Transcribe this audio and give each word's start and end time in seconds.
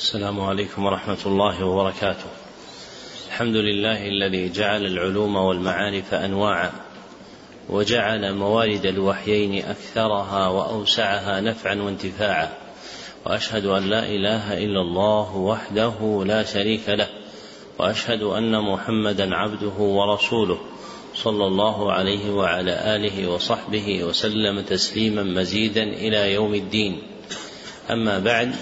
السلام 0.00 0.40
عليكم 0.40 0.86
ورحمة 0.86 1.18
الله 1.26 1.64
وبركاته. 1.64 2.30
الحمد 3.28 3.56
لله 3.56 4.08
الذي 4.08 4.48
جعل 4.48 4.86
العلوم 4.86 5.36
والمعارف 5.36 6.14
أنواعا 6.14 6.72
وجعل 7.68 8.34
موارد 8.34 8.86
الوحيين 8.86 9.64
أكثرها 9.64 10.48
وأوسعها 10.48 11.40
نفعا 11.40 11.74
وانتفاعا. 11.74 12.48
وأشهد 13.26 13.66
أن 13.66 13.90
لا 13.90 14.06
إله 14.06 14.58
إلا 14.64 14.80
الله 14.80 15.36
وحده 15.36 16.24
لا 16.26 16.44
شريك 16.44 16.88
له. 16.88 17.08
وأشهد 17.78 18.22
أن 18.22 18.60
محمدا 18.60 19.34
عبده 19.34 19.78
ورسوله 19.78 20.58
صلى 21.14 21.46
الله 21.46 21.92
عليه 21.92 22.30
وعلى 22.30 22.96
آله 22.96 23.28
وصحبه 23.30 24.04
وسلم 24.04 24.60
تسليما 24.60 25.22
مزيدا 25.22 25.82
إلى 25.82 26.32
يوم 26.32 26.54
الدين. 26.54 27.02
أما 27.90 28.18
بعد 28.18 28.54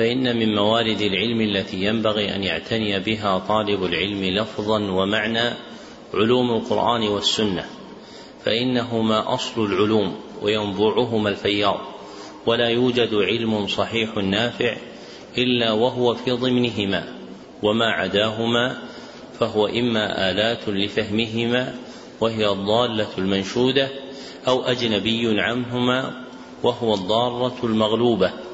فإن 0.00 0.36
من 0.36 0.54
موارد 0.54 1.00
العلم 1.00 1.40
التي 1.40 1.84
ينبغي 1.84 2.34
أن 2.34 2.44
يعتني 2.44 3.00
بها 3.00 3.38
طالب 3.38 3.84
العلم 3.84 4.24
لفظا 4.24 4.78
ومعنى 4.78 5.50
علوم 6.14 6.50
القرآن 6.50 7.08
والسنة 7.08 7.64
فإنهما 8.44 9.34
أصل 9.34 9.64
العلوم 9.64 10.16
وينبوعهما 10.42 11.30
الفياض 11.30 11.80
ولا 12.46 12.68
يوجد 12.68 13.14
علم 13.14 13.66
صحيح 13.66 14.16
نافع 14.16 14.76
إلا 15.38 15.72
وهو 15.72 16.14
في 16.14 16.30
ضمنهما 16.30 17.04
وما 17.62 17.86
عداهما 17.86 18.78
فهو 19.40 19.66
إما 19.66 20.30
آلات 20.30 20.68
لفهمهما 20.68 21.74
وهي 22.20 22.48
الضالة 22.48 23.08
المنشودة 23.18 23.88
أو 24.48 24.62
أجنبي 24.62 25.40
عنهما 25.40 26.24
وهو 26.62 26.94
الضارة 26.94 27.56
المغلوبة. 27.64 28.49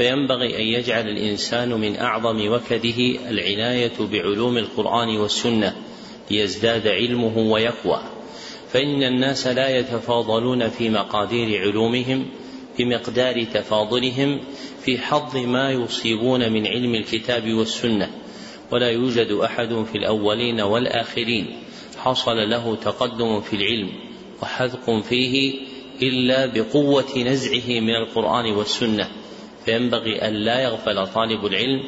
فينبغي 0.00 0.56
أن 0.56 0.62
يجعل 0.62 1.08
الإنسان 1.08 1.68
من 1.68 1.96
أعظم 1.96 2.52
وكده 2.52 3.28
العناية 3.30 3.92
بعلوم 4.12 4.58
القرآن 4.58 5.16
والسنة 5.16 5.76
ليزداد 6.30 6.88
علمه 6.88 7.38
ويقوى. 7.38 8.02
فإن 8.72 9.02
الناس 9.02 9.46
لا 9.46 9.78
يتفاضلون 9.78 10.68
في 10.68 10.90
مقادير 10.90 11.60
علومهم 11.60 12.26
بمقدار 12.78 13.44
تفاضلهم 13.44 14.40
في 14.82 14.98
حظ 14.98 15.36
ما 15.36 15.70
يصيبون 15.70 16.52
من 16.52 16.66
علم 16.66 16.94
الكتاب 16.94 17.52
والسنة. 17.52 18.10
ولا 18.72 18.90
يوجد 18.90 19.32
أحد 19.32 19.84
في 19.92 19.98
الأولين 19.98 20.60
والآخرين 20.60 21.46
حصل 21.98 22.50
له 22.50 22.76
تقدم 22.76 23.40
في 23.40 23.56
العلم 23.56 23.90
وحذق 24.42 25.00
فيه 25.00 25.54
إلا 26.02 26.46
بقوة 26.46 27.18
نزعه 27.18 27.80
من 27.80 27.94
القرآن 27.94 28.52
والسنة. 28.52 29.19
فينبغي 29.64 30.28
أن 30.28 30.34
لا 30.34 30.60
يغفل 30.60 31.06
طالب 31.06 31.46
العلم 31.46 31.84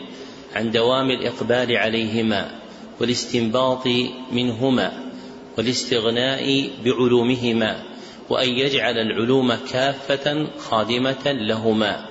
عن 0.55 0.71
دوام 0.71 1.11
الإقبال 1.11 1.77
عليهما 1.77 2.61
والاستنباط 3.01 3.87
منهما 4.33 5.13
والاستغناء 5.59 6.71
بعلومهما 6.85 7.83
وأن 8.31 8.49
يجعل 8.49 8.99
العلوم 8.99 9.55
كافة 9.73 10.47
خادمة 10.59 11.23
لهما. 11.27 12.07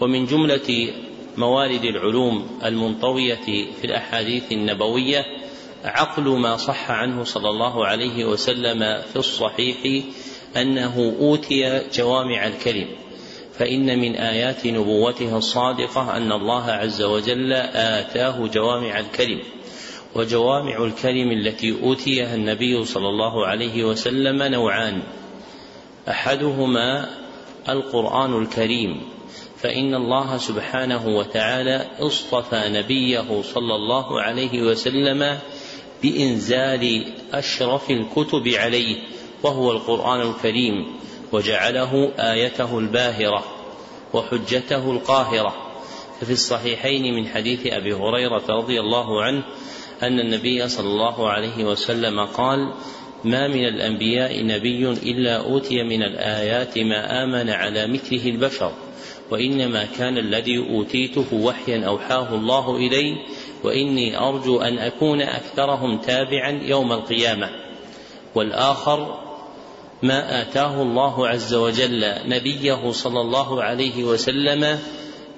ومن 0.00 0.26
جملة 0.26 0.92
موارد 1.36 1.84
العلوم 1.84 2.58
المنطوية 2.64 3.68
في 3.80 3.84
الأحاديث 3.84 4.52
النبوية 4.52 5.24
عقل 5.84 6.22
ما 6.22 6.56
صح 6.56 6.90
عنه 6.90 7.24
صلى 7.24 7.48
الله 7.48 7.86
عليه 7.86 8.24
وسلم 8.24 9.02
في 9.12 9.16
الصحيح 9.16 10.04
أنه 10.56 11.16
أوتي 11.20 11.82
جوامع 11.94 12.46
الكلم. 12.46 12.88
فإن 13.58 13.98
من 13.98 14.14
آيات 14.14 14.66
نبوته 14.66 15.36
الصادقة 15.36 16.16
أن 16.16 16.32
الله 16.32 16.64
عز 16.64 17.02
وجل 17.02 17.52
آتاه 17.52 18.46
جوامع 18.46 18.98
الكلم 19.00 19.40
وجوامع 20.14 20.84
الكلم 20.84 21.30
التي 21.32 21.82
أوتيها 21.82 22.34
النبي 22.34 22.84
صلى 22.84 23.08
الله 23.08 23.46
عليه 23.46 23.84
وسلم 23.84 24.42
نوعان. 24.42 25.02
أحدهما 26.08 27.08
القرآن 27.68 28.42
الكريم 28.42 29.02
فإن 29.58 29.94
الله 29.94 30.36
سبحانه 30.36 31.08
وتعالى 31.08 31.86
اصطفى 31.98 32.62
نبيه 32.68 33.42
صلى 33.42 33.74
الله 33.74 34.20
عليه 34.20 34.62
وسلم 34.62 35.38
بإنزال 36.02 37.04
أشرف 37.32 37.90
الكتب 37.90 38.48
عليه 38.48 38.96
وهو 39.42 39.72
القرآن 39.72 40.20
الكريم 40.20 40.86
وجعله 41.32 42.12
آيته 42.18 42.78
الباهرة. 42.78 43.55
وحجته 44.12 44.90
القاهرة. 44.90 45.66
ففي 46.20 46.32
الصحيحين 46.32 47.14
من 47.14 47.28
حديث 47.28 47.66
أبي 47.66 47.94
هريرة 47.94 48.44
رضي 48.48 48.80
الله 48.80 49.22
عنه 49.22 49.42
أن 50.02 50.20
النبي 50.20 50.68
صلى 50.68 50.86
الله 50.86 51.30
عليه 51.30 51.64
وسلم 51.64 52.20
قال 52.20 52.72
ما 53.24 53.48
من 53.48 53.64
الأنبياء 53.64 54.44
نبي 54.44 54.90
إلا 54.90 55.36
أوتي 55.36 55.82
من 55.82 56.02
الآيات 56.02 56.78
ما 56.78 57.24
آمن 57.24 57.50
على 57.50 57.86
مثله 57.86 58.30
البشر 58.30 58.72
وإنما 59.30 59.84
كان 59.98 60.18
الذي 60.18 60.58
أوتيته 60.58 61.34
وحيا 61.34 61.86
أوحاه 61.86 62.34
الله 62.34 62.76
إلي 62.76 63.16
وإني 63.64 64.18
أرجو 64.18 64.60
أن 64.60 64.78
أكون 64.78 65.20
أكثرهم 65.20 65.98
تابعا 65.98 66.50
يوم 66.62 66.92
القيامة. 66.92 67.50
والآخر 68.34 69.25
ما 70.02 70.42
آتاه 70.42 70.82
الله 70.82 71.28
عز 71.28 71.54
وجل 71.54 72.14
نبيه 72.26 72.90
صلى 72.90 73.20
الله 73.20 73.62
عليه 73.62 74.04
وسلم 74.04 74.78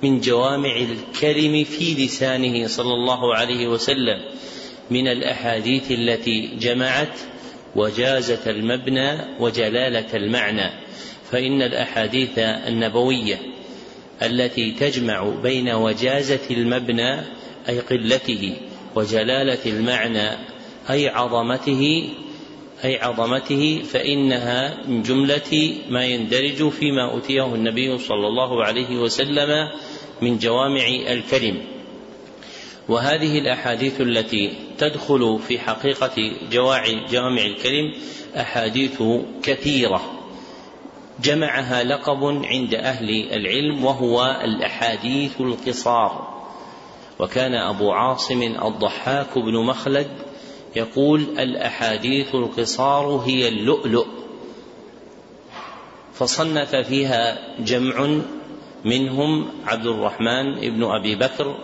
من 0.02 0.20
جوامع 0.20 0.76
الكلم 0.76 1.64
في 1.64 2.04
لسانه 2.04 2.66
صلى 2.66 2.94
الله 2.94 3.34
عليه 3.34 3.68
وسلم 3.68 4.20
من 4.90 5.08
الأحاديث 5.08 5.90
التي 5.90 6.56
جمعت 6.60 7.18
وجازة 7.76 8.50
المبنى 8.50 9.18
وجلالة 9.40 10.16
المعنى 10.16 10.70
فإن 11.30 11.62
الأحاديث 11.62 12.38
النبوية 12.38 13.38
التي 14.22 14.72
تجمع 14.72 15.28
بين 15.42 15.68
وجازة 15.68 16.40
المبنى 16.50 17.20
أي 17.68 17.80
قلته 17.80 18.56
وجلالة 18.94 19.58
المعنى 19.66 20.30
أي 20.90 21.08
عظمته 21.08 22.08
أي 22.84 23.00
عظمته 23.00 23.82
فإنها 23.82 24.86
من 24.86 25.02
جملة 25.02 25.74
ما 25.88 26.04
يندرج 26.04 26.68
فيما 26.68 27.10
أوتيه 27.12 27.54
النبي 27.54 27.98
صلى 27.98 28.26
الله 28.26 28.64
عليه 28.64 28.98
وسلم 28.98 29.68
من 30.22 30.38
جوامع 30.38 30.86
الكلم. 31.10 31.62
وهذه 32.88 33.38
الأحاديث 33.38 34.00
التي 34.00 34.52
تدخل 34.78 35.38
في 35.48 35.58
حقيقة 35.58 36.14
جوامع 37.10 37.42
الكلم 37.44 37.92
أحاديث 38.36 39.02
كثيرة. 39.42 40.00
جمعها 41.22 41.84
لقب 41.84 42.24
عند 42.44 42.74
أهل 42.74 43.10
العلم 43.32 43.84
وهو 43.84 44.40
الأحاديث 44.44 45.40
القصار. 45.40 46.38
وكان 47.18 47.54
أبو 47.54 47.92
عاصم 47.92 48.42
الضحاك 48.42 49.38
بن 49.38 49.64
مخلد 49.64 50.27
يقول 50.78 51.20
الأحاديث 51.38 52.34
القصار 52.34 53.06
هي 53.06 53.48
اللؤلؤ 53.48 54.06
فصنف 56.14 56.76
فيها 56.76 57.38
جمع 57.60 58.20
منهم 58.84 59.48
عبد 59.66 59.86
الرحمن 59.86 60.60
بن 60.60 60.84
أبي 60.84 61.14
بكر 61.14 61.58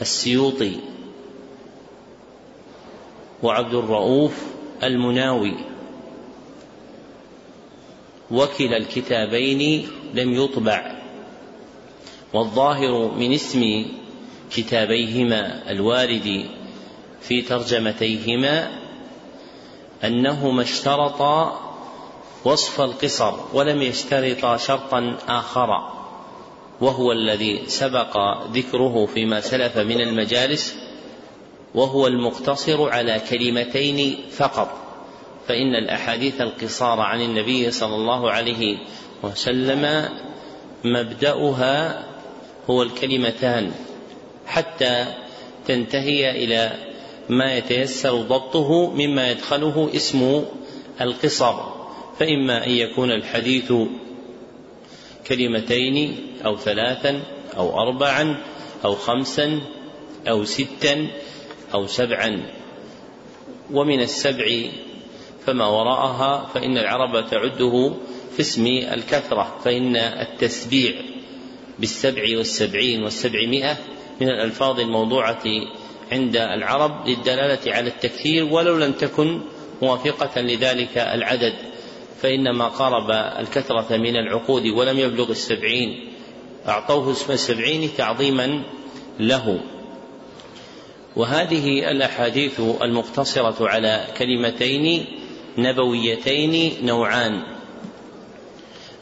السيوطي 0.00 0.76
وعبد 3.42 3.74
الرؤوف 3.74 4.44
المناوي 4.82 5.54
وكلا 8.30 8.76
الكتابين 8.76 9.88
لم 10.14 10.32
يطبع 10.32 11.00
والظاهر 12.32 13.14
من 13.14 13.32
اسم 13.32 13.86
كتابيهما 14.50 15.70
الوارد 15.70 16.46
في 17.22 17.42
ترجمتيهما 17.42 18.70
أنهما 20.04 20.62
اشترطا 20.62 21.60
وصف 22.44 22.80
القصر 22.80 23.34
ولم 23.52 23.82
يشترطا 23.82 24.56
شرطا 24.56 25.16
آخر 25.28 25.68
وهو 26.80 27.12
الذي 27.12 27.62
سبق 27.66 28.16
ذكره 28.52 29.06
فيما 29.06 29.40
سلف 29.40 29.78
من 29.78 30.00
المجالس 30.00 30.74
وهو 31.74 32.06
المقتصر 32.06 32.90
على 32.90 33.20
كلمتين 33.30 34.16
فقط. 34.30 34.68
فإن 35.48 35.74
الأحاديث 35.74 36.40
القصار 36.40 37.00
عن 37.00 37.20
النبي 37.20 37.70
صلى 37.70 37.94
الله 37.94 38.30
عليه 38.30 38.78
وسلم 39.22 40.08
مبدأها 40.84 42.04
هو 42.70 42.82
الكلمتان 42.82 43.72
حتى 44.46 45.06
تنتهي 45.66 46.30
إلى 46.30 46.89
ما 47.30 47.56
يتيسر 47.56 48.22
ضبطه 48.22 48.90
مما 48.90 49.30
يدخله 49.30 49.90
اسم 49.96 50.44
القصر 51.00 51.54
فإما 52.18 52.66
أن 52.66 52.70
يكون 52.70 53.10
الحديث 53.10 53.72
كلمتين 55.26 56.16
أو 56.44 56.56
ثلاثا 56.56 57.22
أو 57.56 57.80
أربعا 57.80 58.42
أو 58.84 58.94
خمسا 58.94 59.60
أو 60.28 60.44
ستا 60.44 61.06
أو 61.74 61.86
سبعا. 61.86 62.42
ومن 63.72 64.00
السبع 64.00 64.70
فما 65.46 65.66
وراءها 65.66 66.50
فإن 66.54 66.78
العرب 66.78 67.30
تعده 67.30 67.92
في 68.36 68.40
اسم 68.40 68.66
الكثرة 68.66 69.58
فإن 69.64 69.96
التسبيع 69.96 70.92
بالسبع 71.78 72.22
والسبعين 72.36 73.02
والسبعمائة 73.02 73.76
من 74.20 74.28
الألفاظ 74.28 74.80
الموضوعة 74.80 75.42
عند 76.12 76.36
العرب 76.36 77.08
للدلالة 77.08 77.74
على 77.74 77.88
التكثير 77.88 78.44
ولو 78.44 78.78
لم 78.78 78.92
تكن 78.92 79.40
موافقة 79.82 80.40
لذلك 80.40 80.98
العدد. 80.98 81.54
فإنما 82.22 82.68
قارب 82.68 83.10
الكثرة 83.10 83.96
من 83.96 84.16
العقود 84.16 84.66
ولم 84.66 84.98
يبلغ 84.98 85.30
السبعين 85.30 86.12
أعطوه 86.68 87.12
اسم 87.12 87.32
السبعين 87.32 87.90
تعظيما 87.96 88.62
له. 89.20 89.60
وهذه 91.16 91.90
الأحاديث 91.90 92.60
المقتصرة 92.82 93.68
على 93.68 94.06
كلمتين 94.18 95.04
نبويتين 95.58 96.86
نوعان. 96.86 97.42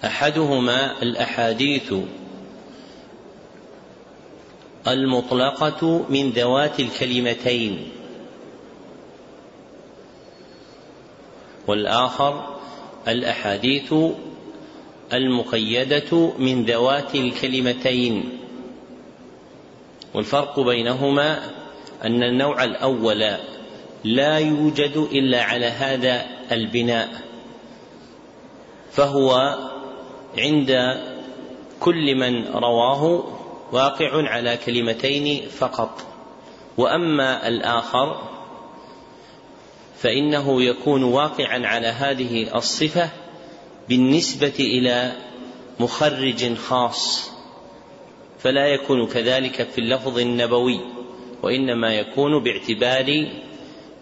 أحدهما 0.05 1.03
الأحاديث 1.03 1.95
المطلقة 4.89 6.07
من 6.09 6.31
ذوات 6.31 6.81
الكلمتين. 6.81 7.89
والآخر 11.67 12.57
الأحاديث 13.09 13.95
المقيدة 15.13 16.33
من 16.39 16.65
ذوات 16.65 17.15
الكلمتين. 17.15 18.39
والفرق 20.15 20.61
بينهما 20.61 21.39
أن 22.05 22.23
النوع 22.23 22.65
الأول 22.65 23.37
لا 24.05 24.39
يوجد 24.39 25.09
إلا 25.13 25.43
على 25.43 25.67
هذا 25.67 26.27
البناء 26.53 27.09
فهو 28.93 29.59
عند 30.39 31.01
كل 31.81 32.15
من 32.15 32.47
رواه 32.47 33.25
واقع 33.73 34.29
على 34.29 34.57
كلمتين 34.67 35.49
فقط. 35.49 36.07
وأما 36.77 37.49
الآخر 37.49 38.29
فإنه 39.99 40.63
يكون 40.63 41.03
واقعا 41.03 41.67
على 41.67 41.87
هذه 41.87 42.57
الصفة 42.57 43.11
بالنسبة 43.89 44.55
إلى 44.59 45.13
مخرج 45.81 46.55
خاص 46.55 47.31
فلا 48.39 48.67
يكون 48.67 49.07
كذلك 49.07 49.63
في 49.63 49.79
اللفظ 49.79 50.19
النبوي 50.19 50.81
وإنما 51.43 51.95
يكون 51.95 52.43
باعتبار 52.43 53.27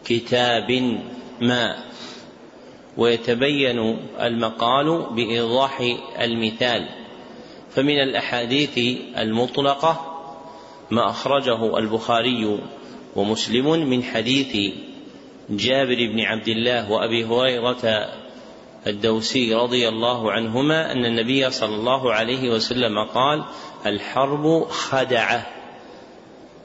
كتاب 0.04 1.00
ما. 1.40 1.76
ويتبين 2.96 3.78
المقال 4.20 5.06
بإيضاح 5.10 5.80
المثال. 6.20 6.88
فمن 7.76 7.98
الأحاديث 8.00 8.78
المطلقة 9.18 10.22
ما 10.90 11.10
أخرجه 11.10 11.78
البخاري 11.78 12.58
ومسلم 13.16 13.88
من 13.88 14.02
حديث 14.02 14.74
جابر 15.50 15.94
بن 15.94 16.20
عبد 16.20 16.48
الله 16.48 16.92
وأبي 16.92 17.24
هريرة 17.24 18.08
الدوسي 18.86 19.54
رضي 19.54 19.88
الله 19.88 20.32
عنهما 20.32 20.92
أن 20.92 21.04
النبي 21.04 21.50
صلى 21.50 21.74
الله 21.74 22.12
عليه 22.12 22.50
وسلم 22.50 23.04
قال 23.04 23.44
الحرب 23.86 24.64
خدعة 24.64 25.46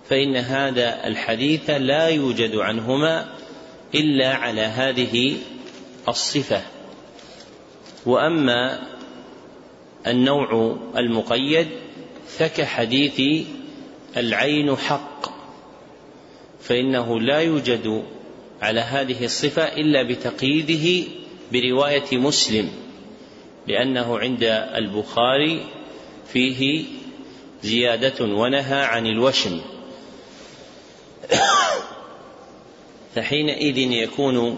فإن 0.10 0.36
هذا 0.36 1.08
الحديث 1.08 1.70
لا 1.70 2.08
يوجد 2.08 2.56
عنهما 2.56 3.30
إلا 3.96 4.36
على 4.36 4.62
هذه 4.62 5.38
الصفة. 6.08 6.62
وأما 8.06 8.80
النوع 10.08 10.78
المقيد 10.98 11.68
فكحديث 12.28 13.46
العين 14.18 14.76
حق 14.76 15.26
فإنه 16.62 17.20
لا 17.20 17.40
يوجد 17.40 18.04
على 18.62 18.80
هذه 18.80 19.26
الصفة 19.26 19.64
إلا 19.64 20.04
بتقييده 20.04 21.08
برواية 21.52 22.18
مسلم 22.18 22.70
لأنه 23.68 24.20
عند 24.20 24.44
البخاري 24.76 25.66
فيه 26.34 26.84
زيادة 27.64 28.26
ونهى 28.26 28.82
عن 28.82 29.08
الوشم. 29.08 29.62
فحينئذ 33.16 33.78
يكون 33.78 34.58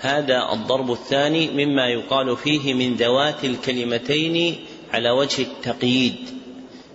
هذا 0.00 0.52
الضرب 0.52 0.92
الثاني 0.92 1.66
مما 1.66 1.86
يقال 1.88 2.36
فيه 2.36 2.74
من 2.74 2.94
ذوات 2.94 3.44
الكلمتين 3.44 4.56
على 4.92 5.10
وجه 5.10 5.42
التقييد 5.42 6.16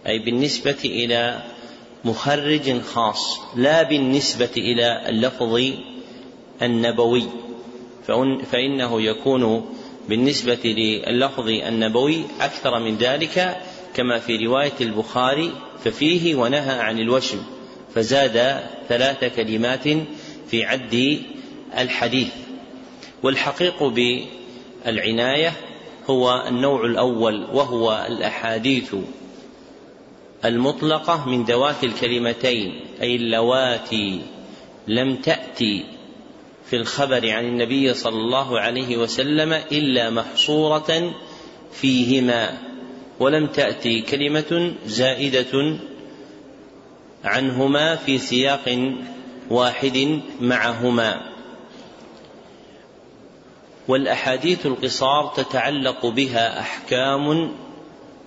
أي 0.07 0.19
بالنسبة 0.19 0.77
إلى 0.85 1.43
مخرج 2.05 2.81
خاص 2.81 3.39
لا 3.55 3.83
بالنسبة 3.83 4.49
إلى 4.57 5.09
اللفظ 5.09 5.61
النبوي. 6.61 7.23
فإنه 8.51 9.01
يكون 9.01 9.65
بالنسبة 10.09 10.59
للفظ 10.63 11.47
النبوي 11.47 12.23
أكثر 12.41 12.79
من 12.79 12.97
ذلك 12.97 13.57
كما 13.95 14.19
في 14.19 14.37
رواية 14.37 14.73
البخاري 14.81 15.51
ففيه 15.83 16.35
ونهى 16.35 16.79
عن 16.79 16.99
الوشم 16.99 17.43
فزاد 17.95 18.63
ثلاث 18.89 19.35
كلمات 19.35 19.83
في 20.47 20.63
عد 20.63 21.19
الحديث. 21.77 22.29
والحقيق 23.23 23.83
بالعناية 23.83 25.53
هو 26.09 26.45
النوع 26.47 26.85
الأول 26.85 27.43
وهو 27.53 28.05
الأحاديث 28.09 28.95
المطلقة 30.45 31.29
من 31.29 31.43
ذوات 31.43 31.83
الكلمتين 31.83 32.79
أي 33.01 33.15
اللواتي 33.15 34.21
لم 34.87 35.15
تأتي 35.15 35.85
في 36.65 36.75
الخبر 36.75 37.29
عن 37.29 37.45
النبي 37.45 37.93
صلى 37.93 38.15
الله 38.15 38.59
عليه 38.59 38.97
وسلم 38.97 39.53
إلا 39.53 40.09
محصورة 40.09 41.13
فيهما 41.73 42.57
ولم 43.19 43.47
تأتي 43.47 44.01
كلمة 44.01 44.73
زائدة 44.85 45.77
عنهما 47.23 47.95
في 47.95 48.17
سياق 48.17 48.93
واحد 49.49 50.21
معهما. 50.41 51.30
والأحاديث 53.91 54.65
القصار 54.65 55.33
تتعلق 55.35 56.05
بها 56.05 56.59
أحكام 56.59 57.51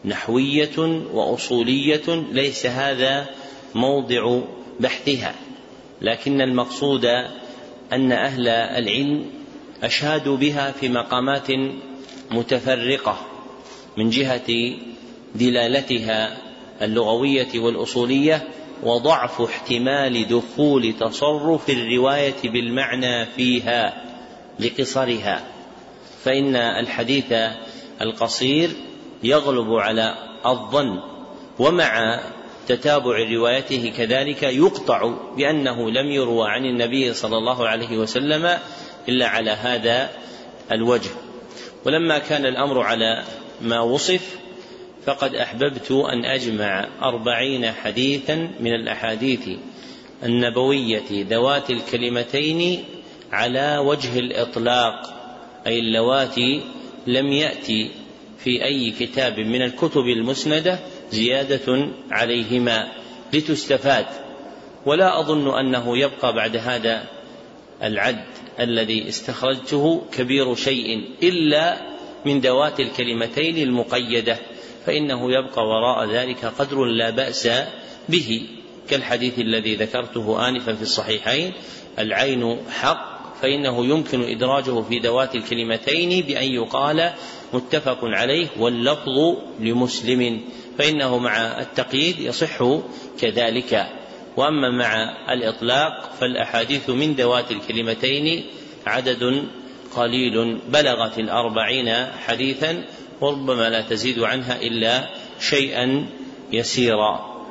نحوية 0.04 0.78
وأصولية 1.12 2.02
ليس 2.32 2.66
هذا 2.66 3.26
موضع 3.74 4.40
بحثها. 4.80 5.34
لكن 6.02 6.40
المقصود 6.40 7.04
أن 7.92 8.12
أهل 8.12 8.48
العلم 8.48 9.30
أشادوا 9.82 10.36
بها 10.36 10.72
في 10.72 10.88
مقامات 10.88 11.48
متفرقة 12.30 13.16
من 13.96 14.10
جهة 14.10 14.76
دلالتها 15.34 16.38
اللغوية 16.82 17.60
والأصولية 17.60 18.48
وضعف 18.82 19.40
احتمال 19.40 20.28
دخول 20.28 20.94
تصرف 21.00 21.70
الرواية 21.70 22.42
بالمعنى 22.44 23.26
فيها 23.26 24.04
لقصرها. 24.60 25.53
فإن 26.24 26.56
الحديث 26.56 27.34
القصير 28.00 28.70
يغلب 29.22 29.72
على 29.72 30.14
الظن 30.46 31.00
ومع 31.58 32.20
تتابع 32.68 33.18
روايته 33.30 33.92
كذلك 33.96 34.42
يقطع 34.42 35.14
بأنه 35.36 35.90
لم 35.90 36.10
يروى 36.10 36.50
عن 36.50 36.64
النبي 36.64 37.14
صلى 37.14 37.38
الله 37.38 37.68
عليه 37.68 37.98
وسلم 37.98 38.58
إلا 39.08 39.26
على 39.26 39.50
هذا 39.50 40.10
الوجه. 40.72 41.10
ولما 41.84 42.18
كان 42.18 42.46
الأمر 42.46 42.80
على 42.80 43.24
ما 43.60 43.80
وصف 43.80 44.36
فقد 45.06 45.34
أحببت 45.34 45.90
أن 45.90 46.24
أجمع 46.24 46.88
أربعين 47.02 47.72
حديثا 47.72 48.50
من 48.60 48.74
الأحاديث 48.74 49.48
النبوية 50.22 51.04
ذوات 51.10 51.70
الكلمتين 51.70 52.84
على 53.32 53.78
وجه 53.78 54.18
الإطلاق. 54.18 55.13
أي 55.66 55.78
اللواتي 55.78 56.62
لم 57.06 57.32
يأتي 57.32 57.90
في 58.38 58.64
أي 58.64 58.90
كتاب 58.90 59.40
من 59.40 59.62
الكتب 59.62 60.02
المسندة 60.16 60.78
زيادة 61.10 61.88
عليهما 62.10 62.88
لتستفاد. 63.32 64.06
ولا 64.86 65.20
أظن 65.20 65.58
أنه 65.58 65.98
يبقى 65.98 66.32
بعد 66.32 66.56
هذا 66.56 67.04
العد 67.82 68.24
الذي 68.60 69.08
استخرجته 69.08 70.02
كبير 70.12 70.54
شيء 70.54 71.10
إلا 71.22 71.80
من 72.26 72.40
ذوات 72.40 72.80
الكلمتين 72.80 73.56
المقيدة 73.56 74.38
فإنه 74.86 75.32
يبقى 75.32 75.62
وراء 75.66 76.10
ذلك 76.10 76.44
قدر 76.44 76.84
لا 76.84 77.10
بأس 77.10 77.48
به. 78.08 78.46
كالحديث 78.88 79.38
الذي 79.38 79.74
ذكرته 79.76 80.48
آنفا 80.48 80.74
في 80.74 80.82
الصحيحين 80.82 81.52
العين 81.98 82.58
حق 82.70 83.13
فإنه 83.44 83.86
يمكن 83.86 84.22
إدراجه 84.22 84.82
في 84.82 84.98
ذوات 84.98 85.34
الكلمتين 85.34 86.26
بأن 86.26 86.44
يقال 86.44 87.12
متفق 87.52 87.98
عليه 88.02 88.48
واللفظ 88.58 89.36
لمسلم 89.60 90.40
فإنه 90.78 91.18
مع 91.18 91.60
التقييد 91.60 92.20
يصح 92.20 92.58
كذلك. 93.20 93.86
وأما 94.36 94.70
مع 94.70 95.16
الإطلاق 95.32 96.12
فالأحاديث 96.20 96.90
من 96.90 97.12
ذوات 97.12 97.50
الكلمتين 97.50 98.44
عدد 98.86 99.44
قليل 99.96 100.58
بلغت 100.68 101.18
الأربعين 101.18 102.06
حديثا 102.26 102.84
وربما 103.20 103.70
لا 103.70 103.80
تزيد 103.80 104.18
عنها 104.18 104.62
إلا 104.62 105.10
شيئا 105.40 106.06
يسيرا. 106.52 107.44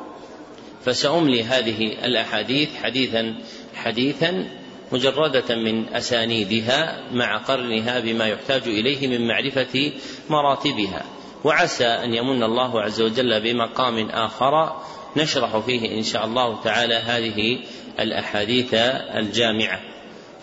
فسأملي 0.85 1.43
هذه 1.43 2.05
الأحاديث 2.05 2.69
حديثا 2.83 3.35
حديثا 3.75 4.62
مجردة 4.93 5.55
من 5.55 5.93
أسانيدها 5.93 7.03
مع 7.11 7.37
قرنها 7.37 7.99
بما 7.99 8.27
يحتاج 8.27 8.61
إليه 8.67 9.07
من 9.07 9.27
معرفة 9.27 9.91
مراتبها. 10.29 11.05
وعسى 11.43 11.85
أن 11.85 12.13
يمن 12.13 12.43
الله 12.43 12.81
عز 12.81 13.01
وجل 13.01 13.41
بمقام 13.41 14.09
آخر 14.09 14.81
نشرح 15.17 15.57
فيه 15.57 15.97
إن 15.97 16.03
شاء 16.03 16.25
الله 16.25 16.61
تعالى 16.63 16.95
هذه 16.95 17.59
الأحاديث 17.99 18.73
الجامعة. 19.17 19.79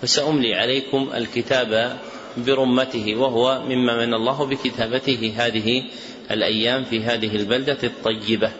فسأملي 0.03 0.55
عليكم 0.55 1.11
الكتاب 1.15 1.99
برمته 2.37 3.17
وهو 3.17 3.63
مما 3.69 4.07
من 4.07 4.15
الله 4.15 4.47
بكتابته 4.47 5.33
هذه 5.37 5.85
الأيام 6.31 6.85
في 6.85 7.03
هذه 7.03 7.37
البلدة 7.37 7.79
الطيبة. 7.85 8.51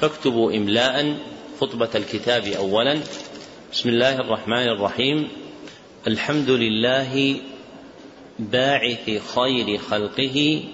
فاكتبوا 0.00 0.52
إملاء 0.52 1.16
خطبة 1.60 1.88
الكتاب 1.94 2.46
أولا. 2.46 3.00
بسم 3.72 3.88
الله 3.88 4.20
الرحمن 4.20 4.68
الرحيم. 4.68 5.28
الحمد 6.06 6.50
لله 6.50 7.36
باعث 8.38 9.10
خير 9.34 9.78
خلقه 9.78 10.64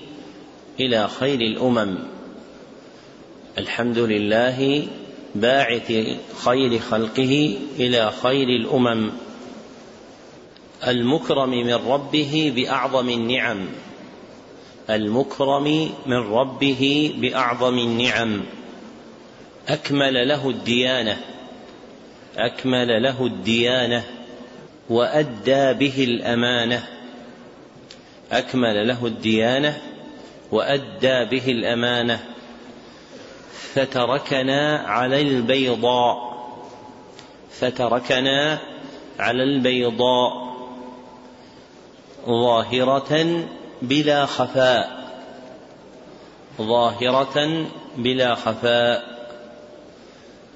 إلى 0.80 1.08
خير 1.08 1.40
الأمم. 1.40 1.98
الحمد 3.58 3.98
لله 3.98 4.86
باعث 5.34 5.92
خير 6.44 6.78
خلقه 6.78 7.58
إلى 7.78 8.12
خير 8.22 8.48
الأمم. 8.48 9.10
المكرم 10.86 11.50
من 11.50 11.74
ربه 11.74 12.52
بأعظم 12.56 13.08
النعم. 13.08 13.66
المكرم 14.90 15.90
من 16.06 16.32
ربه 16.32 17.14
بأعظم 17.16 17.78
النعم. 17.78 18.40
أكمل 19.68 20.28
له 20.28 20.50
الديانة. 20.50 21.37
أكمل 22.38 23.02
له 23.02 23.26
الديانة 23.26 24.04
وأدى 24.90 25.72
به 25.72 26.04
الأمانة. 26.04 26.86
أكمل 28.32 28.88
له 28.88 29.06
الديانة 29.06 29.82
وأدى 30.52 31.24
به 31.24 31.46
الأمانة. 31.46 32.24
فتركنا 33.74 34.78
على 34.78 35.20
البيضاء. 35.20 36.38
فتركنا 37.50 38.58
على 39.18 39.42
البيضاء. 39.42 40.48
ظاهرة 42.26 43.44
بلا 43.82 44.26
خفاء. 44.26 45.08
ظاهرة 46.58 47.66
بلا 47.96 48.34
خفاء. 48.34 49.17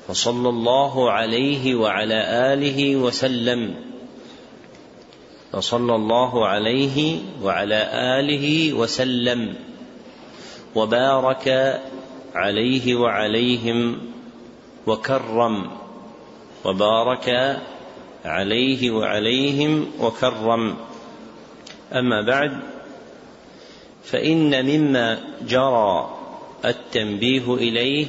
فصلى 0.08 0.48
الله 0.48 1.10
عليه 1.10 1.74
وعلى 1.74 2.52
آله 2.52 2.96
وسلم. 2.96 3.74
فصلى 5.52 5.94
الله 5.94 6.46
عليه 6.46 7.18
وعلى 7.42 7.88
آله 8.20 8.72
وسلم. 8.72 9.54
وبارك 10.74 11.80
عليه 12.34 12.94
وعليهم 12.94 13.98
وكرم. 14.86 15.70
وبارك 16.64 17.60
عليه 18.24 18.90
وعليهم 18.90 19.86
وكرم. 20.00 20.76
أما 21.92 22.22
بعد 22.22 22.58
فإن 24.04 24.66
مما 24.66 25.18
جرى 25.48 26.16
التنبيه 26.64 27.54
إليه 27.54 28.06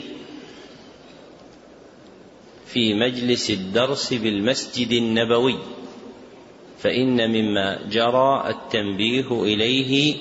في 2.74 2.94
مجلس 2.94 3.50
الدرس 3.50 4.14
بالمسجد 4.14 4.92
النبوي 4.92 5.58
فإن 6.80 7.30
مما 7.30 7.80
جرى 7.92 8.50
التنبيه 8.50 9.44
إليه 9.44 10.16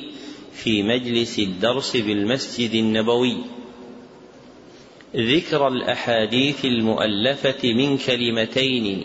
في 0.52 0.82
مجلس 0.82 1.38
الدرس 1.38 1.97
بالمسجد 1.97 2.75
النبوي. 2.75 3.37
ذكر 5.16 5.68
الأحاديث 5.68 6.64
المؤلفة 6.64 7.73
من 7.73 7.99
كلمتين 7.99 9.04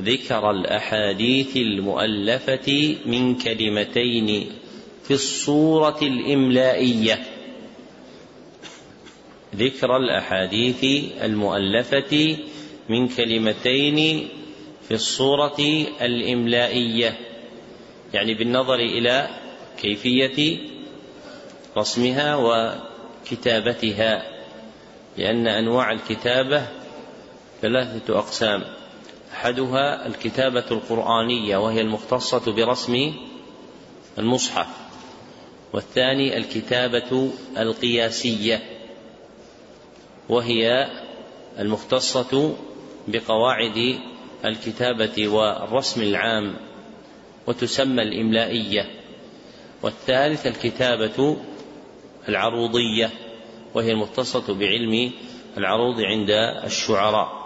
ذكر 0.00 0.50
الأحاديث 0.50 1.56
المؤلفة 1.56 2.96
من 3.06 3.34
كلمتين 3.34 4.46
في 5.04 5.14
الصورة 5.14 5.98
الإملائية. 6.02 7.31
ذكر 9.56 9.96
الأحاديث 9.96 10.84
المؤلفة 11.22 12.36
من 12.88 13.08
كلمتين 13.08 14.28
في 14.88 14.94
الصورة 14.94 15.86
الإملائية 16.00 17.18
يعني 18.14 18.34
بالنظر 18.34 18.74
إلى 18.74 19.28
كيفية 19.82 20.58
رسمها 21.76 22.36
وكتابتها 22.36 24.22
لأن 25.18 25.46
أنواع 25.46 25.92
الكتابة 25.92 26.66
ثلاثة 27.62 28.18
أقسام. 28.18 28.64
أحدها 29.32 30.06
الكتابة 30.06 30.64
القرآنية 30.70 31.56
وهي 31.56 31.80
المختصة 31.80 32.52
برسم 32.52 33.12
المصحف 34.18 34.66
والثاني 35.72 36.36
الكتابة 36.36 37.30
القياسية. 37.58 38.62
وهي 40.28 40.90
المختصة 41.58 42.56
بقواعد 43.08 43.98
الكتابة 44.44 45.28
والرسم 45.28 46.02
العام 46.02 46.56
وتسمى 47.46 48.02
الإملائية. 48.02 48.90
والثالث 49.82 50.46
الكتابة 50.46 51.36
العروضية 52.28 53.10
وهي 53.74 53.92
المختصة 53.92 54.54
بعلم 54.54 55.10
العروض 55.58 56.00
عند 56.00 56.30
الشعراء. 56.64 57.42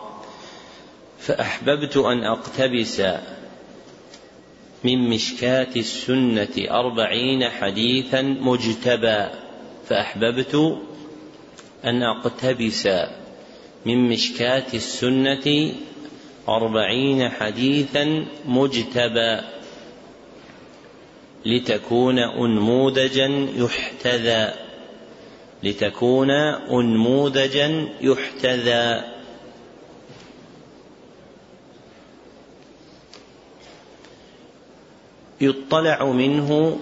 فأحببت 1.18 1.96
أن 1.96 2.24
أقتبس 2.24 3.02
من 4.84 5.10
مشكاة 5.10 5.68
السنة 5.76 6.70
أربعين 6.70 7.48
حديثا 7.48 8.22
مجتبى 8.22 9.26
فأحببت 9.88 10.78
أن 11.86 12.02
أقتبس 12.02 12.88
من 13.86 14.08
مشكاة 14.08 14.66
السنة 14.74 15.72
أربعين 16.48 17.28
حديثا 17.28 18.26
مجتبى 18.44 19.40
لتكون 21.46 22.18
أنموذجا 22.18 23.48
يحتذى 23.56 24.66
لتكون 25.62 26.30
أنموذجا 26.70 27.88
يحتذى. 28.00 29.04
يطلع 35.40 36.04
منه 36.04 36.78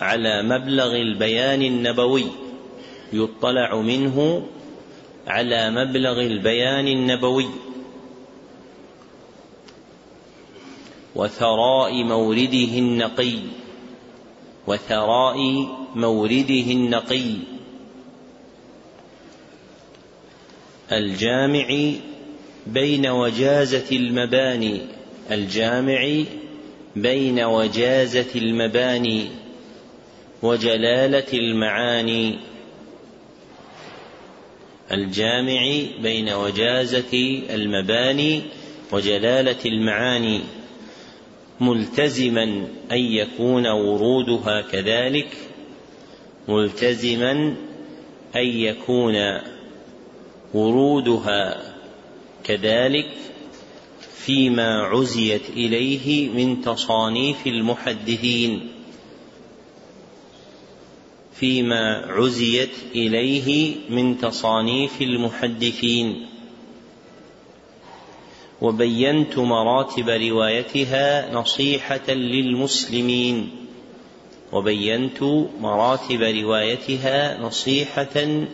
على 0.00 0.42
مبلغ 0.42 0.96
البيان 0.96 1.62
النبوي. 1.62 2.45
يطلع 3.12 3.76
منه 3.76 4.46
على 5.26 5.70
مبلغ 5.70 6.20
البيان 6.20 6.88
النبوي 6.88 7.48
وثراء 11.14 12.04
مورده 12.04 12.78
النقي 12.78 13.38
وثراء 14.66 15.38
مورده 15.94 16.66
النقي. 16.70 17.34
الجامع 20.92 21.92
بين 22.66 23.06
وجازة 23.06 23.96
المباني 23.96 24.80
الجامع 25.30 26.24
بين 26.96 27.40
وجازة 27.40 28.34
المباني 28.34 29.28
وجلالة 30.42 31.32
المعاني. 31.34 32.38
الجامع 34.92 35.82
بين 36.02 36.28
وجازة 36.28 37.42
المباني 37.50 38.42
وجلالة 38.92 39.64
المعاني 39.66 40.40
ملتزما 41.60 42.42
أن 42.92 42.98
يكون 42.98 43.66
ورودها 43.66 44.60
كذلك 44.60 45.28
ملتزما 46.48 47.56
أن 48.36 48.46
يكون 48.46 49.14
ورودها 50.54 51.62
كذلك 52.44 53.08
فيما 54.14 54.82
عزيت 54.82 55.50
إليه 55.50 56.28
من 56.28 56.60
تصانيف 56.60 57.46
المحدثين. 57.46 58.75
فيما 61.40 62.06
عزيت 62.08 62.70
إليه 62.94 63.74
من 63.90 64.18
تصانيف 64.18 65.02
المحدثين. 65.02 66.26
وبينت 68.60 69.38
مراتب 69.38 70.08
روايتها 70.08 71.34
نصيحة 71.34 72.10
للمسلمين. 72.10 73.50
وبينت 74.52 75.22
مراتب 75.60 76.22
روايتها 76.22 77.40
نصيحة 77.42 78.46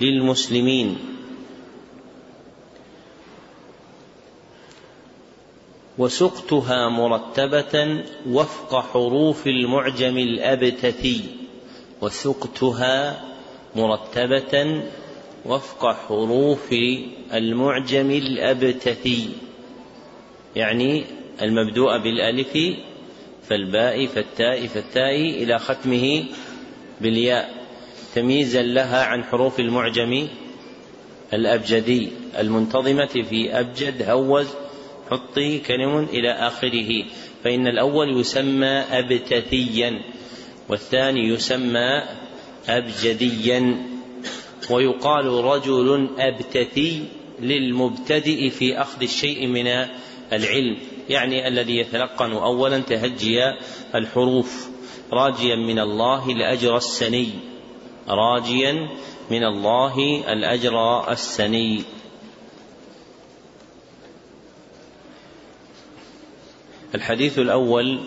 للمسلمين. 0.00 0.96
وسقتها 5.98 6.88
مرتبة 6.88 8.04
وفق 8.30 8.80
حروف 8.92 9.46
المعجم 9.46 10.18
الأبتثي. 10.18 11.45
وسقتها 12.00 13.24
مرتبة 13.76 14.82
وفق 15.44 15.92
حروف 15.92 16.74
المعجم 17.34 18.10
الأبتثي 18.10 19.28
يعني 20.56 21.04
المبدوء 21.42 21.98
بالألف 21.98 22.58
فالباء 23.48 24.06
فالتاء 24.06 24.66
فالتاء 24.66 25.20
إلى 25.20 25.58
ختمه 25.58 26.24
بالياء 27.00 27.66
تمييزا 28.14 28.62
لها 28.62 29.04
عن 29.04 29.24
حروف 29.24 29.60
المعجم 29.60 30.28
الأبجدي 31.32 32.08
المنتظمة 32.38 33.24
في 33.30 33.60
أبجد 33.60 34.10
هوز 34.10 34.46
حطي 35.10 35.58
كلم 35.58 35.98
إلى 35.98 36.30
آخره 36.32 37.04
فإن 37.44 37.66
الأول 37.66 38.20
يسمى 38.20 38.66
أبتثيا. 38.90 40.02
والثاني 40.68 41.28
يسمى 41.28 42.02
أبجديا 42.68 43.86
ويقال 44.70 45.26
رجل 45.26 46.08
أبتثي 46.18 47.04
للمبتدئ 47.40 48.50
في 48.50 48.80
أخذ 48.80 49.02
الشيء 49.02 49.46
من 49.46 49.66
العلم 50.32 50.76
يعني 51.08 51.48
الذي 51.48 51.76
يتلقن 51.76 52.32
أولا 52.32 52.78
تهجي 52.78 53.38
الحروف 53.94 54.68
راجيا 55.12 55.56
من 55.56 55.78
الله 55.78 56.30
الأجر 56.30 56.76
السني 56.76 57.28
راجيا 58.08 58.88
من 59.30 59.44
الله 59.44 60.24
الأجر 60.32 61.08
السني. 61.12 61.82
الحديث 66.94 67.38
الأول 67.38 68.00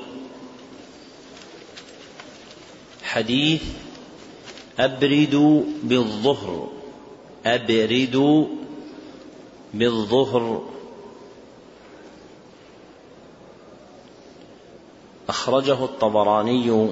حديث 3.09 3.63
أبرد 4.79 5.65
بالظهر 5.83 6.67
أبرد 7.45 8.47
بالظهر. 9.73 10.61
أخرجه 15.29 15.83
الطبراني 15.83 16.89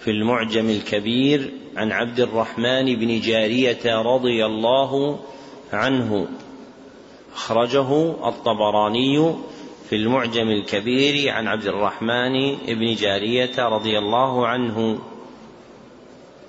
في 0.00 0.10
المعجم 0.10 0.70
الكبير 0.70 1.52
عن 1.76 1.92
عبد 1.92 2.20
الرحمن 2.20 2.96
بن 2.96 3.20
جارية 3.20 4.02
رضي 4.02 4.46
الله 4.46 5.18
عنه. 5.72 6.28
أخرجه 7.34 8.10
الطبراني 8.28 9.34
في 9.88 9.96
المعجم 9.96 10.48
الكبير 10.48 11.30
عن 11.30 11.46
عبد 11.46 11.66
الرحمن 11.66 12.56
بن 12.68 12.94
جارية 12.94 13.68
رضي 13.68 13.98
الله 13.98 14.46
عنه. 14.46 14.98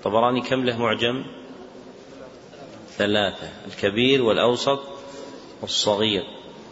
طبراني 0.04 0.42
كم 0.42 0.66
له 0.66 0.78
معجم؟ 0.78 1.26
ثلاثة 2.98 3.50
الكبير 3.68 4.22
والأوسط 4.22 4.80
والصغير. 5.62 6.24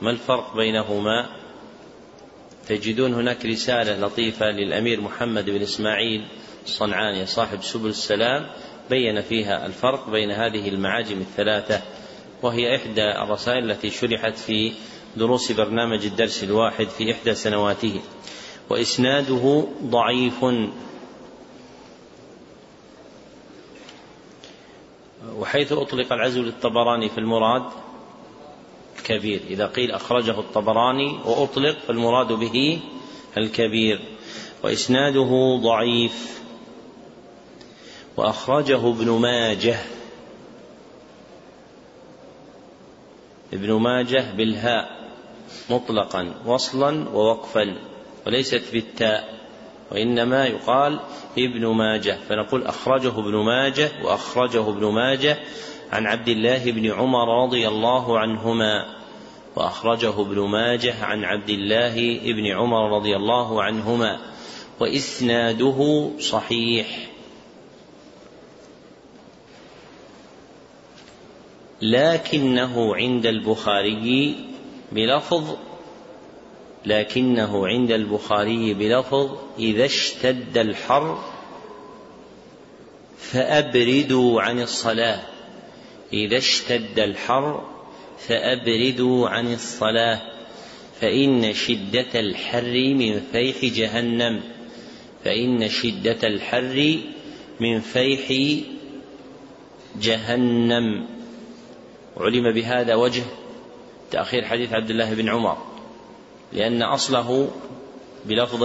ما 0.01 0.11
الفرق 0.11 0.55
بينهما؟ 0.55 1.29
تجدون 2.67 3.13
هناك 3.13 3.45
رسالة 3.45 4.07
لطيفة 4.07 4.45
للأمير 4.45 5.01
محمد 5.01 5.49
بن 5.49 5.61
إسماعيل 5.61 6.25
الصنعاني 6.65 7.25
صاحب 7.25 7.63
سبل 7.63 7.89
السلام. 7.89 8.47
بين 8.89 9.21
فيها 9.21 9.65
الفرق 9.65 10.09
بين 10.09 10.31
هذه 10.31 10.69
المعاجم 10.69 11.17
الثلاثة 11.19 11.81
وهي 12.41 12.75
إحدى 12.75 13.11
الرسائل 13.23 13.71
التي 13.71 13.89
شرحت 13.89 14.37
في 14.37 14.73
دروس 15.17 15.51
برنامج 15.51 16.05
الدرس 16.05 16.43
الواحد 16.43 16.87
في 16.87 17.11
إحدى 17.11 17.33
سنواته. 17.33 18.01
وإسناده 18.69 19.63
ضعيف. 19.83 20.45
وحيث 25.35 25.71
أطلق 25.71 26.13
العزو 26.13 26.41
للطبراني 26.41 27.09
في 27.09 27.17
المراد 27.17 27.63
كبير 29.03 29.41
إذا 29.49 29.67
قيل 29.67 29.91
أخرجه 29.91 30.39
الطبراني 30.39 31.19
وأطلق 31.25 31.77
فالمراد 31.87 32.33
به 32.33 32.79
الكبير. 33.37 33.99
وإسناده 34.63 35.59
ضعيف. 35.63 36.41
وأخرجه 38.17 38.89
ابن 38.89 39.09
ماجه. 39.09 39.79
ابن 43.53 43.71
ماجه 43.73 44.35
بالهاء 44.37 45.09
مطلقا 45.69 46.33
وصلا 46.45 47.09
ووقفا 47.09 47.77
وليست 48.27 48.63
بالتاء. 48.73 49.36
وإنما 49.91 50.45
يقال 50.45 50.99
ابن 51.37 51.67
ماجه 51.67 52.17
فنقول 52.29 52.63
أخرجه 52.63 53.19
ابن 53.19 53.35
ماجه 53.35 53.91
وأخرجه 54.03 54.69
ابن 54.69 54.85
ماجه 54.85 55.37
عن 55.91 56.07
عبد 56.07 56.29
الله 56.29 56.71
بن 56.71 56.91
عمر 56.91 57.43
رضي 57.43 57.67
الله 57.67 58.19
عنهما 58.19 58.85
وأخرجه 59.55 60.21
ابن 60.21 60.39
ماجه 60.39 61.05
عن 61.05 61.23
عبد 61.23 61.49
الله 61.49 62.19
بن 62.33 62.45
عمر 62.45 62.97
رضي 62.97 63.15
الله 63.15 63.63
عنهما 63.63 64.19
وإسناده 64.79 66.09
صحيح. 66.19 67.07
لكنه 71.81 72.95
عند 72.95 73.25
البخاري 73.25 74.35
بلفظ 74.91 75.57
لكنه 76.87 77.67
عند 77.67 77.91
البخاري 77.91 78.73
بلفظ 78.73 79.29
إذا 79.59 79.85
اشتد 79.85 80.57
الحر 80.57 81.23
فأبردوا 83.17 84.41
عن 84.41 84.61
الصلاة. 84.61 85.19
إذا 86.13 86.37
اشتد 86.37 86.99
الحر 86.99 87.65
فأبردوا 88.27 89.29
عن 89.29 89.53
الصلاة. 89.53 90.21
فإن 91.01 91.53
شدة 91.53 92.19
الحر 92.19 92.93
من 92.93 93.21
فيح 93.31 93.65
جهنم. 93.65 94.43
فإن 95.23 95.69
شدة 95.69 96.27
الحر 96.27 96.97
من 97.59 97.79
فيح 97.79 98.57
جهنم. 100.01 101.07
علم 102.17 102.53
بهذا 102.53 102.95
وجه 102.95 103.23
تأخير 104.11 104.45
حديث 104.45 104.73
عبد 104.73 104.89
الله 104.89 105.13
بن 105.13 105.29
عمر. 105.29 105.76
لأن 106.53 106.83
أصله 106.83 107.49
بلفظ 108.25 108.63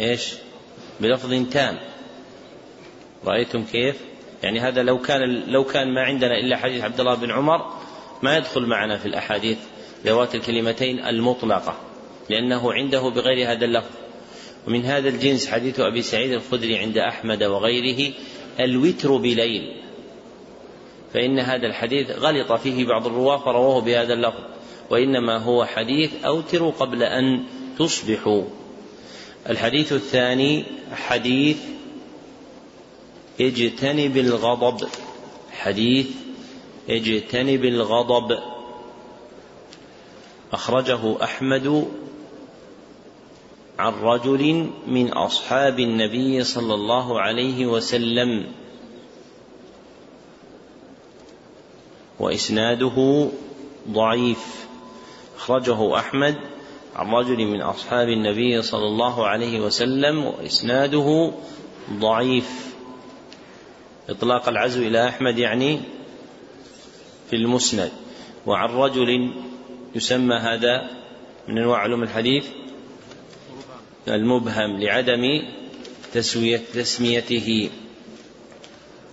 إيش؟ 0.00 0.34
بلفظ 1.00 1.50
تام 1.50 1.78
رأيتم 3.24 3.64
كيف؟ 3.64 3.96
يعني 4.42 4.60
هذا 4.60 4.82
لو 4.82 4.98
كان 4.98 5.42
لو 5.46 5.64
كان 5.64 5.94
ما 5.94 6.00
عندنا 6.00 6.38
إلا 6.38 6.56
حديث 6.56 6.84
عبد 6.84 7.00
الله 7.00 7.14
بن 7.14 7.30
عمر 7.30 7.72
ما 8.22 8.36
يدخل 8.36 8.66
معنا 8.66 8.96
في 8.98 9.06
الأحاديث 9.06 9.58
ذوات 10.04 10.34
الكلمتين 10.34 10.98
المطلقة 10.98 11.76
لأنه 12.30 12.72
عنده 12.72 13.08
بغير 13.08 13.52
هذا 13.52 13.64
اللفظ 13.64 13.90
ومن 14.66 14.84
هذا 14.84 15.08
الجنس 15.08 15.50
حديث 15.50 15.80
أبي 15.80 16.02
سعيد 16.02 16.32
الخدري 16.32 16.78
عند 16.78 16.98
أحمد 16.98 17.42
وغيره 17.42 18.12
الوتر 18.60 19.16
بليل 19.16 19.76
فإن 21.14 21.38
هذا 21.38 21.66
الحديث 21.66 22.10
غلط 22.10 22.52
فيه 22.52 22.86
بعض 22.86 23.06
الرواة 23.06 23.38
فرواه 23.38 23.80
بهذا 23.80 24.14
اللفظ 24.14 24.40
وإنما 24.90 25.38
هو 25.38 25.64
حديث 25.64 26.24
أوتروا 26.24 26.72
قبل 26.72 27.02
أن 27.02 27.44
تصبحوا. 27.78 28.44
الحديث 29.48 29.92
الثاني 29.92 30.64
حديث 30.92 31.58
اجتنب 33.40 34.16
الغضب. 34.16 34.88
حديث 35.50 36.06
اجتنب 36.90 37.64
الغضب. 37.64 38.38
أخرجه 40.52 41.24
أحمد 41.24 41.86
عن 43.78 43.92
رجل 43.92 44.70
من 44.86 45.12
أصحاب 45.12 45.80
النبي 45.80 46.44
صلى 46.44 46.74
الله 46.74 47.20
عليه 47.20 47.66
وسلم. 47.66 48.46
وإسناده 52.20 53.28
ضعيف. 53.90 54.61
أخرجه 55.42 55.98
أحمد 55.98 56.36
عن 56.96 57.10
رجل 57.10 57.46
من 57.46 57.60
أصحاب 57.60 58.08
النبي 58.08 58.62
صلى 58.62 58.86
الله 58.86 59.26
عليه 59.26 59.60
وسلم 59.60 60.24
وإسناده 60.24 61.32
ضعيف 61.92 62.74
إطلاق 64.10 64.48
العزو 64.48 64.82
إلى 64.82 65.08
أحمد 65.08 65.38
يعني 65.38 65.80
في 67.30 67.36
المسند 67.36 67.90
وعن 68.46 68.68
رجل 68.68 69.32
يسمى 69.94 70.34
هذا 70.34 70.90
من 71.48 71.58
أنواع 71.58 71.78
علوم 71.78 72.02
الحديث 72.02 72.46
المبهم 74.08 74.80
لعدم 74.80 75.42
تسوية 76.12 76.60
تسميته 76.74 77.70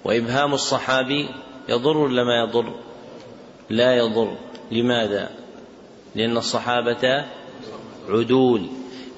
وإبهام 0.04 0.54
الصحابي 0.54 1.30
يضر 1.70 1.98
ولا 1.98 2.24
ما 2.24 2.44
يضر؟ 2.44 2.74
لا 3.70 3.96
يضر 3.98 4.38
لماذا؟ 4.72 5.30
لأن 6.16 6.38
الصحابة 6.38 7.26
عدول. 8.10 8.70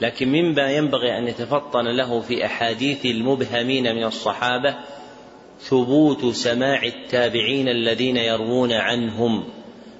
لكن 0.01 0.27
مما 0.27 0.71
ينبغي 0.71 1.17
أن 1.17 1.27
يتفطن 1.27 1.85
له 1.97 2.21
في 2.21 2.45
أحاديث 2.45 3.05
المبهمين 3.05 3.95
من 3.95 4.03
الصحابة 4.03 4.75
ثبوت 5.59 6.25
سماع 6.25 6.83
التابعين 6.83 7.67
الذين 7.67 8.17
يروون 8.17 8.71
عنهم 8.71 9.43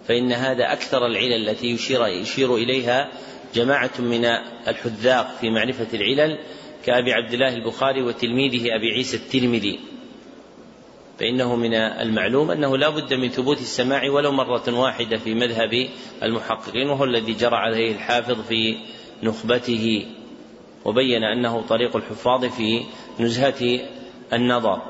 فإن 0.07 0.31
هذا 0.31 0.73
أكثر 0.73 1.05
العلل 1.05 1.49
التي 1.49 1.67
يشير, 1.67 2.07
يشير 2.07 2.55
إليها 2.55 3.09
جماعة 3.55 3.91
من 3.99 4.25
الحذاق 4.67 5.37
في 5.41 5.49
معرفة 5.49 5.87
العلل 5.93 6.37
كأبي 6.85 7.13
عبد 7.13 7.33
الله 7.33 7.53
البخاري 7.53 8.01
وتلميذه 8.01 8.75
أبي 8.75 8.91
عيسى 8.91 9.17
الترمذي. 9.17 9.79
فإنه 11.21 11.55
من 11.55 11.73
المعلوم 11.73 12.51
أنه 12.51 12.77
لا 12.77 12.89
بد 12.89 13.13
من 13.13 13.29
ثبوت 13.29 13.57
السماع 13.57 14.09
ولو 14.09 14.31
مرة 14.31 14.79
واحدة 14.79 15.17
في 15.17 15.33
مذهب 15.33 15.89
المحققين 16.23 16.89
وهو 16.89 17.03
الذي 17.03 17.33
جرى 17.33 17.55
عليه 17.55 17.91
الحافظ 17.91 18.41
في 18.41 18.77
نخبته 19.23 20.05
وبين 20.85 21.23
أنه 21.23 21.61
طريق 21.61 21.95
الحفاظ 21.95 22.45
في 22.45 22.83
نزهة 23.19 23.79
النظر. 24.33 24.81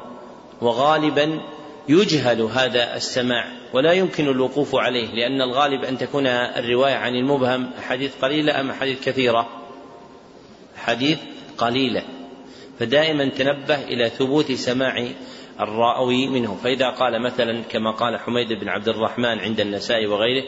وغالبا 0.62 1.42
يجهل 1.90 2.42
هذا 2.42 2.96
السماع 2.96 3.46
ولا 3.74 3.92
يمكن 3.92 4.28
الوقوف 4.28 4.76
عليه 4.76 5.08
لأن 5.08 5.42
الغالب 5.42 5.84
أن 5.84 5.98
تكون 5.98 6.28
الرواية 6.28 6.96
عن 6.96 7.16
المبهم 7.16 7.72
أحاديث 7.80 8.12
قليلة 8.22 8.60
أم 8.60 8.70
أحاديث 8.70 9.04
كثيرة. 9.06 9.50
حديث 10.76 11.18
قليلة. 11.58 12.04
فدائما 12.80 13.30
تنبه 13.30 13.84
إلى 13.84 14.10
ثبوت 14.10 14.52
سماع 14.52 15.08
الراوي 15.62 16.28
منه 16.28 16.60
فإذا 16.64 16.90
قال 16.90 17.22
مثلا 17.22 17.64
كما 17.64 17.92
قال 17.92 18.20
حميد 18.20 18.54
بن 18.54 18.70
عبد 18.70 18.90
الرحمن 18.90 19.40
عند 19.40 19.60
النساء 19.60 20.06
وغيره 20.06 20.44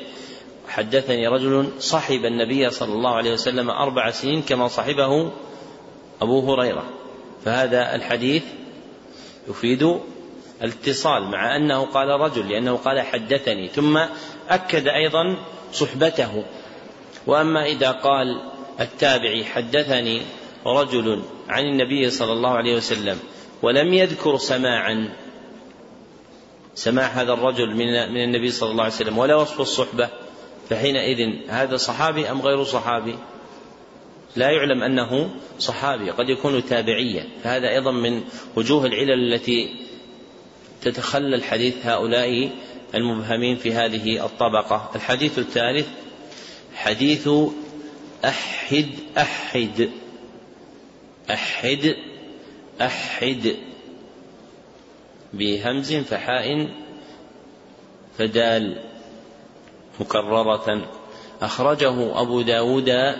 حدثني 0.68 1.28
رجل 1.28 1.70
صحب 1.80 2.26
النبي 2.26 2.70
صلى 2.70 2.94
الله 2.94 3.16
عليه 3.16 3.34
وسلم 3.34 3.70
أربع 3.70 4.12
سنين 4.12 4.42
كما 4.42 4.68
صحبه 4.68 5.32
أبو 6.22 6.54
هريرة. 6.54 6.84
فهذا 7.46 7.96
الحديث 7.96 8.44
يفيد 9.50 10.00
الاتصال 10.62 11.24
مع 11.24 11.56
أنه 11.56 11.86
قال 11.86 12.08
رجل 12.08 12.50
لأنه 12.50 12.76
قال 12.76 13.02
حدثني 13.02 13.68
ثم 13.68 14.00
أكد 14.50 14.88
أيضا 14.88 15.38
صحبته. 15.74 16.44
وأما 17.28 17.66
إذا 17.66 17.92
قال 17.92 18.42
التابعي 18.80 19.46
حدثني 19.46 20.22
رجل 20.66 21.24
عن 21.50 21.64
النبي 21.64 22.10
صلى 22.10 22.32
الله 22.32 22.50
عليه 22.50 22.76
وسلم 22.76 23.20
ولم 23.64 23.94
يذكر 23.94 24.38
سماعا. 24.38 25.14
سماع 26.76 27.06
هذا 27.06 27.34
الرجل 27.34 27.76
من 27.76 28.14
من 28.14 28.24
النبي 28.24 28.52
صلى 28.52 28.72
الله 28.72 28.84
عليه 28.84 28.94
وسلم 28.94 29.18
ولا 29.18 29.36
وصف 29.36 29.62
الصحبة. 29.62 30.10
فحينئذ 30.70 31.50
هذا 31.50 31.78
صحابي 31.78 32.32
أم 32.32 32.42
غير 32.42 32.64
صحابي؟ 32.64 33.16
لا 34.36 34.52
يعلم 34.52 34.84
أنه 34.84 35.30
صحابي 35.60 36.12
قد 36.12 36.30
يكون 36.30 36.66
تابعيا. 36.66 37.28
فهذا 37.44 37.70
أيضا 37.70 37.92
من 37.92 38.24
وجوه 38.56 38.86
العلل 38.86 39.34
التي 39.34 39.76
تتخلل 40.82 41.44
حديث 41.44 41.86
هؤلاء 41.86 42.50
المبهمين 42.96 43.58
في 43.58 43.74
هذه 43.74 44.26
الطبقة. 44.26 44.92
الحديث 44.96 45.40
الثالث 45.40 45.88
حديث 46.76 47.30
أحد 48.26 48.90
أحد. 49.18 49.90
أحد 51.32 51.96
أحد 52.82 53.56
بهمز 55.34 55.94
فحاء 55.94 56.70
فدال 58.18 58.84
مكررة. 60.00 60.90
أخرجه 61.42 62.22
أبو 62.22 62.42
داود 62.42 63.16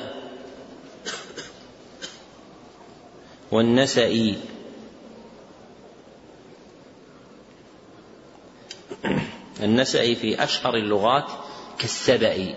والنسائي. 3.52 4.38
النسائي 9.64 10.16
في 10.16 10.44
أشهر 10.44 10.76
اللغات 10.76 11.32
كالسبئي 11.80 12.56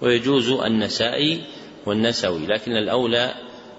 ويجوز 0.00 0.48
النسائي 0.50 1.44
والنسوي 1.86 2.46
لكن 2.46 2.72
الأولى 2.72 3.34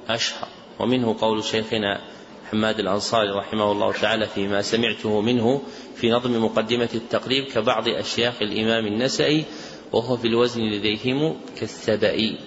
أشهر. 0.10 0.48
ومنه 0.80 1.16
قول 1.22 1.44
شيخنا 1.44 2.13
حماد 2.54 2.80
الأنصاري 2.80 3.30
رحمه 3.30 3.72
الله 3.72 3.92
تعالى 3.92 4.28
فيما 4.28 4.62
سمعته 4.62 5.22
منه 5.22 5.62
في 5.96 6.12
نظم 6.12 6.46
مقدمة 6.46 6.90
التقريب 6.96 7.46
كبعض 7.46 7.88
أشياخ 7.88 8.42
الإمام 8.42 8.88
النسائي 8.88 9.46
وهو 9.92 10.18
في 10.18 10.28
الوزن 10.28 10.62
لديهم 10.62 11.36
كالسبئي 11.60 12.38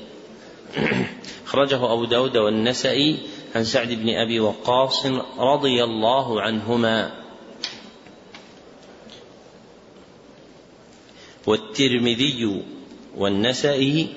أخرجه 1.47 1.77
أبو 1.93 2.05
داود 2.05 2.37
والنسائي 2.37 3.19
عن 3.55 3.65
سعد 3.65 3.89
بن 3.89 4.09
أبي 4.09 4.41
وقاص 4.41 5.07
رضي 5.39 5.85
الله 5.85 6.41
عنهما. 6.41 7.11
والترمذي 11.47 12.63
والنسائي 13.17 14.09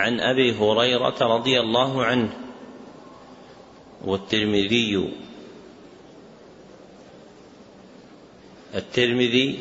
عن 0.00 0.20
أبي 0.20 0.52
هريرة 0.52 1.18
رضي 1.20 1.60
الله 1.60 2.04
عنه. 2.04 2.49
والترمذي 4.04 5.10
الترمذي 8.74 9.58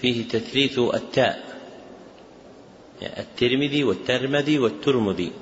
فيه 0.00 0.28
تثليث 0.28 0.78
التاء. 0.78 1.56
يعني 3.02 3.20
الترمذي 3.20 3.84
والترمذي 3.84 4.58
والترمذي. 4.58 5.32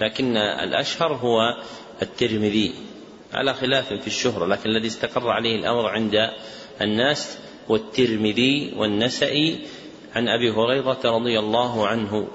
لكن 0.00 0.36
الأشهر 0.36 1.14
هو 1.14 1.40
الترمذي. 2.02 2.74
على 3.32 3.54
خلاف 3.54 3.92
في 3.92 4.06
الشهرة 4.06 4.46
لكن 4.46 4.70
الذي 4.70 4.86
استقر 4.86 5.28
عليه 5.30 5.56
الأمر 5.56 5.88
عند 5.88 6.30
الناس 6.80 7.38
والترمذي 7.68 8.72
والنسئي 8.76 9.58
عن 10.14 10.28
أبي 10.28 10.50
هريرة 10.50 11.00
رضي 11.04 11.38
الله 11.38 11.86
عنه. 11.86 12.28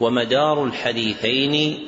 ومدار 0.00 0.64
الحديثين 0.64 1.86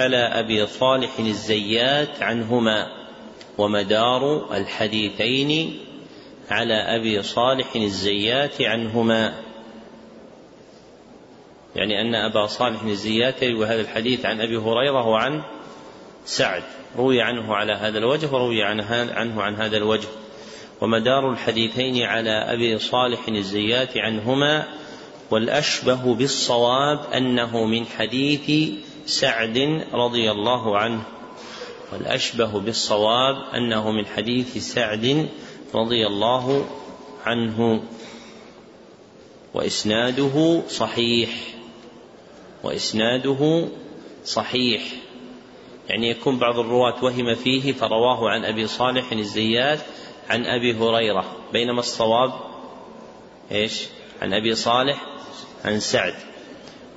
على 0.00 0.16
أبي 0.16 0.66
صالح 0.66 1.18
الزيات 1.18 2.22
عنهما 2.22 2.86
ومدار 3.58 4.54
الحديثين 4.56 5.78
على 6.50 6.74
أبي 6.74 7.22
صالح 7.22 7.76
الزيات 7.76 8.62
عنهما. 8.62 9.34
يعني 11.76 12.00
أن 12.00 12.14
أبا 12.14 12.46
صالح 12.46 12.82
الزيات 12.82 13.42
يروي 13.42 13.66
هذا 13.66 13.80
الحديث 13.80 14.26
عن 14.26 14.40
أبي 14.40 14.56
هريرة 14.56 15.06
وعن 15.06 15.42
سعد 16.24 16.62
روي 16.96 17.22
عنه 17.22 17.54
على 17.54 17.72
هذا 17.72 17.98
الوجه 17.98 18.26
وروي 18.32 18.62
عنه 18.62 19.42
عن 19.42 19.54
هذا 19.54 19.76
الوجه. 19.76 20.08
ومدار 20.80 21.32
الحديثين 21.32 22.02
على 22.02 22.30
أبي 22.30 22.78
صالح 22.78 23.28
الزيات 23.28 23.96
عنهما 23.96 24.64
والأشبه 25.30 26.14
بالصواب 26.14 27.12
أنه 27.12 27.64
من 27.64 27.86
حديث 27.86 28.72
سعد 29.06 29.84
رضي 29.92 30.30
الله 30.30 30.78
عنه. 30.78 31.02
والأشبه 31.92 32.60
بالصواب 32.60 33.36
أنه 33.54 33.90
من 33.90 34.06
حديث 34.06 34.56
سعد 34.56 35.28
رضي 35.74 36.06
الله 36.06 36.66
عنه. 37.24 37.82
وإسناده 39.54 40.62
صحيح. 40.68 41.30
وإسناده 42.64 43.68
صحيح. 44.24 44.82
يعني 45.88 46.10
يكون 46.10 46.38
بعض 46.38 46.58
الرواة 46.58 47.04
وهم 47.04 47.34
فيه 47.34 47.72
فرواه 47.72 48.30
عن 48.30 48.44
أبي 48.44 48.66
صالح 48.66 49.12
الزيات 49.12 49.80
عن 50.28 50.46
أبي 50.46 50.74
هريرة. 50.74 51.36
بينما 51.52 51.80
الصواب 51.80 52.32
إيش؟ 53.52 53.84
عن 54.22 54.34
أبي 54.34 54.54
صالح 54.54 55.17
عن 55.64 55.80
سعد. 55.80 56.14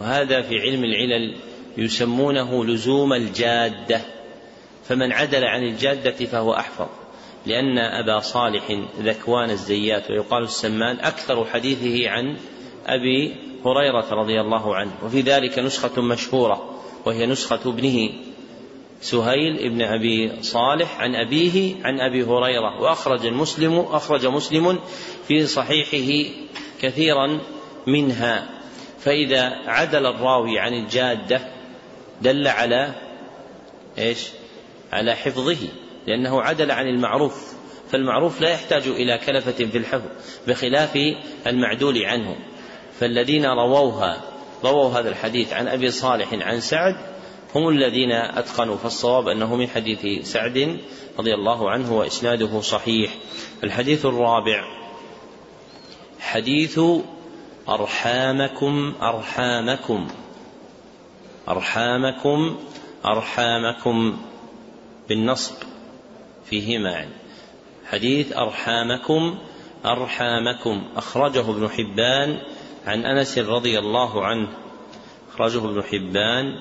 وهذا 0.01 0.41
في 0.41 0.59
علم 0.59 0.83
العلل 0.83 1.35
يسمونه 1.77 2.65
لزوم 2.65 3.13
الجادة. 3.13 4.01
فمن 4.87 5.11
عدل 5.11 5.43
عن 5.43 5.63
الجادة 5.63 6.25
فهو 6.25 6.53
أحفظ. 6.53 6.87
لأن 7.45 7.77
أبا 7.77 8.19
صالح 8.19 8.81
ذكوان 8.99 9.49
الزيات 9.49 10.11
ويقال 10.11 10.43
السمان 10.43 10.99
أكثر 10.99 11.45
حديثه 11.45 12.09
عن 12.09 12.37
أبي 12.87 13.35
هريرة 13.65 14.09
رضي 14.11 14.41
الله 14.41 14.75
عنه. 14.75 14.91
وفي 15.05 15.21
ذلك 15.21 15.59
نسخة 15.59 16.01
مشهورة 16.01 16.81
وهي 17.05 17.25
نسخة 17.25 17.59
ابنه 17.65 18.09
سهيل 19.01 19.69
بن 19.69 19.81
أبي 19.81 20.31
صالح 20.41 21.01
عن 21.01 21.15
أبيه 21.15 21.75
عن 21.83 21.99
أبي 21.99 22.23
هريرة. 22.23 22.81
وأخرج 22.81 23.25
المسلم 23.25 23.79
أخرج 23.79 24.25
مسلم 24.25 24.79
في 25.27 25.47
صحيحه 25.47 26.31
كثيرا 26.81 27.39
منها 27.87 28.49
فإذا 28.99 29.43
عدل 29.67 30.05
الراوي 30.05 30.59
عن 30.59 30.73
الجادة 30.73 31.41
دل 32.21 32.47
على 32.47 32.93
إيش؟ 33.97 34.27
على 34.91 35.15
حفظه 35.15 35.57
لأنه 36.07 36.41
عدل 36.41 36.71
عن 36.71 36.87
المعروف 36.87 37.53
فالمعروف 37.91 38.41
لا 38.41 38.49
يحتاج 38.49 38.87
إلى 38.87 39.17
كلفة 39.17 39.65
في 39.65 39.77
الحفظ 39.77 40.09
بخلاف 40.47 40.99
المعدول 41.47 42.05
عنه 42.05 42.35
فالذين 42.99 43.45
رووها 43.45 44.21
رووا 44.63 44.89
هذا 44.89 45.09
الحديث 45.09 45.53
عن 45.53 45.67
أبي 45.67 45.91
صالح 45.91 46.33
عن 46.33 46.59
سعد 46.59 46.95
هم 47.55 47.69
الذين 47.69 48.11
أتقنوا 48.11 48.77
فالصواب 48.77 49.27
أنه 49.27 49.55
من 49.55 49.67
حديث 49.67 50.27
سعد 50.31 50.79
رضي 51.19 51.33
الله 51.33 51.69
عنه 51.69 51.97
وإسناده 51.97 52.61
صحيح 52.61 53.11
الحديث 53.63 54.05
الرابع 54.05 54.63
حديث 56.19 56.79
أرحامكم 57.71 58.93
أرحامكم. 59.01 60.07
أرحامكم 61.49 62.57
أرحامكم. 63.05 64.17
بالنصب. 65.09 65.55
فيه 66.45 66.77
معا 66.77 67.09
حديث 67.85 68.37
أرحامكم 68.37 69.37
أرحامكم. 69.85 70.83
أخرجه 70.95 71.39
ابن 71.39 71.69
حبان 71.69 72.37
عن 72.87 73.05
أنس 73.05 73.37
رضي 73.37 73.79
الله 73.79 74.25
عنه. 74.25 74.47
أخرجه 75.33 75.57
ابن 75.57 75.83
حبان 75.83 76.59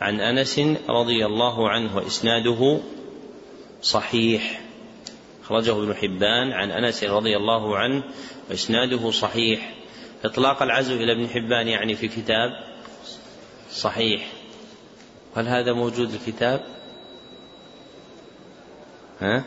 عن 0.00 0.20
أنس 0.20 0.60
رضي 0.88 1.26
الله 1.26 1.68
عنه 1.68 1.96
وإسناده 1.96 2.80
صحيح. 3.82 4.60
أخرجه 5.44 5.72
ابن 5.72 5.94
حبان 5.94 6.52
عن 6.52 6.70
أنس 6.70 7.04
رضي 7.04 7.36
الله 7.36 7.78
عنه 7.78 8.02
وإسناده 8.50 9.10
صحيح. 9.10 9.79
إطلاق 10.24 10.62
العزو 10.62 10.94
إلى 10.94 11.12
ابن 11.12 11.28
حبان 11.28 11.68
يعني 11.68 11.96
في 11.96 12.08
كتاب 12.08 12.50
صحيح. 13.72 14.32
هل 15.34 15.48
هذا 15.48 15.72
موجود 15.72 16.14
الكتاب؟ 16.14 16.64
ها؟ 19.20 19.44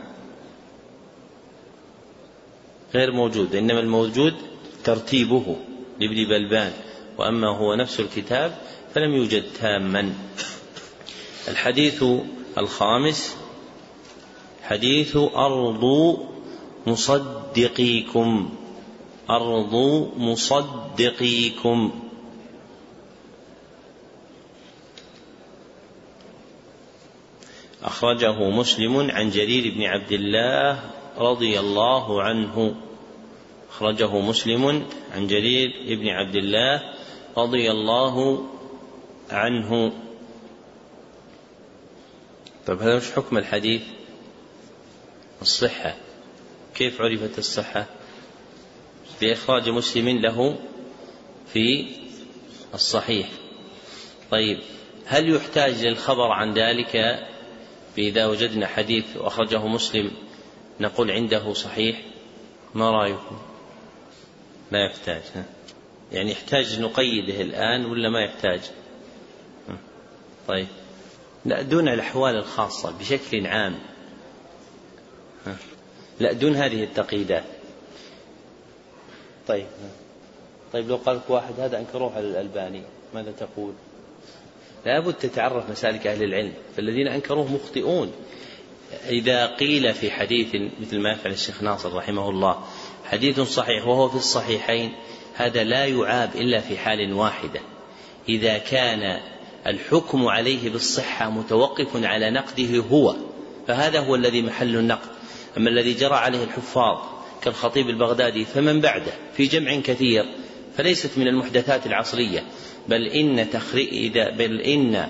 غير 2.93 3.11
موجود 3.11 3.55
إنما 3.55 3.79
الموجود 3.79 4.33
ترتيبه 4.83 5.55
لابن 5.99 6.15
بلبان. 6.29 6.71
وأما 7.17 7.47
هو 7.47 7.75
نفس 7.75 7.99
الكتاب 7.99 8.57
فلم 8.93 9.13
يوجد 9.13 9.43
تاما. 9.59 10.13
الحديث 11.47 12.03
الخامس 12.57 13.35
حديث 14.63 15.17
أرض 15.17 16.17
مصدقيكم. 16.87 18.49
أرض 19.29 19.75
مصدقيكم. 20.17 21.91
أخرجه 27.83 28.49
مسلم 28.49 29.11
عن 29.11 29.29
جرير 29.29 29.73
بن 29.73 29.83
عبد 29.83 30.11
الله 30.11 30.89
رضي 31.17 31.59
الله 31.59 32.23
عنه. 32.23 32.75
أخرجه 33.69 34.19
مسلم 34.19 34.85
عن 35.13 35.27
جرير 35.27 35.71
بن 35.99 36.07
عبد 36.07 36.35
الله 36.35 36.93
رضي 37.37 37.71
الله 37.71 38.43
عنه. 39.31 39.93
طيب 42.67 42.81
هذا 42.81 42.97
مش 42.97 43.11
حكم 43.11 43.37
الحديث؟ 43.37 43.81
الصحة. 45.41 45.95
كيف 46.75 47.01
عرفت 47.01 47.39
الصحة؟ 47.39 47.85
بإخراج 49.21 49.69
مسلم 49.69 50.09
له 50.09 50.59
في 51.53 51.85
الصحيح. 52.73 53.29
طيب 54.31 54.59
هل 55.05 55.35
يحتاج 55.35 55.85
للخبر 55.85 56.31
عن 56.31 56.53
ذلك 56.53 56.95
إذا 57.97 58.25
وجدنا 58.25 58.67
حديث 58.67 59.17
وأخرجه 59.17 59.67
مسلم 59.67 60.11
نقول 60.79 61.11
عنده 61.11 61.53
صحيح؟ 61.53 62.01
ما 62.75 62.91
رأيكم؟ 62.91 63.37
لا 64.71 64.85
يحتاج 64.85 65.21
يعني 66.11 66.31
يحتاج 66.31 66.79
نقيده 66.79 67.41
الآن 67.41 67.85
ولا 67.85 68.09
ما 68.09 68.21
يحتاج؟ 68.21 68.61
طيب. 70.47 70.67
لا 71.45 71.61
دون 71.61 71.87
الأحوال 71.87 72.35
الخاصة 72.35 72.97
بشكل 72.99 73.47
عام 73.47 73.79
لا 76.19 76.33
دون 76.33 76.55
هذه 76.55 76.83
التقييدات. 76.83 77.43
طيب. 79.47 79.65
طيب 80.73 80.89
لو 80.89 80.95
قال 80.95 81.19
واحد 81.29 81.59
هذا 81.59 81.79
أنكروه 81.79 82.15
على 82.15 82.27
الألباني 82.27 82.81
ماذا 83.13 83.31
تقول؟ 83.31 83.73
لابد 84.85 85.13
تتعرف 85.13 85.69
مسالك 85.69 86.07
أهل 86.07 86.23
العلم 86.23 86.53
فالذين 86.75 87.07
أنكروه 87.07 87.51
مخطئون. 87.51 88.11
إذا 89.09 89.45
قيل 89.45 89.93
في 89.93 90.11
حديث 90.11 90.55
مثل 90.81 90.99
ما 90.99 91.11
يفعل 91.11 91.31
الشيخ 91.31 91.63
ناصر 91.63 91.93
رحمه 91.93 92.29
الله 92.29 92.63
حديث 93.05 93.39
صحيح 93.39 93.87
وهو 93.87 94.09
في 94.09 94.15
الصحيحين 94.15 94.93
هذا 95.35 95.63
لا 95.63 95.85
يعاب 95.85 96.35
إلا 96.35 96.59
في 96.59 96.77
حال 96.77 97.13
واحدة. 97.13 97.59
إذا 98.29 98.57
كان 98.57 99.19
الحكم 99.67 100.27
عليه 100.27 100.69
بالصحة 100.69 101.29
متوقف 101.29 101.95
على 101.95 102.31
نقده 102.31 102.77
هو 102.91 103.15
فهذا 103.67 103.99
هو 103.99 104.15
الذي 104.15 104.41
محل 104.41 104.75
النقد. 104.75 105.09
أما 105.57 105.69
الذي 105.69 105.93
جرى 105.93 106.15
عليه 106.15 106.43
الحفاظ 106.43 107.12
كالخطيب 107.43 107.89
البغدادي 107.89 108.45
فمن 108.45 108.81
بعده؟ 108.81 109.11
في 109.37 109.45
جمع 109.45 109.75
كثير 109.75 110.25
فليست 110.77 111.17
من 111.17 111.27
المحدثات 111.27 111.85
العصرية. 111.85 112.43
بل 112.87 113.07
إن 113.07 113.47
إذا 113.75 114.29
بل 114.29 114.61
إن 114.61 115.07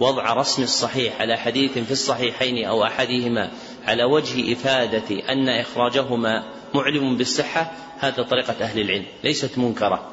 وضع 0.00 0.32
رسم 0.32 0.62
الصحيح 0.62 1.20
على 1.20 1.36
حديث 1.36 1.78
في 1.78 1.90
الصحيحين 1.90 2.64
أو 2.64 2.84
أحدهما 2.84 3.50
على 3.86 4.04
وجه 4.04 4.52
إفادة 4.52 5.32
أن 5.32 5.48
إخراجهما 5.48 6.44
معلم 6.74 7.16
بالصحة 7.16 7.72
هذا 7.98 8.22
طريقة 8.22 8.54
أهل 8.60 8.80
العلم 8.80 9.04
ليست 9.24 9.58
منكرة. 9.58 10.10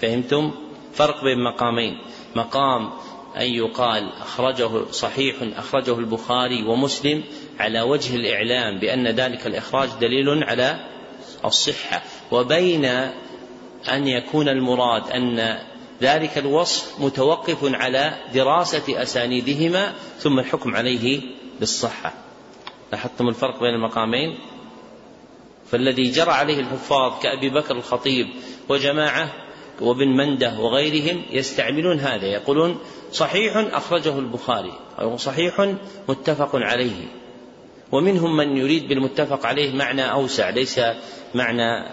فهمتم؟ 0.00 0.52
فرق 0.94 1.24
بين 1.24 1.44
مقامين. 1.44 1.98
مقام 2.36 2.90
أن 3.36 3.46
يقال 3.46 4.12
أخرجه 4.12 4.90
صحيح 4.90 5.36
أخرجه 5.56 5.98
البخاري 5.98 6.62
ومسلم 6.62 7.22
على 7.58 7.80
وجه 7.80 8.16
الإعلام 8.16 8.78
بأن 8.78 9.08
ذلك 9.08 9.46
الإخراج 9.46 9.88
دليل 10.00 10.44
على 10.44 10.97
الصحة 11.44 12.02
وبين 12.30 12.84
أن 13.88 14.08
يكون 14.08 14.48
المراد 14.48 15.10
أن 15.10 15.58
ذلك 16.02 16.38
الوصف 16.38 17.00
متوقف 17.00 17.58
على 17.62 18.14
دراسة 18.34 19.02
أسانيدهما 19.02 19.94
ثم 20.18 20.38
الحكم 20.38 20.76
عليه 20.76 21.20
بالصحة. 21.60 22.12
لاحظتم 22.92 23.28
الفرق 23.28 23.60
بين 23.60 23.74
المقامين؟ 23.74 24.38
فالذي 25.70 26.10
جرى 26.10 26.30
عليه 26.30 26.60
الحفاظ 26.60 27.22
كأبي 27.22 27.50
بكر 27.50 27.76
الخطيب 27.76 28.28
وجماعة 28.68 29.32
وابن 29.80 30.08
منده 30.08 30.58
وغيرهم 30.58 31.22
يستعملون 31.30 32.00
هذا 32.00 32.26
يقولون 32.26 32.78
صحيح 33.12 33.56
أخرجه 33.56 34.18
البخاري 34.18 34.72
أو 35.00 35.16
صحيح 35.16 35.74
متفق 36.08 36.50
عليه. 36.54 37.17
ومنهم 37.92 38.36
من 38.36 38.56
يريد 38.56 38.88
بالمتفق 38.88 39.46
عليه 39.46 39.74
معنى 39.74 40.12
أوسع 40.12 40.50
ليس 40.50 40.80
معنى 41.34 41.86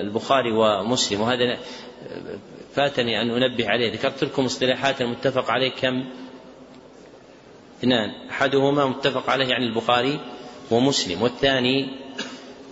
البخاري 0.00 0.52
ومسلم. 0.52 1.20
وهذا 1.20 1.58
فاتني 2.74 3.22
أن 3.22 3.30
أنبه 3.30 3.68
عليه. 3.68 3.92
ذكرت 3.92 4.24
لكم 4.24 4.44
اصطلاحات 4.44 5.00
المتفق 5.00 5.50
عليه 5.50 5.70
كم؟ 5.70 6.04
اثنان. 7.78 8.10
أحدهما 8.30 8.86
متفق 8.86 9.30
عليه 9.30 9.54
عن 9.54 9.62
البخاري 9.62 10.20
ومسلم 10.70 11.22
والثاني 11.22 11.90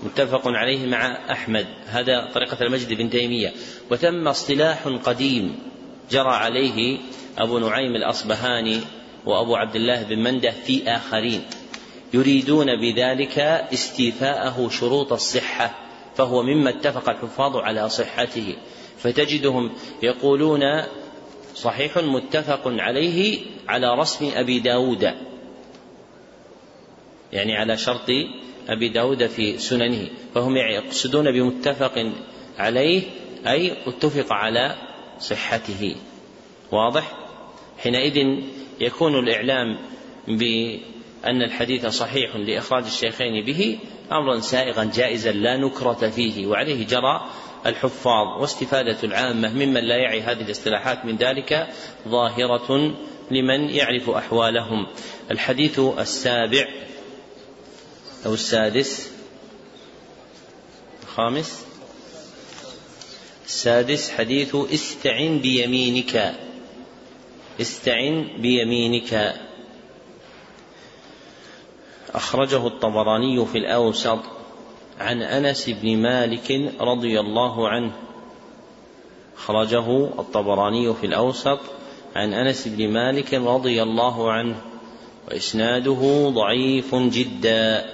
متفق 0.03 0.49
عليه 0.49 0.87
مع 0.87 1.33
أحمد. 1.33 1.67
هذا 1.87 2.31
طريقة 2.35 2.63
المجد 2.63 2.93
بن 2.93 3.11
تيمية. 3.11 3.53
وثم 3.91 4.29
اصطلاح 4.29 4.89
قديم 5.05 5.59
جرى 6.11 6.31
عليه 6.31 6.99
أبو 7.39 7.59
نعيم 7.59 7.97
الأصبهاني 7.97 8.81
وأبو 9.27 9.57
عبد 9.57 9.77
الله 9.77 10.03
بن 10.03 10.19
منده 10.19 10.51
في 10.51 10.89
آخرين. 10.89 11.43
يريدون 12.15 12.67
بذلك 12.67 13.39
استيفاءه 13.73 14.69
شروط 14.69 15.13
الصحة 15.13 15.75
فهو 16.17 16.43
مما 16.43 16.71
اتفق 16.71 17.11
الحفاظ 17.11 17.57
على 17.57 17.89
صحته. 17.89 18.57
فتجدهم 18.99 19.73
يقولون 20.03 20.61
صحيح 21.55 21.99
متفق 21.99 22.63
عليه 22.65 23.39
على 23.69 23.95
رسم 23.95 24.31
أبي 24.35 24.59
داود. 24.59 25.15
يعني 27.33 27.57
على 27.57 27.77
شرط 27.77 28.11
أبي 28.69 28.89
داود 28.89 29.27
في 29.27 29.59
سننه. 29.59 30.09
فهم 30.35 30.57
يقصدون 30.57 31.33
بمتفق 31.33 32.13
عليه 32.59 33.03
أي 33.47 33.73
اتفق 33.87 34.33
على 34.33 34.75
صحته. 35.21 35.97
واضح؟ 36.73 37.13
حينئذ 37.79 38.43
يكون 38.81 39.19
الإعلام 39.19 39.79
بأن 41.23 41.43
الحديث 41.43 41.87
صحيح 41.87 42.37
لإخراج 42.37 42.85
الشيخين 42.85 43.45
به 43.45 43.79
أمرا 44.13 44.41
سائغا 44.41 44.91
جائزا 44.95 45.33
لا 45.33 45.57
نكرة 45.57 46.09
فيه 46.09 46.47
وعليه 46.47 46.87
جرى 46.87 47.31
الحفاظ 47.67 48.41
واستفادة 48.41 48.99
العامة 49.05 49.53
ممن 49.53 49.81
لا 49.81 49.97
يعي 49.97 50.21
هذه 50.21 50.43
الاصطلاحات 50.43 51.05
من 51.05 51.17
ذلك 51.17 51.69
ظاهرة 52.09 52.95
لمن 53.31 53.71
يعرف 53.71 54.11
أحوالهم. 54.11 54.87
الحديث 55.31 55.79
السابع 55.79 56.69
أو 58.27 58.35
السادس 58.35 59.11
الخامس. 61.03 61.65
السادس 63.47 64.11
حديث 64.11 64.55
استعن 64.55 65.39
بيمينك. 65.39 66.35
استعن 67.61 68.29
بيمينك. 68.39 69.35
أخرجه 72.15 72.67
الطبراني 72.67 73.47
في 73.47 73.59
الأوسط 73.59 74.19
عن 75.01 75.23
أنس 75.23 75.71
بن 75.71 75.97
مالك 75.97 76.73
رضي 76.81 77.21
الله 77.21 77.69
عنه. 77.69 77.93
أخرجه 79.37 80.05
الطبراني 80.05 80.95
في 80.95 81.07
الأوسط 81.07 81.61
عن 82.17 82.33
أنس 82.33 82.69
بن 82.69 82.89
مالك 82.89 83.35
رضي 83.35 83.83
الله 83.83 84.33
عنه. 84.33 84.61
وإسناده 85.29 86.31
ضعيف 86.35 86.95
جدا. 86.95 87.87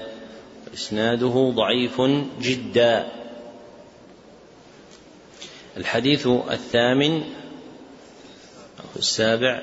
إسناده 0.75 1.53
ضعيف 1.55 2.01
جدا. 2.41 3.09
الحديث 5.77 6.27
الثامن 6.27 7.23
السابع 8.97 9.63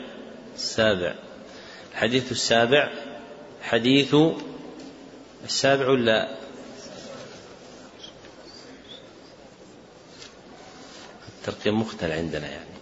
السابع. 0.55 1.15
الحديث 1.91 2.31
السابع 2.31 2.91
حديث 3.63 4.15
السابع 5.45 5.89
ولا 5.89 6.38
الترقيم 11.28 11.82
مختل 11.82 12.12
عندنا 12.12 12.47
يعني. 12.47 12.73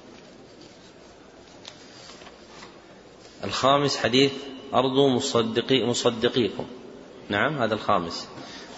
الخامس 3.44 3.98
حديث 3.98 4.32
أرض 4.74 5.00
مصدقي 5.16 5.86
مصدقيكم. 5.86 6.66
نعم 7.30 7.62
هذا 7.62 7.74
الخامس. 7.74 8.28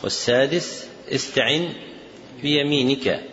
والسادس 0.04 0.86
استعن 1.10 1.74
بيمينك. 2.42 3.24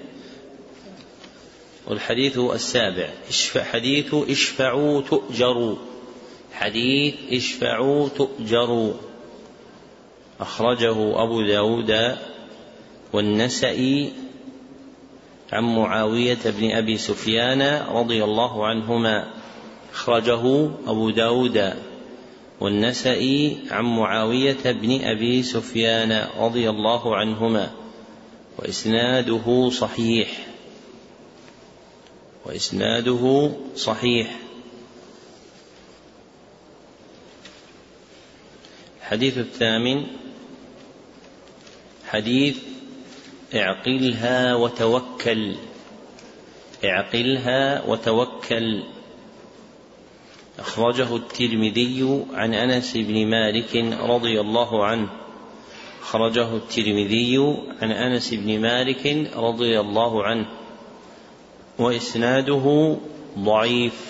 والحديث 1.86 2.38
السابع 2.38 3.10
حديث 3.56 4.14
اشفعوا 4.14 5.02
تؤجروا. 5.02 5.76
حديث 6.60 7.14
اشفعوا 7.32 8.08
تؤجروا. 8.08 8.92
أخرجه 10.40 11.22
أبو 11.22 11.42
داود 11.42 12.16
والنسئي 13.12 14.12
عن 15.52 15.64
معاوية 15.64 16.38
بن 16.44 16.70
أبي 16.70 16.96
سفيان 16.96 17.86
رضي 17.88 18.24
الله 18.24 18.66
عنهما. 18.66 19.32
أخرجه 19.92 20.70
أبو 20.86 21.10
داود 21.10 21.74
والنسئي 22.60 23.58
عن 23.70 23.84
معاوية 23.84 24.62
بن 24.64 25.00
أبي 25.04 25.42
سفيان 25.42 26.28
رضي 26.38 26.70
الله 26.70 27.16
عنهما. 27.16 27.70
وإسناده 28.58 29.70
صحيح. 29.70 30.46
وإسناده 32.46 33.52
صحيح. 33.76 34.49
الحديث 39.10 39.38
الثامن 39.38 40.06
حديث 42.06 42.58
اعقلها 43.54 44.54
وتوكل 44.54 45.54
اعقلها 46.84 47.86
وتوكل. 47.86 48.82
أخرجه 50.58 51.16
الترمذي 51.16 52.24
عن 52.34 52.54
أنس 52.54 52.96
بن 52.96 53.26
مالك 53.26 53.76
رضي 54.00 54.40
الله 54.40 54.84
عنه. 54.84 55.08
أخرجه 56.02 56.56
الترمذي 56.56 57.56
عن 57.82 57.92
أنس 57.92 58.34
بن 58.34 58.60
مالك 58.60 59.30
رضي 59.36 59.80
الله 59.80 60.24
عنه. 60.24 60.46
وإسناده 61.78 62.96
ضعيف. 63.38 64.09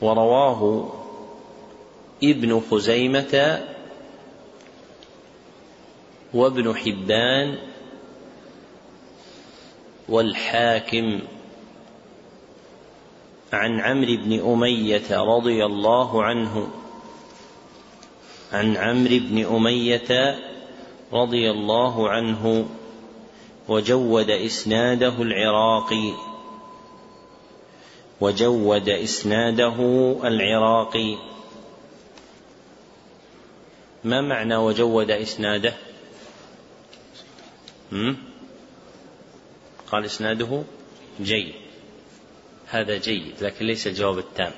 ورواه 0.00 0.92
ابن 2.22 2.60
خزيمة 2.70 3.64
وابن 6.34 6.76
حبان 6.76 7.58
والحاكم 10.08 11.20
عن 13.52 13.80
عمرو 13.80 14.16
بن 14.16 14.40
أمية 14.40 15.22
رضي 15.22 15.64
الله 15.64 16.24
عنه. 16.24 16.68
عن 18.52 18.76
عمرو 18.76 19.18
بن 19.18 19.44
أمية 19.44 20.38
رضي 21.12 21.50
الله 21.50 22.08
عنه 22.08 22.66
وجود 23.68 24.30
إسناده 24.30 25.22
العراقي. 25.22 26.12
وجود 28.20 28.88
إسناده 28.88 29.76
العراقي. 30.24 31.16
ما 34.04 34.20
معنى 34.20 34.56
وجود 34.56 35.10
إسناده؟ 35.10 35.74
قال 39.90 40.04
إسناده 40.04 40.62
جيد. 41.20 41.54
هذا 42.66 42.98
جيد 42.98 43.34
لكن 43.40 43.66
ليس 43.66 43.86
الجواب 43.86 44.18
التام. 44.18 44.52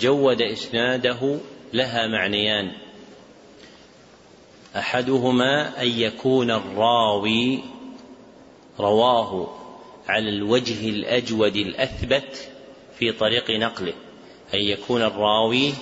جود 0.00 0.42
إسناده 0.42 1.38
لها 1.72 2.06
معنيان. 2.06 2.72
أحدهما 4.76 5.82
أن 5.82 5.88
يكون 5.88 6.50
الراوي 6.50 7.60
رواه 8.80 9.54
على 10.08 10.28
الوجه 10.28 10.88
الأجود 10.88 11.56
الأثبت 11.56 12.48
في 12.98 13.12
طريق 13.12 13.50
نقله 13.50 13.92
أن 14.54 14.58
يكون 14.58 15.02
الراوي 15.02 15.72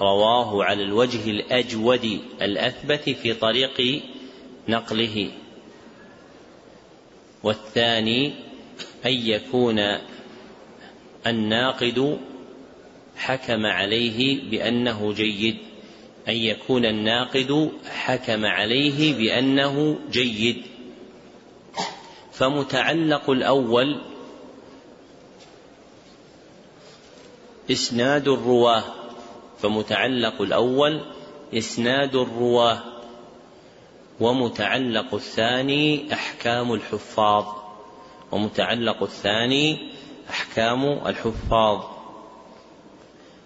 رواه 0.00 0.64
على 0.64 0.82
الوجه 0.82 1.30
الأجود 1.30 2.20
الأثبت 2.42 3.10
في 3.10 3.34
طريق 3.34 4.02
نقله. 4.68 5.30
والثاني 7.42 8.32
أن 9.06 9.12
يكون 9.12 9.98
الناقد 11.26 12.18
حكم 13.16 13.66
عليه 13.66 14.50
بأنه 14.50 15.12
جيد 15.12 15.56
أن 16.28 16.34
يكون 16.34 16.84
الناقد 16.84 17.72
حكم 17.90 18.44
عليه 18.44 19.14
بأنه 19.18 19.98
جيد. 20.10 20.62
فمتعلق 22.32 23.30
الأول 23.30 24.00
إسناد 27.70 28.28
الرواة 28.28 28.84
فمتعلق 29.62 30.42
الأول 30.42 31.00
إسناد 31.54 32.16
الرواة 32.16 32.82
ومتعلق 34.20 35.14
الثاني 35.14 36.12
أحكام 36.12 36.72
الحفاظ 36.72 37.44
ومتعلق 38.32 39.02
الثاني 39.02 39.78
أحكام 40.30 40.84
الحفاظ. 41.06 41.80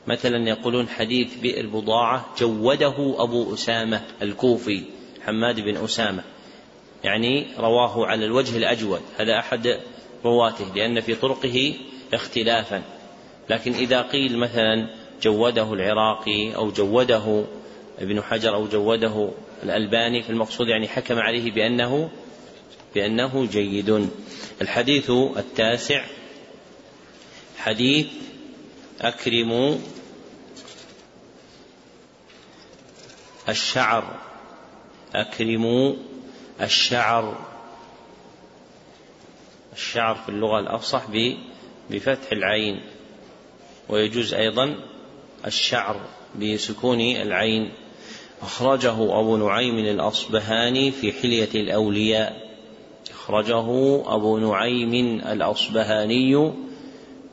مثلا 0.07 0.49
يقولون 0.49 0.89
حديث 0.89 1.35
بئر 1.37 1.66
بضاعة 1.66 2.27
جوده 2.39 3.14
أبو 3.18 3.55
أسامة 3.55 4.03
الكوفي 4.23 4.83
حماد 5.27 5.61
بن 5.61 5.77
أسامة. 5.77 6.25
يعني 7.05 7.47
رواه 7.59 8.07
على 8.07 8.25
الوجه 8.25 8.57
الأجود 8.57 9.01
هذا 9.18 9.39
أحد 9.39 9.81
رواته 10.25 10.75
لأن 10.75 11.01
في 11.01 11.14
طرقه 11.14 11.75
اختلافا. 12.14 12.83
لكن 13.51 13.72
إذا 13.72 14.03
قيل 14.03 14.38
مثلا 14.38 14.88
جوده 15.22 15.72
العراقي 15.72 16.55
أو 16.55 16.70
جوده 16.70 17.45
ابن 17.99 18.22
حجر 18.22 18.55
أو 18.55 18.66
جوده 18.66 19.30
الألباني 19.62 20.22
في 20.22 20.30
المقصود 20.30 20.68
يعني 20.68 20.88
حكم 20.88 21.18
عليه 21.18 21.51
بأنه 21.51 22.11
بأنه 22.95 23.47
جيد. 23.47 24.09
الحديث 24.62 25.11
التاسع 25.11 26.05
حديث 27.59 28.07
أكرموا 29.01 29.76
الشعر. 33.49 34.16
أكرموا 35.14 35.95
الشعر. 36.61 37.47
الشعر 39.72 40.14
في 40.14 40.28
اللغة 40.28 40.61
الأفصح 40.61 41.03
بفتح 41.90 42.32
العين. 42.32 42.80
ويجوز 43.89 44.35
أيضا 44.35 44.74
الشعر 45.47 46.01
بسكون 46.41 47.01
العين. 47.01 47.70
أخرجه 48.43 49.20
أبو 49.20 49.37
نعيم 49.37 49.78
الأصبهاني 49.78 50.91
في 50.91 51.12
حلية 51.12 51.49
الأولياء. 51.55 52.49
أخرجه 53.11 53.66
أبو 54.14 54.39
نعيم 54.39 55.20
الأصبهاني 55.20 56.53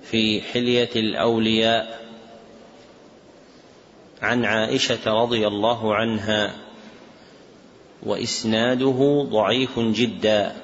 في 0.03 0.41
حلية 0.41 0.89
الأولياء. 0.95 2.09
عن 4.21 4.45
عائشة 4.45 5.13
رضي 5.21 5.47
الله 5.47 5.95
عنها. 5.95 6.55
وإسناده 8.03 9.27
ضعيف 9.31 9.79
جدا. 9.79 10.55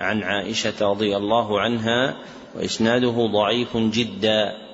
عن 0.00 0.22
عائشة 0.22 0.90
رضي 0.90 1.16
الله 1.16 1.60
عنها. 1.60 2.16
وإسناده 2.54 3.26
ضعيف 3.32 3.76
جدا. 3.76 4.67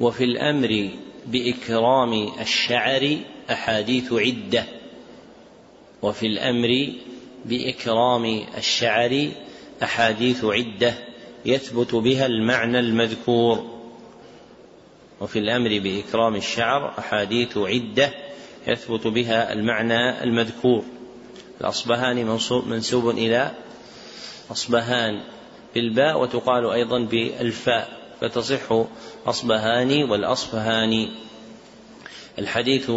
وفي 0.00 0.24
الأمر 0.24 0.90
بإكرام 1.26 2.28
الشعر 2.40 3.18
أحاديث 3.50 4.12
عدة. 4.12 4.64
وفي 6.02 6.26
الأمر 6.26 6.92
بإكرام 7.44 8.44
الشعر 8.58 9.28
أحاديث 9.82 10.44
عدة 10.44 10.94
يثبت 11.44 11.94
بها 11.94 12.26
المعنى 12.26 12.78
المذكور. 12.78 13.78
وفي 15.20 15.38
الأمر 15.38 15.78
بإكرام 15.78 16.36
الشعر 16.36 16.94
أحاديث 16.98 17.58
عدة 17.58 18.10
يثبت 18.66 19.06
بها 19.06 19.52
المعنى 19.52 20.22
المذكور. 20.24 20.84
الأصبهاني 21.60 22.24
منسوب 22.66 23.08
إلى 23.10 23.52
أصبهان 24.50 25.20
بالباء 25.74 26.20
وتقال 26.20 26.70
أيضا 26.70 26.98
بالفاء. 26.98 27.97
فتصح 28.20 28.84
أصبهاني 29.26 30.04
والأصفهاني 30.04 31.10
الحديث 32.38 32.90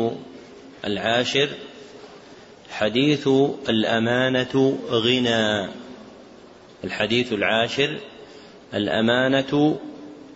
العاشر 0.85 1.49
حديث 2.71 3.27
الأمانة 3.69 4.79
غنى. 4.89 5.69
الحديث 6.83 7.33
العاشر 7.33 7.99
الأمانة 8.73 9.79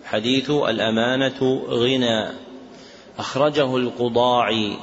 حديث 0.05 0.49
الأمانة 0.49 1.65
غنى. 1.69 2.29
أخرجه 3.17 3.77
القضاعي 3.77 4.77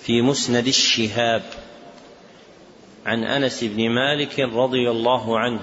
في 0.00 0.22
مسند 0.22 0.66
الشهاب. 0.66 1.42
عن 3.06 3.24
أنس 3.24 3.64
بن 3.64 3.90
مالك 3.90 4.40
رضي 4.40 4.90
الله 4.90 5.38
عنه. 5.38 5.60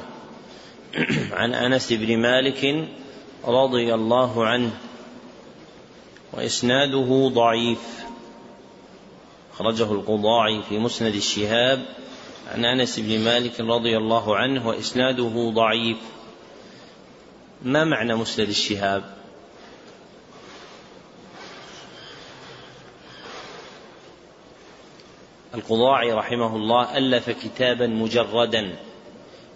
عن 1.32 1.54
أنس 1.54 1.94
بن 1.94 2.18
مالك 2.18 2.88
رضي 3.46 3.94
الله 3.94 4.46
عنه 4.46 4.72
وإسناده 6.34 7.32
ضعيف. 7.34 8.04
أخرجه 9.54 9.92
القضاعي 9.92 10.62
في 10.70 10.78
مسند 10.78 11.16
الشهاب. 11.16 11.86
عن 12.52 12.66
أنس 12.66 13.00
بن 13.00 13.20
مالك 13.20 13.60
رضي 13.60 13.98
الله 13.98 14.36
عنه 14.38 14.68
وإسناده 14.68 15.52
ضعيف. 15.56 15.98
ما 17.62 17.84
معنى 17.84 18.16
مسند 18.16 18.48
الشهاب؟ 18.48 19.04
القضاعي 25.56 26.12
رحمه 26.12 26.56
الله 26.56 26.98
ألف 26.98 27.30
كتابا 27.30 27.88
مجردا. 27.88 28.76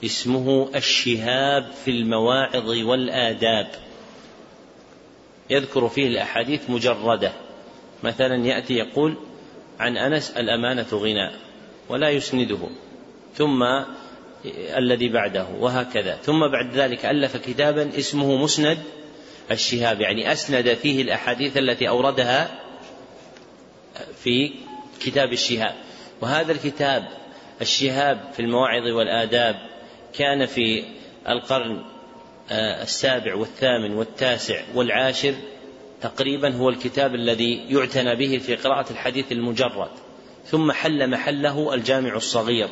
اسمه 0.04 0.70
الشهاب 0.76 1.72
في 1.86 1.92
المواعظ 1.92 2.70
والآداب. 2.70 3.68
يذكر 5.50 5.90
فيه 5.90 6.08
الأحاديث 6.08 6.70
مجردة. 6.70 7.32
مثلا 8.04 8.46
يأتي 8.46 8.74
يقول 8.74 9.18
عن 9.80 9.98
أنس 9.98 10.32
الأمانة 10.32 10.88
غنى 10.94 11.32
ولا 11.90 12.10
يسنده. 12.10 12.60
ثم 13.36 13.64
الذي 14.78 15.10
بعده 15.10 15.48
وهكذا. 15.60 16.16
ثم 16.16 16.48
بعد 16.48 16.74
ذلك 16.74 17.06
ألف 17.06 17.38
كتابا 17.38 17.98
اسمه 17.98 18.36
مسند 18.36 18.78
الشهاب. 19.52 20.02
يعني 20.02 20.32
أسند 20.32 20.74
فيه 20.74 21.02
الأحاديث 21.02 21.58
التي 21.58 21.90
أوردها 21.90 22.60
في 24.24 24.52
كتاب 25.00 25.34
الشهاب. 25.34 25.76
وهذا 26.22 26.52
الكتاب 26.52 27.08
الشهاب 27.62 28.32
في 28.34 28.40
المواعظ 28.40 28.88
والآداب 28.88 29.77
كان 30.14 30.46
في 30.46 30.84
القرن 31.30 31.84
آه، 32.52 32.84
السابع 32.84 33.36
والثامن 33.36 33.92
والتاسع 33.92 34.62
والعاشر 34.76 35.34
تقريبا 36.02 36.56
هو 36.56 36.70
الكتاب 36.70 37.16
الذي 37.16 37.66
يعتنى 37.70 38.16
به 38.16 38.38
في 38.38 38.56
قراءة 38.56 38.92
الحديث 38.92 39.32
المجرد. 39.32 39.90
ثم 40.46 40.72
حل 40.72 41.10
محله 41.10 41.74
الجامع 41.74 42.16
الصغير. 42.16 42.70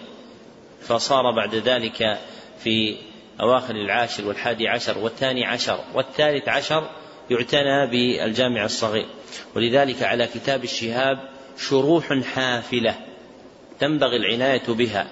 فصار 0.82 1.32
بعد 1.36 1.56
ذلك 1.56 2.18
في 2.60 2.96
أواخر 3.42 3.76
العاشر 3.76 4.28
والحادي 4.28 4.68
عشر 4.68 4.98
والثاني 4.98 5.46
عشر 5.46 5.80
والثالث 5.94 6.50
عشر 6.50 6.90
يعتنى 7.30 7.88
بالجامع 7.88 8.66
الصغير. 8.66 9.08
ولذلك 9.56 10.04
على 10.04 10.28
كتاب 10.28 10.64
الشهاب 10.64 11.30
شروح 11.58 12.14
حافلة 12.36 12.96
تنبغي 13.80 14.16
العناية 14.16 14.68
بها. 14.68 15.08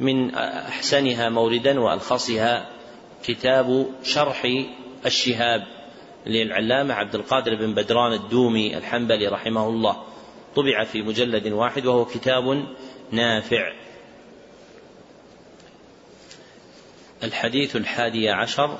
من 0.00 0.34
أحسنها 0.34 1.28
موردا 1.28 1.80
وألخصها 1.80 2.68
كتاب 3.24 3.86
شرح 4.02 4.46
الشهاب 5.06 5.66
للعلامة 6.26 6.94
عبد 6.94 7.14
القادر 7.14 7.54
بن 7.54 7.74
بدران 7.74 8.12
الدومي 8.12 8.76
الحنبلي 8.76 9.28
رحمه 9.28 9.68
الله. 9.68 10.04
طبع 10.56 10.84
في 10.84 11.02
مجلد 11.02 11.46
واحد 11.46 11.86
وهو 11.86 12.04
كتاب 12.04 12.66
نافع. 13.10 13.72
الحديث 17.22 17.76
الحادي 17.76 18.30
عشر. 18.30 18.78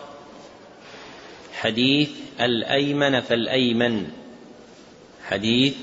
حديث 1.55 2.11
الأيمن 2.41 3.21
فالأيمن. 3.21 4.11
حديث 5.29 5.77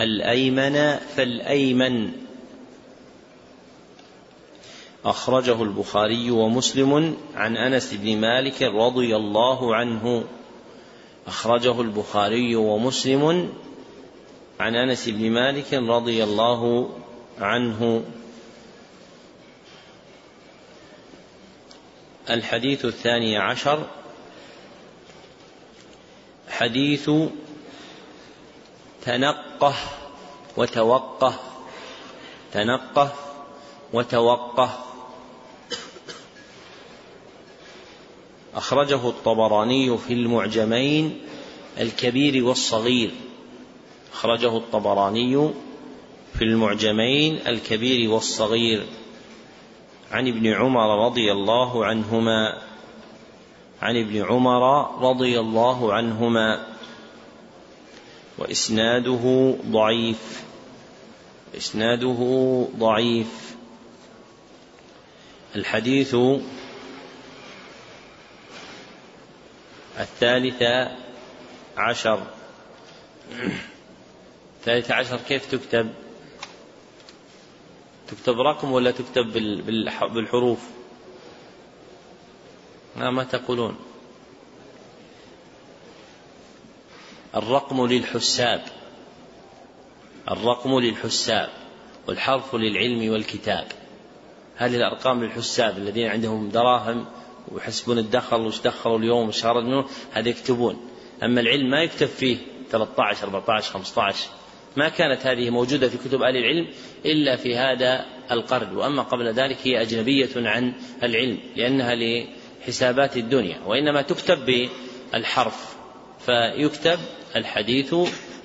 الأيمن 0.00 0.96
فالأيمن. 0.96 2.23
أخرجه 5.04 5.62
البخاري 5.62 6.30
ومسلم 6.30 7.16
عن 7.34 7.56
أنس 7.56 7.94
بن 7.94 8.16
مالك 8.16 8.62
رضي 8.62 9.16
الله 9.16 9.76
عنه. 9.76 10.24
أخرجه 11.26 11.80
البخاري 11.80 12.56
ومسلم 12.56 13.52
عن 14.60 14.76
أنس 14.76 15.08
بن 15.08 15.30
مالك 15.30 15.74
رضي 15.74 16.24
الله 16.24 16.90
عنه. 17.38 18.04
الحديث 22.30 22.84
الثاني 22.84 23.36
عشر. 23.38 23.86
حديث 26.48 27.10
تنقه 29.04 29.74
وتوقه. 30.56 31.34
تنقه 32.52 33.12
وتوقه. 33.92 34.93
أخرجه 38.54 39.08
الطبراني 39.08 39.98
في 39.98 40.12
المعجمين 40.12 41.18
الكبير 41.80 42.44
والصغير. 42.44 43.10
أخرجه 44.12 44.56
الطبراني 44.56 45.50
في 46.34 46.44
المعجمين 46.44 47.38
الكبير 47.46 48.10
والصغير. 48.10 48.86
عن 50.10 50.28
ابن 50.28 50.46
عمر 50.46 51.06
رضي 51.06 51.32
الله 51.32 51.84
عنهما. 51.84 52.62
عن 53.82 53.96
ابن 53.96 54.24
عمر 54.24 54.90
رضي 55.10 55.40
الله 55.40 55.92
عنهما. 55.92 56.66
وإسناده 58.38 59.54
ضعيف. 59.66 60.42
إسناده 61.56 62.18
ضعيف. 62.78 63.56
الحديث 65.56 66.16
الثالث 70.00 70.62
عشر. 71.76 72.26
الثالثة 74.60 74.94
عشر 74.94 75.16
كيف 75.16 75.50
تكتب؟ 75.50 75.94
تكتب 78.08 78.40
رقم 78.40 78.72
ولا 78.72 78.90
تكتب 78.90 79.32
بالحروف؟ 80.14 80.58
ما, 82.96 83.10
ما 83.10 83.24
تقولون. 83.24 83.76
الرقم 87.34 87.86
للحساب. 87.86 88.62
الرقم 90.30 90.78
للحساب 90.78 91.48
والحرف 92.08 92.54
للعلم 92.54 93.12
والكتاب. 93.12 93.66
هذه 94.56 94.76
الأرقام 94.76 95.24
للحساب 95.24 95.78
الذين 95.78 96.08
عندهم 96.08 96.48
دراهم 96.48 97.06
ويحسبون 97.54 97.98
الدخل 97.98 98.40
وش 98.40 98.60
دخلوا 98.60 98.98
اليوم 98.98 99.28
وش 99.28 99.42
خرج 99.42 99.84
هذا 100.12 100.28
يكتبون. 100.28 100.76
أما 101.22 101.40
العلم 101.40 101.70
ما 101.70 101.82
يكتب 101.82 102.06
فيه 102.06 102.36
13 102.70 103.24
14 103.24 103.72
15 103.72 104.28
ما 104.76 104.88
كانت 104.88 105.26
هذه 105.26 105.50
موجودة 105.50 105.88
في 105.88 105.98
كتب 106.08 106.22
أهل 106.22 106.36
العلم 106.36 106.68
إلا 107.04 107.36
في 107.36 107.56
هذا 107.56 108.04
القرن. 108.30 108.76
وأما 108.76 109.02
قبل 109.02 109.32
ذلك 109.32 109.56
هي 109.62 109.82
أجنبية 109.82 110.30
عن 110.36 110.72
العلم 111.02 111.38
لأنها 111.56 111.94
لحسابات 111.94 113.16
الدنيا 113.16 113.60
وإنما 113.66 114.02
تكتب 114.02 114.68
بالحرف. 115.12 115.76
فيكتب 116.26 116.98
الحديث 117.36 117.94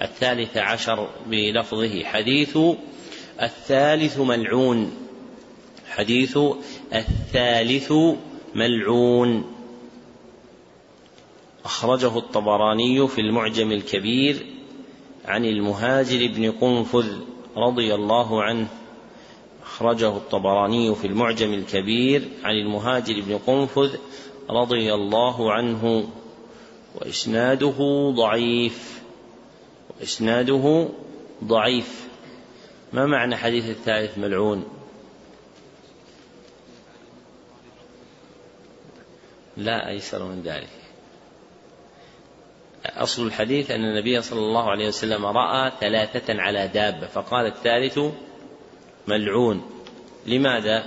الثالث 0.02 0.58
عشر 0.58 1.10
بلفظه 1.28 2.04
حديث 2.04 2.58
الثالث 3.42 4.18
ملعون 4.18 5.10
حديث 5.90 6.40
الثالث 6.94 7.94
ملعون. 8.56 9.44
أخرجه 11.66 12.18
الطبراني 12.18 13.08
في 13.08 13.22
المعجم 13.22 13.72
الكبير 13.72 14.46
عن 15.26 15.46
المهاجر 15.46 16.28
بن 16.28 16.52
قنفذ 16.52 17.18
رضي 17.58 17.96
الله 17.96 18.44
عنه. 18.44 18.68
أخرجه 19.64 20.10
الطبراني 20.10 20.96
في 20.96 21.08
المعجم 21.08 21.54
الكبير 21.54 22.28
عن 22.44 22.56
المهاجر 22.56 23.22
بن 23.28 23.38
قنفذ 23.38 23.96
رضي 24.50 24.94
الله 24.94 25.52
عنه. 25.54 26.10
وإسناده 26.96 28.10
ضعيف. 28.16 29.02
وإسناده 30.00 30.90
ضعيف. 31.44 32.08
ما 32.94 33.06
معنى 33.06 33.36
حديث 33.36 33.70
الثالث 33.70 34.18
ملعون؟ 34.18 34.79
لا 39.60 39.90
أيسر 39.90 40.24
من 40.24 40.42
ذلك. 40.42 40.70
أصل 42.86 43.28
الحديث 43.28 43.72
أن 43.72 43.84
النبي 43.84 44.22
صلى 44.22 44.40
الله 44.40 44.70
عليه 44.70 44.88
وسلم 44.88 45.26
رأى 45.26 45.72
ثلاثة 45.80 46.42
على 46.42 46.68
دابة 46.68 47.08
فقال 47.08 47.46
الثالث 47.46 48.00
ملعون. 49.08 49.84
لماذا؟ 50.26 50.86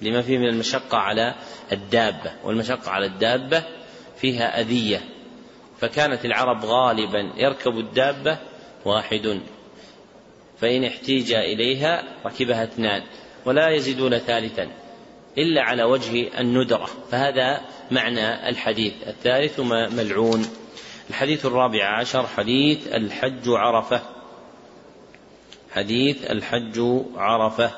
لما 0.00 0.22
فيه 0.22 0.38
من 0.38 0.48
المشقة 0.48 0.98
على 0.98 1.34
الدابة 1.72 2.32
والمشقة 2.44 2.90
على 2.90 3.06
الدابة 3.06 3.64
فيها 4.16 4.60
أذية. 4.60 5.00
فكانت 5.80 6.24
العرب 6.24 6.64
غالبا 6.64 7.32
يركب 7.36 7.78
الدابة 7.78 8.38
واحد 8.84 9.40
فإن 10.58 10.84
احتيج 10.84 11.32
إليها 11.32 12.04
ركبها 12.26 12.64
اثنان 12.64 13.02
ولا 13.44 13.68
يزيدون 13.68 14.18
ثالثا. 14.18 14.81
إلا 15.38 15.62
على 15.62 15.82
وجه 15.82 16.40
الندرة. 16.40 16.88
فهذا 17.10 17.60
معنى 17.90 18.48
الحديث. 18.48 18.92
الثالث 19.06 19.60
ملعون. 19.96 20.46
الحديث 21.10 21.46
الرابع 21.46 21.98
عشر 21.98 22.26
حديث 22.26 22.86
الحج 22.86 23.48
عرفة. 23.48 24.02
حديث 25.72 26.30
الحج 26.30 27.02
عرفة. 27.16 27.70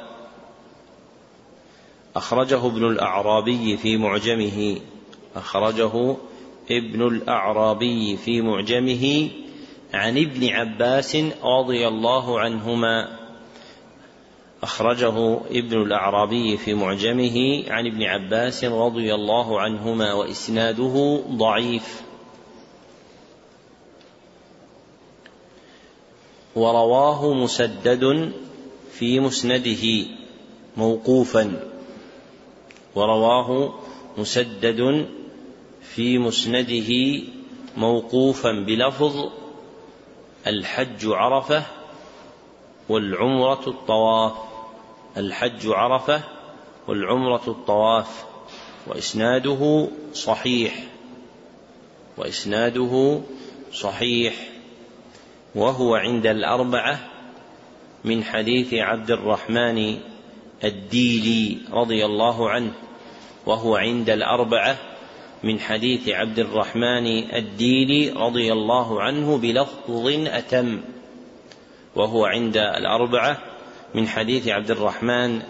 أخرجه 2.17 2.67
ابن 2.67 2.89
الأعرابي 2.89 3.77
في 3.77 3.97
معجمه. 3.97 4.81
أخرجه 5.37 6.17
ابن 6.71 7.07
الأعرابي 7.07 8.17
في 8.17 8.41
معجمه 8.41 9.31
عن 9.95 10.19
ابن 10.19 10.49
عباس 10.49 11.17
رضي 11.43 11.89
الله 11.89 12.41
عنهما. 12.41 13.24
أخرجه 14.65 15.39
ابن 15.51 15.83
الأعرابي 15.83 16.57
في 16.57 16.75
معجمه 16.75 17.65
عن 17.69 17.87
ابن 17.87 18.03
عباس 18.03 18.65
رضي 18.65 19.15
الله 19.15 19.61
عنهما 19.61 20.13
وإسناده 20.13 21.23
ضعيف. 21.31 22.03
ورواه 26.57 27.35
مسدد 27.35 28.33
في 28.93 29.21
مسنده 29.21 30.07
موقوفا. 30.77 31.71
ورواه 32.95 33.75
مسدد 34.19 35.07
في 35.83 36.19
مسنده 36.19 37.23
موقوفا 37.77 38.53
بلفظ 38.53 39.29
الحج 40.47 41.07
عرفة 41.07 41.63
والعمرة 42.89 43.65
الطواف. 43.67 44.54
الحج 45.17 45.67
عرفة 45.67 46.23
والعمرة 46.89 47.43
الطواف 47.49 48.25
وإسناده 48.87 49.89
صحيح 50.13 50.85
وإسناده 52.17 53.21
صحيح. 53.73 54.35
وهو 55.55 55.95
عند 55.95 56.27
الأربعة 56.27 56.99
من 58.05 58.25
حديث 58.25 58.75
عبد 58.75 59.11
الرحمن 59.11 59.99
الديلي 60.65 61.59
رضي 61.73 62.05
الله 62.05 62.51
عنه 62.51 62.73
وهو 63.47 63.77
عند 63.77 64.11
الأربعة 64.11 64.77
من 65.43 65.61
حديث 65.61 66.09
عبد 66.09 66.39
الرحمن 66.39 67.07
الديلي 67.35 68.11
رضي 68.11 68.53
الله 68.53 69.03
عنه 69.03 69.39
بلفظ 69.39 70.07
أتم 70.27 70.81
وهو 71.95 72.25
عند 72.25 72.57
الأربعة 72.57 73.54
من 73.95 74.09
حديث 74.09 74.49
عبد 74.49 74.71
الرحمن 74.71 75.43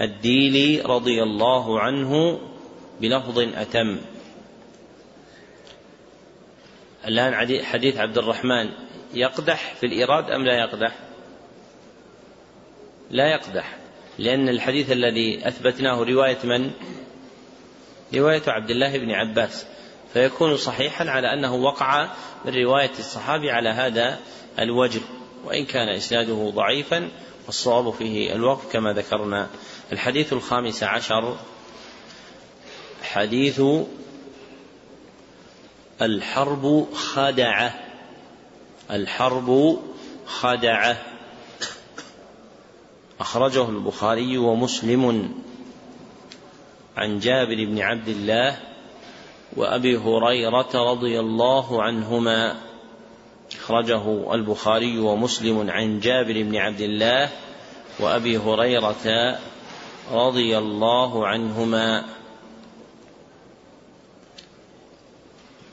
الديلي 0.00 0.80
رضي 0.80 1.22
الله 1.22 1.80
عنه 1.80 2.40
بلفظ 3.00 3.38
أتم. 3.38 3.98
الآن 7.06 7.34
حديث 7.64 7.96
عبد 7.96 8.18
الرحمن 8.18 8.70
يقدح 9.14 9.74
في 9.74 9.86
الإيراد 9.86 10.30
أم 10.30 10.44
لا 10.44 10.58
يقدح؟ 10.58 10.98
لا 13.10 13.30
يقدح 13.30 13.76
لأن 14.18 14.48
الحديث 14.48 14.92
الذي 14.92 15.48
أثبتناه 15.48 16.02
رواية 16.02 16.38
من؟ 16.44 16.70
رواية 18.14 18.42
عبد 18.46 18.70
الله 18.70 18.98
بن 18.98 19.10
عباس. 19.10 19.66
فيكون 20.12 20.56
صحيحا 20.56 21.10
على 21.10 21.32
أنه 21.32 21.54
وقع 21.54 22.08
من 22.44 22.54
رواية 22.54 22.92
الصحابي 22.98 23.50
على 23.50 23.68
هذا 23.68 24.18
الوجه 24.58 25.00
وإن 25.44 25.64
كان 25.64 25.88
إسناده 25.88 26.50
ضعيفا 26.54 27.10
والصواب 27.46 27.90
فيه 27.90 28.32
الوقف 28.32 28.72
كما 28.72 28.92
ذكرنا 28.92 29.48
الحديث 29.92 30.32
الخامس 30.32 30.82
عشر 30.82 31.36
حديث 33.02 33.62
الحرب 36.02 36.86
خدعة 36.94 37.86
الحرب 38.90 39.78
خدعة. 40.26 41.02
أخرجه 43.20 43.68
البخاري 43.68 44.38
ومسلم 44.38 45.34
عن 46.96 47.18
جابر 47.18 47.64
بن 47.64 47.78
عبد 47.78 48.08
الله 48.08 48.58
وأبي 49.56 49.96
هريرة 49.96 50.90
رضي 50.92 51.20
الله 51.20 51.82
عنهما. 51.82 52.56
أخرجه 53.54 54.34
البخاري 54.34 54.98
ومسلم 54.98 55.70
عن 55.70 56.00
جابر 56.00 56.42
بن 56.42 56.56
عبد 56.56 56.80
الله 56.80 57.30
وأبي 58.00 58.38
هريرة 58.38 59.38
رضي 60.12 60.58
الله 60.58 61.26
عنهما. 61.26 62.04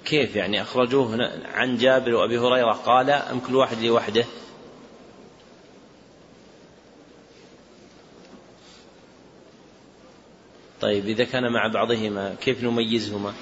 كيف 0.06 0.36
يعني 0.36 0.62
أخرجوه 0.62 1.32
عن 1.54 1.78
جابر 1.78 2.14
وأبي 2.14 2.38
هريرة؟ 2.40 2.72
قال 2.72 3.10
أم 3.10 3.40
كل 3.40 3.56
واحد 3.56 3.84
لوحده؟ 3.84 4.26
طيب 10.82 11.08
إذا 11.08 11.24
كان 11.24 11.52
مع 11.52 11.68
بعضهما 11.68 12.36
كيف 12.42 12.64
نميزهما؟ 12.64 13.34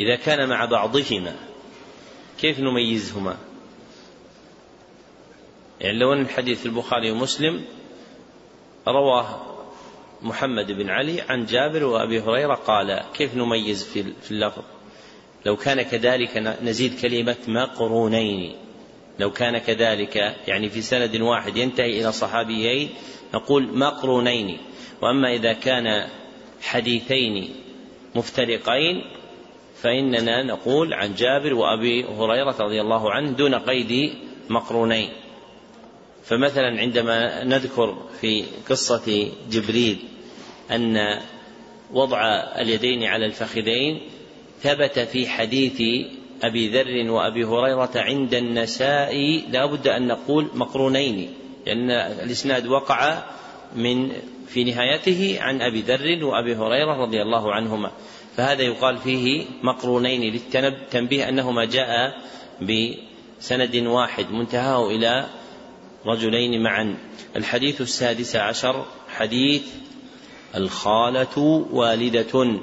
إذا 0.00 0.16
كان 0.16 0.48
مع 0.48 0.64
بعضهما 0.64 1.36
كيف 2.40 2.60
نميزهما؟ 2.60 3.36
يعني 5.80 5.98
لو 5.98 6.12
أن 6.12 6.20
الحديث 6.20 6.66
البخاري 6.66 7.10
ومسلم 7.10 7.64
رواه 8.88 9.46
محمد 10.22 10.72
بن 10.72 10.90
علي 10.90 11.20
عن 11.20 11.44
جابر 11.44 11.84
وأبي 11.84 12.20
هريرة 12.20 12.54
قال 12.54 13.02
كيف 13.14 13.34
نميز 13.34 13.84
في 14.22 14.30
اللفظ؟ 14.30 14.62
لو 15.46 15.56
كان 15.56 15.82
كذلك 15.82 16.36
نزيد 16.62 17.00
كلمة 17.00 17.36
مقرونين 17.48 18.56
لو 19.18 19.30
كان 19.30 19.58
كذلك 19.58 20.16
يعني 20.46 20.68
في 20.68 20.82
سند 20.82 21.20
واحد 21.20 21.56
ينتهي 21.56 22.00
إلى 22.00 22.12
صحابيين 22.12 22.90
نقول 23.34 23.78
مقرونين. 23.78 24.58
وأما 25.02 25.34
إذا 25.34 25.52
كان 25.52 26.08
حديثين 26.62 27.54
مفترقين 28.14 29.04
فإننا 29.82 30.42
نقول 30.42 30.94
عن 30.94 31.14
جابر 31.14 31.54
وأبي 31.54 32.04
هريرة 32.04 32.56
رضي 32.60 32.80
الله 32.80 33.10
عنه 33.10 33.30
دون 33.30 33.54
قيد 33.54 34.12
مقرونين. 34.48 35.10
فمثلا 36.24 36.80
عندما 36.80 37.44
نذكر 37.44 37.96
في 38.20 38.44
قصة 38.68 39.28
جبريل 39.50 39.98
أن 40.70 41.20
وضع 41.92 42.20
اليدين 42.60 43.04
على 43.04 43.26
الفخذين 43.26 44.00
ثبت 44.62 44.98
في 44.98 45.28
حديث 45.28 46.06
أبي 46.42 46.68
ذر 46.68 47.10
وأبي 47.10 47.44
هريرة 47.44 47.90
عند 47.96 48.34
النساء 48.34 49.42
لا 49.50 49.66
بد 49.66 49.88
أن 49.88 50.06
نقول 50.06 50.48
مقرونين 50.54 51.34
لأن 51.66 51.90
الإسناد 51.90 52.66
وقع 52.66 53.22
من 53.76 54.12
في 54.48 54.64
نهايته 54.64 55.38
عن 55.40 55.62
أبي 55.62 55.80
ذر 55.80 56.24
وأبي 56.24 56.54
هريرة 56.54 57.02
رضي 57.02 57.22
الله 57.22 57.52
عنهما. 57.52 57.90
فهذا 58.36 58.62
يقال 58.62 58.98
فيه 58.98 59.44
مقرونين 59.62 60.32
للتنبيه 60.32 61.28
أنهما 61.28 61.64
جاء 61.64 62.20
بسند 62.62 63.76
واحد 63.76 64.30
منتهاه 64.30 64.90
إلى 64.90 65.26
رجلين 66.06 66.62
معا. 66.62 66.96
الحديث 67.36 67.80
السادس 67.80 68.36
عشر 68.36 68.84
حديث 69.08 69.62
الخالة 70.54 71.66
والدة. 71.72 72.60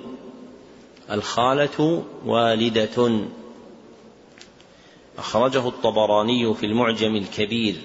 الخالة 1.11 2.03
والدة. 2.25 3.21
أخرجه 5.17 5.67
الطبراني 5.67 6.53
في 6.53 6.65
المعجم 6.65 7.15
الكبير. 7.15 7.75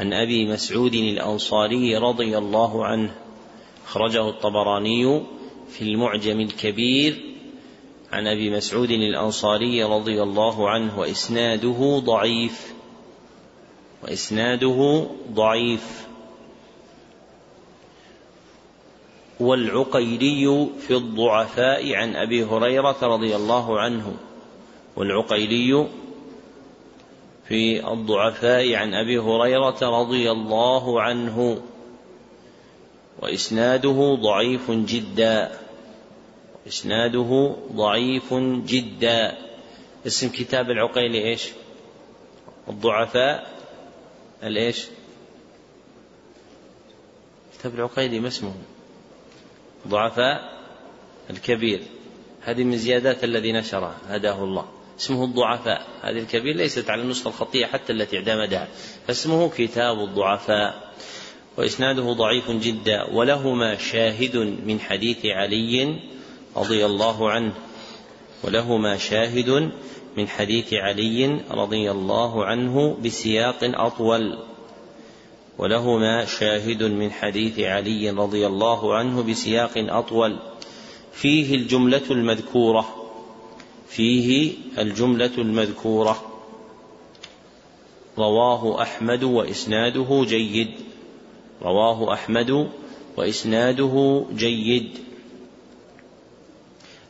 عن 0.00 0.12
أبي 0.12 0.52
مسعود 0.52 0.94
الأنصاري 0.94 1.96
رضي 1.96 2.38
الله 2.38 2.86
عنه. 2.86 3.14
أخرجه 3.86 4.28
الطبراني 4.28 5.22
في 5.72 5.82
المعجم 5.82 6.40
الكبير 6.40 7.30
عن 8.12 8.26
أبي 8.26 8.50
مسعود 8.50 8.90
الأنصاري 8.90 9.84
رضي 9.84 10.22
الله 10.22 10.70
عنه 10.70 10.98
وإسناده 10.98 11.98
ضعيف 12.04 12.74
وإسناده 14.02 15.06
ضعيف. 15.32 16.06
والعقيلي 19.40 20.66
في 20.80 20.96
الضعفاء 20.96 21.94
عن 21.94 22.16
أبي 22.16 22.44
هريرة 22.44 22.96
رضي 23.02 23.36
الله 23.36 23.80
عنه. 23.80 24.16
والعقيلي 24.96 25.86
في 27.48 27.88
الضعفاء 27.92 28.74
عن 28.74 28.94
أبي 28.94 29.18
هريرة 29.18 30.00
رضي 30.00 30.30
الله 30.30 31.02
عنه. 31.02 31.62
وإسناده 33.22 34.18
ضعيف 34.22 34.70
جدا. 34.70 35.58
إسناده 36.68 37.56
ضعيف 37.72 38.34
جدا. 38.66 39.38
اسم 40.06 40.28
كتاب 40.28 40.70
العقيلي 40.70 41.24
إيش؟ 41.24 41.48
الضعفاء. 42.68 43.50
الإيش؟ 44.42 44.86
كتاب 47.58 47.74
العقيلي 47.74 48.20
ما 48.20 48.28
اسمه؟ 48.28 48.54
ضعفاء 49.88 50.60
الكبير. 51.30 51.82
هذه 52.42 52.64
من 52.64 52.76
زيادات 52.76 53.24
الذي 53.24 53.52
نشره 53.52 53.94
هداه 54.08 54.44
الله. 54.44 54.68
اسمه 54.98 55.24
الضعفاء. 55.24 55.86
هذه 56.02 56.18
الكبير 56.18 56.56
ليست 56.56 56.90
على 56.90 57.02
النسخة 57.02 57.28
الخطية 57.28 57.66
حتى 57.66 57.92
التي 57.92 58.18
اعتمدها 58.18 58.68
فاسمه 59.06 59.50
كتاب 59.50 59.98
الضعفاء. 59.98 60.89
وإسناده 61.60 62.12
ضعيف 62.12 62.50
جدا 62.50 63.04
ولهما 63.12 63.76
شاهد 63.76 64.36
من 64.66 64.80
حديث 64.80 65.26
علي 65.26 65.96
رضي 66.56 66.86
الله 66.86 67.30
عنه. 67.30 67.52
ولهما 68.44 68.96
شاهد 68.96 69.70
من 70.16 70.28
حديث 70.28 70.74
علي 70.74 71.40
رضي 71.50 71.90
الله 71.90 72.44
عنه 72.44 72.96
بسياق 73.04 73.58
أطول. 73.62 74.38
ولهما 75.58 76.24
شاهد 76.24 76.82
من 76.82 77.10
حديث 77.10 77.60
علي 77.60 78.10
رضي 78.10 78.46
الله 78.46 78.94
عنه 78.94 79.22
بسياق 79.22 79.72
أطول. 79.76 80.36
فيه 81.12 81.54
الجملة 81.54 82.10
المذكورة. 82.10 83.12
فيه 83.88 84.52
الجملة 84.78 85.34
المذكورة. 85.38 86.22
رواه 88.18 88.82
أحمد 88.82 89.24
وإسناده 89.24 90.24
جيد. 90.28 90.89
رواه 91.62 92.14
أحمد 92.14 92.70
وإسناده 93.16 94.24
جيد. 94.34 94.98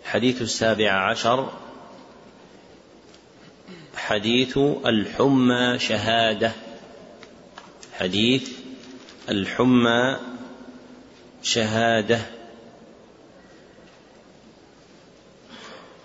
الحديث 0.02 0.42
السابع 0.42 1.10
عشر. 1.10 1.52
حديث 3.96 4.58
الحمى 4.86 5.78
شهادة. 5.78 6.52
حديث 7.92 8.50
الحمى 9.28 10.16
شهادة. 11.42 12.20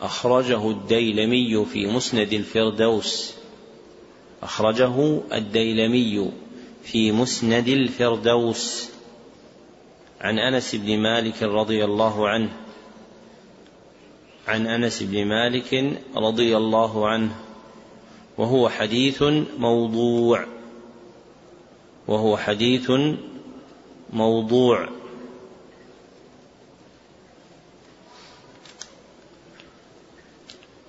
أخرجه 0.01 0.69
الديلمي 0.69 1.65
في 1.65 1.87
مسند 1.87 2.33
الفردوس. 2.33 3.33
أخرجه 4.43 5.21
الديلمي 5.33 6.31
في 6.85 7.11
مسند 7.11 7.67
الفردوس 7.67 8.89
عن 10.21 10.39
أنس 10.39 10.75
بن 10.75 10.99
مالك 10.99 11.43
رضي 11.43 11.85
الله 11.85 12.29
عنه. 12.29 12.49
عن 14.47 14.67
أنس 14.67 15.03
بن 15.03 15.25
مالك 15.25 16.01
رضي 16.15 16.57
الله 16.57 17.07
عنه. 17.07 17.35
وهو 18.37 18.69
حديث 18.69 19.23
موضوع. 19.57 20.45
وهو 22.07 22.37
حديث 22.37 22.91
موضوع. 24.13 24.89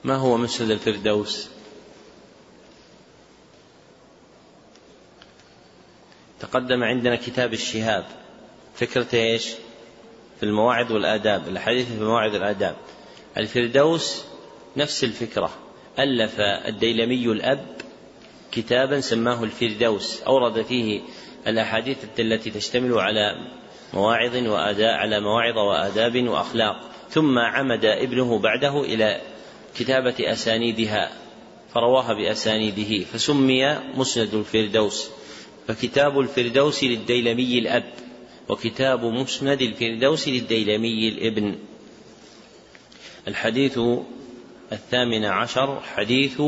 ما 0.04 0.14
هو 0.14 0.36
مسند 0.36 0.70
الفردوس؟ 0.70 1.55
تقدم 6.40 6.84
عندنا 6.84 7.16
كتاب 7.16 7.52
الشهاب. 7.52 8.04
فكرته 8.74 9.18
إيش؟ 9.18 9.48
في 10.40 10.42
المواعظ 10.42 10.92
والآداب. 10.92 11.48
الحديث 11.48 11.86
في 11.86 11.98
المواعظ 11.98 12.34
والآداب 12.34 12.76
الفردوس 13.36 14.24
نفس 14.76 15.04
الفكرة. 15.04 15.50
ألف 15.98 16.40
الديلمي 16.40 17.26
الأب 17.26 17.66
كتابا 18.52 19.00
سماه 19.00 19.44
الفردوس. 19.44 20.22
أورد 20.22 20.62
فيه 20.62 21.00
الأحاديث 21.46 21.96
التي 22.18 22.50
تشتمل 22.50 22.98
على 22.98 23.36
مواعظ 23.94 24.36
وآداب 24.36 24.94
على 24.94 25.20
مواعظ 25.20 25.58
وآداب 25.58 26.28
وأخلاق. 26.28 26.80
ثم 27.10 27.38
عمد 27.38 27.84
ابنه 27.84 28.38
بعده 28.38 28.80
إلى 28.80 29.20
كتابة 29.76 30.14
أسانيدها 30.20 31.10
فرواها 31.74 32.14
بأسانيده 32.14 33.04
فسمي 33.04 33.78
مسند 33.94 34.34
الفردوس. 34.34 35.10
فكتاب 35.68 36.20
الفردوس 36.20 36.84
للديلمي 36.84 37.58
الأب 37.58 37.92
وكتاب 38.48 39.04
مسند 39.04 39.62
الفردوس 39.62 40.28
للديلمي 40.28 41.08
الابن. 41.08 41.58
الحديث 43.28 43.78
الثامن 44.72 45.24
عشر 45.24 45.80
حديث 45.80 46.42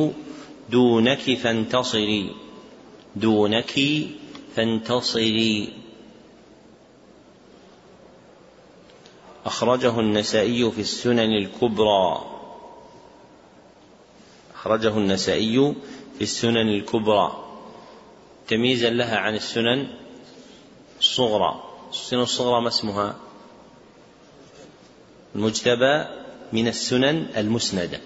دونك 0.71 1.35
فانتصري 1.35 2.35
دونك 3.16 3.75
فانتصري. 4.57 5.73
أخرجه 9.47 10.01
النسائي 10.01 10.71
في 10.71 10.81
السنن 10.81 11.33
الكبرى. 11.33 12.25
أخرجه 14.55 14.99
النسائي 14.99 15.75
في 16.19 16.23
السنن 16.23 16.69
الكبرى. 16.69 17.47
تمييزا 18.49 18.90
لها 18.90 19.16
عن 19.16 19.34
السنن 19.34 19.86
الصغرى. 21.01 21.62
السنن 21.90 22.20
الصغرى 22.20 22.61
ما 22.61 22.68
اسمها؟ 22.68 23.16
المجتبى 25.34 26.05
من 26.53 26.68
السنن 26.68 27.26
المسندة. 27.36 28.01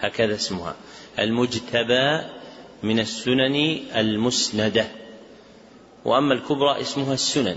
هكذا 0.00 0.34
اسمها. 0.34 0.74
المجتبى 1.18 2.20
من 2.82 3.00
السنن 3.00 3.56
المسندة. 3.96 4.88
وأما 6.04 6.34
الكبرى 6.34 6.80
اسمها 6.80 7.14
السنن. 7.14 7.56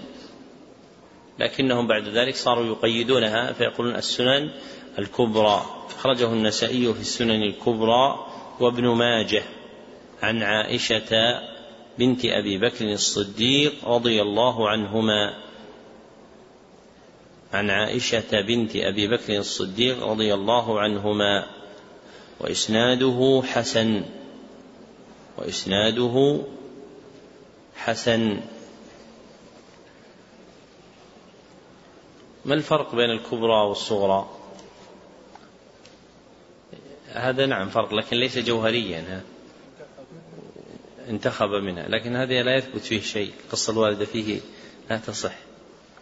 لكنهم 1.39 1.87
بعد 1.87 2.07
ذلك 2.07 2.35
صاروا 2.35 2.65
يقيدونها 2.65 3.53
فيقولون 3.53 3.95
السنن 3.95 4.51
الكبرى. 4.99 5.65
أخرجه 5.99 6.33
النسائي 6.33 6.93
في 6.93 6.99
السنن 6.99 7.43
الكبرى 7.43 8.27
وابن 8.59 8.87
ماجه 8.87 9.43
عن 10.23 10.43
عائشة 10.43 11.56
بنت 11.99 12.25
أبي 12.25 12.57
بكر 12.57 12.91
الصديق 12.91 13.85
رضي 13.85 14.21
الله 14.21 14.69
عنهما. 14.69 15.43
عن 17.53 17.69
عائشة 17.69 18.41
بنت 18.41 18.75
أبي 18.75 19.07
بكر 19.07 19.37
الصديق 19.37 20.03
رضي 20.03 20.33
الله 20.33 20.79
عنهما. 20.79 21.47
وإسناده 22.39 23.43
حسن. 23.45 24.05
وإسناده 25.37 26.41
حسن. 27.75 28.41
ما 32.45 32.53
الفرق 32.53 32.95
بين 32.95 33.09
الكبرى 33.09 33.67
والصغرى؟ 33.67 34.29
هذا 37.13 37.45
نعم 37.45 37.69
فرق 37.69 37.93
لكن 37.93 38.17
ليس 38.17 38.37
جوهريا 38.37 39.23
انتخب 41.09 41.49
منها 41.49 41.87
لكن 41.89 42.15
هذه 42.15 42.41
لا 42.41 42.55
يثبت 42.55 42.81
فيه 42.81 43.01
شيء 43.01 43.31
القصة 43.45 43.73
الواردة 43.73 44.05
فيه 44.05 44.39
لا 44.89 44.97
تصح. 44.97 45.35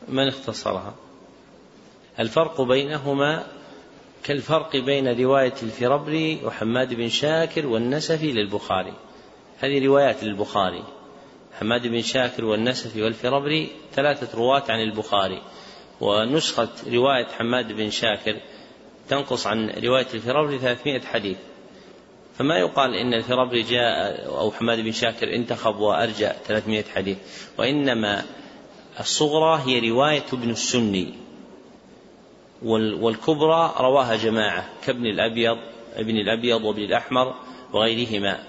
من 0.08 0.28
اختصرها؟ 0.28 0.96
الفرق 2.20 2.62
بينهما 2.62 3.48
كالفرق 4.24 4.76
بين 4.76 5.22
رواية 5.22 5.54
الفربري 5.64 6.40
وحماد 6.44 6.94
بن 6.94 7.10
شاكر 7.10 7.68
والنسفي 7.68 8.32
للبخاري. 8.32 8.94
هذه 9.60 9.86
روايات 9.86 10.24
للبخاري. 10.24 10.84
حماد 11.60 11.88
بن 11.88 12.02
شاكر 12.02 12.46
والنسفي 12.46 13.02
والفربري 13.02 13.70
ثلاثة 13.94 14.38
رواة 14.38 14.64
عن 14.70 14.82
البخاري. 14.82 15.42
ونسخة 16.02 16.70
رواية 16.88 17.26
حماد 17.26 17.72
بن 17.72 17.90
شاكر 17.90 18.40
تنقص 19.10 19.48
عن 19.48 19.70
رواية 19.70 20.08
الفرابري 20.14 20.60
300 20.60 21.02
حديث. 21.02 21.38
فما 22.38 22.58
يقال 22.58 22.96
إن 22.96 23.14
الفرابري 23.14 23.62
جاء 23.62 24.26
أو 24.28 24.52
حماد 24.52 24.80
بن 24.80 24.92
شاكر 24.92 25.36
انتخب 25.36 25.76
وأرجع 25.76 26.32
300 26.48 26.84
حديث 26.84 27.18
وإنما 27.58 28.24
الصغرى 29.00 29.62
هي 29.66 29.90
رواية 29.90 30.24
ابن 30.34 30.50
السني 30.50 31.14
والكبرى 32.62 33.76
رواها 33.80 34.16
جماعة 34.16 34.70
كابن 34.86 35.06
الأبيض 35.06 35.58
ابن 35.96 36.18
الأبيض 36.18 36.64
وابن 36.64 36.82
الأحمر 36.82 37.36
وغيرهما. 37.74 38.44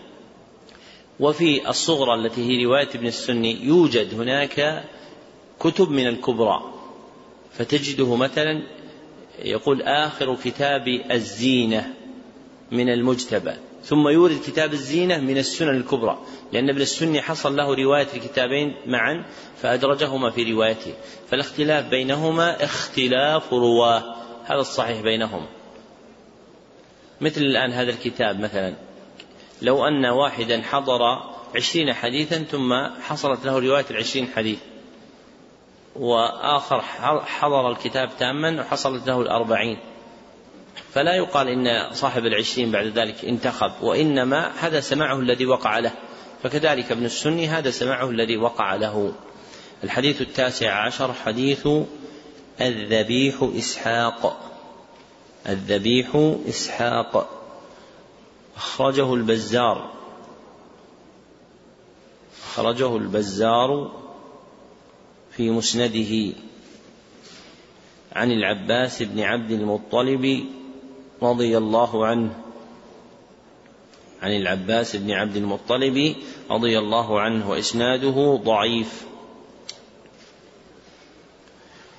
وفي 1.20 1.68
الصغرى 1.68 2.14
التي 2.14 2.40
هي 2.44 2.64
رواية 2.64 2.88
ابن 2.94 3.06
السني 3.06 3.64
يوجد 3.64 4.14
هناك 4.14 4.84
كتب 5.60 5.90
من 5.90 6.06
الكبرى 6.06 6.62
فتجده 7.52 8.16
مثلا 8.16 8.62
يقول 9.38 9.82
آخر 9.82 10.36
كتاب 10.44 10.88
الزينة 11.10 11.94
من 12.72 12.88
المجتبى. 12.88 13.54
ثم 13.86 14.08
يورد 14.08 14.40
كتاب 14.46 14.72
الزينة 14.72 15.18
من 15.18 15.38
السنن 15.38 15.76
الكبرى 15.76 16.18
لأن 16.52 16.68
ابن 16.68 16.80
السني 16.80 17.22
حصل 17.22 17.56
له 17.56 17.74
رواية 17.74 18.08
الكتابين 18.14 18.76
معا 18.86 19.24
فأدرجهما 19.62 20.30
في 20.30 20.52
روايته 20.52 20.94
فالاختلاف 21.30 21.84
بينهما 21.84 22.64
اختلاف 22.64 23.52
رواة 23.52 24.16
هذا 24.44 24.60
الصحيح 24.60 25.00
بينهم. 25.00 25.46
مثل 27.20 27.40
الآن 27.40 27.72
هذا 27.72 27.90
الكتاب 27.90 28.40
مثلا 28.40 28.74
لو 29.62 29.86
أن 29.88 30.06
واحدا 30.06 30.62
حضر 30.62 31.00
عشرين 31.56 31.92
حديثا 31.92 32.38
ثم 32.42 32.74
حصلت 33.00 33.46
له 33.46 33.58
رواية 33.58 33.84
العشرين 33.90 34.28
حديث 34.36 34.58
وآخر 35.96 36.80
حضر 37.24 37.70
الكتاب 37.70 38.10
تاما 38.18 38.60
وحصلت 38.60 39.06
له 39.06 39.20
الأربعين. 39.20 39.78
فلا 40.96 41.14
يقال 41.14 41.48
إن 41.48 41.94
صاحب 41.94 42.26
العشرين 42.26 42.70
بعد 42.70 42.86
ذلك 42.86 43.24
انتخب 43.24 43.72
وإنما 43.82 44.52
هذا 44.60 44.80
سماعه 44.80 45.18
الذي 45.18 45.46
وقع 45.46 45.78
له. 45.78 45.92
فكذلك 46.42 46.92
ابن 46.92 47.04
السني 47.04 47.48
هذا 47.48 47.70
سماعه 47.70 48.10
الذي 48.10 48.36
وقع 48.36 48.74
له. 48.74 49.12
الحديث 49.84 50.20
التاسع 50.20 50.86
عشر 50.86 51.12
حديث 51.12 51.68
الذبيح 52.60 53.50
إسحاق. 53.58 54.52
الذبيح 55.48 56.36
إسحاق. 56.48 57.42
أخرجه 58.56 59.14
البزار. 59.14 59.92
أخرجه 62.42 62.96
البزار 62.96 63.92
في 65.30 65.50
مسنده. 65.50 66.32
عن 68.12 68.32
العباس 68.32 69.02
بن 69.02 69.20
عبد 69.20 69.50
المطلب 69.50 70.55
رضي 71.22 71.58
الله 71.58 72.06
عنه. 72.06 72.34
عن 74.22 74.36
العباس 74.36 74.96
بن 74.96 75.10
عبد 75.10 75.36
المطلب 75.36 76.14
رضي 76.50 76.78
الله 76.78 77.20
عنه 77.20 77.50
وإسناده 77.50 78.40
ضعيف. 78.44 79.06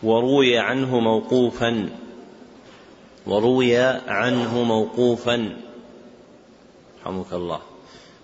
وروي 0.04 0.58
عنه 0.58 1.00
موقوفا. 1.00 1.90
وروي 3.28 3.78
عنه 4.08 4.64
موقوفا. 4.64 5.58
رحمك 7.02 7.34
الله. 7.34 7.60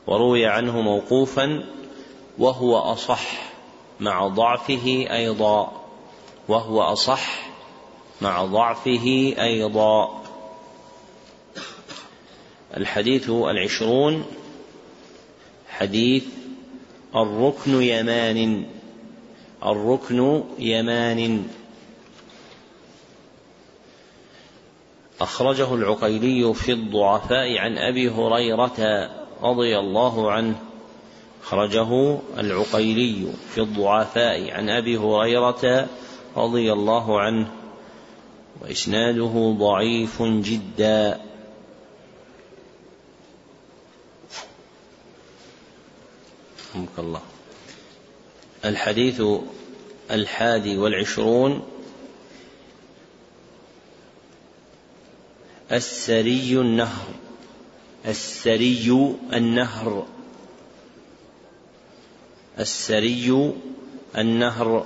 وروي 0.08 0.46
عنه 0.46 0.82
موقوفا. 0.82 1.64
وهو 2.38 2.78
أصح 2.78 3.54
مع 4.00 4.28
ضعفه 4.28 5.06
أيضا. 5.12 5.72
وهو 6.48 6.82
أصح 6.82 7.50
مع 8.22 8.46
ضعفه 8.46 9.34
أيضا. 9.40 10.23
الحديث 12.78 13.30
العشرون 13.30 14.26
حديث 15.68 16.26
الركن 17.16 17.82
يمان 17.82 18.66
الركن 19.66 20.44
يمان. 20.60 21.48
أخرجه 25.22 25.74
العقيلي 25.74 26.54
في 26.54 26.72
الضعفاء 26.72 27.58
عن 27.58 27.78
أبي 27.78 28.10
هريرة 28.10 29.10
رضي 29.44 29.80
الله 29.80 30.32
عنه. 30.32 30.56
أخرجه 31.44 32.20
العقيلي 32.40 33.28
في 33.54 33.62
الضعفاء 33.62 34.52
عن 34.52 34.70
أبي 34.70 34.98
هريرة 34.98 35.88
رضي 36.38 36.74
الله 36.74 37.20
عنه. 37.22 37.48
وإسناده 38.62 39.56
ضعيف 39.60 40.22
جدا. 40.22 41.22
رحمك 46.74 47.00
الله. 47.00 47.22
الحديث 48.66 49.22
الحادي 50.12 50.78
والعشرون. 50.78 51.62
السري 55.72 56.58
النهر. 56.58 57.08
السري 58.06 59.16
النهر. 59.34 60.08
السري 62.60 63.54
النهر. 64.18 64.86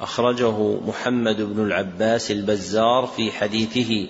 أخرجه 0.00 0.80
محمد 0.80 1.42
بن 1.42 1.66
العباس 1.66 2.30
البزار 2.30 3.06
في 3.16 3.32
حديثه. 3.32 4.08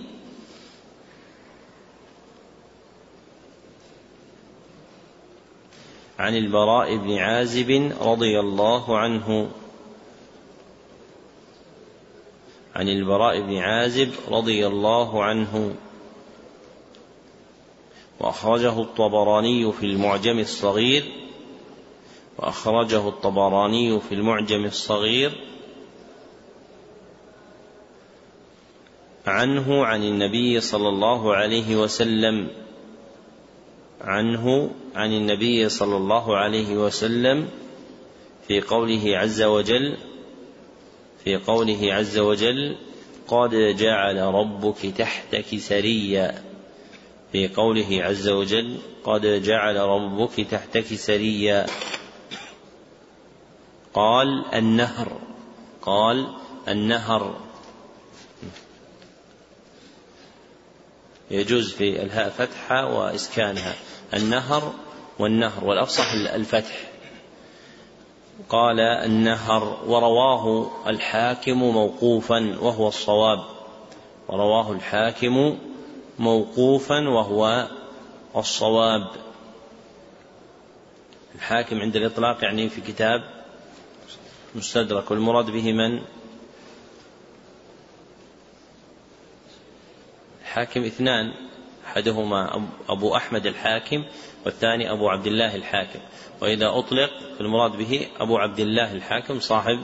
عن 6.18 6.36
البراء 6.36 6.96
بن 6.96 7.18
عازب 7.18 7.92
رضي 8.00 8.40
الله 8.40 8.98
عنه. 8.98 9.50
عن 12.76 12.88
البراء 12.88 13.40
بن 13.40 13.56
عازب 13.56 14.10
رضي 14.28 14.66
الله 14.66 15.24
عنه. 15.24 15.74
وأخرجه 18.20 18.80
الطبراني 18.80 19.72
في 19.72 19.86
المعجم 19.86 20.38
الصغير. 20.38 21.04
وأخرجه 22.38 23.08
الطبراني 23.08 24.00
في 24.00 24.14
المعجم 24.14 24.64
الصغير. 24.64 25.44
عنه 29.26 29.84
عن 29.84 30.02
النبي 30.02 30.60
صلى 30.60 30.88
الله 30.88 31.34
عليه 31.34 31.76
وسلم. 31.76 32.67
عنه 34.00 34.70
عن 34.94 35.12
النبي 35.12 35.68
صلى 35.68 35.96
الله 35.96 36.36
عليه 36.36 36.76
وسلم 36.76 37.48
في 38.48 38.60
قوله 38.60 39.18
عز 39.18 39.42
وجل 39.42 39.96
في 41.24 41.36
قوله 41.36 41.94
عز 41.94 42.18
وجل 42.18 42.76
قد 43.28 43.50
جعل 43.76 44.16
ربك 44.16 44.86
تحتك 44.98 45.58
سريا. 45.58 46.42
في 47.32 47.48
قوله 47.48 48.04
عز 48.04 48.28
وجل 48.28 48.78
قد 49.04 49.26
جعل 49.26 49.76
ربك 49.76 50.40
تحتك 50.50 50.94
سريا. 50.94 51.66
قال 53.94 54.54
النهر 54.54 55.20
قال 55.82 56.34
النهر. 56.68 57.40
يجوز 61.30 61.72
في 61.72 62.02
إلهاء 62.02 62.30
فتحة 62.30 62.86
وإسكانها. 62.86 63.74
النهر 64.14 64.74
والنهر 65.18 65.64
والأفصح 65.64 66.12
الفتح. 66.12 66.90
قال 68.48 68.80
النهر 68.80 69.78
ورواه 69.86 70.70
الحاكم 70.86 71.58
موقوفا 71.58 72.58
وهو 72.60 72.88
الصواب. 72.88 73.44
ورواه 74.28 74.72
الحاكم 74.72 75.58
موقوفا 76.18 77.08
وهو 77.08 77.68
الصواب. 78.36 79.10
الحاكم 81.34 81.80
عند 81.80 81.96
الإطلاق 81.96 82.44
يعني 82.44 82.68
في 82.68 82.80
كتاب 82.80 83.20
مستدرك. 84.54 85.10
والمراد 85.10 85.50
به 85.50 85.72
من؟ 85.72 86.00
الحاكم 90.40 90.84
اثنان. 90.84 91.47
أحدهما 91.88 92.68
أبو 92.88 93.16
أحمد 93.16 93.46
الحاكم 93.46 94.04
والثاني 94.46 94.92
أبو 94.92 95.08
عبد 95.08 95.26
الله 95.26 95.54
الحاكم. 95.54 96.00
وإذا 96.40 96.66
أطلق 96.78 97.10
فالمراد 97.38 97.72
به 97.72 98.08
أبو 98.20 98.38
عبد 98.38 98.60
الله 98.60 98.92
الحاكم 98.92 99.40
صاحب 99.40 99.78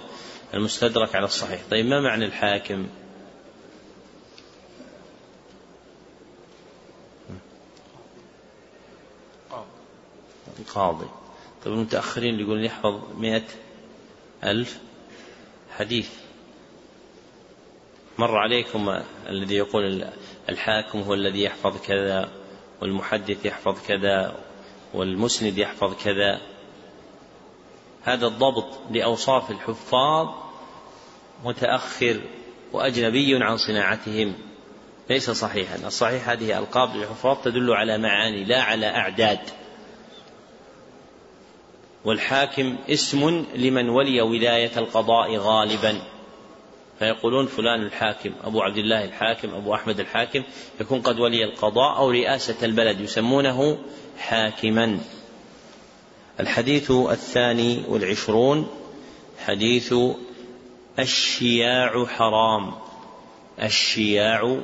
المستدرك 0.55 1.17
على 1.17 1.25
الصحيح. 1.25 1.61
طيب 1.71 1.87
ما 1.87 2.01
معنى 2.01 2.25
الحاكم؟ 2.25 2.87
القاضي 10.59 11.07
طيب 11.65 11.75
المتأخرين 11.75 12.41
يقولون 12.41 12.65
يحفظ 12.65 13.01
مئة 13.19 13.43
ألف 14.45 14.79
حديث. 15.71 16.11
مر 18.19 18.39
عليكم 18.39 19.03
الذي 19.29 19.55
يقول 19.55 19.85
الحاكم 20.49 21.01
هو 21.01 21.15
الذي 21.15 21.43
يحفظ 21.43 21.87
كذا 21.87 22.29
والمحدث 22.81 23.47
يحفظ 23.47 23.87
كذا 23.87 24.37
والمسند 24.95 25.59
يحفظ 25.59 25.95
كذا. 26.05 26.41
هذا 28.03 28.27
الضبط 28.27 28.67
لأوصاف 28.91 29.51
الحفاظ 29.51 30.29
متأخر 31.45 32.21
وأجنبي 32.73 33.45
عن 33.45 33.57
صناعتهم. 33.57 34.35
ليس 35.11 35.31
صحيحا. 35.31 35.87
الصحيح 35.87 36.29
هذه 36.29 36.59
ألقاب 36.59 36.97
للحفاظ 36.97 37.37
تدل 37.45 37.73
على 37.73 37.99
معاني 37.99 38.45
لا 38.45 38.63
على 38.63 38.87
أعداد. 38.87 39.41
والحاكم 42.05 42.77
اسم 42.91 43.47
لمن 43.55 43.89
ولي 43.89 44.21
ولاية 44.21 44.79
القضاء 44.79 45.37
غالبا. 45.37 46.14
فيقولون 46.99 47.47
فلان 47.47 47.83
الحاكم 47.83 48.33
أبو 48.45 48.63
عبد 48.63 48.77
الله 48.77 49.05
الحاكم 49.05 49.55
أبو 49.55 49.75
أحمد 49.75 50.01
الحاكم 50.01 50.43
يكون 50.81 51.01
قد 51.01 51.19
ولي 51.19 51.45
القضاء 51.45 51.97
أو 51.97 52.11
رئاسة 52.11 52.57
البلد 52.63 53.01
يسمونه 53.01 53.79
حاكما. 54.19 55.01
الحديث 56.41 56.91
الثاني 56.91 57.83
والعشرون 57.89 58.69
حديث 59.45 59.95
الشياع 60.99 62.07
حرام. 62.07 62.73
الشياع 63.63 64.61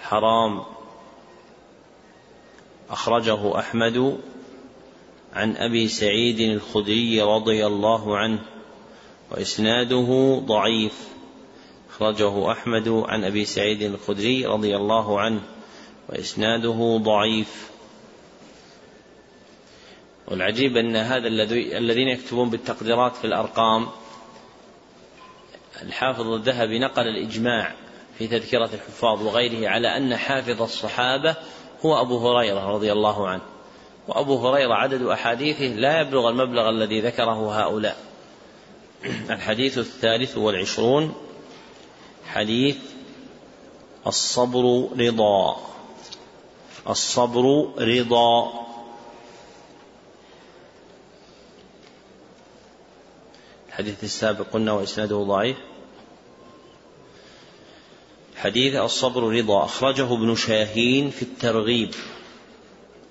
حرام. 0.00 0.62
أخرجه 2.90 3.58
أحمد 3.58 4.18
عن 5.32 5.56
أبي 5.56 5.88
سعيد 5.88 6.40
الخدري 6.40 7.22
رضي 7.22 7.66
الله 7.66 8.16
عنه 8.16 8.38
وإسناده 9.30 10.40
ضعيف. 10.46 11.10
أخرجه 12.00 12.52
أحمد 12.52 12.88
عن 12.88 13.24
أبي 13.24 13.44
سعيد 13.44 13.82
الخدري 13.82 14.46
رضي 14.46 14.76
الله 14.76 15.20
عنه 15.20 15.40
وإسناده 16.08 17.00
ضعيف. 17.02 17.70
والعجيب 20.28 20.76
أن 20.76 20.96
هذا 20.96 21.28
الذين 21.56 22.08
يكتبون 22.08 22.50
بالتقديرات 22.50 23.16
في 23.16 23.24
الأرقام 23.24 23.88
الحافظ 25.82 26.26
الذهبي 26.26 26.78
نقل 26.78 27.08
الإجماع 27.08 27.74
في 28.18 28.26
تذكرة 28.26 28.70
الحفاظ 28.74 29.22
وغيره 29.26 29.68
على 29.68 29.96
أن 29.96 30.16
حافظ 30.16 30.62
الصحابة 30.62 31.36
هو 31.84 32.00
أبو 32.00 32.28
هريرة 32.28 32.70
رضي 32.70 32.92
الله 32.92 33.28
عنه. 33.28 33.42
وأبو 34.08 34.48
هريرة 34.48 34.74
عدد 34.74 35.02
أحاديثه 35.02 35.66
لا 35.66 36.00
يبلغ 36.00 36.28
المبلغ 36.28 36.68
الذي 36.68 37.00
ذكره 37.00 37.60
هؤلاء. 37.62 37.96
الحديث 39.36 39.78
الثالث 39.78 40.38
والعشرون 40.38 41.29
حديث 42.32 42.76
الصبر 44.06 44.88
رضا. 44.98 45.56
الصبر 46.88 47.72
رضا. 47.78 48.52
الحديث 53.68 54.04
السابق 54.04 54.46
قلنا 54.52 54.72
وإسناده 54.72 55.16
ضعيف. 55.16 55.56
حديث 58.36 58.74
الصبر 58.74 59.22
رضا. 59.22 59.64
أخرجه 59.64 60.14
ابن 60.14 60.34
شاهين 60.34 61.10
في 61.10 61.22
الترغيب. 61.22 61.94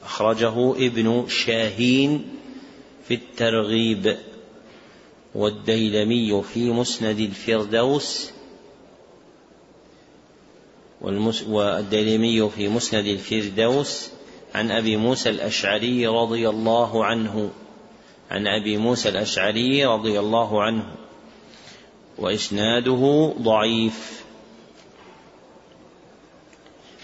أخرجه 0.03 0.71
ابن 0.71 1.27
شاهين 1.27 2.39
في 3.07 3.13
الترغيب. 3.13 4.17
والديلمي 5.35 6.43
في 6.43 6.69
مسند 6.69 7.19
الفردوس 7.19 8.38
والديلمي 11.01 12.49
في 12.49 12.67
مسند 12.67 13.05
الفردوس 13.05 14.09
عن 14.55 14.71
أبي 14.71 14.97
موسى 14.97 15.29
الأشعري 15.29 16.07
رضي 16.07 16.49
الله 16.49 17.05
عنه. 17.05 17.51
عن 18.31 18.47
أبي 18.47 18.77
موسى 18.77 19.09
الأشعري 19.09 19.85
رضي 19.85 20.19
الله 20.19 20.63
عنه. 20.63 20.95
وإسناده 22.17 23.33
ضعيف. 23.41 24.23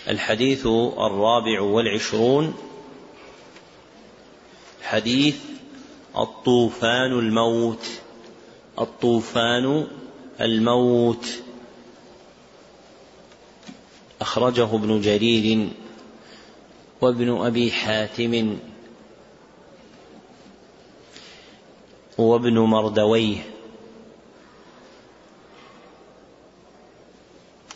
الحديث 0.07 0.65
الرابع 0.67 1.61
والعشرون. 1.61 2.53
حديث 4.83 5.37
الطوفان 6.17 7.11
الموت. 7.11 7.85
الطوفان 8.79 9.87
الموت. 10.41 11.44
أخرجه 14.25 14.75
ابن 14.75 15.01
جرير 15.01 15.69
وابن 17.01 17.45
أبي 17.45 17.71
حاتم 17.71 18.57
وابن 22.17 22.59
مردويه 22.59 23.37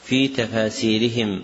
في 0.04 0.28
تفاسيرهم. 0.28 1.44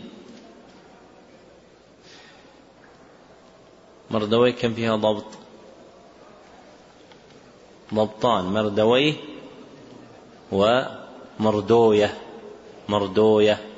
مردويه 4.11 4.51
كم 4.51 4.73
فيها 4.73 4.95
ضبط؟ 4.95 5.25
ضبطان 7.93 8.45
مردويه 8.45 9.13
ومردويه 10.51 12.17
مردويه. 12.89 13.74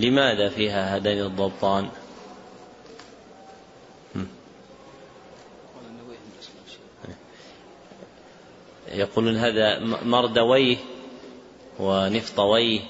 لماذا 0.00 0.48
فيها 0.48 0.96
هذين 0.96 1.20
الضبطان؟ 1.20 1.88
يقولون 8.94 9.36
هذا 9.36 9.78
مردويه 10.04 10.76
ونفطويه 11.78 12.80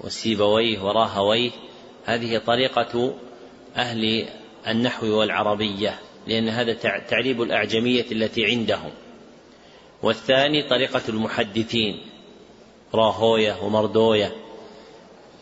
وسيبويه 0.00 0.82
وراهويه. 0.82 1.50
هذه 2.04 2.38
طريقة 2.38 3.14
أهل 3.76 4.28
النحو 4.68 5.06
والعربية 5.06 5.98
لأن 6.26 6.48
هذا 6.48 6.72
تعريب 7.08 7.42
الأعجمية 7.42 8.06
التي 8.12 8.44
عندهم. 8.44 8.90
والثاني 10.02 10.62
طريقة 10.62 11.02
المحدثين 11.08 12.00
راهوية 12.94 13.62
ومردوية. 13.62 14.47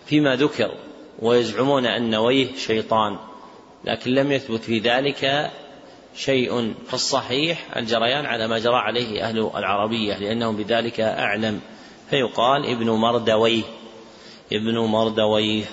فيما 0.06 0.36
ذكر 0.36 0.74
ويزعمون 1.18 1.86
أن 1.86 2.14
ويه 2.14 2.54
شيطان 2.56 3.18
لكن 3.84 4.10
لم 4.10 4.32
يثبت 4.32 4.60
في 4.60 4.78
ذلك 4.78 5.50
شيء 6.16 6.74
فالصحيح 6.86 7.76
الجريان 7.76 8.26
على 8.26 8.48
ما 8.48 8.58
جرى 8.58 8.76
عليه 8.76 9.28
أهل 9.28 9.38
العربية 9.38 10.18
لأنهم 10.18 10.56
بذلك 10.56 11.00
أعلم. 11.00 11.60
فيقال 12.10 12.66
ابن 12.66 12.90
مردويه 12.90 13.62
ابن 14.52 14.78
مردويه. 14.78 15.64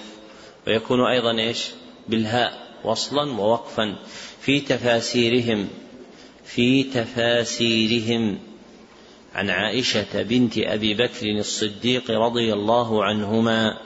ويكون 0.67 1.05
أيضا 1.05 1.39
إيش؟ 1.39 1.67
بالهاء 2.07 2.67
وصلا 2.83 3.31
ووقفا. 3.31 3.95
في 4.41 4.59
تفاسيرهم 4.59 5.69
في 6.45 6.83
تفاسيرهم. 6.83 8.39
عن 9.35 9.49
عائشة 9.49 10.21
بنت 10.21 10.57
أبي 10.57 10.93
بكر 10.93 11.25
الصديق 11.39 12.11
رضي 12.11 12.53
الله 12.53 13.03
عنهما 13.03 13.77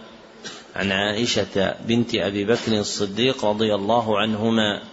عن 0.78 0.91
عائشة 0.91 1.75
بنت 1.88 2.15
أبي 2.15 2.45
بكر 2.45 2.80
الصديق 2.80 3.45
رضي 3.45 3.75
الله 3.75 4.19
عنهما 4.19 4.84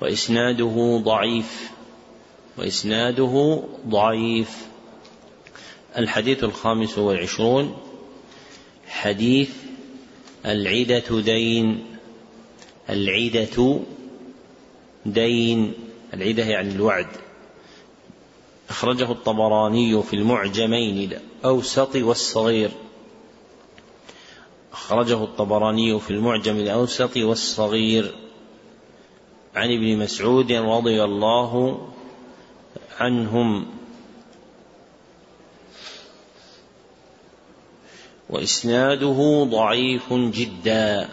وإسناده 0.00 1.00
ضعيف 1.04 1.70
وإسناده 2.58 3.62
ضعيف. 3.86 4.56
الحديث 5.98 6.44
الخامس 6.44 6.98
والعشرون 6.98 7.76
حديث 8.88 9.50
العدة 10.46 11.20
دين 11.20 11.84
العدة 12.90 13.80
دين. 15.06 15.72
العدة 16.14 16.44
يعني 16.44 16.72
الوعد. 16.72 17.06
أخرجه 18.70 19.12
الطبراني 19.12 20.02
في 20.02 20.16
المعجمين 20.16 21.12
الأوسط 21.40 21.96
والصغير. 21.96 22.70
أخرجه 24.72 25.24
الطبراني 25.24 26.00
في 26.00 26.10
المعجم 26.10 26.56
الأوسط 26.56 27.16
والصغير. 27.16 28.14
عن 29.54 29.72
ابن 29.72 29.98
مسعود 29.98 30.52
رضي 30.52 31.04
الله 31.04 31.80
عنهم. 33.00 33.66
وإسناده 38.30 39.48
ضعيف 39.50 40.12
جدا. 40.12 41.08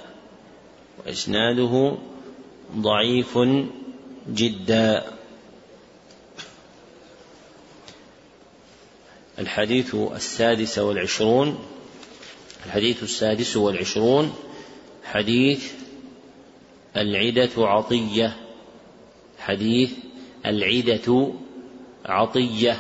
وإسناده 1.05 1.97
ضعيف 2.77 3.39
جدا. 4.29 5.03
الحديث 9.39 9.95
السادس 9.95 10.79
والعشرون. 10.79 11.59
الحديث 12.65 13.03
السادس 13.03 13.57
والعشرون 13.57 14.33
حديث 15.03 15.73
العدة 16.97 17.49
عطية. 17.57 18.37
حديث 19.39 19.93
العدة 20.45 21.33
عطية. 22.05 22.77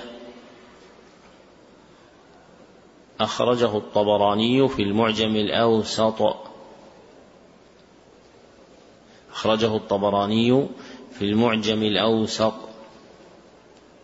أخرجه 3.19 3.77
الطبراني 3.77 4.67
في 4.67 4.81
المعجم 4.81 5.35
الأوسط. 5.35 6.35
أخرجه 9.31 9.75
الطبراني 9.75 10.67
في 11.11 11.25
المعجم 11.25 11.83
الأوسط. 11.83 12.53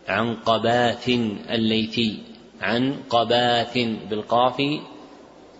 عن 0.08 0.36
قباث 0.36 1.10
الليثي. 1.50 2.24
عن 2.62 3.04
قباث 3.10 3.78
بالقاف 4.10 4.62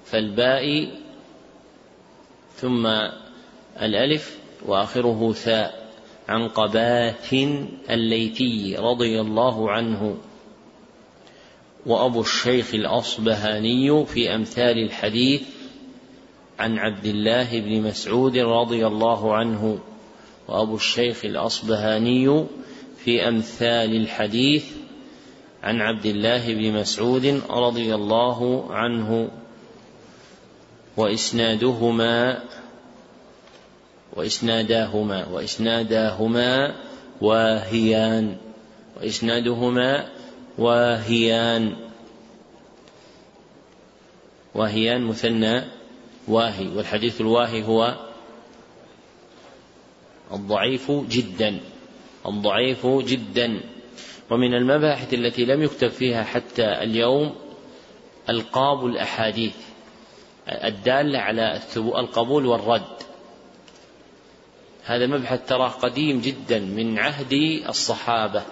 فالباء 0.06 0.88
ثم 2.56 2.88
الألف 3.82 4.38
وآخره 4.66 5.32
ثاء 5.34 5.90
عن 6.28 6.48
قباث 6.48 7.34
الليثي 7.90 8.76
رضي 8.80 9.22
الله 9.22 9.72
عنه 9.72 10.18
وأبو 11.86 12.22
الشيخ 12.22 12.74
الأصبهاني 12.74 14.06
في 14.06 14.36
أمثال 14.36 14.78
الحديث 14.78 15.42
عن 16.60 16.78
عبد 16.78 17.06
الله 17.06 17.60
بن 17.60 17.82
مسعود 17.82 18.38
رضي 18.38 18.88
الله 18.88 19.36
عنه 19.36 19.80
وأبو 20.48 20.76
الشيخ 20.76 21.26
الأصبهاني 21.26 22.46
في 22.98 23.28
أمثال 23.28 23.96
الحديث 23.96 24.66
عن 25.64 25.82
عبد 25.82 26.06
الله 26.06 26.54
بن 26.54 26.74
مسعود 26.74 27.42
رضي 27.50 27.96
الله 27.96 28.66
عنه 28.74 29.30
وإسنادهما 30.98 32.44
وإسناداهما 34.14 35.28
وإسناداهما 35.28 36.76
واهيان 37.22 38.38
وإسنادهما 38.98 40.10
واهيان. 40.58 41.76
واهيان 44.56 45.02
مثنى 45.04 45.64
واهي 46.28 46.68
والحديث 46.68 47.22
الواهي 47.22 47.64
هو 47.64 47.96
الضعيف 50.34 50.92
جدا 50.92 51.60
الضعيف 52.26 52.88
جدا. 52.88 53.62
ومن 54.30 54.54
المباحث 54.54 55.14
التي 55.14 55.46
لم 55.46 55.64
يكتب 55.64 55.88
فيها 55.88 56.24
حتى 56.24 56.66
اليوم 56.66 57.36
ألقاب 58.30 58.86
الأحاديث. 58.86 59.56
الدالة 60.48 61.20
على 61.20 61.62
القبول 61.78 62.46
والرد. 62.46 62.96
هذا 64.86 65.08
مبحث 65.08 65.48
تراه 65.48 65.70
قديم 65.70 66.22
جدا 66.22 66.60
من 66.60 67.00
عهد 67.00 67.34
الصحابة 67.70 68.44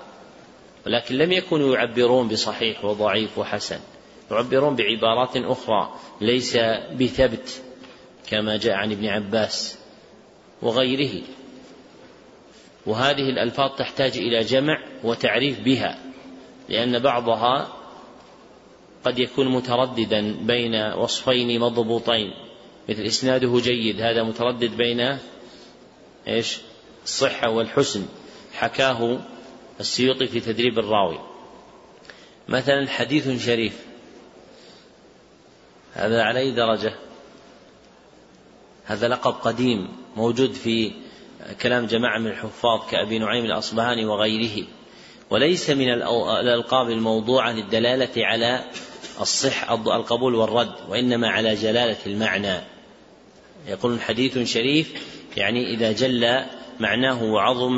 ولكن 0.86 1.16
لم 1.16 1.32
يكونوا 1.32 1.76
يعبرون 1.76 2.28
بصحيح 2.28 2.86
وضعيف 2.86 3.38
وحسن. 3.38 3.80
يعبرون 4.32 4.76
بعبارات 4.76 5.38
أخرى 5.38 5.94
ليس 6.22 6.58
بثبت 7.00 7.62
كما 8.30 8.58
جاء 8.58 8.74
عن 8.74 8.92
ابن 8.92 9.06
عباس 9.06 9.78
وغيره. 10.62 11.22
وهذه 12.86 13.30
الألفاظ 13.30 13.72
تحتاج 13.78 14.18
إلى 14.18 14.40
جمع 14.40 14.84
وتعريف 15.04 15.60
بها 15.60 16.00
لأن 16.70 17.00
بعضها 17.00 17.83
قد 19.06 19.20
يكون 19.20 19.48
مترددا 19.48 20.36
بين 20.42 20.76
وصفين 20.76 21.60
مضبوطين 21.60 22.34
مثل 22.90 23.02
إسناده 23.02 23.60
جيد 23.60 24.02
هذا 24.02 24.24
متردد 24.24 24.78
بين 24.78 25.18
إيش؟ 26.28 26.58
الصحة 27.04 27.50
والحسن 27.50 28.06
حكاه 28.54 29.20
السيوطي 29.80 30.28
في 30.28 30.40
تدريب 30.40 30.80
الراوي. 30.80 31.20
مثلا 32.50 32.88
حديث 32.88 33.46
شريف 33.46 33.86
هذا 35.94 36.24
على 36.24 36.40
أي 36.40 36.52
درجة 36.52 36.94
هذا 38.86 39.08
لقب 39.08 39.34
قديم 39.34 39.88
موجود 40.16 40.54
في 40.54 40.92
كلام 41.62 41.86
جماعة 41.86 42.20
من 42.20 42.28
الحفاظ 42.28 42.90
كأبي 42.92 43.20
نعيم 43.20 43.46
الأصبهاني 43.46 44.06
وغيره 44.06 44.68
وليس 45.30 45.70
من 45.70 45.90
الألقاب 45.90 46.90
الموضوعة 46.90 47.52
للدلالة 47.52 48.26
على 48.26 48.66
الصح 49.22 49.72
القبول 49.72 50.36
والرد 50.36 50.74
وإنما 50.90 51.30
على 51.30 51.56
جلالة 51.56 51.98
المعنى. 52.06 52.62
يقول 53.68 54.02
حديث 54.02 54.38
شريف 54.38 54.94
يعني 55.38 55.74
إذا 55.74 55.92
جل 55.92 56.46
معناه 56.80 57.24
وعظم 57.24 57.78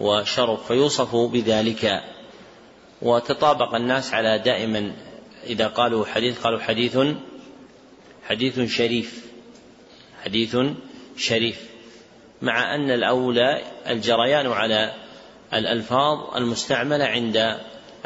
وشرف 0.00 0.66
فيوصف 0.66 1.16
بذلك. 1.16 2.02
وتطابق 3.02 3.74
الناس 3.74 4.14
على 4.14 4.38
دائما 4.38 4.92
إذا 5.46 5.66
قالوا 5.66 6.06
حديث 6.06 6.40
قالوا 6.40 6.60
حديث 6.60 6.98
حديث 8.28 8.60
شريف. 8.60 9.26
حديث 10.24 10.56
شريف. 11.16 11.60
مع 12.42 12.74
أن 12.74 12.90
الأولى 12.90 13.62
الجريان 13.88 14.46
على 14.46 14.94
الألفاظ 15.52 16.36
المستعملة 16.36 17.04
عند 17.04 17.56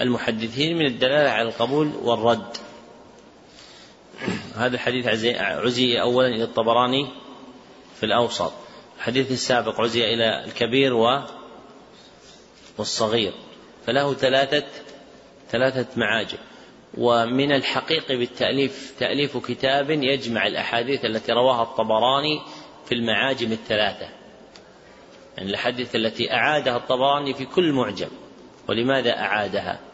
المحدثين 0.00 0.76
من 0.76 0.86
الدلالة 0.86 1.30
على 1.30 1.48
القبول 1.48 1.92
والرد. 2.02 2.56
هذا 4.56 4.74
الحديث 4.74 5.06
عزي 5.30 6.00
أولا 6.00 6.28
إلى 6.28 6.44
الطبراني 6.44 7.08
في 7.96 8.06
الأوسط. 8.06 8.52
الحديث 8.96 9.32
السابق 9.32 9.80
عزي 9.80 10.14
إلى 10.14 10.44
الكبير 10.44 10.94
و 10.94 11.20
والصغير. 12.78 13.32
فله 13.86 14.14
ثلاثة 14.14 14.66
ثلاثة 15.50 15.86
معاجم. 15.96 16.38
ومن 16.98 17.52
الحقيق 17.52 18.08
بالتأليف 18.08 18.94
تأليف 18.98 19.36
كتاب 19.36 19.90
يجمع 19.90 20.46
الأحاديث 20.46 21.04
التي 21.04 21.32
رواها 21.32 21.62
الطبراني 21.62 22.40
في 22.86 22.94
المعاجم 22.94 23.52
الثلاثة. 23.52 24.08
يعني 25.36 25.50
الأحاديث 25.50 25.96
التي 25.96 26.32
أعادها 26.32 26.76
الطبراني 26.76 27.34
في 27.34 27.44
كل 27.44 27.72
معجم. 27.72 28.08
ولماذا 28.68 29.18
أعادها؟ 29.18 29.89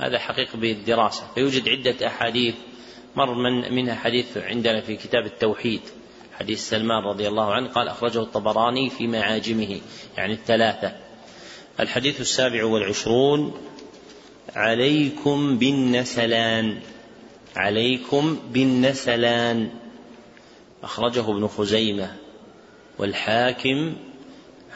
هذا 0.00 0.18
حقيقة 0.18 0.58
بالدراسة. 0.58 1.22
فيوجد 1.34 1.68
عدة 1.68 2.06
أحاديث 2.06 2.54
مر 3.16 3.34
من 3.34 3.74
منها 3.74 3.94
حديث 3.94 4.36
عندنا 4.36 4.80
في 4.80 4.96
كتاب 4.96 5.26
التوحيد. 5.26 5.80
حديث 6.38 6.68
سلمان 6.68 7.02
رضي 7.02 7.28
الله 7.28 7.52
عنه 7.52 7.68
قال 7.68 7.88
أخرجه 7.88 8.22
الطبراني 8.22 8.90
في 8.90 9.06
معاجمه 9.06 9.80
يعني 10.16 10.32
الثلاثة. 10.32 10.96
الحديث 11.80 12.20
السابع 12.20 12.64
والعشرون 12.64 13.54
عليكم 14.56 15.58
بالنسلان. 15.58 16.80
عليكم 17.56 18.38
بالنسلان. 18.50 19.70
أخرجه 20.82 21.30
ابن 21.30 21.46
خزيمة 21.46 22.16
والحاكم 22.98 23.96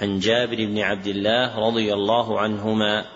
عن 0.00 0.18
جابر 0.18 0.56
بن 0.56 0.78
عبد 0.78 1.06
الله 1.06 1.58
رضي 1.58 1.92
الله 1.92 2.40
عنهما. 2.40 3.06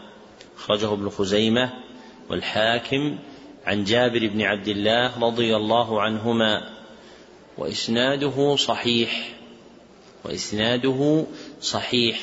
أخرجه 0.58 0.92
ابن 0.92 1.08
خزيمة 1.08 1.87
والحاكم 2.30 3.18
عن 3.66 3.84
جابر 3.84 4.26
بن 4.26 4.42
عبد 4.42 4.68
الله 4.68 5.18
رضي 5.18 5.56
الله 5.56 6.02
عنهما 6.02 6.70
وإسناده 7.58 8.56
صحيح 8.56 9.32
وإسناده 10.24 11.24
صحيح. 11.60 12.20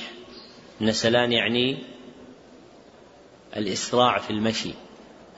نسلان 0.81 1.31
يعني 1.31 1.77
الإسراع 3.57 4.19
في 4.19 4.29
المشي 4.29 4.71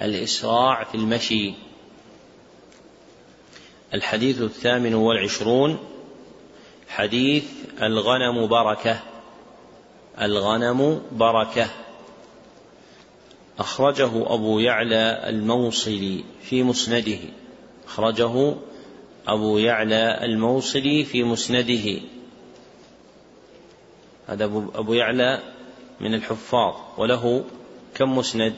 الإسراع 0.01 0.84
في 0.84 0.95
المشي. 0.95 1.53
الحديث 3.93 4.41
الثامن 4.41 4.93
والعشرون 4.93 5.80
حديث 6.89 7.45
الغنم 7.82 8.47
بركة 8.47 8.99
الغنم 10.22 11.01
بركة. 11.11 11.68
أخرجه 13.60 14.34
أبو 14.34 14.60
يعلى 14.60 15.30
الموصلي 15.30 16.24
في 16.41 16.64
مسنده. 16.64 17.20
أخرجه 17.88 18.55
أبو 19.28 19.58
يعلى 19.58 20.20
الموصلي 20.24 21.03
في 21.03 21.24
مسنده. 21.24 22.01
هذا 24.28 24.45
أبو 24.76 24.93
يعلى 24.93 25.39
من 25.99 26.14
الحفاظ. 26.14 26.76
وله 26.97 27.43
كم 27.95 28.18
مسند؟ 28.18 28.55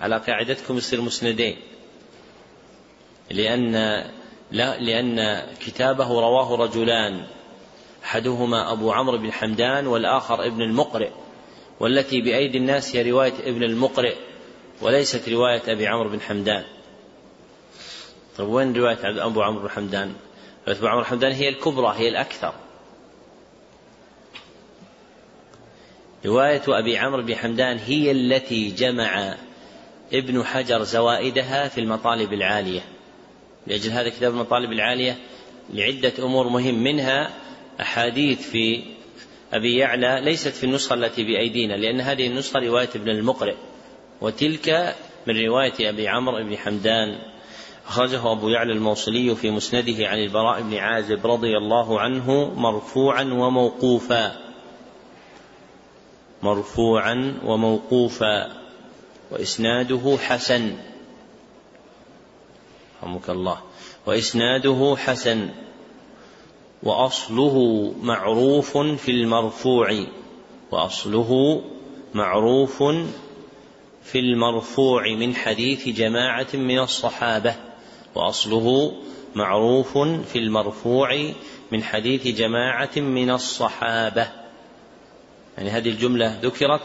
على 0.00 0.18
قاعدتكم 0.18 0.76
يصير 0.76 1.00
مسندين. 1.00 1.56
لأن 3.30 3.72
لا 4.52 4.80
لأن 4.80 5.46
كتابه 5.60 6.08
رواه 6.20 6.56
رجلان. 6.56 7.26
أحدهما 8.04 8.72
أبو 8.72 8.92
عمرو 8.92 9.18
بن 9.18 9.32
حمدان 9.32 9.86
والآخر 9.86 10.46
ابن 10.46 10.62
المقرئ. 10.62 11.10
والتي 11.80 12.20
بأيدي 12.20 12.58
الناس 12.58 12.96
هي 12.96 13.10
رواية 13.10 13.34
ابن 13.44 13.62
المقرئ 13.62 14.14
وليست 14.82 15.28
رواية 15.28 15.62
أبي 15.68 15.86
عمرو 15.86 16.08
بن 16.08 16.20
حمدان. 16.20 16.64
طيب 18.38 18.48
وين 18.48 18.76
رواية 18.76 18.98
أبو 19.26 19.42
عمرو 19.42 19.62
بن 19.62 19.70
حمدان؟ 19.70 20.12
رواية 20.68 20.78
أبو 20.78 20.86
عمرو 20.86 21.00
بن 21.00 21.06
حمدان 21.06 21.32
هي 21.32 21.48
الكبرى 21.48 21.94
هي 21.96 22.08
الأكثر. 22.08 22.52
رواية 26.26 26.62
أبي 26.68 26.98
عمرو 26.98 27.22
بن 27.22 27.34
حمدان 27.34 27.78
هي 27.78 28.10
التي 28.10 28.70
جمع 28.70 29.36
ابن 30.12 30.44
حجر 30.44 30.82
زوائدها 30.82 31.68
في 31.68 31.80
المطالب 31.80 32.32
العالية. 32.32 32.80
لأجل 33.66 33.90
هذا 33.90 34.08
كتاب 34.08 34.32
المطالب 34.32 34.72
العالية 34.72 35.16
لعدة 35.72 36.12
أمور 36.18 36.48
مهم 36.48 36.82
منها 36.82 37.30
أحاديث 37.80 38.50
في 38.50 38.95
أبي 39.52 39.76
يعلى 39.76 40.20
ليست 40.24 40.48
في 40.48 40.64
النسخة 40.64 40.94
التي 40.94 41.24
بأيدينا 41.24 41.74
لأن 41.74 42.00
هذه 42.00 42.26
النسخة 42.26 42.60
رواية 42.60 42.88
ابن 42.94 43.10
المقرئ 43.10 43.54
وتلك 44.20 44.96
من 45.26 45.44
رواية 45.46 45.88
أبي 45.90 46.08
عمرو 46.08 46.44
بن 46.44 46.56
حمدان. 46.56 47.18
أخرجه 47.88 48.32
أبو 48.32 48.48
يعلى 48.48 48.72
الموصلي 48.72 49.34
في 49.34 49.50
مسنده 49.50 50.08
عن 50.08 50.18
البراء 50.18 50.62
بن 50.62 50.74
عازب 50.74 51.26
رضي 51.26 51.56
الله 51.56 52.00
عنه 52.00 52.54
مرفوعا 52.56 53.22
وموقوفا. 53.22 54.36
مرفوعا 56.42 57.40
وموقوفا. 57.44 58.52
وإسناده 59.30 60.16
حسن. 60.20 60.76
رحمك 63.02 63.30
الله. 63.30 63.60
وإسناده 64.06 64.96
حسن. 64.98 65.50
وأصله 66.82 67.92
معروف 68.02 68.78
في 68.78 69.10
المرفوع 69.10 70.04
وأصله 70.70 71.62
معروف 72.14 72.82
في 74.02 74.18
المرفوع 74.18 75.08
من 75.08 75.34
حديث 75.34 75.88
جماعة 75.88 76.46
من 76.54 76.78
الصحابة 76.78 77.54
وأصله 78.14 78.92
معروف 79.34 79.98
في 79.98 80.38
المرفوع 80.38 81.32
من 81.72 81.82
حديث 81.82 82.26
جماعة 82.26 82.90
من 82.96 83.30
الصحابة. 83.30 84.28
يعني 85.58 85.70
هذه 85.70 85.88
الجملة 85.88 86.38
ذكرت 86.42 86.80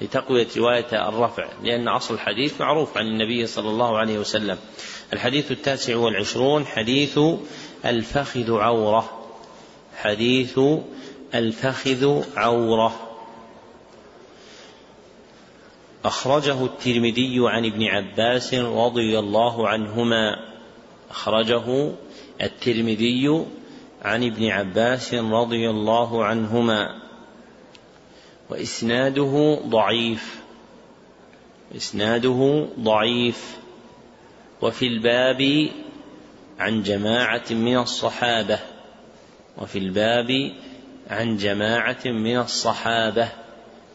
لتقوية 0.00 0.46
رواية 0.56 1.08
الرفع 1.08 1.48
لأن 1.62 1.88
أصل 1.88 2.14
الحديث 2.14 2.60
معروف 2.60 2.98
عن 2.98 3.06
النبي 3.06 3.46
صلى 3.46 3.68
الله 3.68 3.98
عليه 3.98 4.18
وسلم. 4.18 4.58
الحديث 5.12 5.52
التاسع 5.52 5.96
والعشرون 5.96 6.66
حديث 6.66 7.18
الفخذ 7.84 8.52
عورة. 8.52 9.25
حديث 9.96 10.60
الفخذ 11.34 12.22
عورة. 12.36 13.16
أخرجه 16.04 16.64
الترمذي 16.64 17.36
عن 17.38 17.64
ابن 17.64 17.84
عباس 17.84 18.54
رضي 18.54 19.18
الله 19.18 19.68
عنهما. 19.68 20.36
أخرجه 21.10 21.92
الترمذي 22.42 23.44
عن 24.02 24.24
ابن 24.24 24.48
عباس 24.48 25.14
رضي 25.14 25.70
الله 25.70 26.24
عنهما. 26.24 27.02
وإسناده 28.50 29.60
ضعيف. 29.66 30.40
إسناده 31.76 32.68
ضعيف. 32.80 33.56
وفي 34.62 34.86
الباب 34.86 35.68
عن 36.58 36.82
جماعة 36.82 37.44
من 37.50 37.78
الصحابة. 37.78 38.75
وفي 39.58 39.78
الباب 39.78 40.52
عن 41.10 41.36
جماعة 41.36 42.04
من 42.04 42.38
الصحابة 42.38 43.28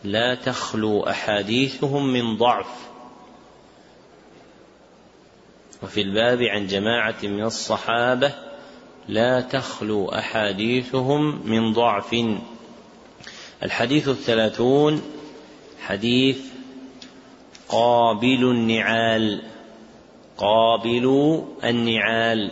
لا 0.04 0.36
تخلو 0.36 1.04
أحاديثهم 1.04 2.14
من 2.14 2.38
ضعف. 2.38 2.92
وفي 5.84 6.02
الباب 6.02 6.42
عن 6.42 6.68
جماعة 6.68 7.16
من 7.24 7.44
الصحابة 7.44 8.34
لا 9.08 9.42
تخلو 9.42 10.10
أحاديثهم 10.10 11.48
من 11.50 11.74
ضعف. 11.74 12.16
الحديث 13.64 14.10
الثلاثون 14.10 15.02
حديث 15.82 16.40
قابل 17.70 18.44
النعال. 18.44 19.42
قابل 20.38 21.44
النعال. 21.64 22.52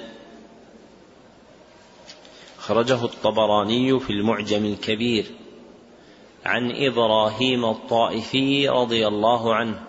خرجه 2.70 3.06
الطبراني 3.06 4.00
في 4.00 4.10
المعجم 4.10 4.66
الكبير 4.66 5.26
عن 6.46 6.72
إبراهيم 6.72 7.66
الطائفي 7.66 8.70
رضي 8.70 9.08
الله 9.08 9.56
عنه. 9.56 9.80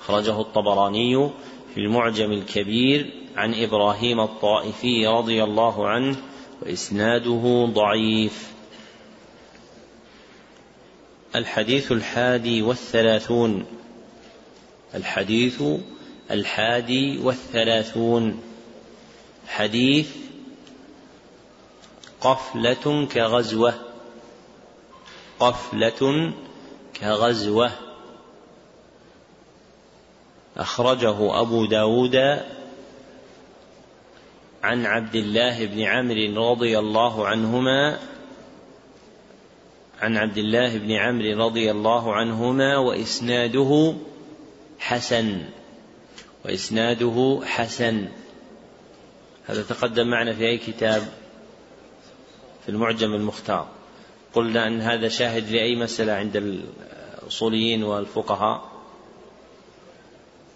خرجه 0.00 0.40
الطبراني 0.40 1.30
في 1.74 1.80
المعجم 1.80 2.32
الكبير 2.32 3.10
عن 3.36 3.54
إبراهيم 3.54 4.20
الطائفي 4.20 5.06
رضي 5.06 5.44
الله 5.44 5.88
عنه 5.88 6.16
وإسناده 6.62 7.68
ضعيف. 7.74 8.52
الحديث 11.36 11.92
الحادي 11.92 12.62
والثلاثون. 12.62 13.66
الحديث 14.94 15.62
الحادي 16.30 17.18
والثلاثون. 17.18 18.40
حديث 19.46 20.31
قفلة 22.22 23.06
كغزوة. 23.06 23.74
قفلة 25.40 26.32
كغزوة. 26.94 27.70
أخرجه 30.56 31.40
أبو 31.40 31.66
داود 31.66 32.16
عن 34.62 34.86
عبد 34.86 35.14
الله 35.14 35.66
بن 35.66 35.82
عمرو 35.82 36.52
رضي 36.52 36.78
الله 36.78 37.26
عنهما. 37.26 37.98
عن 40.00 40.16
عبد 40.16 40.38
الله 40.38 40.78
بن 40.78 40.92
عمرو 40.92 41.46
رضي 41.46 41.70
الله 41.70 42.14
عنهما 42.14 42.76
وإسناده 42.76 43.94
حسن. 44.78 45.42
وإسناده 46.44 47.40
حسن. 47.44 48.08
هذا 49.46 49.62
تقدم 49.62 50.06
معنا 50.06 50.32
في 50.32 50.46
أي 50.46 50.58
كتاب؟ 50.58 51.21
في 52.62 52.68
المعجم 52.68 53.14
المختار. 53.14 53.68
قلنا 54.34 54.66
أن 54.66 54.80
هذا 54.80 55.08
شاهد 55.08 55.50
لأي 55.50 55.76
مسألة 55.76 56.12
عند 56.12 56.62
الأصوليين 57.22 57.84
والفقهاء. 57.84 58.72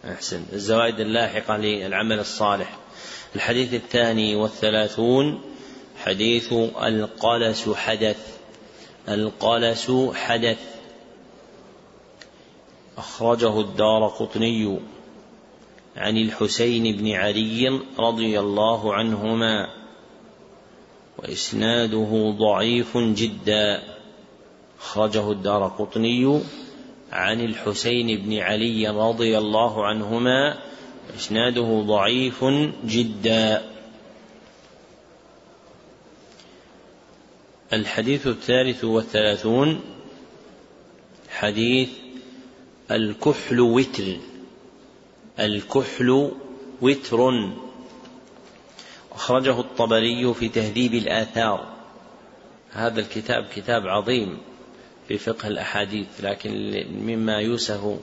أحسن. 0.04 0.42
الزوائد 0.52 1.00
اللاحقة 1.00 1.56
للعمل 1.56 2.18
الصالح. 2.18 2.78
الحديث 3.36 3.74
الثاني 3.74 4.36
والثلاثون 4.36 5.40
حديث 5.96 6.52
القلس 6.82 7.68
حدث. 7.68 8.38
القلس 9.08 9.92
حدث. 10.14 10.76
أخرجه 12.98 13.60
الدار 13.60 14.06
قطني 14.08 14.78
عن 15.96 16.16
الحسين 16.16 16.96
بن 16.96 17.12
علي 17.12 17.80
رضي 17.98 18.40
الله 18.40 18.94
عنهما. 18.94 19.85
وإسناده 21.18 22.34
ضعيف 22.38 22.98
جدا. 22.98 23.82
أخرجه 24.80 25.32
الدار 25.32 25.68
قطني 25.68 26.40
عن 27.12 27.40
الحسين 27.40 28.22
بن 28.22 28.38
علي 28.38 28.88
رضي 28.88 29.38
الله 29.38 29.86
عنهما. 29.86 30.58
إسناده 31.16 31.82
ضعيف 31.86 32.44
جدا. 32.84 33.70
الحديث 37.72 38.26
الثالث 38.26 38.84
والثلاثون. 38.84 39.80
حديث 41.28 41.88
الكحل 42.90 43.60
وتر. 43.60 44.16
الكحل 45.40 46.30
وتر. 46.82 47.50
أخرجه 49.26 49.60
الطبري 49.60 50.34
في 50.34 50.48
تهذيب 50.48 50.94
الآثار. 50.94 51.66
هذا 52.70 53.00
الكتاب 53.00 53.46
كتاب 53.54 53.86
عظيم 53.86 54.38
في 55.08 55.18
فقه 55.18 55.48
الأحاديث 55.48 56.06
لكن 56.20 56.52
مما 56.90 57.40
يوسف 57.40 57.98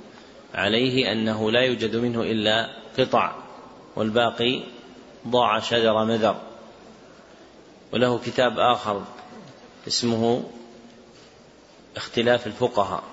عليه 0.53 1.11
أنه 1.11 1.51
لا 1.51 1.61
يوجد 1.61 1.95
منه 1.95 2.21
إلا 2.21 2.69
قطع 2.97 3.35
والباقي 3.95 4.63
ضاع 5.27 5.59
شجر 5.59 6.05
مذر. 6.05 6.41
وله 7.93 8.19
كتاب 8.19 8.59
آخر 8.59 9.03
اسمه 9.87 10.43
اختلاف 11.95 12.47
الفقهاء. 12.47 13.03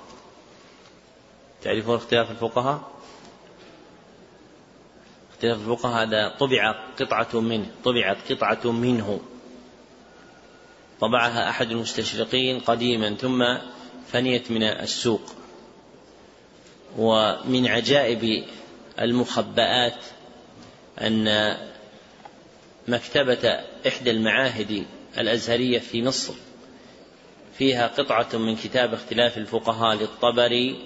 تعرفون 1.62 1.96
اختلاف 1.96 2.30
الفقهاء؟ 2.30 2.80
اختلاف 5.40 5.60
الفقهاء 5.60 6.02
هذا 6.02 6.28
طبع 6.28 6.74
قطعة 7.00 7.40
منه 7.40 7.66
طبعت 7.84 8.32
قطعة 8.32 8.72
منه. 8.72 9.20
طبعها 11.00 11.50
أحد 11.50 11.70
المستشرقين 11.70 12.60
قديما 12.60 13.14
ثم 13.14 13.44
فنيت 14.12 14.50
من 14.50 14.62
السوق. 14.62 15.22
ومن 16.98 17.66
عجائب 17.66 18.44
المخبآت 19.00 20.04
أن 21.00 21.56
مكتبة 22.88 23.60
إحدى 23.86 24.10
المعاهد 24.10 24.86
الأزهرية 25.18 25.78
في 25.78 26.02
مصر 26.02 26.34
فيها 27.58 27.86
قطعة 27.86 28.28
من 28.34 28.56
كتاب 28.56 28.94
اختلاف 28.94 29.38
الفقهاء 29.38 29.96
للطبري 29.96 30.84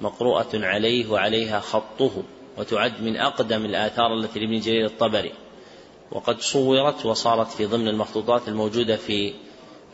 مقروءة 0.00 0.50
عليه 0.54 1.10
وعليها 1.10 1.60
خطه. 1.60 2.24
وتعد 2.58 3.02
من 3.02 3.16
أقدم 3.16 3.64
الآثار 3.64 4.14
التي 4.14 4.40
لابن 4.40 4.60
جرير 4.60 4.86
الطبري. 4.86 5.32
وقد 6.12 6.40
صورت 6.40 7.06
وصارت 7.06 7.50
في 7.50 7.66
ضمن 7.66 7.88
المخطوطات 7.88 8.48
الموجودة 8.48 8.96
في 8.96 9.32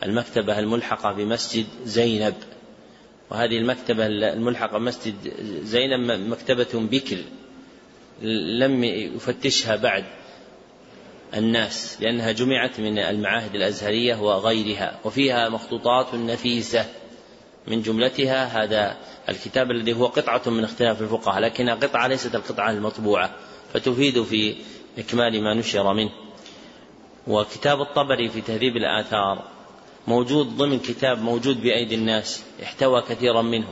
المكتبة 0.03 0.59
الملحقة 0.59 1.11
بمسجد 1.13 1.65
زينب. 1.85 2.35
وهذه 3.31 3.57
المكتبة 3.57 4.05
الملحقة 4.07 4.77
بمسجد 4.77 5.15
زينب 5.63 6.11
مكتبة 6.29 6.67
بكر. 6.73 7.17
لم 8.59 8.83
يفتشها 8.83 9.75
بعد 9.75 10.05
الناس 11.33 11.97
لأنها 12.01 12.31
جمعت 12.31 12.79
من 12.79 12.99
المعاهد 12.99 13.55
الأزهرية 13.55 14.15
وغيرها. 14.15 14.99
وفيها 15.03 15.49
مخطوطات 15.49 16.15
نفيسة. 16.15 16.85
من 17.67 17.81
جملتها 17.81 18.63
هذا 18.63 18.97
الكتاب 19.29 19.71
الذي 19.71 19.93
هو 19.93 20.05
قطعة 20.05 20.41
من 20.47 20.63
اختلاف 20.63 21.01
الفقهاء 21.01 21.39
لكنها 21.39 21.75
قطعة 21.75 22.07
ليست 22.07 22.35
القطعة 22.35 22.71
المطبوعة 22.71 23.35
فتفيد 23.73 24.23
في 24.23 24.55
إكمال 24.97 25.43
ما 25.43 25.53
نشر 25.53 25.93
منه. 25.93 26.11
وكتاب 27.27 27.81
الطبري 27.81 28.29
في 28.29 28.41
تهذيب 28.41 28.77
الآثار 28.77 29.43
موجود 30.07 30.57
ضمن 30.57 30.79
كتاب 30.79 31.21
موجود 31.21 31.61
بأيدي 31.61 31.95
الناس 31.95 32.43
احتوى 32.63 33.01
كثيرا 33.01 33.41
منه 33.41 33.67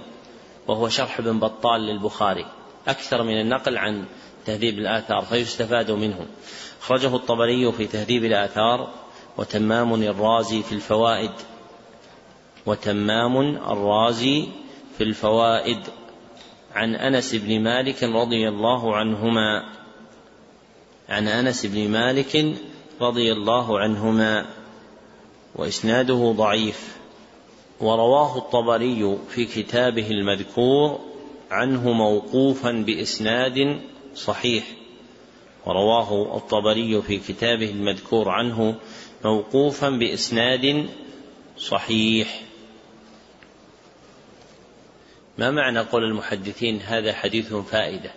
وهو 0.68 0.90
شرح 0.90 1.20
ابن 1.20 1.40
بطال 1.40 1.82
للبخاري 1.82 2.46
أكثر 2.88 3.24
من 3.24 3.42
النقل 3.42 3.78
عن 3.78 4.06
تهذيب 4.46 4.80
الآثار 4.80 5.22
فيستفاد 5.22 5.92
منه. 5.92 6.26
أخرجه 6.82 7.16
الطبري 7.16 7.72
في 7.72 7.88
تهذيب 7.88 8.26
الآثار 8.26 8.90
وتمام 9.38 10.04
الرازي 10.04 10.64
في 10.64 10.72
الفوائد. 10.72 11.32
وتمام 12.66 13.38
الرازي 13.56 14.48
في 14.98 15.04
الفوائد 15.04 15.80
عن 16.76 16.96
أنس 16.96 17.36
بن 17.36 17.60
مالك 17.60 18.04
رضي 18.04 18.50
الله 18.50 18.96
عنهما. 18.96 19.64
عن 21.10 21.28
أنس 21.28 21.66
بن 21.66 21.90
مالك 21.90 22.56
رضي 23.02 23.32
الله 23.32 23.80
عنهما. 23.80 24.46
وإسناده 25.56 26.34
ضعيف. 26.38 26.98
ورواه 27.80 28.38
الطبري 28.38 29.18
في 29.30 29.46
كتابه 29.46 30.12
المذكور 30.12 31.00
عنه 31.52 31.92
موقوفا 31.92 32.72
بإسناد 32.72 33.80
صحيح. 34.16 34.64
ورواه 35.66 36.38
الطبري 36.38 37.02
في 37.02 37.18
كتابه 37.18 37.70
المذكور 37.70 38.30
عنه 38.30 38.76
موقوفا 39.26 39.90
بإسناد 39.90 40.90
صحيح. 41.58 42.51
ما 45.38 45.52
معنى 45.52 45.80
قول 45.80 46.04
المحدثين 46.04 46.82
هذا 46.82 47.14
حديث 47.14 47.54
فائدة؟ 47.54 48.12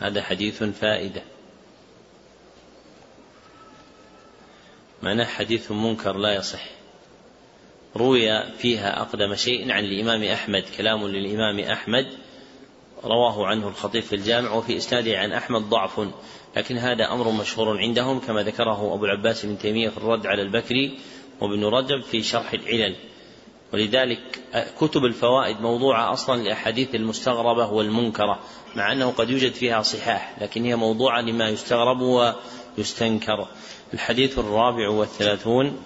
هذا 0.00 0.22
حديث 0.22 0.62
فائدة. 0.62 1.22
معناه 5.02 5.24
حديث 5.24 5.72
منكر 5.72 6.16
لا 6.16 6.34
يصح. 6.34 6.64
روي 7.96 8.42
فيها 8.58 9.00
أقدم 9.00 9.34
شيء 9.34 9.72
عن 9.72 9.84
الإمام 9.84 10.22
أحمد 10.22 10.64
كلام 10.78 11.08
للإمام 11.08 11.60
أحمد 11.60 12.06
رواه 13.04 13.46
عنه 13.46 13.68
الخطيب 13.68 14.02
في 14.02 14.16
الجامع 14.16 14.52
وفي 14.52 14.76
إسناده 14.76 15.18
عن 15.18 15.32
أحمد 15.32 15.60
ضعف. 15.62 16.08
لكن 16.56 16.78
هذا 16.78 17.12
أمر 17.12 17.30
مشهور 17.30 17.78
عندهم 17.78 18.20
كما 18.20 18.42
ذكره 18.42 18.94
أبو 18.94 19.04
العباس 19.04 19.46
بن 19.46 19.58
تيمية 19.58 19.88
في 19.88 19.96
الرد 19.96 20.26
على 20.26 20.42
البكري 20.42 20.98
وابن 21.40 21.64
رجب 21.64 22.02
في 22.02 22.22
شرح 22.22 22.52
العلل. 22.52 22.96
ولذلك 23.72 24.20
كتب 24.80 25.04
الفوائد 25.04 25.60
موضوعة 25.60 26.12
أصلا 26.12 26.42
لأحاديث 26.42 26.94
المستغربة 26.94 27.72
والمنكرة 27.72 28.40
مع 28.76 28.92
أنه 28.92 29.10
قد 29.10 29.30
يوجد 29.30 29.52
فيها 29.52 29.82
صحاح 29.82 30.36
لكن 30.40 30.64
هي 30.64 30.76
موضوعة 30.76 31.20
لما 31.20 31.48
يستغرب 31.48 32.00
ويستنكر. 32.78 33.46
الحديث 33.94 34.38
الرابع 34.38 34.88
والثلاثون 34.88 35.82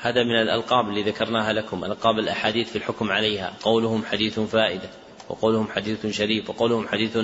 هذا 0.00 0.22
من 0.24 0.36
الألقاب 0.42 0.88
اللي 0.88 1.02
ذكرناها 1.02 1.52
لكم 1.52 1.84
ألقاب 1.84 2.18
الأحاديث 2.18 2.70
في 2.70 2.76
الحكم 2.76 3.10
عليها. 3.10 3.54
قولهم 3.62 4.04
حديث 4.04 4.40
فائدة 4.40 4.90
وقولهم 5.28 5.68
حديث 5.68 6.06
شريف 6.06 6.50
وقولهم 6.50 6.88
حديث 6.88 7.18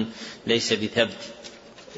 ليس 0.47 0.73
بثبت 0.73 1.33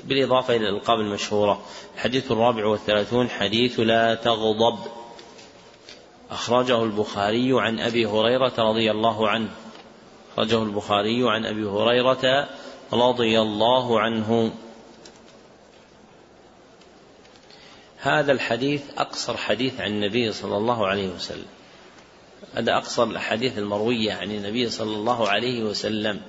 بالإضافة 0.04 0.56
إلى 0.56 0.68
الألقاب 0.68 1.00
المشهورة. 1.00 1.62
الحديث 1.94 2.32
الرابع 2.32 2.66
والثلاثون 2.66 3.28
حديث 3.30 3.80
لا 3.80 4.14
تغضب. 4.14 4.78
أخرجه 6.34 6.82
البخاري 6.82 7.50
عن 7.52 7.80
أبي 7.80 8.06
هريرة 8.06 8.54
رضي 8.58 8.90
الله 8.90 9.28
عنه. 9.28 9.48
أخرجه 10.32 10.62
البخاري 10.62 11.30
عن 11.30 11.46
أبي 11.46 11.64
هريرة 11.64 12.48
رضي 12.92 13.40
الله 13.40 14.00
عنه. 14.00 14.52
هذا 17.98 18.32
الحديث 18.32 18.82
أقصر 18.96 19.36
حديث 19.36 19.80
عن 19.80 19.90
النبي 19.90 20.32
صلى 20.32 20.56
الله 20.56 20.86
عليه 20.86 21.08
وسلم. 21.08 21.46
هذا 22.54 22.76
أقصر 22.76 23.04
الأحاديث 23.04 23.58
المروية 23.58 24.12
عن 24.12 24.30
النبي 24.30 24.70
صلى 24.70 24.96
الله 24.96 25.28
عليه 25.28 25.62
وسلم. 25.62 26.20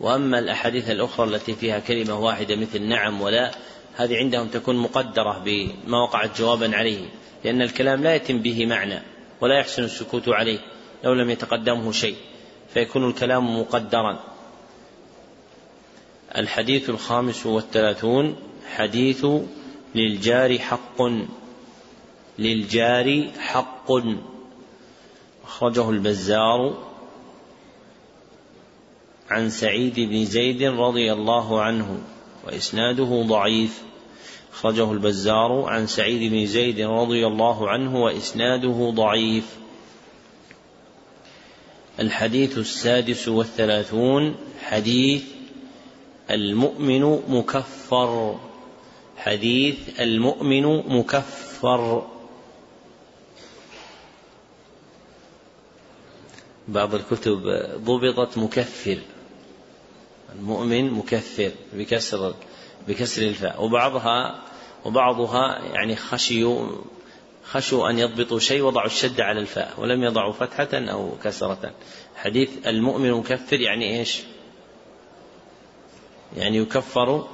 وأما 0.00 0.38
الأحاديث 0.38 0.90
الأخرى 0.90 1.26
التي 1.26 1.54
فيها 1.54 1.78
كلمة 1.78 2.18
واحدة 2.18 2.56
مثل 2.56 2.82
نعم 2.82 3.20
ولا 3.20 3.50
هذه 3.96 4.16
عندهم 4.16 4.48
تكون 4.48 4.76
مقدرة 4.76 5.38
بما 5.44 5.98
وقعت 5.98 6.38
جوابا 6.38 6.76
عليه. 6.76 7.08
لأن 7.44 7.62
الكلام 7.62 8.02
لا 8.02 8.14
يتم 8.14 8.38
به 8.38 8.66
معنى 8.66 9.02
ولا 9.40 9.58
يحسن 9.58 9.84
السكوت 9.84 10.28
عليه 10.28 10.58
لو 11.04 11.12
لم 11.12 11.30
يتقدمه 11.30 11.92
شيء 11.92 12.16
فيكون 12.74 13.08
الكلام 13.08 13.60
مقدرا. 13.60 14.20
الحديث 16.36 16.90
الخامس 16.90 17.46
والثلاثون 17.46 18.36
حديث 18.74 19.26
للجار 19.94 20.58
حق. 20.58 21.02
للجار 22.38 23.30
حق. 23.38 23.92
أخرجه 25.44 25.90
البزار 25.90 26.92
عن 29.30 29.50
سعيد 29.50 30.00
بن 30.00 30.24
زيد 30.24 30.62
رضي 30.62 31.12
الله 31.12 31.62
عنه 31.62 31.98
وإسناده 32.44 33.22
ضعيف. 33.26 33.82
أخرجه 34.54 34.92
البزار 34.92 35.64
عن 35.66 35.86
سعيد 35.86 36.32
بن 36.32 36.46
زيد 36.46 36.80
رضي 36.80 37.26
الله 37.26 37.68
عنه 37.68 38.02
وإسناده 38.02 38.90
ضعيف. 38.94 39.56
الحديث 42.00 42.58
السادس 42.58 43.28
والثلاثون 43.28 44.36
حديث 44.62 45.22
المؤمن 46.30 47.02
مكفر. 47.28 48.40
حديث 49.16 50.00
المؤمن 50.00 50.64
مكفر. 50.98 52.06
بعض 56.68 56.94
الكتب 56.94 57.42
ضبطت 57.84 58.38
مكفر. 58.38 58.98
المؤمن 60.38 60.90
مكفر 60.90 61.50
بكسر 61.72 62.34
بكسر 62.88 63.22
الفاء. 63.22 63.64
وبعضها 63.64 64.43
وبعضها 64.84 65.58
يعني 65.58 65.96
خشيوا 65.96 66.68
خشوا 67.44 67.90
أن 67.90 67.98
يضبطوا 67.98 68.38
شيء 68.38 68.62
وضعوا 68.62 68.86
الشد 68.86 69.20
على 69.20 69.40
الفاء 69.40 69.74
ولم 69.78 70.04
يضعوا 70.04 70.32
فتحة 70.32 70.68
أو 70.72 71.10
كسرة. 71.24 71.72
حديث 72.16 72.50
المؤمن 72.66 73.12
مكفر 73.12 73.60
يعني 73.60 73.98
إيش؟ 73.98 74.22
يعني 76.36 76.56
يكفر 76.56 77.26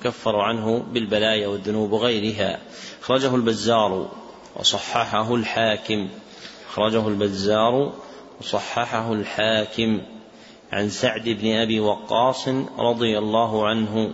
يكفر 0.00 0.36
عنه 0.36 0.78
بالبلايا 0.78 1.48
والذنوب 1.48 1.92
وغيرها. 1.92 2.58
أخرجه 3.02 3.34
البزار 3.34 4.08
وصححه 4.56 5.34
الحاكم. 5.34 6.08
أخرجه 6.70 7.08
البزار 7.08 7.92
وصححه 8.40 9.12
الحاكم. 9.12 10.02
عن 10.72 10.88
سعد 10.88 11.28
بن 11.28 11.56
أبي 11.56 11.80
وقاص 11.80 12.48
رضي 12.78 13.18
الله 13.18 13.68
عنه. 13.68 14.12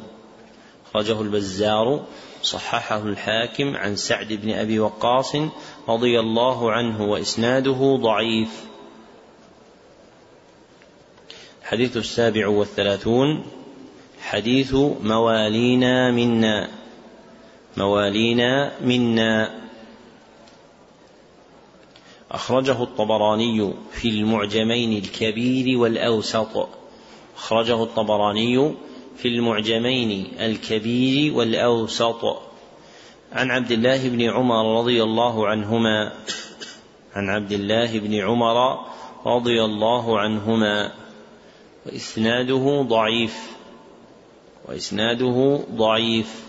أخرجه 0.86 1.20
البزار 1.20 2.04
صححه 2.42 3.02
الحاكم 3.02 3.76
عن 3.76 3.96
سعد 3.96 4.32
بن 4.32 4.50
أبي 4.50 4.78
وقاص 4.78 5.36
رضي 5.88 6.20
الله 6.20 6.72
عنه 6.72 7.02
وإسناده 7.02 7.98
ضعيف. 8.02 8.64
الحديث 11.62 11.96
السابع 11.96 12.48
والثلاثون 12.48 13.44
حديث 14.22 14.74
موالينا 15.02 16.10
منا 16.10 16.68
موالينا 17.76 18.72
منا. 18.80 19.62
أخرجه 22.30 22.82
الطبراني 22.82 23.72
في 23.92 24.08
المعجمين 24.08 24.98
الكبير 24.98 25.78
والأوسط. 25.78 26.68
أخرجه 27.36 27.82
الطبراني 27.82 28.74
في 29.16 29.28
المعجمين 29.28 30.32
الكبير 30.40 31.34
والأوسط. 31.34 32.42
عن 33.32 33.50
عبد 33.50 33.72
الله 33.72 34.08
بن 34.08 34.22
عمر 34.22 34.78
رضي 34.78 35.02
الله 35.02 35.46
عنهما. 35.46 36.12
عن 37.14 37.28
عبد 37.28 37.52
الله 37.52 37.98
بن 37.98 38.14
عمر 38.14 38.78
رضي 39.26 39.64
الله 39.64 40.20
عنهما. 40.20 40.92
وإسناده 41.86 42.82
ضعيف. 42.88 43.36
وإسناده 44.68 45.60
ضعيف. 45.74 46.44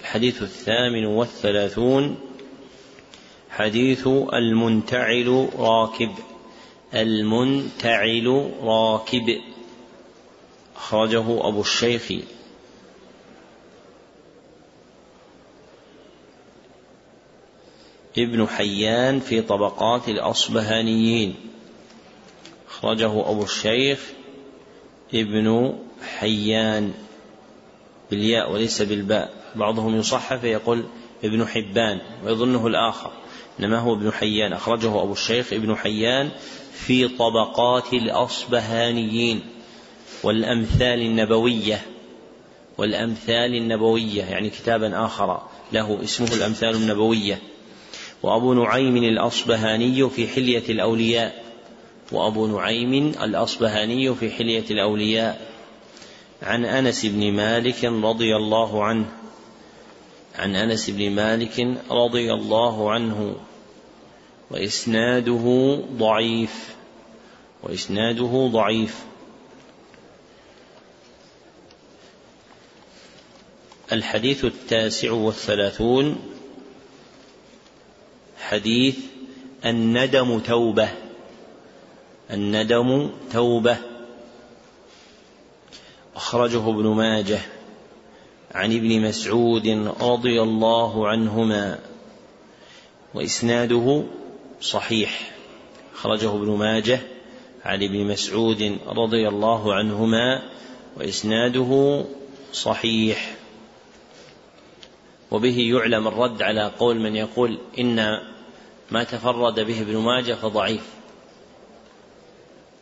الحديث 0.00 0.42
الثامن 0.42 1.06
والثلاثون. 1.06 2.16
حديث 3.50 4.08
المنتعل 4.32 5.48
راكب. 5.58 6.10
المنتعل 6.94 8.50
راكب. 8.62 9.40
أخرجه 10.76 11.48
أبو 11.48 11.60
الشيخ. 11.60 12.12
ابن 18.18 18.46
حيان 18.48 19.20
في 19.20 19.42
طبقات 19.42 20.08
الأصبهانيين. 20.08 21.34
أخرجه 22.68 23.30
أبو 23.30 23.42
الشيخ 23.42 24.12
ابن 25.14 25.78
حيان 26.18 26.92
بالياء 28.10 28.52
وليس 28.52 28.82
بالباء. 28.82 29.32
بعضهم 29.54 29.96
يصحف 29.96 30.40
فيقول 30.40 30.84
ابن 31.24 31.46
حبان 31.46 32.00
ويظنه 32.24 32.66
الآخر. 32.66 33.10
إنما 33.60 33.78
هو 33.78 33.94
ابن 33.94 34.12
حيان. 34.12 34.52
أخرجه 34.52 35.02
أبو 35.02 35.12
الشيخ 35.12 35.52
ابن 35.52 35.76
حيان 35.76 36.30
في 36.72 37.08
طبقات 37.08 37.92
الأصبهانيين. 37.92 39.40
والأمثال 40.24 41.00
النبوية 41.02 41.82
والأمثال 42.78 43.54
النبوية 43.54 44.24
يعني 44.24 44.50
كتابا 44.50 45.04
آخر 45.04 45.42
له 45.72 45.98
اسمه 46.04 46.34
الأمثال 46.34 46.74
النبوية. 46.74 47.38
وأبو 48.22 48.54
نعيم 48.54 48.96
الأصبهاني 48.96 50.10
في 50.10 50.28
حلية 50.28 50.62
الأولياء 50.68 51.44
وأبو 52.12 52.46
نعيم 52.46 53.12
الأصبهاني 53.22 54.14
في 54.14 54.30
حلية 54.30 54.64
الأولياء. 54.70 55.48
عن 56.42 56.64
أنس 56.64 57.06
بن 57.06 57.32
مالك 57.32 57.84
رضي 57.84 58.36
الله 58.36 58.84
عنه 58.84 59.06
عن 60.38 60.56
أنس 60.56 60.90
بن 60.90 61.10
مالك 61.10 61.68
رضي 61.90 62.32
الله 62.32 62.90
عنه. 62.90 63.36
وإسناده 64.50 65.78
ضعيف 65.98 66.74
وإسناده 67.62 68.50
ضعيف. 68.52 69.04
الحديث 73.92 74.44
التاسع 74.44 75.12
والثلاثون 75.12 76.16
حديث 78.38 78.98
الندم 79.64 80.38
توبة 80.38 80.88
الندم 82.30 83.10
توبة. 83.32 83.76
أخرجه 86.16 86.70
ابن 86.70 86.86
ماجه 86.86 87.40
عن 88.54 88.72
ابن 88.72 89.00
مسعود 89.00 89.66
رضي 90.00 90.42
الله 90.42 91.08
عنهما 91.08 91.78
وإسناده 93.14 94.04
صحيح. 94.60 95.30
خرجه 95.94 96.30
ابن 96.30 96.50
ماجه 96.50 97.00
عن 97.64 97.82
ابن 97.82 98.06
مسعود 98.06 98.78
رضي 98.86 99.28
الله 99.28 99.74
عنهما 99.74 100.42
وإسناده 100.96 102.04
صحيح. 102.52 103.33
وبه 105.34 105.58
يعلم 105.58 106.08
الرد 106.08 106.42
على 106.42 106.72
قول 106.78 107.00
من 107.00 107.16
يقول 107.16 107.58
إن 107.78 108.20
ما 108.90 109.04
تفرد 109.04 109.60
به 109.60 109.80
ابن 109.80 109.96
ماجه 109.96 110.32
فضعيف. 110.32 110.86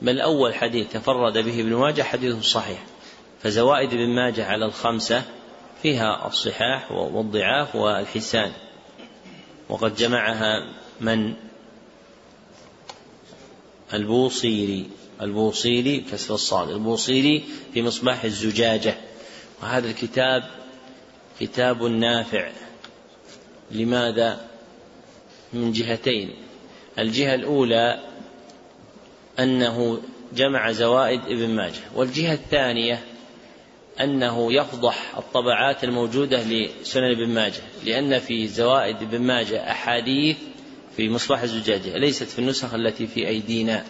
بل 0.02 0.20
اول 0.20 0.54
حديث 0.54 0.92
تفرد 0.92 1.38
به 1.38 1.60
ابن 1.60 1.74
ماجه؟ 1.74 2.02
حديث 2.02 2.40
صحيح. 2.40 2.84
فزوائد 3.42 3.92
ابن 3.92 4.08
ماجه 4.08 4.46
على 4.46 4.64
الخمسة 4.64 5.22
فيها 5.82 6.26
الصحاح 6.26 6.92
والضعاف 6.92 7.76
والحسان. 7.76 8.52
وقد 9.68 9.96
جمعها 9.96 10.72
من؟ 11.00 11.34
البوصيري. 13.94 14.90
البوصيري 15.20 16.00
كسر 16.00 16.34
الصاد. 16.34 16.70
البوصيري 16.70 17.44
في 17.74 17.82
مصباح 17.82 18.24
الزجاجة. 18.24 18.96
وهذا 19.62 19.90
الكتاب 19.90 20.61
كتاب 21.40 21.82
نافع. 21.82 22.50
لماذا؟ 23.70 24.40
من 25.52 25.72
جهتين. 25.72 26.34
الجهة 26.98 27.34
الأولى 27.34 28.00
أنه 29.38 30.02
جمع 30.34 30.72
زوائد 30.72 31.20
ابن 31.20 31.48
ماجه 31.48 31.80
والجهة 31.94 32.34
الثانية 32.34 33.04
أنه 34.00 34.52
يفضح 34.52 35.16
الطبعات 35.16 35.84
الموجودة 35.84 36.42
لسنن 36.42 37.10
ابن 37.10 37.28
ماجه 37.28 37.62
لأن 37.84 38.18
في 38.18 38.48
زوائد 38.48 38.96
ابن 39.02 39.22
ماجه 39.22 39.70
أحاديث 39.70 40.36
في 40.96 41.08
مصباح 41.08 41.42
الزجاجة 41.42 41.98
ليست 41.98 42.24
في 42.24 42.38
النسخ 42.38 42.74
التي 42.74 43.06
في 43.06 43.28
أيدينا. 43.28 43.84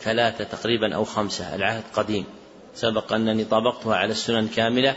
ثلاثة 0.00 0.44
تقريبا 0.44 0.94
أو 0.94 1.04
خمسة 1.04 1.54
العهد 1.54 1.82
قديم. 1.94 2.24
سبق 2.74 3.12
أنني 3.12 3.44
طابقتها 3.44 3.96
على 3.96 4.10
السنن 4.12 4.48
كاملة. 4.48 4.96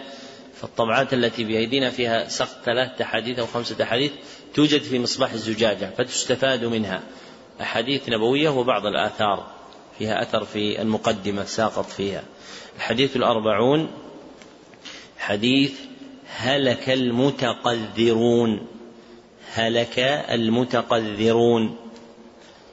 فالطبعات 0.62 1.14
التي 1.14 1.44
بأيدينا 1.44 1.90
فيها 1.90 2.28
سقط 2.28 2.58
ثلاثة 2.66 3.04
أحاديث 3.04 3.40
أو 3.40 3.46
خمسة 3.46 3.84
أحاديث 3.84 4.12
توجد 4.54 4.82
في 4.82 5.00
مصباح 5.00 5.32
الزجاجة 5.32 5.94
فتستفاد 5.98 6.66
منها. 6.66 7.04
أحاديث 7.62 8.10
نبوية 8.10 8.50
وبعض 8.50 8.86
الآثار 8.86 9.52
فيها 9.98 10.22
أثر 10.22 10.46
في 10.46 10.82
المقدمة 10.82 11.46
ساقط 11.46 11.86
فيها. 11.86 12.24
الحديث 12.76 13.16
الأربعون 13.16 13.92
حديث 15.18 15.74
هلك 16.28 16.90
المتقذرون. 16.90 18.68
هلك 19.54 20.00
المتقذرون. 20.30 21.76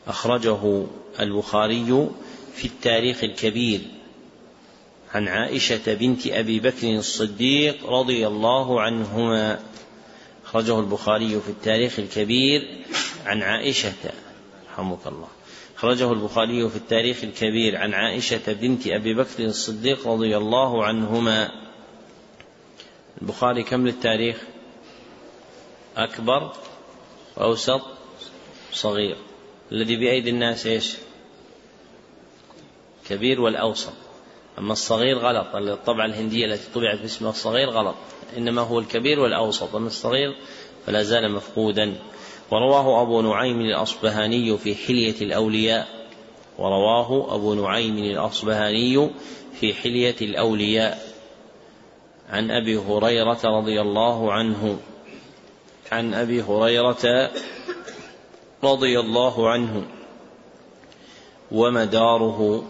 أخرجه 0.07 0.87
البخاري 1.21 2.09
في 2.55 2.65
التاريخ 2.65 3.25
الكبير. 3.25 3.81
عن 5.15 5.29
عائشة 5.29 5.95
بنت 5.95 6.27
أبي 6.27 6.61
بكر 6.61 6.97
الصديق 6.97 7.87
رضي 7.87 8.27
الله 8.27 8.81
عنهما. 8.81 9.61
أخرجه 10.45 10.81
البخاري 10.81 11.41
في 11.41 11.49
التاريخ 11.49 11.99
الكبير 11.99 12.85
عن 13.27 13.43
عائشة. 13.43 13.93
رحمك 14.73 15.07
الله. 15.07 15.29
أخرجه 15.77 16.13
البخاري 16.13 16.69
في 16.69 16.77
التاريخ 16.77 17.25
الكبير 17.25 17.77
عن 17.77 17.95
عائشة 17.95 18.53
بنت 18.53 18.87
أبي 18.87 19.15
بكر 19.15 19.45
الصديق 19.45 20.09
رضي 20.09 20.37
الله 20.37 20.85
عنهما. 20.85 21.51
البخاري 23.23 23.63
كم 23.63 23.87
للتاريخ؟ 23.87 24.37
أكبر 25.97 26.53
أوسط 27.41 27.83
صغير. 28.73 29.17
الذي 29.73 29.97
بأيدي 29.97 30.31
الناس 30.31 30.67
إيش؟ 30.67 30.97
الكبير 33.03 33.41
والأوسط. 33.41 34.02
أما 34.59 34.73
الصغير 34.73 35.19
غلط. 35.19 35.47
الطبعة 35.55 36.07
الهندية 36.07 36.47
التي 36.47 36.69
طبعت 36.74 37.01
باسم 37.01 37.27
الصغير 37.27 37.70
غلط. 37.70 37.95
إنما 38.37 38.62
هو 38.62 38.79
الكبير 38.79 39.20
والأوسط. 39.20 39.74
أما 39.74 39.87
الصغير 39.87 40.37
فلا 40.87 41.03
زال 41.03 41.33
مفقودا. 41.33 41.95
ورواه 42.51 43.03
أبو 43.03 43.20
نعيم 43.20 43.61
الأصبهاني 43.61 44.59
في 44.59 44.74
حلية 44.74 45.20
الأولياء. 45.20 45.89
ورواه 46.59 47.35
أبو 47.35 47.55
نعيم 47.55 47.99
الأصبهاني 47.99 49.11
في 49.61 49.74
حلية 49.74 50.16
الأولياء. 50.20 51.12
عن 52.31 52.51
أبي 52.51 52.77
هريرة 52.77 53.41
رضي 53.45 53.81
الله 53.81 54.33
عنه. 54.33 54.79
عن 55.93 56.15
أبي 56.15 56.43
هريرة 56.43 57.31
رضي 58.65 59.01
الله 59.01 59.49
عنه. 59.49 59.85
ومداره 61.53 62.65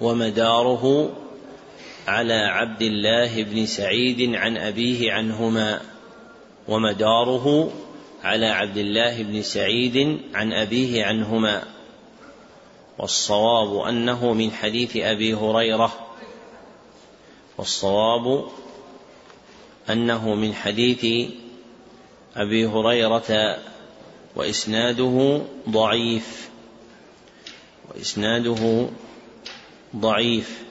ومداره 0.00 1.10
على 2.06 2.34
عبد 2.34 2.82
الله 2.82 3.42
بن 3.42 3.66
سعيد 3.66 4.34
عن 4.34 4.56
أبيه 4.56 5.12
عنهما 5.12 5.80
ومداره 6.68 7.72
على 8.22 8.46
عبد 8.46 8.76
الله 8.76 9.22
بن 9.22 9.42
سعيد 9.42 10.20
عن 10.34 10.52
أبيه 10.52 11.04
عنهما. 11.04 11.62
والصواب 12.98 13.88
أنه 13.88 14.32
من 14.32 14.50
حديث 14.50 14.96
أبي 14.96 15.34
هريرة 15.34 15.92
والصواب 17.58 18.48
أنه 19.90 20.34
من 20.34 20.54
حديث 20.54 21.30
أبي 22.36 22.66
هريرة 22.66 23.58
وإسناده 24.36 25.42
ضعيف 25.68 26.50
وإسناده 27.88 28.88
ضعيف. 29.96 30.69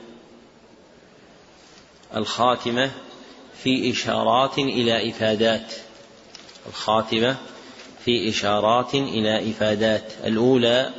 الخاتمة 2.16 2.92
في 3.64 3.92
إشارات 3.92 4.58
إلى 4.58 5.10
إفادات. 5.10 5.74
الخاتمة 6.68 7.38
في 8.06 8.30
إشارات 8.30 8.94
إلى 8.96 9.52
إفادات. 9.52 10.14
الأولى 10.26 10.94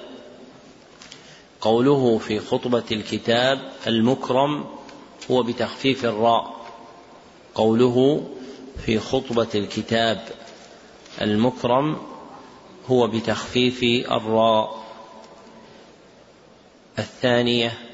قوله 1.61 2.19
في 2.19 2.41
خطبة 2.41 2.85
الكتاب 2.93 3.73
المكرم 3.87 4.65
هو 5.31 5.43
بتخفيف 5.43 6.05
الراء. 6.05 6.61
قوله 7.55 8.27
في 8.85 8.99
خطبة 8.99 9.49
الكتاب 9.55 10.29
المكرم 11.21 11.97
هو 12.87 13.07
بتخفيف 13.07 13.83
الراء. 14.11 14.85
الثانية 16.99 17.90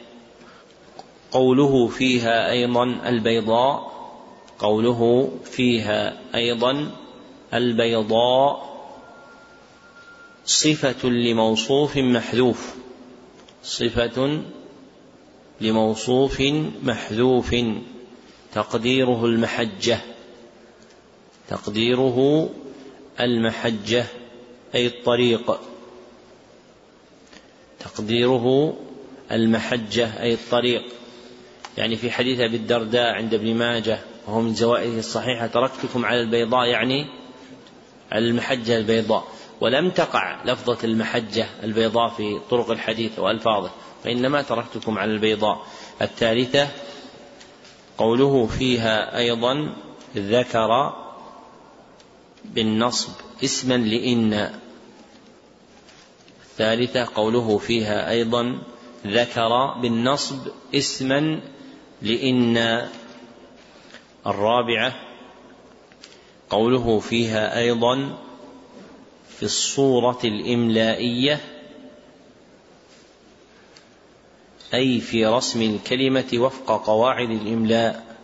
قوله 1.37 1.87
فيها 1.89 2.51
أيضا 2.51 2.85
البيضاء 2.85 3.93
قوله 4.59 5.31
فيها 5.45 6.21
أيضا 6.35 6.91
البيضاء 7.55 8.77
صفة 10.47 11.09
لموصوف 11.09 11.97
محذوف 11.97 12.75
صفة 13.63 14.43
لموصوف 15.61 16.41
محذوف 16.83 17.55
تقديره 18.53 19.25
المحجة 19.25 20.01
تقديره 21.49 22.49
المحجة 23.21 24.05
أي 24.75 24.87
الطريق 24.87 25.61
تقديره 27.81 28.77
المحجة 29.33 30.23
أي 30.23 30.35
الطريق. 30.35 30.85
يعني 31.77 31.97
في 31.97 32.11
حديث 32.11 32.41
أبي 32.41 32.57
الدرداء 32.57 33.15
عند 33.15 33.35
ابن 33.35 33.55
ماجه 33.55 33.99
وهو 34.27 34.41
من 34.41 34.55
زوائده 34.55 34.99
الصحيحة 34.99 35.47
تركتكم 35.47 36.05
على 36.05 36.21
البيضاء 36.21 36.67
يعني 36.67 37.07
على 38.13 38.29
المحجة 38.29 38.77
البيضاء. 38.77 39.27
ولم 39.61 39.91
تقع 39.91 40.45
لفظة 40.45 40.79
المحجة 40.85 41.47
البيضاء 41.63 42.09
في 42.09 42.41
طرق 42.51 42.71
الحديث 42.71 43.19
وألفاظه 43.19 43.71
فإنما 44.05 44.43
تركتكم 44.43 44.99
على 44.99 45.13
البيضاء 45.13 45.67
الثالثة 46.03 46.69
قوله 47.99 48.47
فيها 48.47 49.19
أيضا 49.19 49.75
ذكر 50.17 50.93
بالنصب 52.45 53.13
اسما 53.45 53.75
لإن 53.75 54.51
الثالثة 56.43 57.09
قوله 57.15 57.59
فيها 57.59 58.11
أيضا 58.11 58.59
ذكر 59.07 59.75
بالنصب 59.83 60.39
اسما 60.75 61.41
لإن 62.03 62.57
الرابعة 64.27 64.95
قوله 66.51 67.01
فيها 67.01 67.59
أيضا 67.59 68.19
في 69.37 69.43
الصورة 69.43 70.19
الإملائية 70.25 71.41
أي 74.75 75.01
في 75.01 75.27
رسم 75.27 75.63
الكلمة 75.63 76.25
وفق 76.35 76.87
قواعد 76.87 77.31
الإملاء 77.31 78.17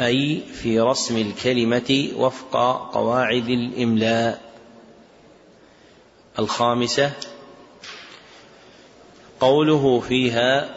أي 0.00 0.40
في 0.40 0.80
رسم 0.80 1.16
الكلمة 1.16 2.08
وفق 2.16 2.56
قواعد 2.92 3.48
الإملاء. 3.48 4.54
الخامسة 6.38 7.12
قوله 9.40 10.00
فيها 10.00 10.74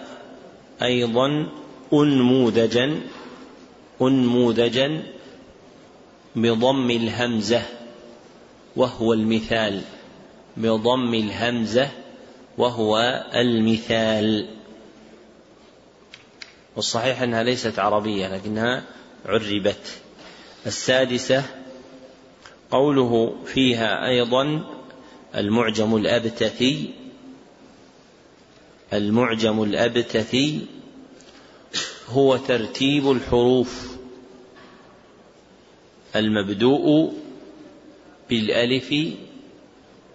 أيضا 0.81 1.49
أنموذجا 1.93 3.01
أنموذجا 4.01 5.03
بضم 6.35 6.91
الهمزة 6.91 7.61
وهو 8.75 9.13
المثال. 9.13 9.81
بضم 10.57 11.13
الهمزة 11.13 11.89
وهو 12.57 13.25
المثال. 13.35 14.49
والصحيح 16.75 17.21
أنها 17.21 17.43
ليست 17.43 17.79
عربية 17.79 18.35
لكنها 18.35 18.83
عربت. 19.25 19.99
السادسة 20.65 21.43
قوله 22.71 23.35
فيها 23.45 24.07
أيضا 24.07 24.63
المعجم 25.35 25.95
الأبتثي. 25.95 26.93
المعجم 28.93 29.63
الأبتثي 29.63 30.65
هو 32.09 32.37
ترتيب 32.37 33.11
الحروف 33.11 33.97
المبدوء 36.15 37.13
بالألف 38.29 38.95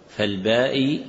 فالباء 0.09 1.05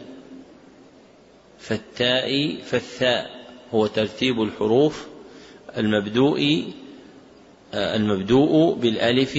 فالتاء 1.59 2.56
فالثاء 2.62 3.31
هو 3.74 3.86
ترتيب 3.86 4.43
الحروف 4.43 5.06
المبدوء 5.77 6.73
المبدوء 7.74 8.74
بالألف 8.74 9.39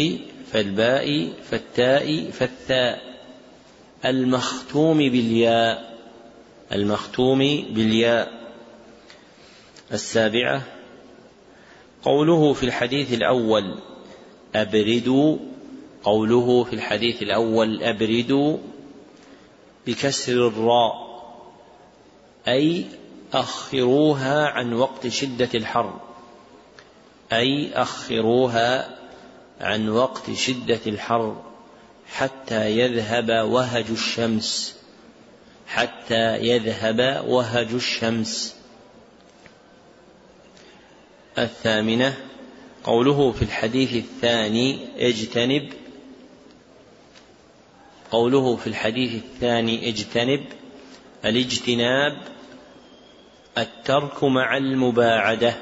فالباء 0.52 1.30
فالتاء 1.44 2.32
فالثاء 2.32 3.16
المختوم 4.06 4.98
بالياء 4.98 5.96
المختوم 6.72 7.40
بالياء. 7.70 8.46
السابعة 9.94 10.75
قوله 12.06 12.54
في 12.54 12.64
الحديث 12.64 13.14
الأول 13.14 13.80
أبردوا. 14.56 15.38
قوله 16.04 16.64
في 16.64 16.74
الحديث 16.74 17.22
الأول 17.22 17.84
أبردوا 17.84 18.58
بكسر 19.88 20.48
الراء 20.48 21.06
أي 22.48 22.86
أخروها 23.34 24.48
عن 24.48 24.74
وقت 24.74 25.08
شدة 25.08 25.50
الحر. 25.56 26.00
أي 27.34 27.74
أخروها 27.74 28.98
عن 29.62 29.90
وقت 29.90 30.32
شدة 30.32 30.80
الحر 30.88 31.42
حتى 32.08 32.80
يذهب 32.80 33.30
وهج 33.30 33.86
الشمس. 33.90 34.76
حتى 35.68 36.38
يذهب 36.38 37.26
وهج 37.28 37.74
الشمس. 37.74 38.55
الثامنة 41.38 42.18
قوله 42.84 43.32
في 43.32 43.42
الحديث 43.42 43.94
الثاني 43.94 44.80
اجتنب 44.98 45.74
قوله 48.12 48.56
في 48.56 48.68
الحديث 48.68 49.16
الثاني 49.16 49.90
اجتنب 49.90 50.46
الاجتناب 51.26 52.22
الترك 53.58 54.24
مع 54.24 54.58
المباعدة 54.58 55.56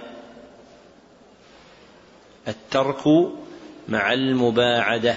الترك 2.48 3.32
مع 3.90 4.14
المباعدة. 4.14 5.16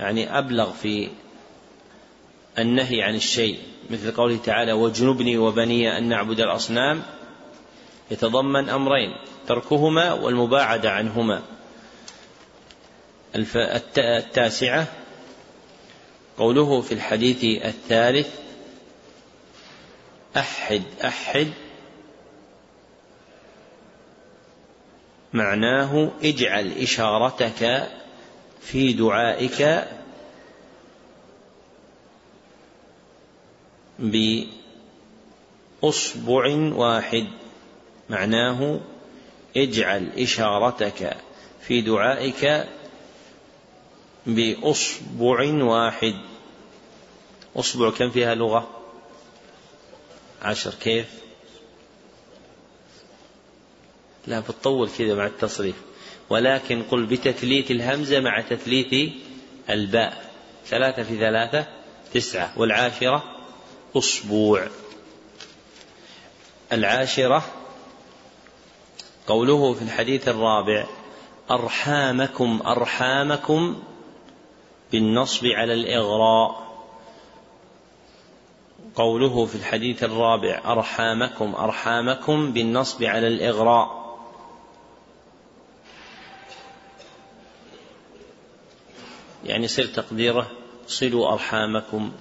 يعني 0.00 0.38
أبلغ 0.38 0.72
في 0.72 1.08
النهي 2.58 3.02
عن 3.02 3.14
الشيء 3.14 3.58
مثل 3.90 4.12
قوله 4.12 4.36
تعالى 4.36 4.72
واجنبني 4.72 5.38
وبني 5.38 5.98
أن 5.98 6.08
نعبد 6.08 6.40
الأصنام 6.40 7.02
يتضمن 8.10 8.68
أمرين 8.68 9.16
تركهما 9.46 10.12
والمباعدة 10.12 10.90
عنهما. 10.90 11.42
التاسعة 13.98 14.86
قوله 16.38 16.80
في 16.80 16.92
الحديث 16.92 17.64
الثالث 17.64 18.28
أحد 20.36 20.82
أحد. 21.04 21.52
معناه 25.32 26.10
اجعل 26.22 26.72
إشارتك 26.72 27.88
في 28.60 28.92
دعائك 28.92 29.88
بأصبع 35.82 36.46
واحد. 36.74 37.26
معناه 38.10 38.80
اجعل 39.56 40.10
إشارتك 40.18 41.16
في 41.60 41.80
دعائك 41.80 42.68
بأصبع 44.26 45.64
واحد. 45.64 46.14
أصبع 47.56 47.90
كم 47.90 48.10
فيها 48.10 48.34
لغة؟ 48.34 48.70
عشر. 50.42 50.74
كيف؟ 50.74 51.06
لا 54.26 54.40
بتطول 54.40 54.90
كذا 54.98 55.14
مع 55.14 55.26
التصريف. 55.26 55.74
ولكن 56.30 56.82
قل 56.82 57.06
بتثليث 57.06 57.70
الهمزة 57.70 58.20
مع 58.20 58.40
تثليث 58.40 59.12
الباء. 59.70 60.30
ثلاثة 60.66 61.02
في 61.02 61.18
ثلاثة 61.18 61.66
تسعة. 62.14 62.52
والعاشرة 62.56 63.36
أسبوع 63.96 64.68
العاشرة 66.72 67.55
قوله 69.26 69.74
في 69.74 69.82
الحديث 69.82 70.28
الرابع 70.28 70.86
أرحامكم 71.50 72.60
أرحامكم 72.66 73.76
بالنصب 74.92 75.46
على 75.46 75.74
الإغراء. 75.74 76.66
قوله 78.94 79.46
في 79.46 79.54
الحديث 79.54 80.04
الرابع 80.04 80.60
أرحامكم 80.64 81.54
أرحامكم 81.54 82.52
بالنصب 82.52 83.04
على 83.04 83.26
الإغراء. 83.26 84.06
يعني 89.44 89.64
يصير 89.64 89.86
تقديره 89.86 90.50
صلوا 90.86 91.32
أرحامكم 91.32 92.12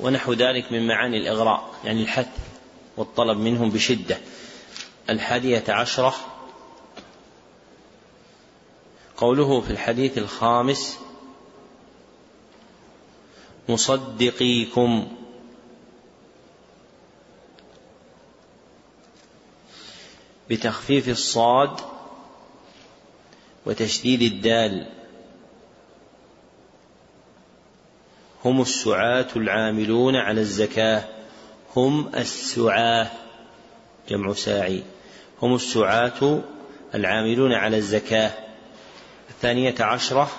ونحو 0.00 0.32
ذلك 0.32 0.72
من 0.72 0.86
معاني 0.86 1.18
الإغراء 1.18 1.70
يعني 1.84 2.02
الحث 2.02 2.28
والطلب 2.96 3.38
منهم 3.38 3.70
بشدة. 3.70 4.18
الحادية 5.10 5.64
عشرة. 5.68 6.14
قوله 9.16 9.60
في 9.60 9.70
الحديث 9.70 10.18
الخامس 10.18 10.98
مصدقيكم. 13.68 15.08
بتخفيف 20.50 21.08
الصاد 21.08 21.80
وتشديد 23.66 24.22
الدال. 24.22 24.86
هم 28.44 28.60
السعاة 28.60 29.28
العاملون 29.36 30.16
على 30.16 30.40
الزكاة. 30.40 31.04
هم 31.76 32.08
السعاة. 32.14 33.10
جمع 34.08 34.32
ساعي. 34.32 34.82
هم 35.42 35.54
السعاة 35.54 36.42
العاملون 36.94 37.52
على 37.52 37.76
الزكاة. 37.76 38.30
الثانية 39.30 39.74
عشرة 39.80 40.30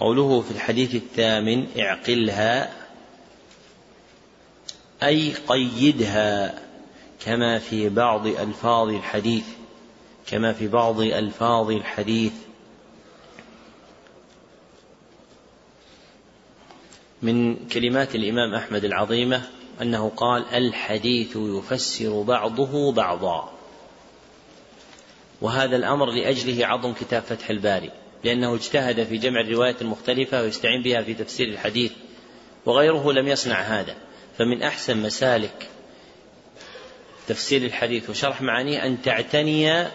قوله 0.00 0.40
في 0.40 0.50
الحديث 0.50 0.94
الثامن 0.94 1.66
اعقلها 1.78 2.72
أي 5.02 5.32
قيدها 5.48 6.58
كما 7.24 7.58
في 7.58 7.88
بعض 7.88 8.26
ألفاظ 8.26 8.88
الحديث 8.88 9.44
كما 10.26 10.52
في 10.52 10.68
بعض 10.68 11.00
ألفاظ 11.00 11.70
الحديث. 11.70 12.32
من 17.22 17.68
كلمات 17.68 18.14
الإمام 18.14 18.54
أحمد 18.54 18.84
العظيمة 18.84 19.42
أنه 19.82 20.12
قال 20.16 20.44
الحديث 20.54 21.36
يفسر 21.36 22.22
بعضه 22.22 22.92
بعضا. 22.92 23.57
وهذا 25.40 25.76
الأمر 25.76 26.10
لأجله 26.10 26.66
عظم 26.66 26.92
كتاب 26.92 27.22
فتح 27.22 27.50
الباري 27.50 27.90
لأنه 28.24 28.54
اجتهد 28.54 29.04
في 29.04 29.16
جمع 29.16 29.40
الروايات 29.40 29.82
المختلفة 29.82 30.42
ويستعين 30.42 30.82
بها 30.82 31.02
في 31.02 31.14
تفسير 31.14 31.48
الحديث 31.48 31.92
وغيره 32.66 33.12
لم 33.12 33.28
يصنع 33.28 33.60
هذا. 33.60 33.94
فمن 34.38 34.62
أحسن 34.62 35.02
مسالك 35.02 35.68
تفسير 37.28 37.62
الحديث 37.62 38.10
وشرح 38.10 38.42
معانيه 38.42 38.86
أن 38.86 39.02
تعتني 39.02 39.86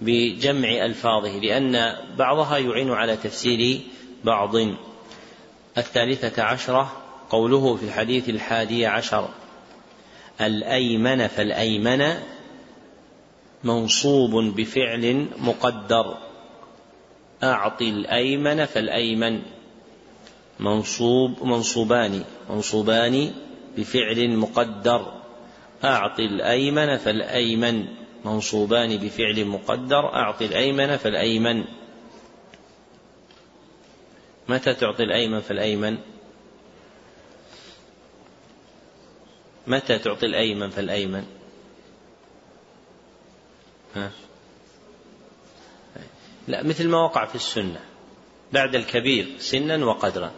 بجمع 0.00 0.68
ألفاظه 0.68 1.38
لأن 1.38 1.96
بعضها 2.18 2.58
يعين 2.58 2.90
على 2.90 3.16
تفسير 3.16 3.80
بعض. 4.24 4.56
الثالثة 5.78 6.42
عشرة 6.42 6.92
قوله 7.30 7.76
في 7.76 7.84
الحديث 7.84 8.28
الحادي 8.28 8.86
عشر 8.86 9.28
الأيمن 10.40 11.26
فالأيمن 11.26 12.14
منصوب 13.64 14.30
بفعل 14.30 15.28
مقدر. 15.38 16.18
أعطي 17.42 17.88
الأيمن 17.90 18.64
فالأيمن. 18.64 19.42
منصوب 20.60 21.42
منصوبان 21.42 22.24
منصوبان 22.50 23.32
بفعل 23.76 24.36
مقدر. 24.36 25.12
أعطي 25.84 26.22
الأيمن 26.22 26.96
فالأيمن. 26.96 27.86
منصوبان 28.24 28.96
بفعل 28.96 29.44
مقدر. 29.44 30.14
أعطي 30.14 30.44
الأيمن 30.44 30.96
فالأيمن. 30.96 31.64
متى 34.48 34.74
تعطي 34.74 35.02
الأيمن 35.02 35.40
فالأيمن؟ 35.40 35.98
متى 39.66 39.98
تعطي 39.98 40.26
الأيمن 40.26 40.70
فالأيمن؟ 40.70 41.24
لا 46.48 46.62
مثل 46.62 46.88
ما 46.88 47.04
وقع 47.04 47.24
في 47.24 47.34
السنة. 47.34 47.80
بعد 48.52 48.74
الكبير 48.74 49.26
سنا 49.38 49.86
وقدرا. 49.86 50.32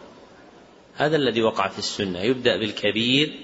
هذا 0.95 1.15
الذي 1.15 1.41
وقع 1.41 1.67
في 1.67 1.79
السنة. 1.79 2.21
يبدأ 2.21 2.57
بالكبير 2.57 3.39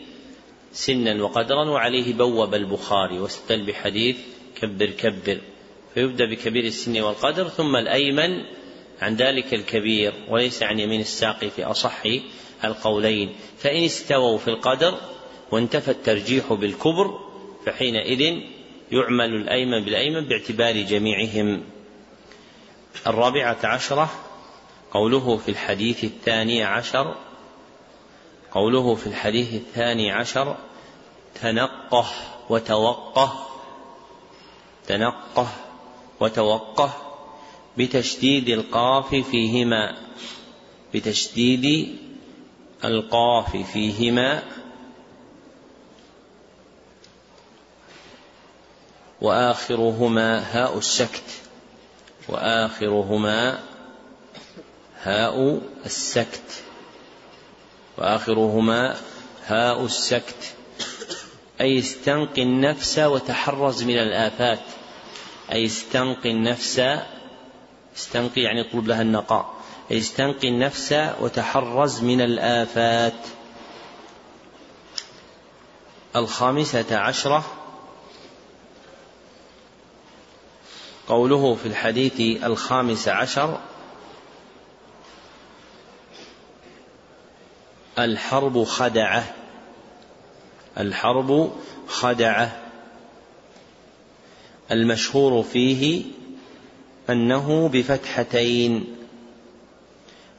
سنا 0.74 1.24
وقدرا 1.24 1.70
وعليه 1.70 2.14
بوب 2.14 2.54
البخاري. 2.54 3.20
واستدل 3.20 3.66
بحديث 3.66 4.18
كبر 4.56 4.86
كبر. 4.86 5.42
فيبدأ 5.94 6.26
بكبير 6.26 6.64
السن 6.64 7.02
والقدر 7.02 7.50
ثم 7.50 7.76
الأيمن 7.76 8.44
عن 9.02 9.16
ذلك 9.16 9.54
الكبير. 9.54 10.14
وليس 10.30 10.64
عن 10.64 10.80
يمين 10.80 11.02
الساقي 11.02 11.50
في 11.50 11.64
أصح 11.64 12.04
القولين. 12.64 13.36
فإن 13.58 13.84
استووا 13.84 14.38
في 14.38 14.48
القدر 14.48 14.98
وانتفى 15.52 15.92
الترجيح 15.92 16.54
بالكبر 16.54 17.20
فحينئذ 17.66 18.53
يعمل 18.94 19.36
الأيمن 19.36 19.86
بالأيمن 19.86 20.26
باعتبار 20.26 20.82
جميعهم. 20.82 21.64
الرابعة 23.08 23.58
عشرة 23.64 24.10
قوله 24.92 25.38
في 25.38 25.50
الحديث 25.52 26.04
الثاني 26.04 26.64
عشر 26.64 27.16
قوله 28.52 28.96
في 28.96 29.08
الحديث 29.08 29.54
الثاني 29.54 30.12
عشر 30.12 30.56
تنقه 31.42 32.06
وتوقه 32.50 33.48
تنقه 34.88 35.48
وتوقه 36.20 36.94
بتشديد 37.78 38.50
القاف 38.50 39.16
فيهما 39.16 39.98
بتشديد 40.94 41.98
القاف 42.86 43.58
فيهما 43.58 44.44
وآخرهما 49.24 50.40
هاء 50.52 50.78
السكت. 50.78 51.24
وآخرهما 52.30 53.60
هاء 55.04 55.62
السكت. 55.86 56.64
وآخرهما 57.98 58.98
هاء 59.46 59.86
السكت. 59.86 60.54
أي 61.62 61.80
استنق 61.80 62.40
النفس 62.40 63.00
وتحرز 63.00 63.84
من 63.84 63.98
الآفات. 63.98 64.60
أي 65.52 65.66
استنق 65.66 66.26
النفس. 66.26 66.82
استنقي 67.98 68.42
يعني 68.42 68.62
اطلب 68.62 68.88
لها 68.88 69.02
النقاء. 69.02 69.54
أي 69.92 69.98
استنقي 69.98 70.48
النفس 70.48 70.96
وتحرز 71.20 72.02
من 72.02 72.22
الآفات. 72.22 73.14
الخامسة 76.16 76.98
عشرة 76.98 77.63
قوله 81.08 81.56
في 81.56 81.66
الحديث 81.66 82.44
الخامس 82.44 83.08
عشر 83.08 83.60
الحرب 88.00 88.64
خدعة 88.64 89.34
الحرب 90.78 91.52
خدعة. 91.88 92.60
المشهور 94.72 95.44
فيه 95.44 96.04
أنه 97.10 97.70
بفتحتين 97.70 98.96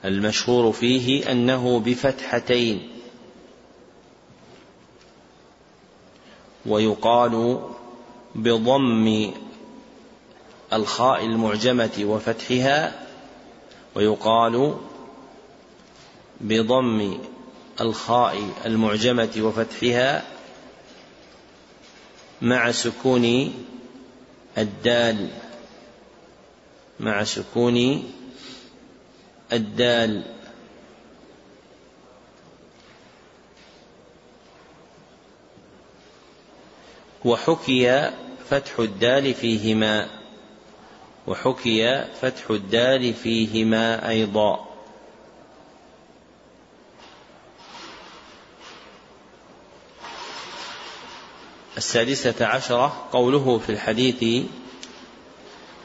المشهور 0.04 0.72
فيه 0.72 1.32
أنه 1.32 1.80
بفتحتين. 1.80 2.88
ويقال 6.66 7.60
بضم 8.34 9.32
الخاء 10.74 11.24
المعجمة 11.24 11.90
وفتحها 12.00 13.06
ويقال 13.94 14.78
بضم 16.40 17.18
الخاء 17.80 18.50
المعجمة 18.66 19.30
وفتحها 19.38 20.24
مع 22.42 22.70
سكون 22.70 23.54
الدال 24.58 25.30
مع 27.00 27.24
سكون 27.24 28.04
الدال. 29.52 30.22
وحكي 37.24 38.10
فتح 38.50 38.78
الدال 38.78 39.34
فيهما. 39.34 40.23
وحكي 41.26 42.04
فتح 42.20 42.50
الدال 42.50 43.14
فيهما 43.14 44.08
أيضا. 44.08 44.68
السادسة 51.76 52.46
عشرة 52.46 53.08
قوله 53.12 53.58
في 53.58 53.72
الحديث 53.72 54.44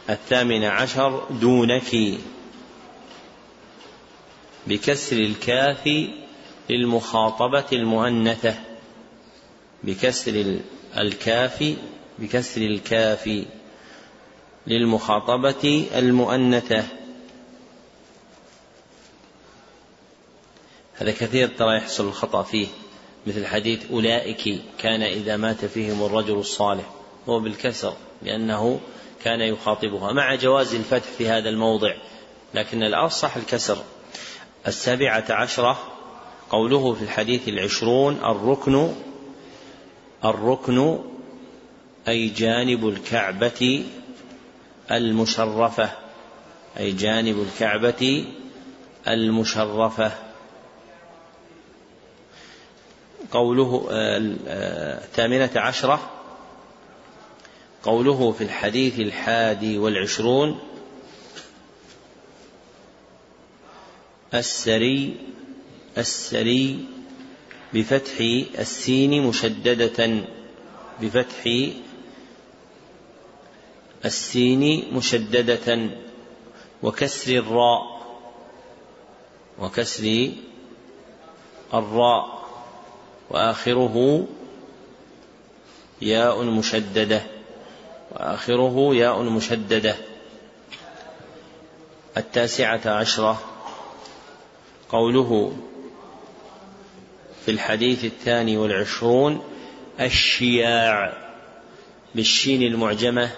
الثامن 0.09 0.63
عشر 0.63 1.27
دونك. 1.29 2.19
بكسر 4.67 5.17
الكاف 5.17 6.07
للمخاطبة 6.69 7.65
المؤنثة. 7.73 8.55
بكسر 9.83 10.59
الكاف 10.97 11.75
بكسر 12.19 12.61
الكاف. 12.61 13.45
للمخاطبة 14.69 15.87
المؤنثة. 15.95 16.83
هذا 20.95 21.11
كثير 21.11 21.47
ترى 21.47 21.77
يحصل 21.77 22.07
الخطأ 22.07 22.43
فيه 22.43 22.67
مثل 23.27 23.45
حديث 23.45 23.91
أولئك 23.91 24.61
كان 24.77 25.01
إذا 25.01 25.37
مات 25.37 25.65
فيهم 25.65 26.03
الرجل 26.03 26.33
الصالح 26.33 26.89
هو 27.29 27.39
بالكسر 27.39 27.93
لأنه 28.21 28.79
كان 29.23 29.41
يخاطبها. 29.41 30.11
مع 30.13 30.35
جواز 30.35 30.75
الفتح 30.75 31.07
في 31.17 31.29
هذا 31.29 31.49
الموضع 31.49 31.93
لكن 32.53 32.83
الأصح 32.83 33.35
الكسر. 33.35 33.83
السابعة 34.67 35.25
عشرة 35.29 35.79
قوله 36.49 36.93
في 36.93 37.01
الحديث 37.01 37.47
العشرون 37.47 38.19
الركن 38.25 38.93
الركن 40.25 40.99
أي 42.07 42.27
جانب 42.27 42.87
الكعبة 42.87 43.85
المشرفة 44.91 45.89
أي 46.77 46.91
جانب 46.91 47.41
الكعبة 47.41 48.25
المشرفة. 49.07 50.11
قوله 53.31 53.87
الثامنة 53.89 55.51
عشرة 55.55 56.09
قوله 57.83 58.31
في 58.31 58.43
الحديث 58.43 58.99
الحادي 58.99 59.77
والعشرون 59.77 60.59
السري 64.33 65.17
السري 65.97 66.85
بفتح 67.73 68.19
السين 68.59 69.23
مشددة 69.27 70.23
بفتح 71.01 71.69
السين 74.05 74.93
مشددة 74.93 75.89
وكسر 76.83 77.31
الراء 77.37 77.99
وكسر 79.59 80.31
الراء 81.73 82.39
وآخره 83.29 84.27
ياء 86.01 86.43
مشددة 86.43 87.21
وآخره 88.11 88.95
ياء 88.95 89.23
مشددة. 89.23 89.95
التاسعة 92.17 92.81
عشرة. 92.85 93.41
قوله 94.89 95.53
في 97.45 97.51
الحديث 97.51 98.05
الثاني 98.05 98.57
والعشرون 98.57 99.43
الشياع 99.99 101.13
بالشين 102.15 102.63
المعجمة 102.63 103.31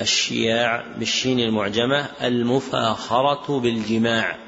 الشياع 0.00 0.84
بالشين 0.98 1.40
المعجمة 1.40 2.10
المفاخرة 2.22 3.60
بالجماع. 3.60 4.38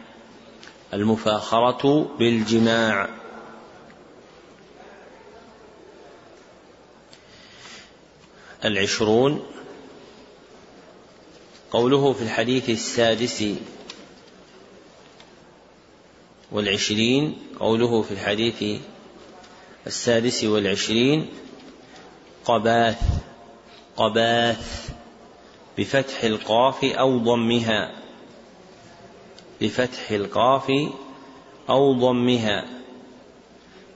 المفاخرة 0.95 2.11
بالجماع. 2.19 3.09
العشرون. 8.65 9.47
قوله 11.71 12.13
في 12.13 12.23
الحديث 12.23 12.71
السادس. 12.71 13.45
والعشرين. 16.53 17.39
قوله 17.61 18.03
في 18.03 18.11
الحديث 18.11 18.81
السادس 19.87 20.45
والعشرين. 20.45 21.29
قباث. 22.45 23.03
قباث. 23.97 24.98
بفتح 25.79 26.25
القاف 26.25 26.85
أو 26.85 27.19
ضمها. 27.19 27.93
بفتح 29.61 30.11
القاف 30.11 30.73
أو 31.71 31.93
ضمها. 31.93 32.65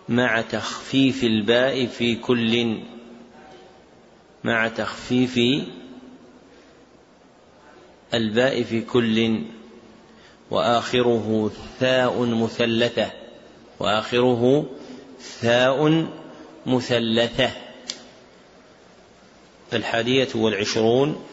مع 0.08 0.40
تخفيف 0.40 1.24
الباء 1.24 1.86
في 1.86 2.14
كل. 2.14 2.82
مع 4.44 4.68
تخفيف 4.68 5.40
الباء 8.14 8.62
في 8.62 8.80
كل. 8.80 9.42
وآخره 10.50 11.50
ثاء 11.80 12.24
مثلثة. 12.24 13.10
وآخره 13.80 14.66
ثاء 15.20 16.06
مثلثة. 16.66 17.50
الحادية 19.72 20.28
والعشرون 20.34 21.31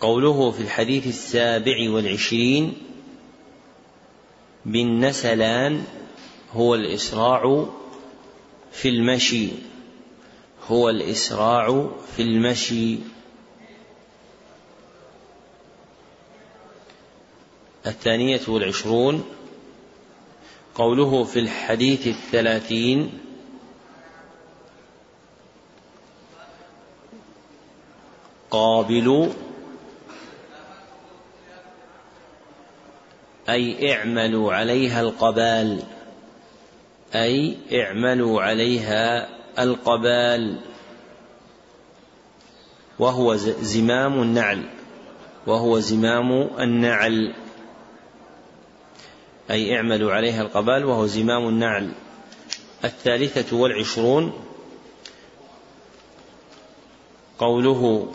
قوله 0.00 0.50
في 0.50 0.60
الحديث 0.60 1.06
السابع 1.06 1.90
والعشرين 1.90 2.74
بالنسلان 4.66 5.84
هو 6.52 6.74
الإسراع 6.74 7.66
في 8.72 8.88
المشي 8.88 9.48
هو 10.68 10.90
الإسراع 10.90 11.88
في 12.16 12.22
المشي. 12.22 12.98
الثانية 17.86 18.40
والعشرون 18.48 19.24
قوله 20.74 21.24
في 21.24 21.38
الحديث 21.38 22.06
الثلاثين 22.06 23.20
قابلوا 28.50 29.28
أي 33.48 33.94
اعملوا 33.94 34.52
عليها 34.52 35.00
القبال. 35.00 35.82
أي 37.14 37.56
اعملوا 37.72 38.42
عليها 38.42 39.28
القبال. 39.58 40.60
وهو 42.98 43.36
زمام 43.36 44.22
النعل. 44.22 44.64
وهو 45.46 45.78
زمام 45.78 46.32
النعل. 46.60 47.34
أي 49.50 49.76
اعملوا 49.76 50.12
عليها 50.12 50.42
القبال 50.42 50.84
وهو 50.84 51.06
زمام 51.06 51.48
النعل. 51.48 51.92
الثالثة 52.84 53.56
والعشرون. 53.56 54.32
قوله 57.38 58.12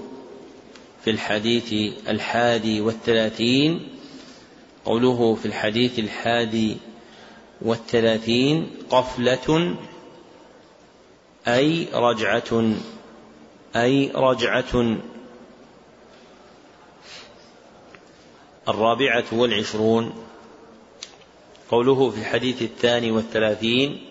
في 1.04 1.12
الحديث 1.12 1.74
الحادي 2.08 2.82
والثلاثين. 2.82 3.93
قوله 4.86 5.36
في 5.36 5.46
الحديث 5.46 6.00
الحادي 6.00 6.78
والثلاثين 7.62 8.72
قفلة 8.90 9.76
أي 11.48 11.88
رجعة 11.94 12.74
أي 13.76 14.12
رجعة. 14.16 14.98
الرابعة 18.68 19.26
والعشرون 19.32 20.14
قوله 21.70 22.10
في 22.10 22.18
الحديث 22.18 22.62
الثاني 22.62 23.12
والثلاثين 23.12 24.02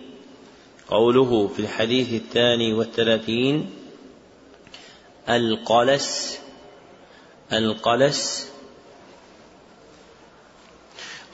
قوله 0.87 1.47
في 1.47 1.59
الحديث 1.59 2.13
الثاني 2.13 2.73
والثلاثين 2.73 3.69
القلس 5.29 6.39
القلس 7.53 8.52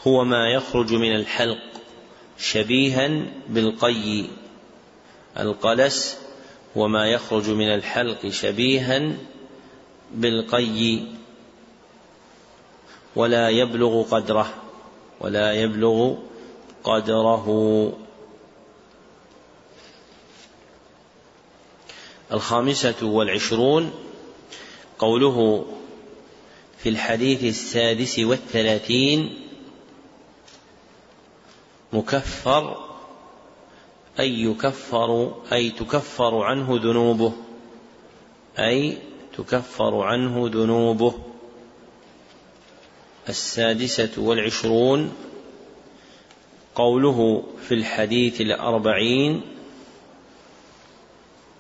هو 0.08 0.24
ما 0.24 0.50
يخرج 0.50 0.94
من 0.94 1.16
الحلق 1.16 1.60
شبيها 2.38 3.26
بالقي. 3.50 4.26
القلس 5.40 6.18
هو 6.78 6.88
ما 6.88 7.08
يخرج 7.08 7.50
من 7.50 7.74
الحلق 7.74 8.30
شبيها 8.30 9.14
بالقي. 10.12 11.00
ولا 13.16 13.50
يبلغ 13.50 14.04
قدره 14.04 14.54
ولا 15.22 15.54
يبلغ 15.54 16.16
قدره. 16.84 17.94
الخامسة 22.32 22.96
والعشرون 23.06 23.92
قوله 25.00 25.66
في 26.78 26.90
الحديث 26.90 27.44
السادس 27.44 28.20
والثلاثين 28.20 29.49
مكفر 31.94 32.90
أي 34.20 34.41
يكفر 34.44 35.36
أي 35.53 35.70
تكفر 35.70 36.44
عنه 36.44 36.80
ذنوبه. 36.84 37.34
أي 38.60 38.98
تكفر 39.38 40.02
عنه 40.02 40.49
ذنوبه. 40.53 41.14
السادسة 43.30 44.10
والعشرون 44.18 45.14
قوله 46.76 47.44
في 47.68 47.74
الحديث 47.74 48.41
الأربعين 48.41 49.41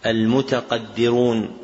المتقدرون. 0.05 1.57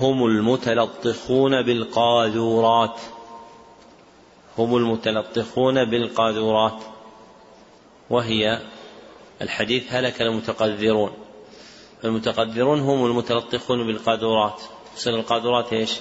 هم 0.00 0.26
المتلطخون 0.26 1.62
بالقاذورات. 1.62 3.00
هم 4.60 4.76
المتلطخون 4.76 5.84
بالقاذورات 5.84 6.82
وهي 8.10 8.60
الحديث 9.42 9.92
هلك 9.92 10.22
المتقذرون. 10.22 11.12
المتقدرون 12.04 12.80
هم 12.80 13.06
المتلطخون 13.06 13.86
بالقاذورات. 13.86 14.62
تصير 14.96 15.14
القاذورات 15.14 15.72
إيش؟ 15.72 15.96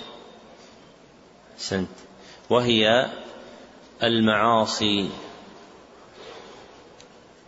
سنت. 1.57 1.89
وهي 2.49 3.09
المعاصي. 4.03 5.09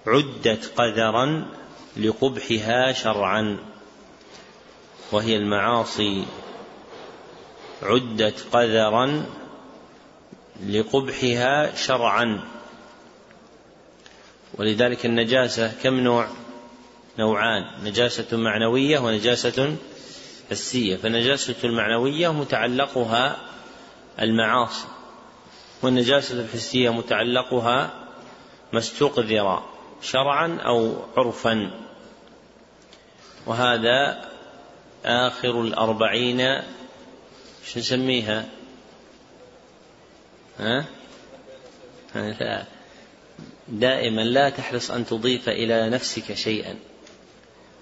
عدت 0.08 0.72
قذرا 0.78 1.46
لقبحها 1.98 2.92
شرعا. 2.92 3.58
وهي 5.12 5.36
المعاصي. 5.36 6.26
عدت 7.84 8.46
قذرا 8.54 9.26
لقبحها 10.70 11.76
شرعا. 11.76 12.42
ولذلك 14.54 15.06
النجاسة 15.06 15.72
كم 15.84 16.00
نوع؟ 16.00 16.28
نوعان. 17.20 17.84
نجاسة 17.84 18.38
معنوية 18.38 19.00
ونجاسة 19.00 19.76
حسية 20.52 20.96
فالنجاسة 20.96 21.56
المعنوية 21.64 22.34
متعلقها 22.34 23.38
المعاصي 24.22 24.88
والنجاسة 25.82 26.42
الحسية 26.42 26.90
متعلقها 26.90 27.94
ما 28.74 28.80
استقذر 28.80 29.64
شرعا 30.02 30.58
أو 30.62 30.96
عرفا. 31.18 31.72
وهذا 33.46 34.30
آخر 35.06 35.62
الأربعين 35.62 36.62
شو 37.66 37.80
نسميها؟ 37.80 38.46
ها؟ 40.60 40.86
لا. 42.16 42.66
دائما 43.68 44.22
لا 44.22 44.50
تحرص 44.50 44.92
أن 44.92 45.06
تضيف 45.06 45.50
إلى 45.50 45.90
نفسك 45.90 46.34
شيئا. 46.34 46.76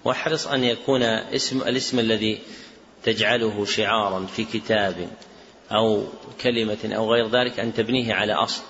واحرص 0.04 0.46
أن 0.46 0.64
يكون 0.64 1.02
اسم 1.02 1.62
الاسم 1.62 1.98
الذي 1.98 2.38
تجعله 3.04 3.64
شعارا 3.64 4.26
في 4.26 4.44
كتاب 4.44 5.08
أو 5.72 6.04
كلمة 6.40 6.78
أو 6.84 7.12
غير 7.12 7.28
ذلك 7.28 7.60
أن 7.60 7.74
تبنيه 7.74 8.14
على 8.14 8.32
أصل. 8.32 8.62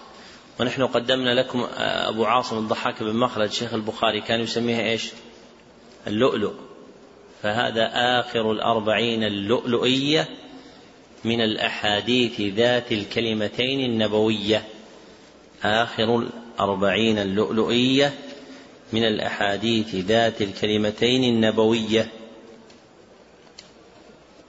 ونحن 0.60 0.86
قدمنا 0.86 1.40
لكم 1.40 1.66
أبو 1.78 2.24
عاصم 2.24 2.58
الضحاك 2.58 3.02
بن 3.02 3.16
مخلد 3.16 3.52
شيخ 3.52 3.74
البخاري 3.74 4.20
كان 4.20 4.40
يسميها 4.40 4.82
إيش؟ 4.82 5.10
اللؤلؤ. 6.06 6.52
فهذا 7.42 7.90
آخر 7.94 8.52
الأربعين 8.52 9.24
اللؤلؤية 9.24 10.28
من 11.24 11.40
الأحاديث 11.40 12.40
ذات 12.40 12.92
الكلمتين 12.92 13.80
النبوية. 13.90 14.64
آخر 15.62 16.18
الأربعين 16.18 17.18
اللؤلؤية 17.18 18.14
من 18.92 19.04
الأحاديث 19.04 19.94
ذات 19.94 20.42
الكلمتين 20.42 21.24
النبوية. 21.24 22.08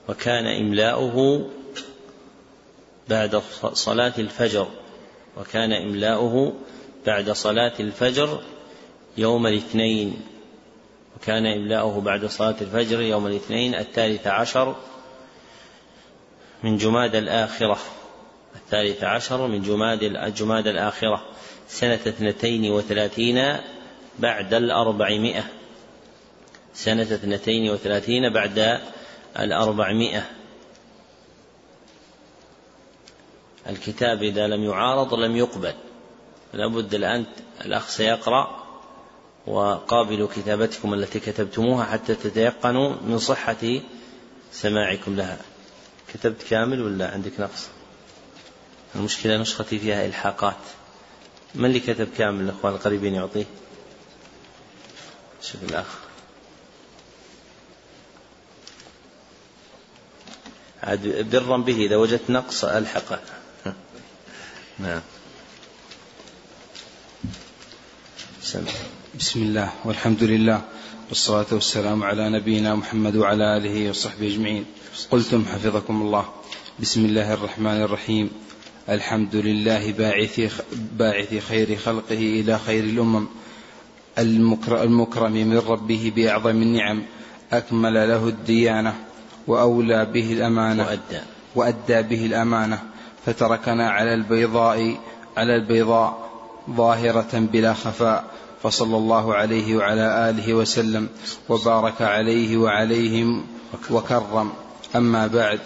وكان 0.10 0.46
إملاؤه 0.46 1.50
بعد 3.10 3.42
صلاة 3.74 4.14
الفجر. 4.18 4.68
وكان 5.38 5.74
إملاؤه 5.74 6.54
بعد 7.06 7.32
صلاة 7.32 7.74
الفجر 7.80 8.42
يوم 9.18 9.48
الاثنين. 9.48 10.22
وكان 11.16 11.46
إملاؤه 11.46 12.02
بعد 12.02 12.26
صلاة 12.26 12.56
الفجر 12.62 13.02
يوم 13.02 13.28
الاثنين 13.28 13.76
الثالث 13.76 14.28
عشر 14.28 14.76
من 16.64 16.78
جماد 16.78 17.16
الآخرة 17.16 17.78
الثالث 18.56 19.04
عشر 19.04 19.48
من 19.48 19.62
جماد 19.62 20.04
الجماد 20.04 20.68
الآخرة 20.68 21.26
سنة 21.68 21.94
اثنتين 21.94 22.72
وثلاثين 22.72 23.58
بعد 24.20 24.54
الأربعمائة 24.54 25.44
سنة 26.74 27.02
اثنتين 27.02 27.72
وثلاثين 27.72 28.34
بعد 28.34 28.82
الأربعمائة. 29.40 30.24
الكتاب 33.70 34.24
إذا 34.24 34.48
لم 34.48 34.64
يعارض 34.64 35.14
لم 35.14 35.38
يقبل 35.38 35.74
لابد 36.54 36.94
الآن 36.94 37.26
الأخ 37.66 37.90
سيقرأ 37.90 38.64
وقابلوا 39.48 40.28
كتابتكم 40.36 40.94
التي 40.94 41.20
كتبتموها 41.20 41.86
حتى 41.86 42.16
تتيقنوا 42.16 42.96
من 43.02 43.18
صحة 43.18 43.80
سماعكم 44.52 45.16
لها. 45.16 45.38
كتبت 46.14 46.44
كامل 46.50 46.82
ولا 46.82 47.12
عندك 47.12 47.40
نقص؟ 47.40 47.68
المشكلة 48.96 49.38
نسختي 49.38 49.80
فيها 49.80 50.06
إلحاقات. 50.06 50.58
من 51.56 51.66
اللي 51.66 51.80
كتب 51.80 52.08
كامل 52.18 52.44
الأخوان 52.44 52.74
القريبين 52.74 53.14
يعطيه؟ 53.14 53.46
شوف 55.42 55.64
الأخ 55.64 55.86
عاد 60.84 61.30
برا 61.32 61.58
به 61.58 61.86
إذا 61.86 61.96
وجدت 61.96 62.30
نقص 62.30 62.66
ألحقه. 62.66 63.20
نعم. 64.80 65.02
بسم 69.20 69.42
الله 69.44 69.74
والحمد 69.86 70.24
لله. 70.24 70.62
والصلاة 71.12 71.46
والسلام 71.52 72.04
على 72.04 72.30
نبينا 72.30 72.76
محمد 72.76 73.16
وعلى 73.16 73.58
آله 73.58 73.90
وصحبه 73.90 74.28
أجمعين. 74.28 74.64
قلتم 75.12 75.46
حفظكم 75.46 76.02
الله. 76.02 76.26
بسم 76.80 77.06
الله 77.06 77.34
الرحمن 77.34 77.82
الرحيم. 77.82 78.30
الحمد 78.90 79.36
لله 79.36 79.92
باعث 79.92 80.64
باعث 81.00 81.48
خير 81.48 81.76
خلقه 81.76 82.18
إلى 82.40 82.60
خير 82.60 82.84
الأمم. 82.84 83.28
المكرم 84.18 85.32
من 85.34 85.58
ربه 85.58 86.12
بأعظم 86.16 86.62
النعم. 86.62 87.04
أكمل 87.52 87.94
له 87.94 88.28
الديانة 88.28 88.96
وأولى 89.48 90.06
به 90.06 90.34
الأمانة. 90.34 90.84
وأدى. 90.84 91.22
وأدى 91.56 92.02
به 92.02 92.26
الأمانة. 92.26 92.80
فتركنا 93.26 93.90
على 93.90 94.14
البيضاء 94.14 94.98
على 95.38 95.56
البيضاء 95.56 96.30
ظاهرة 96.70 97.32
بلا 97.34 97.74
خفاء. 97.74 98.26
فصلى 98.64 98.98
الله 98.98 99.36
عليه 99.36 99.76
وعلى 99.76 100.30
آله 100.30 100.54
وسلم 100.54 101.10
وبارك 101.50 102.02
عليه 102.02 102.58
وعليهم 102.58 103.44
وكرم. 103.90 104.52
أما 104.96 105.28
بعد 105.28 105.60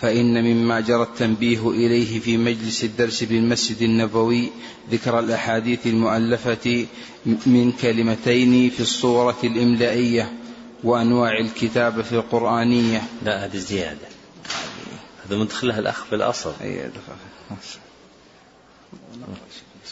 فإن 0.00 0.44
مما 0.44 0.80
جرى 0.80 1.02
التنبيه 1.02 1.70
إليه 1.70 2.20
في 2.20 2.36
مجلس 2.36 2.84
الدرس 2.84 3.24
بالمسجد 3.24 3.82
النبوي 3.82 4.50
ذكر 4.90 5.18
الأحاديث 5.18 5.86
المؤلفة 5.86 6.86
من 7.26 7.72
كلمتين 7.72 8.70
في 8.70 8.80
الصورة 8.80 9.38
الإملائية 9.44 10.32
وأنواع 10.84 11.38
الكتابة 11.38 12.02
في 12.02 12.12
القرآنية. 12.12 13.02
لا 13.22 13.44
هذه 13.44 13.56
زيادة. 13.56 14.08
هذا 15.26 15.36
مدخلها 15.36 15.78
الأخ 15.78 16.04
في 16.04 16.14
الأصل. 16.14 16.52
أي 16.60 16.90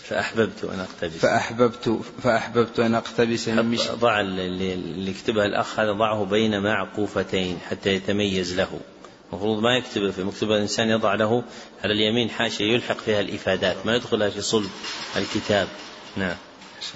فأحببت 0.09 0.65
أن 0.65 0.81
أقتبس. 0.81 1.17
فأحببت 1.17 2.01
فأحببت 2.23 2.79
أن 2.79 2.95
أقتبس 2.95 3.49
من 3.49 3.67
مش... 3.67 3.81
ضع 3.89 4.21
اللي 4.21 5.11
يكتبها 5.11 5.45
الأخ 5.45 5.81
هذا 5.81 5.93
ضعه 5.93 6.25
بين 6.25 6.63
معقوفتين 6.63 7.59
حتى 7.71 7.91
يتميز 7.95 8.55
له. 8.55 8.81
المفروض 9.33 9.63
ما 9.63 9.77
يكتب 9.77 10.11
في 10.11 10.25
مكتوب 10.25 10.51
الإنسان 10.51 10.89
يضع 10.89 11.15
له 11.15 11.45
على 11.85 11.93
اليمين 11.93 12.31
حاشية 12.31 12.65
يلحق 12.65 12.99
فيها 12.99 13.21
الإفادات 13.21 13.77
ما 13.87 13.97
يدخلها 13.97 14.31
في 14.31 14.43
صلب 14.43 14.71
الكتاب. 15.17 15.69
نعم. 16.17 16.37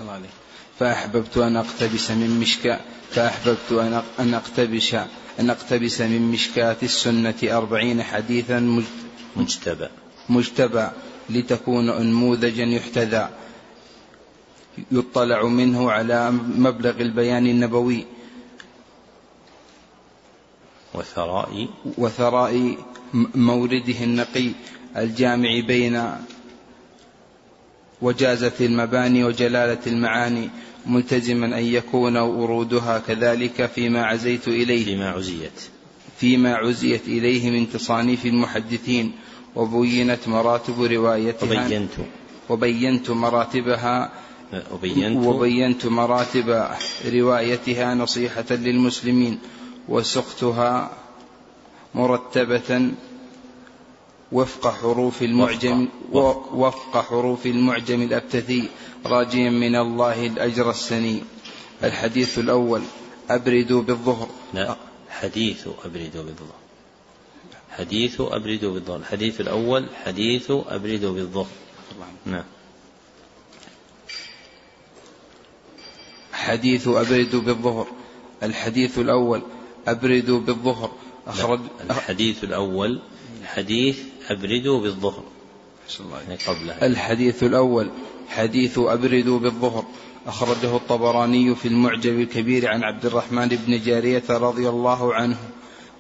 الله 0.01 0.13
عليك. 0.13 0.31
فأحببت 0.79 1.37
أن 1.37 1.57
أقتبس 1.57 2.11
من 2.11 2.41
مشكاة 2.41 2.81
فأحببت 3.11 3.73
أن 3.73 4.03
أن 4.19 4.35
أقتبس 4.35 4.95
أن 5.41 5.51
أقتبس 5.51 6.01
من 6.01 6.23
مشكاة 6.23 6.77
السنة 6.83 7.35
أربعين 7.45 8.03
حديثا 8.03 8.85
مجتبى. 9.37 9.89
مجتبى. 10.29 10.89
لتكون 11.31 11.89
أنموذجا 11.91 12.65
يحتذى 12.65 13.29
يطلع 14.93 15.43
منه 15.45 15.91
على 15.91 16.31
مبلغ 16.57 17.01
البيان 17.01 17.47
النبوي. 17.47 18.05
وثراء 20.95 21.69
وثراء 21.99 22.77
مورده 23.35 24.05
النقي 24.05 24.51
الجامع 24.97 25.61
بين 25.67 26.11
وجازة 28.03 28.53
المباني 28.61 29.25
وجلالة 29.25 29.79
المعاني 29.87 30.51
ملتزما 30.87 31.47
أن 31.47 31.65
يكون 31.65 32.17
ورودها 32.17 32.99
كذلك 32.99 33.67
فيما 33.67 34.05
عزيت 34.07 34.49
إليه. 34.49 34.85
فيما 34.85 35.11
عزيت. 35.11 35.61
فيما 36.19 36.55
عزيت 36.55 37.09
إليه 37.09 37.51
من 37.51 37.71
تصانيف 37.71 38.27
المحدثين. 38.27 39.13
وبينت 39.57 40.29
مراتب 40.29 40.83
روايتها. 40.83 41.67
وبينت. 41.67 41.91
وبينت 42.49 43.11
مراتبها. 43.11 44.13
وبينت. 44.73 45.27
وبينت 45.27 45.87
مراتب 45.87 46.67
روايتها 47.07 47.95
نصيحة 47.95 48.45
للمسلمين. 48.51 49.39
وسقتها 49.89 50.91
مرتبة 51.95 52.91
وفق 54.33 54.75
حروف 54.75 55.23
المعجم 55.23 55.89
وفق, 56.13 56.55
وفق. 56.55 57.01
حروف 57.01 57.47
المعجم 57.47 58.03
الأبتثي 58.03 58.69
راجيا 59.07 59.51
من 59.51 59.77
الله 59.77 60.27
الأجر 60.27 60.71
السني. 60.71 61.21
الحديث 61.85 62.39
الأول. 62.39 62.83
أبردوا 63.31 63.83
بالظهر. 63.83 64.29
لا. 64.55 64.77
حديث 65.11 65.69
أبردوا 65.85 66.23
بالظهر. 66.23 66.60
حديث 67.81 68.21
أبردوا 68.21 68.73
بالظهر 68.73 68.97
الحديث 68.97 69.41
الأول 69.41 69.87
حديث 70.05 70.51
أبردوا 70.51 71.13
بالظهر 71.13 71.49
نعم. 72.27 72.45
حديث 76.33 76.89
أبردوا 76.89 77.41
بالظهر. 77.41 77.87
الحديث 78.43 78.99
الأول 78.99 79.43
أبردوا 79.89 80.41
بالظهر. 80.41 80.91
أخرج 81.27 81.61
الحديث 81.91 82.45
الأول 82.45 83.01
حديث 83.45 83.99
أبردوا 84.31 84.81
بالظهر. 84.81 85.25
يعني 86.01 86.39
قبله 86.47 86.87
الحديث 86.87 87.43
الأول 87.43 87.91
حديث 88.29 88.79
أبردوا 88.79 89.39
بالظهر. 89.39 89.85
أخرجه 90.27 90.77
الطبراني 90.77 91.55
في 91.55 91.69
المعجم 91.69 92.21
الكبير 92.21 92.69
عن 92.69 92.83
عبد 92.83 93.07
الرحمن 93.07 93.49
بن 93.49 93.81
جارية 93.81 94.25
رضي 94.31 94.69
الله 94.69 95.15
عنه 95.15 95.39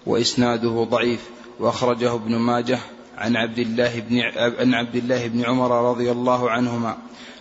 وإسناده 0.07 0.86
ضعيف. 0.90 1.20
وأخرجه 1.61 2.15
ابن 2.15 2.37
ماجه 2.37 2.78
عن 3.19 3.37
عبد 3.37 3.59
الله 3.59 4.01
بن 4.01 4.20
عن 4.61 4.74
عبد 4.74 4.97
الله 4.97 5.27
بن 5.27 5.45
عمر 5.45 5.91
رضي 5.91 6.11
الله 6.11 6.51
عنهما 6.51 6.99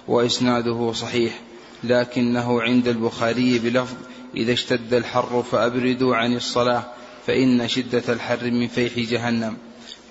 وإسناده 0.07 0.91
صحيح 0.93 1.39
لكنه 1.83 2.61
عند 2.61 2.87
البخاري 2.87 3.59
بلفظ 3.59 3.95
إذا 4.35 4.53
اشتد 4.53 4.93
الحر 4.93 5.43
فأبردوا 5.51 6.15
عن 6.15 6.35
الصلاة 6.35 6.83
فإن 7.27 7.67
شدة 7.67 8.03
الحر 8.09 8.51
من 8.51 8.67
فيح 8.67 8.99
جهنم. 8.99 9.57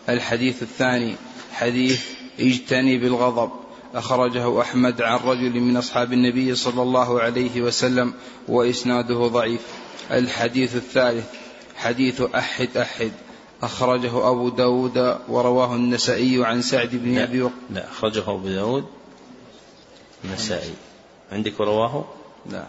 الحديث 0.09 0.63
الثاني 0.63 1.15
حديث 1.53 2.05
اجتنب 2.41 3.05
الغضب 3.05 3.51
أخرجه 3.95 4.61
أحمد 4.61 5.03
عن 5.03 5.19
رجل 5.19 5.61
من 5.61 5.77
أصحاب 5.77 6.13
النبي 6.13 6.55
صلى 6.55 6.83
الله 6.83 7.21
عليه 7.21 7.63
وسلم 7.63 8.13
وإسناده 8.49 9.27
ضعيف. 9.27 9.61
الحديث 10.11 10.77
الثالث 10.77 11.27
حديث 11.77 12.21
أحد 12.21 12.77
أحد. 12.77 13.13
أخرجه 13.63 14.31
أبو 14.31 14.49
داود 14.49 15.19
ورواه 15.29 15.75
النسائي 15.75 16.45
عن 16.45 16.63
سعد 16.63 16.91
بن 16.93 17.15
لا 17.15 17.25
أبي 17.25 17.43
وق... 17.43 17.53
لا 17.71 17.91
أخرجه 17.91 18.31
أبو 18.31 18.49
داود. 18.49 18.85
النسائي. 20.25 20.75
عندك 21.33 21.61
ورواه؟ 21.61 22.05
لا 22.51 22.65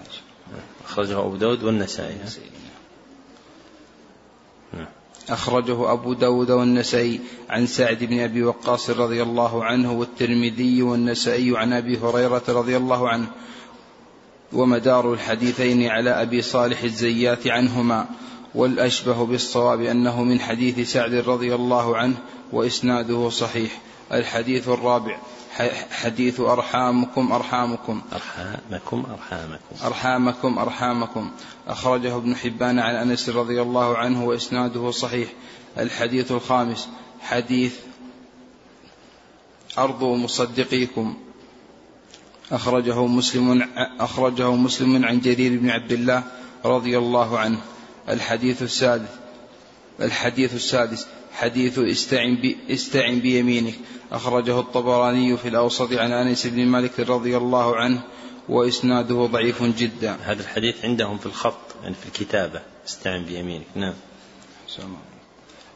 أخرجه 0.85 1.19
أبو 1.19 1.35
داود 1.35 1.63
والنسائي. 1.63 2.17
نعم. 4.73 4.87
أخرجه 5.29 5.91
أبو 5.91 6.13
داود 6.13 6.51
والنسائي 6.51 7.19
عن 7.49 7.67
سعد 7.67 8.03
بن 8.03 8.19
أبي 8.19 8.43
وقاص 8.43 8.89
رضي 8.89 9.23
الله 9.23 9.63
عنه 9.63 9.91
والترمذي 9.93 10.81
والنسائي 10.81 11.57
عن 11.57 11.73
أبي 11.73 11.97
هريرة 11.97 12.43
رضي 12.47 12.77
الله 12.77 13.09
عنه 13.09 13.27
ومدار 14.53 15.13
الحديثين 15.13 15.87
على 15.87 16.09
أبي 16.09 16.41
صالح 16.41 16.83
الزيات 16.83 17.47
عنهما. 17.47 18.07
والأشبه 18.55 19.25
بالصواب 19.25 19.81
أنه 19.81 20.23
من 20.23 20.39
حديث 20.39 20.91
سعد 20.91 21.13
رضي 21.13 21.55
الله 21.55 21.97
عنه 21.97 22.17
وإسناده 22.51 23.29
صحيح. 23.29 23.81
الحديث 24.13 24.69
الرابع. 24.69 25.19
حديث 25.91 26.39
أرحامكم 26.39 27.31
أرحامكم. 27.31 28.01
أرحامكم 28.13 29.05
أرحامكم. 29.11 29.85
أرحامكم 29.85 30.59
أرحامكم. 30.59 31.31
أخرجه 31.67 32.15
ابن 32.15 32.35
حبان 32.35 32.79
عن 32.79 32.95
أنس 32.95 33.29
رضي 33.29 33.61
الله 33.61 33.97
عنه 33.97 34.25
وإسناده 34.25 34.91
صحيح. 34.91 35.29
الحديث 35.77 36.31
الخامس. 36.31 36.89
حديث 37.21 37.75
أرض 39.77 40.03
مصدقيكم. 40.03 41.17
أخرجه 42.51 43.05
مسلم 43.05 43.69
أخرجه 43.99 44.51
مسلم 44.51 45.05
عن 45.05 45.19
جرير 45.19 45.59
بن 45.59 45.69
عبد 45.69 45.91
الله 45.91 46.23
رضي 46.65 46.97
الله 46.97 47.39
عنه. 47.39 47.61
الحديث 48.09 48.61
السادس 48.61 49.09
الحديث 50.01 50.55
السادس 50.55 51.07
حديث 51.33 51.79
استعن, 51.79 52.35
بي 52.35 52.57
استعن 52.69 53.19
بيمينك. 53.19 53.73
أخرجه 54.11 54.59
الطبراني 54.59 55.37
في 55.37 55.47
الأوسط 55.47 55.93
عن 55.93 56.11
أنس 56.11 56.47
بن 56.47 56.65
مالك 56.65 56.99
رضي 56.99 57.37
الله 57.37 57.75
عنه 57.75 58.01
وإسناده 58.49 59.25
ضعيف 59.25 59.63
جدا. 59.63 60.17
هذا 60.23 60.41
الحديث 60.41 60.85
عندهم 60.85 61.17
في 61.17 61.25
الخط 61.25 61.75
يعني 61.83 61.95
في 61.95 62.05
الكتابة. 62.05 62.61
استعن 62.87 63.25
بيمينك. 63.25 63.65
نعم. 63.75 63.93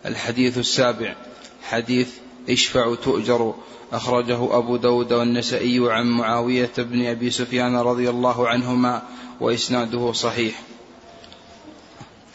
الحديث 0.06 0.58
السابع 0.58 1.16
حديث 1.64 2.10
اشفع 2.50 2.96
تؤجر. 2.96 3.56
أخرجه 3.92 4.58
أبو 4.58 4.78
داود 4.78 5.14
والنسائي 5.14 5.80
عن 5.92 6.08
معاوية 6.08 6.72
بن 6.78 7.06
أبي 7.06 7.30
سفيان 7.30 7.76
رضي 7.76 8.10
الله 8.10 8.48
عنهما 8.48 9.04
وإسناده 9.40 10.12
صحيح. 10.12 10.62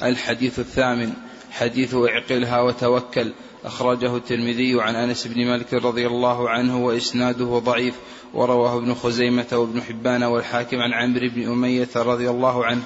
الحديث 0.03 0.59
الثامن 0.59 1.13
حديث 1.51 1.95
اعقلها 1.95 2.61
وتوكل. 2.61 3.33
أخرجه 3.65 4.17
الترمذي 4.17 4.83
عن 4.83 4.95
أنس 4.95 5.27
بن 5.27 5.47
مالك 5.47 5.75
رضي 5.75 6.07
الله 6.07 6.51
عنه 6.51 6.87
وإسناده 6.87 7.59
ضعيف. 7.59 7.95
ورواه 8.35 8.79
ابن 8.79 8.95
خزيمة 8.95 9.47
وابن 9.53 9.83
حبان 9.83 10.23
والحاكم 10.23 10.77
عن 10.79 10.93
عمرو 10.93 11.29
بن 11.29 11.53
أمية 11.53 11.89
رضي 11.97 12.31
الله 12.31 12.65
عنه. 12.65 12.83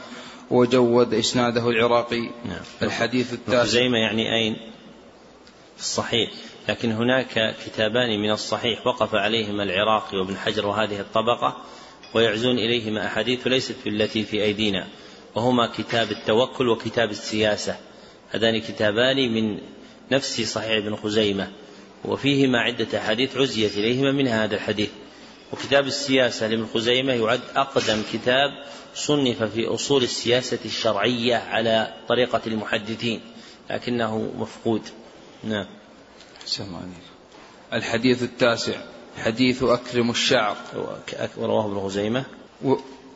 وجود 0.51 1.15
إسناده 1.15 1.69
العراقي. 1.69 2.21
نعم. 2.21 2.61
الحديث 2.83 3.33
التاسع. 3.33 3.63
خزيمة 3.63 3.99
يعني 3.99 4.35
أين؟ 4.35 4.57
في 5.77 5.83
الصحيح. 5.83 6.31
لكن 6.69 6.93
هناك 6.93 7.55
كتابان 7.67 8.21
من 8.23 8.31
الصحيح 8.31 8.87
وقف 8.87 9.15
عليهما 9.15 9.63
العراقي 9.63 10.19
وابن 10.19 10.37
حجر 10.37 10.67
وهذه 10.67 11.01
الطبقة 11.01 11.57
ويعزون 12.15 12.59
إليهما 12.59 13.07
أحاديث 13.07 13.47
ليست 13.47 13.77
في 13.83 13.89
التي 13.89 14.23
في 14.23 14.43
أيدينا. 14.43 14.87
وهما 15.35 15.67
كتاب 15.67 16.11
التوكل 16.11 16.69
وكتاب 16.69 17.11
السياسة. 17.11 17.77
هذان 18.31 18.61
كتابان 18.61 19.35
من 19.35 19.59
نفس 20.13 20.41
صحيح 20.41 20.71
ابن 20.71 20.97
خزيمة 20.97 21.53
وفيهما 22.05 22.59
عدة 22.59 22.99
أحاديث 22.99 23.37
عزيت 23.37 23.77
إليهما 23.77 24.13
منها 24.13 24.45
هذا 24.45 24.55
الحديث. 24.55 24.91
وكتاب 25.53 25.87
السياسة 25.87 26.47
لابن 26.47 26.67
خزيمة 26.75 27.13
يعد 27.13 27.41
أقدم 27.57 28.03
كتاب 28.13 28.51
صنف 28.95 29.43
في 29.43 29.67
أصول 29.67 30.03
السياسة 30.03 30.59
الشرعية 30.65 31.37
على 31.37 31.95
طريقة 32.09 32.41
المحدثين 32.47 33.21
لكنه 33.71 34.33
مفقود. 34.39 34.83
نعم. 35.45 35.67
الحديث 37.73 38.23
التاسع 38.23 38.81
حديث 39.17 39.63
أكرم 39.63 40.11
الشعر. 40.11 40.57
ورواه 41.37 41.67
ابن 41.67 41.81
خزيمة؟ 41.81 42.25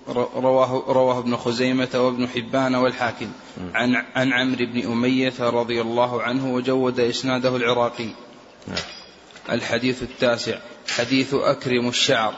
رواه 0.08 0.84
رواه 0.88 1.18
ابن 1.18 1.36
خزيمة 1.36 1.88
وابن 1.94 2.28
حبان 2.28 2.74
والحاكم. 2.74 3.28
عن 3.74 3.94
عن 4.14 4.32
عمرو 4.32 4.66
بن 4.66 4.92
أمية 4.92 5.34
رضي 5.40 5.80
الله 5.80 6.22
عنه 6.22 6.54
وجود 6.54 7.00
إسناده 7.00 7.56
العراقي. 7.56 8.08
نعم. 8.68 8.78
الحديث 9.50 10.02
التاسع. 10.02 10.58
حديث 10.88 11.34
أكرم 11.34 11.88
الشعر. 11.88 12.34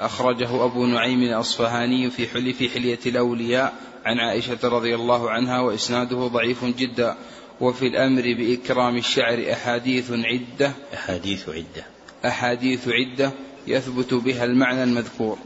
أخرجه 0.00 0.64
أبو 0.64 0.86
نعيم 0.86 1.22
الأصفهاني 1.22 2.10
في 2.10 2.28
حلي 2.28 2.52
في 2.52 2.68
حلية 2.68 2.98
الأولياء 3.06 3.74
عن 4.04 4.18
عائشة 4.18 4.58
رضي 4.64 4.94
الله 4.94 5.30
عنها 5.30 5.60
وإسناده 5.60 6.16
ضعيف 6.26 6.64
جدا. 6.64 7.16
وفي 7.60 7.86
الأمر 7.86 8.22
بإكرام 8.22 8.96
الشعر 8.96 9.52
أحاديث 9.52 10.12
عدة. 10.12 10.72
أحاديث 10.94 11.48
عدة. 11.48 11.86
أحاديث 12.24 12.88
عدة 12.88 13.32
يثبت 13.66 14.14
بها 14.14 14.44
المعنى 14.44 14.82
المذكور. 14.82 15.38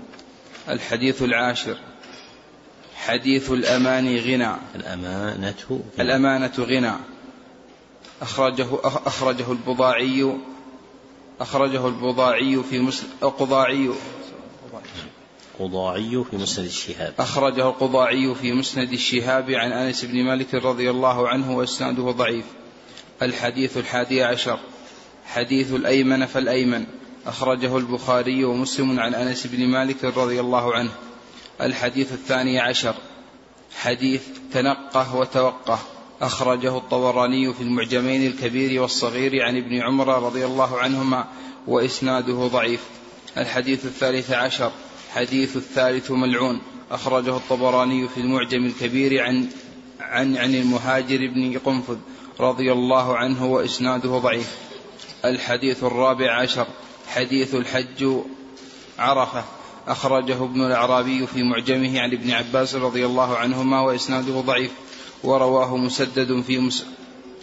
الحديث 0.68 1.22
العاشر. 1.22 1.76
حديث 2.96 3.50
الأمان 3.50 4.16
غنى. 4.16 4.56
الأمانة 4.74 5.54
غنى. 5.70 5.80
الأمانة 6.00 6.52
غنى. 6.58 6.92
أخرجه 8.22 8.66
أخرجه 8.84 9.52
البضاعي. 9.52 10.36
أخرجه 11.40 11.86
البضاعي 11.86 12.62
في 12.70 12.78
مسلم 12.78 13.08
القضاعي. 13.22 13.90
القضاعي 15.60 16.24
في 16.30 16.36
مسند 16.36 16.64
الشهاب. 16.64 17.14
أخرجه 17.18 17.68
القضاعي 17.68 18.34
في 18.34 18.52
مسند 18.52 18.92
الشهاب 18.92 19.50
عن 19.50 19.72
أنس 19.72 20.04
بن 20.04 20.24
مالك 20.24 20.54
رضي 20.54 20.90
الله 20.90 21.28
عنه 21.28 21.56
وإسناده 21.56 22.02
ضعيف. 22.02 22.44
الحديث 23.22 23.76
الحادي 23.76 24.22
عشر. 24.22 24.58
حديث 25.26 25.72
الأيمن 25.72 26.26
فالأيمن. 26.26 26.86
أخرجه 27.26 27.76
البخاري 27.76 28.44
ومسلم 28.44 29.00
عن 29.00 29.14
أنس 29.14 29.46
بن 29.46 29.66
مالك 29.66 30.04
رضي 30.04 30.40
الله 30.40 30.74
عنه. 30.74 30.90
الحديث 31.60 32.12
الثاني 32.12 32.60
عشر. 32.60 32.94
حديث 33.76 34.22
تنقه 34.52 35.16
وتوقه. 35.16 35.78
أخرجه 36.22 36.76
الطبراني 36.78 37.54
في 37.54 37.60
المعجمين 37.60 38.26
الكبير 38.26 38.82
والصغير 38.82 39.42
عن 39.42 39.56
ابن 39.56 39.82
عمر 39.82 40.22
رضي 40.22 40.44
الله 40.44 40.78
عنهما 40.78 41.24
وإسناده 41.66 42.46
ضعيف. 42.46 42.80
الحديث 43.36 43.84
الثالث 43.84 44.30
عشر. 44.30 44.72
حديث 45.14 45.56
الثالث 45.56 46.10
ملعون. 46.10 46.60
أخرجه 46.90 47.36
الطبراني 47.36 48.08
في 48.08 48.20
المعجم 48.20 48.66
الكبير 48.66 49.22
عن 49.22 49.48
عن 50.00 50.36
عن 50.36 50.54
المهاجر 50.54 51.18
بن 51.18 51.58
قنفذ 51.58 51.96
رضي 52.40 52.72
الله 52.72 53.16
عنه 53.16 53.46
وإسناده 53.46 54.18
ضعيف. 54.18 54.56
الحديث 55.24 55.84
الرابع 55.84 56.42
عشر. 56.42 56.66
حديث 57.14 57.54
الحج 57.54 58.06
عرفة. 58.98 59.44
أخرجه 59.88 60.44
ابن 60.44 60.66
الأعرابي 60.66 61.26
في 61.26 61.42
معجمه 61.42 62.00
عن 62.00 62.12
ابن 62.12 62.30
عباس 62.30 62.74
رضي 62.74 63.06
الله 63.06 63.36
عنهما 63.36 63.80
وإسناده 63.80 64.40
ضعيف. 64.40 64.70
ورواه 65.24 65.76
مسدد 65.76 66.40
في 66.40 66.58
مس 66.58 66.86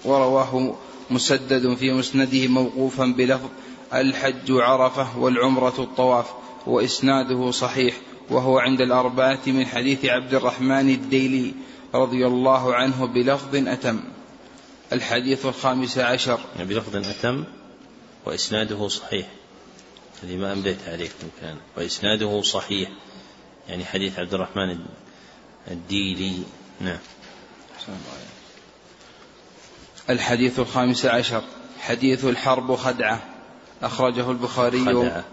ورواه 0.06 0.76
مسدد 1.10 1.76
في 1.76 1.92
مسنده 1.92 2.48
موقوفا 2.48 3.06
بلفظ 3.06 3.50
الحج 3.94 4.52
عرفة 4.52 5.20
والعمرة 5.20 5.76
الطواف 5.80 6.26
وإسناده 6.68 7.52
صحيح. 7.52 7.96
وهو 8.30 8.60
عند 8.60 8.82
الأربعة 8.82 9.40
من 9.48 9.66
حديث 9.66 10.06
عبد 10.06 10.34
الرحمن 10.34 10.90
الديلي 10.90 11.54
رضي 11.96 12.28
الله 12.28 12.76
عنه 12.76 13.06
بلفظ 13.06 13.56
أتم. 13.56 14.00
الحديث 14.94 15.46
الخامس 15.46 15.98
عشر. 15.98 16.40
بلفظ 16.60 16.96
أتم 16.96 17.44
وإسناده 18.26 18.88
صحيح. 18.88 19.28
هذه 20.24 20.38
ما 20.38 20.54
أمليت 20.54 20.78
عليكم 20.88 21.28
كان. 21.42 21.58
وإسناده 21.78 22.42
صحيح. 22.42 22.90
يعني 23.70 23.86
حديث 23.86 24.20
عبد 24.20 24.34
الرحمن 24.34 24.80
الديلي. 25.72 26.44
نعم. 26.82 26.98
الحديث 30.10 30.60
الخامس 30.60 31.06
عشر. 31.06 31.42
حديث 31.80 32.26
الحرب 32.26 32.76
خدعة. 32.76 33.22
أخرجه 33.84 34.32
البخاري 34.32 34.86
خدعة. 34.86 35.24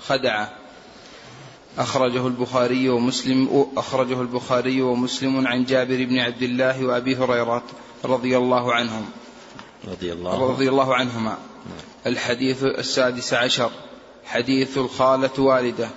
خدعة. 0.00 0.56
أخرجه 1.78 2.26
البخاري 2.26 2.88
ومسلم 2.88 3.66
أخرجه 3.76 4.20
البخاري 4.20 4.82
ومسلم 4.82 5.46
عن 5.46 5.64
جابر 5.64 6.04
بن 6.04 6.18
عبد 6.18 6.42
الله 6.42 6.84
وأبي 6.84 7.16
هريرة 7.16 7.62
رضي 8.04 8.36
الله 8.36 8.74
عنهم. 8.74 9.10
رضي 9.88 10.12
الله 10.12 10.50
رضي 10.50 10.68
الله 10.68 10.94
عنهما. 10.94 11.38
الحديث 12.06 12.64
السادس 12.64 13.34
عشر. 13.34 13.70
حديث 14.26 14.78
الخالة 14.78 15.42
والدة. 15.42 15.90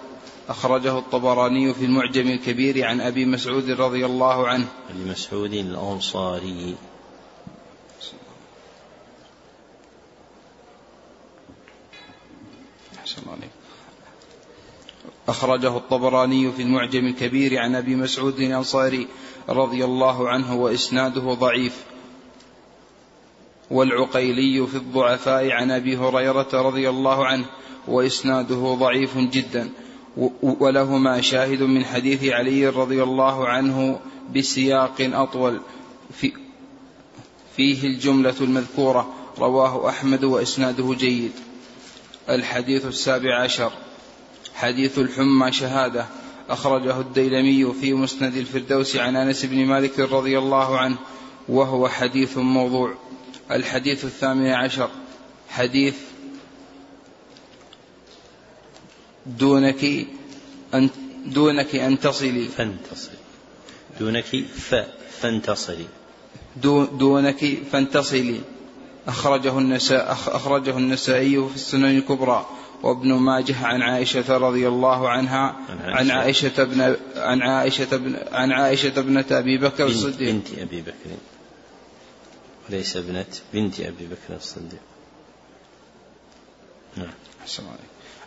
أخرجه 0.50 0.98
الطبراني 0.98 1.74
في 1.74 1.86
المعجم 1.86 2.28
الكبير 2.28 2.86
عن 2.86 3.02
أبي 3.02 3.26
مسعود 3.26 3.70
رضي 3.70 4.06
الله 4.06 4.48
عنه. 4.48 4.68
أبي 4.90 5.12
مسعود 5.12 5.54
الأنصاري. 5.54 6.76
أخرجه 15.28 15.78
الطبراني 15.78 16.52
في 16.52 16.62
المعجم 16.62 17.06
الكبير 17.06 17.60
عن 17.60 17.76
أبي 17.76 17.96
مسعود 17.96 18.40
الأنصاري 18.40 19.08
رضي 19.50 19.86
الله 19.86 20.30
عنه 20.30 20.56
وإسناده 20.56 21.34
ضعيف. 21.34 21.84
والعقيلي 23.72 24.68
في 24.68 24.76
الضعفاء 24.76 25.52
عن 25.52 25.72
أبي 25.72 25.98
هريرة 25.98 26.50
رضي 26.54 26.90
الله 26.90 27.26
عنه 27.26 27.46
وإسناده 27.90 28.76
ضعيف 28.80 29.18
جدا. 29.18 29.70
ولهما 30.42 31.22
شاهد 31.22 31.64
من 31.64 31.86
حديث 31.86 32.24
علي 32.24 32.68
رضي 32.68 33.04
الله 33.04 33.48
عنه 33.48 34.00
بسياق 34.36 34.96
أطول. 35.00 35.60
في 36.14 36.34
فيه 37.56 37.88
الجملة 37.88 38.36
المذكورة. 38.42 39.14
رواه 39.40 39.90
أحمد 39.90 40.24
وإسناده 40.24 40.94
جيد. 40.94 41.32
الحديث 42.30 42.86
السابع 42.86 43.44
عشر. 43.44 43.72
حديث 44.56 45.00
الحمى 45.00 45.52
شهادة. 45.52 46.06
أخرجه 46.50 47.00
الديلمي 47.00 47.74
في 47.74 47.94
مسند 47.94 48.36
الفردوس 48.36 48.96
عن 48.96 49.16
أنس 49.16 49.46
بن 49.46 49.66
مالك 49.66 50.00
رضي 50.00 50.38
الله 50.38 50.78
عنه 50.78 50.98
وهو 51.50 51.88
حديث 51.88 52.38
موضوع. 52.38 52.94
الحديث 53.52 54.06
الثامن 54.06 54.48
عشر. 54.48 54.90
حديث 55.50 55.96
دونك 59.38 60.08
فان 60.74 60.90
دونك 61.26 61.76
فانتصري. 61.76 62.48
فانتصري 62.48 63.18
دونك 64.00 64.26
ف 64.46 64.76
فانتصري 65.22 65.86
دونك 66.94 67.58
فانتصري 67.72 68.42
أخرجه 69.08 69.58
النساء 69.58 70.12
أخرجه 70.12 70.78
النسائي 70.78 71.50
في 71.50 71.56
السنن 71.56 71.98
الكبرى. 71.98 72.46
وابن 72.84 73.14
ماجه 73.14 73.66
عن 73.66 73.82
عائشة 73.82 74.38
رضي 74.38 74.68
الله 74.68 75.10
عنها. 75.10 75.56
عن 75.84 76.12
عائشة. 76.12 76.64
بن 76.64 76.96
عن 77.16 77.42
عائشة 77.42 77.98
بن 77.98 78.16
عن 78.32 78.52
عائشة 78.52 79.00
ابنة 79.00 79.26
أبي 79.32 79.58
بكر 79.58 79.86
الصديق. 79.86 80.32
بنت 80.32 80.60
أبي 80.60 80.82
بكر. 80.82 81.18
وليس 82.70 82.98
ابنة 82.98 83.26
بنت 83.54 83.80
أبي 83.80 84.06
بكر 84.06 84.36
الصديق. 84.36 84.80
نعم. 86.98 87.14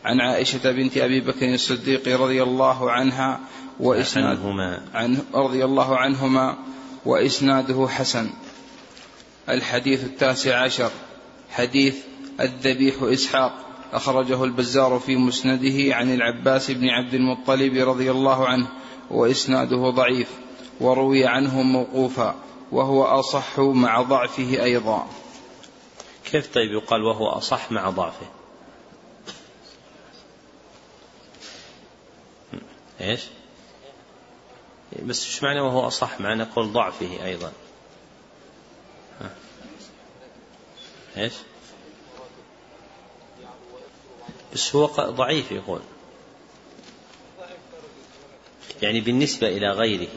عن 0.04 0.20
عائشة 0.20 0.72
بنت 0.72 0.98
أبي 0.98 1.20
بكر 1.20 1.54
الصديق 1.54 2.20
رضي 2.20 2.42
الله 2.42 2.90
عنها 2.90 3.40
وإسناد 3.80 4.38
عنهما. 4.38 4.82
عن 4.94 5.18
رضي 5.34 5.64
الله 5.64 5.96
عنهما 5.96 6.58
وإسناده 7.04 7.88
حسن. 7.88 8.30
الحديث 9.48 10.04
التاسع 10.04 10.62
عشر. 10.64 10.90
حديث 11.50 11.96
الذبيح 12.40 12.94
إسحاق. 13.02 13.66
أخرجه 13.92 14.44
البزار 14.44 14.98
في 14.98 15.16
مسنده 15.16 15.94
عن 15.94 16.14
العباس 16.14 16.70
بن 16.70 16.88
عبد 16.88 17.14
المطلب 17.14 17.88
رضي 17.88 18.10
الله 18.10 18.48
عنه 18.48 18.68
وإسناده 19.10 19.90
ضعيف. 19.90 20.28
وروي 20.80 21.26
عنه 21.26 21.62
موقوفا. 21.62 22.34
وهو 22.72 23.04
أصح 23.04 23.58
مع 23.58 24.02
ضعفه 24.02 24.64
أيضا. 24.64 25.06
كيف 26.24 26.54
طيب 26.54 26.72
يقال 26.72 27.02
وهو 27.02 27.28
أصح 27.28 27.72
مع 27.72 27.90
ضعفه؟ 27.90 28.41
إيش؟ 33.02 33.20
بس 35.02 35.26
إيش 35.26 35.42
معنى 35.42 35.60
وهو 35.60 35.86
أصح؟ 35.86 36.20
معنى 36.20 36.42
قول 36.42 36.72
ضعفه 36.72 37.24
أيضا. 37.24 37.52
ها. 39.20 39.30
إيش؟ 41.16 41.32
بس 44.52 44.76
هو 44.76 44.86
ضعيف 44.86 45.52
يقول. 45.52 45.80
يعني 48.82 49.00
بالنسبة 49.00 49.48
إلى 49.48 49.70
غيره. 49.70 50.08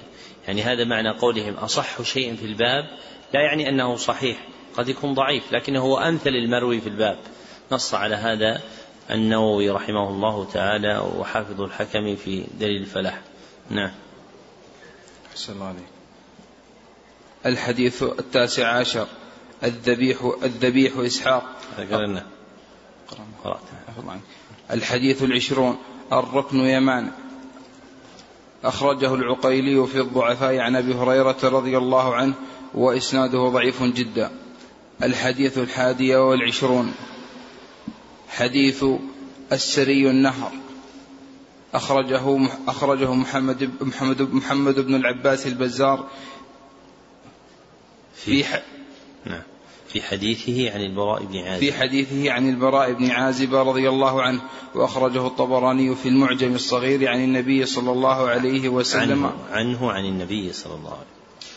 يعني 0.47 0.63
هذا 0.63 0.83
معنى 0.83 1.09
قولهم 1.09 1.53
أصح 1.53 2.01
شيء 2.01 2.35
في 2.35 2.45
الباب. 2.45 2.97
لا 3.33 3.41
يعني 3.41 3.69
أنه 3.69 3.95
صحيح. 3.95 4.47
قد 4.77 4.89
يكون 4.89 5.13
ضعيف 5.13 5.51
لكنه 5.51 5.81
هو 5.81 5.97
أمثل 5.97 6.29
المروي 6.29 6.81
في 6.81 6.89
الباب. 6.89 7.17
نص 7.71 7.93
على 7.93 8.15
هذا. 8.15 8.61
النووي 9.11 9.69
رحمه 9.69 10.09
الله 10.09 10.47
تعالى 10.53 10.97
وحافظ 11.17 11.61
الحكم 11.61 12.15
في 12.15 12.43
دليل 12.59 12.81
الفلاح. 12.81 13.21
نعم. 13.69 13.91
الله 15.49 15.75
الحديث 17.45 18.03
التاسع 18.03 18.67
عشر. 18.67 19.07
الذبيح 19.63 20.33
الذبيح 20.43 20.97
إسحاق. 20.97 21.43
قرأنا. 21.91 22.25
الحديث 24.71 25.23
العشرون. 25.23 25.77
الركن 26.13 26.59
يمان. 26.59 27.11
أخرجه 28.63 29.13
العقيلي 29.13 29.87
في 29.87 29.99
الضعفاء 29.99 30.57
عن 30.59 30.75
أبي 30.75 30.93
هريرة 30.93 31.37
رضي 31.43 31.77
الله 31.77 32.15
عنه 32.15 32.33
وإسناده 32.73 33.49
ضعيف 33.49 33.83
جدا. 33.83 34.31
الحديث 35.03 35.57
الحادي 35.57 36.15
والعشرون. 36.15 36.93
حديث 38.35 38.85
السري 39.51 40.09
النهر. 40.09 40.51
أخرجه 41.73 42.49
أخرجه 42.67 43.13
محمد 43.13 43.69
محمد 43.81 44.21
محمد 44.21 44.79
بن 44.79 44.95
العباس 44.95 45.47
البزار 45.47 46.07
في 48.15 48.43
في, 48.43 48.61
نعم. 49.25 49.41
في 49.87 50.01
حديثه 50.01 50.73
عن 50.73 50.81
البراء 50.81 51.23
بن 51.23 51.37
عازب. 51.37 51.59
في 51.59 51.73
حديثه 51.73 52.31
عن 52.31 52.49
البراء 52.49 52.93
بن 52.93 53.11
عازب 53.11 53.55
رضي 53.55 53.89
الله 53.89 54.21
عنه 54.21 54.41
وأخرجه 54.75 55.27
الطبراني 55.27 55.95
في 55.95 56.09
المعجم 56.09 56.55
الصغير 56.55 57.09
عن 57.09 57.23
النبي 57.23 57.65
صلى 57.65 57.91
الله 57.91 58.29
عليه 58.29 58.69
وسلم. 58.69 59.25
عنه, 59.25 59.45
عنه 59.51 59.91
عن 59.91 60.05
النبي 60.05 60.53
صلى 60.53 60.75
الله 60.75 60.93
عليه 60.93 60.99
وسلم. 60.99 61.55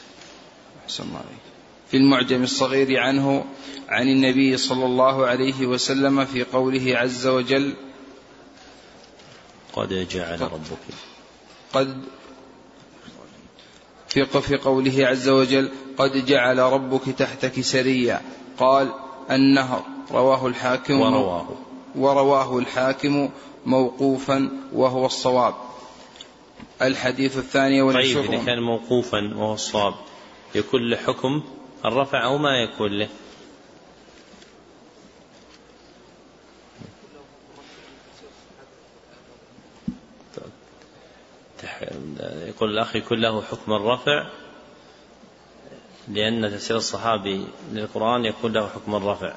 أحسن 0.85 1.05
الله 1.05 1.17
عليك. 1.19 1.48
في 1.91 1.97
المعجم 1.97 2.43
الصغير 2.43 3.01
عنه 3.01 3.45
عن 3.89 4.09
النبي 4.09 4.57
صلى 4.57 4.85
الله 4.85 5.27
عليه 5.27 5.67
وسلم 5.67 6.25
في 6.25 6.45
قوله 6.45 6.97
عز 6.97 7.27
وجل 7.27 7.75
قد 9.73 10.09
جعل 10.09 10.41
ربك 10.41 10.79
قد 11.73 12.05
في 14.09 14.25
في 14.25 14.57
قوله 14.57 15.07
عز 15.07 15.29
وجل 15.29 15.71
قد 15.99 16.27
جعل 16.27 16.59
ربك 16.59 17.03
تحتك 17.19 17.61
سريا. 17.61 18.21
قال 18.59 18.93
النهر. 19.31 19.83
رواه 20.11 20.47
الحاكم 20.47 21.01
ورواه. 21.01 21.49
ورواه 21.97 22.59
الحاكم 22.59 23.31
موقوفا 23.67 24.51
وهو 24.73 25.07
الصواب. 25.07 25.55
الحديث 26.83 27.39
الثاني 27.39 27.83
والعشرون. 27.83 28.27
طيب 28.27 28.35
إذا 28.35 28.45
كان 28.45 28.63
موقوفا 28.63 29.35
وهو 29.37 29.55
الصواب 29.55 29.95
له 30.75 30.97
حكم 30.97 31.43
الرفع 31.85 32.25
أو 32.25 32.39
ما 32.39 32.63
يكون 32.63 32.99
له. 32.99 33.09
يقول 42.47 42.71
الأخ 42.71 42.97
يكون 42.97 43.21
له 43.21 43.43
حكم 43.43 43.73
الرفع 43.73 44.27
لأن 46.09 46.51
تفسير 46.51 46.77
الصحابي 46.77 47.47
للقرآن 47.73 48.25
يكون 48.25 48.53
له 48.53 48.69
حكم 48.69 48.95
الرفع. 48.95 49.35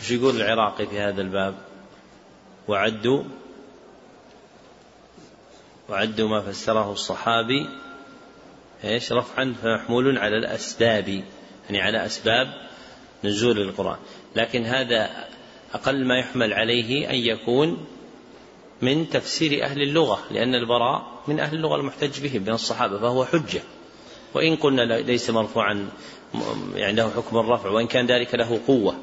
إيش 0.00 0.10
يقول 0.10 0.36
العراقي 0.36 0.86
في 0.86 1.00
هذا 1.00 1.22
الباب؟ 1.22 1.54
وعدوا 2.68 3.24
وعدوا 5.88 6.28
ما 6.28 6.40
فسره 6.40 6.92
الصحابي 6.92 7.68
إيش؟ 8.86 9.12
رفعا 9.12 9.54
فمحمول 9.62 10.18
على 10.18 10.36
الأسباب 10.36 11.08
يعني 11.08 11.80
على 11.80 12.06
أسباب 12.06 12.48
نزول 13.24 13.58
القرآن. 13.58 13.96
لكن 14.36 14.64
هذا 14.64 15.10
أقل 15.74 16.04
ما 16.04 16.18
يحمل 16.18 16.52
عليه 16.52 17.10
أن 17.10 17.14
يكون 17.14 17.86
من 18.82 19.10
تفسير 19.10 19.64
أهل 19.64 19.82
اللغة 19.82 20.18
لأن 20.30 20.54
البراء 20.54 21.22
من 21.28 21.40
أهل 21.40 21.56
اللغة 21.56 21.76
المحتج 21.76 22.20
به 22.20 22.38
من 22.38 22.48
الصحابة 22.48 22.98
فهو 22.98 23.24
حجة. 23.24 23.62
وإن 24.34 24.56
قلنا 24.56 24.82
ليس 24.82 25.30
مرفوعا 25.30 25.88
يعني 26.74 26.96
له 26.96 27.10
حكم 27.10 27.38
الرفع 27.38 27.70
وإن 27.70 27.86
كان 27.86 28.06
ذلك 28.06 28.34
له 28.34 28.60
قوة. 28.66 28.96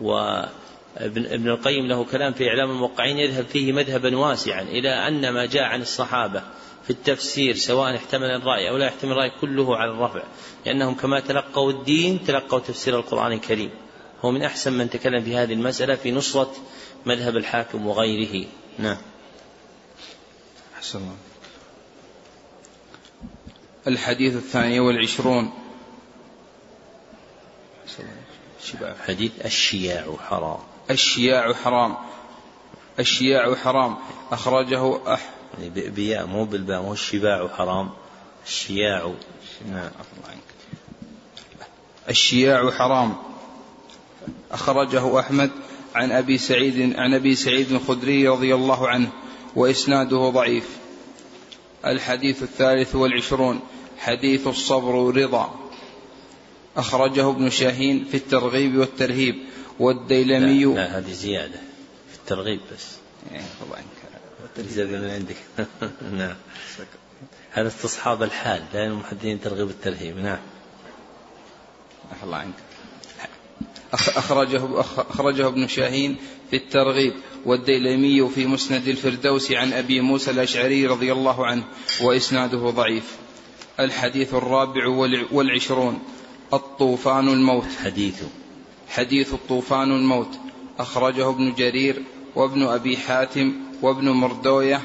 وابن 0.00 1.26
ابن 1.26 1.48
القيم 1.48 1.86
له 1.86 2.04
كلام 2.04 2.32
في 2.32 2.48
إعلام 2.48 2.70
الموقعين 2.70 3.18
يذهب 3.18 3.44
فيه 3.44 3.72
مذهبا 3.72 4.16
واسعا 4.16 4.62
إلى 4.62 4.90
أن 5.08 5.28
ما 5.30 5.46
جاء 5.46 5.62
عن 5.62 5.80
الصحابة 5.80 6.42
في 6.86 6.92
التفسير 6.92 7.56
سواء 7.56 7.96
احتمل 7.96 8.30
الرأي 8.30 8.70
أو 8.70 8.76
لا 8.76 8.86
يحتمل 8.86 9.12
الرأي 9.12 9.30
كله 9.40 9.76
على 9.76 9.90
الرفع. 9.90 10.22
لأنهم 10.66 10.94
كما 10.94 11.20
تلقوا 11.20 11.70
الدين 11.70 12.24
تلقوا 12.24 12.58
تفسير 12.58 12.96
القرآن 12.96 13.32
الكريم. 13.32 13.70
هو 14.24 14.30
من 14.30 14.42
أحسن 14.42 14.72
من 14.72 14.90
تكلم 14.90 15.24
في 15.24 15.36
هذه 15.36 15.52
المسألة 15.52 15.94
في 15.94 16.12
نصرة 16.12 16.52
مذهب 17.06 17.36
الحاكم 17.36 17.86
وغيره. 17.86 18.46
نعم. 18.78 18.96
أحسن 20.76 20.98
الله. 20.98 21.16
الحديث 23.86 24.36
الثاني 24.36 24.80
والعشرون. 24.80 25.52
حديث 29.06 29.32
الشياع 29.44 30.16
حرام. 30.28 30.58
الشياع 30.90 31.52
حرام. 31.52 31.96
الشياع 32.98 33.54
حرام. 33.54 33.96
أخرجه 34.32 35.14
أح 35.14 35.35
يعني 35.58 35.90
بياء 35.90 36.26
مو 36.26 36.44
بالباء 36.44 36.82
مو 36.82 36.92
الشباع 36.92 37.48
حرام. 37.48 37.90
الشياع. 38.46 39.12
نعم. 39.70 39.90
الشياع 42.08 42.70
حرام. 42.70 43.16
أخرجه 44.50 45.20
أحمد 45.20 45.50
عن 45.94 46.12
أبي 46.12 46.38
سعيد 46.38 46.96
عن 46.96 47.14
أبي 47.14 47.34
سعيد 47.34 47.72
الخدري 47.72 48.28
رضي 48.28 48.54
الله 48.54 48.88
عنه 48.88 49.08
وإسناده 49.56 50.30
ضعيف. 50.30 50.76
الحديث 51.86 52.42
الثالث 52.42 52.94
والعشرون 52.94 53.60
حديث 53.98 54.46
الصبر 54.46 55.16
رضا. 55.16 55.54
أخرجه 56.76 57.30
ابن 57.30 57.50
شاهين 57.50 58.04
في 58.04 58.16
الترغيب 58.16 58.76
والترهيب 58.76 59.36
والديلمي. 59.78 60.64
لا, 60.64 60.74
لا 60.74 60.98
هذه 60.98 61.12
زيادة. 61.12 61.60
في 62.10 62.16
الترغيب 62.16 62.60
بس. 62.72 62.96
يعني 63.32 63.46
زيادة 64.60 64.98
من 64.98 65.10
عندك. 65.10 65.36
نعم. 66.18 66.36
هذا 67.50 67.68
استصحاب 67.68 68.22
الحال 68.22 68.64
لا 68.74 68.84
المحدثين 68.84 69.40
ترغيب 69.40 69.70
الترهيب. 69.70 70.18
نعم. 70.18 70.38
الله 72.22 72.36
عنك. 72.36 72.54
أخرجه, 73.92 74.80
أخرجه 74.80 75.46
ابن 75.46 75.68
شاهين 75.68 76.16
في 76.50 76.56
الترغيب 76.56 77.12
والديلمي 77.44 78.28
في 78.28 78.46
مسند 78.46 78.88
الفردوس 78.88 79.52
عن 79.52 79.72
أبي 79.72 80.00
موسى 80.00 80.30
الأشعري 80.30 80.86
رضي 80.86 81.12
الله 81.12 81.46
عنه 81.46 81.64
وإسناده 82.00 82.58
ضعيف. 82.58 83.16
الحديث 83.80 84.34
الرابع 84.34 84.86
والعشرون 85.32 85.98
الطوفان 86.52 87.28
الموت. 87.28 87.68
حديث. 87.84 88.22
حديث 88.88 89.34
الطوفان 89.34 89.92
الموت. 89.92 90.38
أخرجه 90.78 91.30
ابن 91.30 91.54
جرير 91.54 92.02
وابن 92.34 92.62
أبي 92.62 92.96
حاتم 92.96 93.65
وابن 93.82 94.08
مردوية 94.08 94.82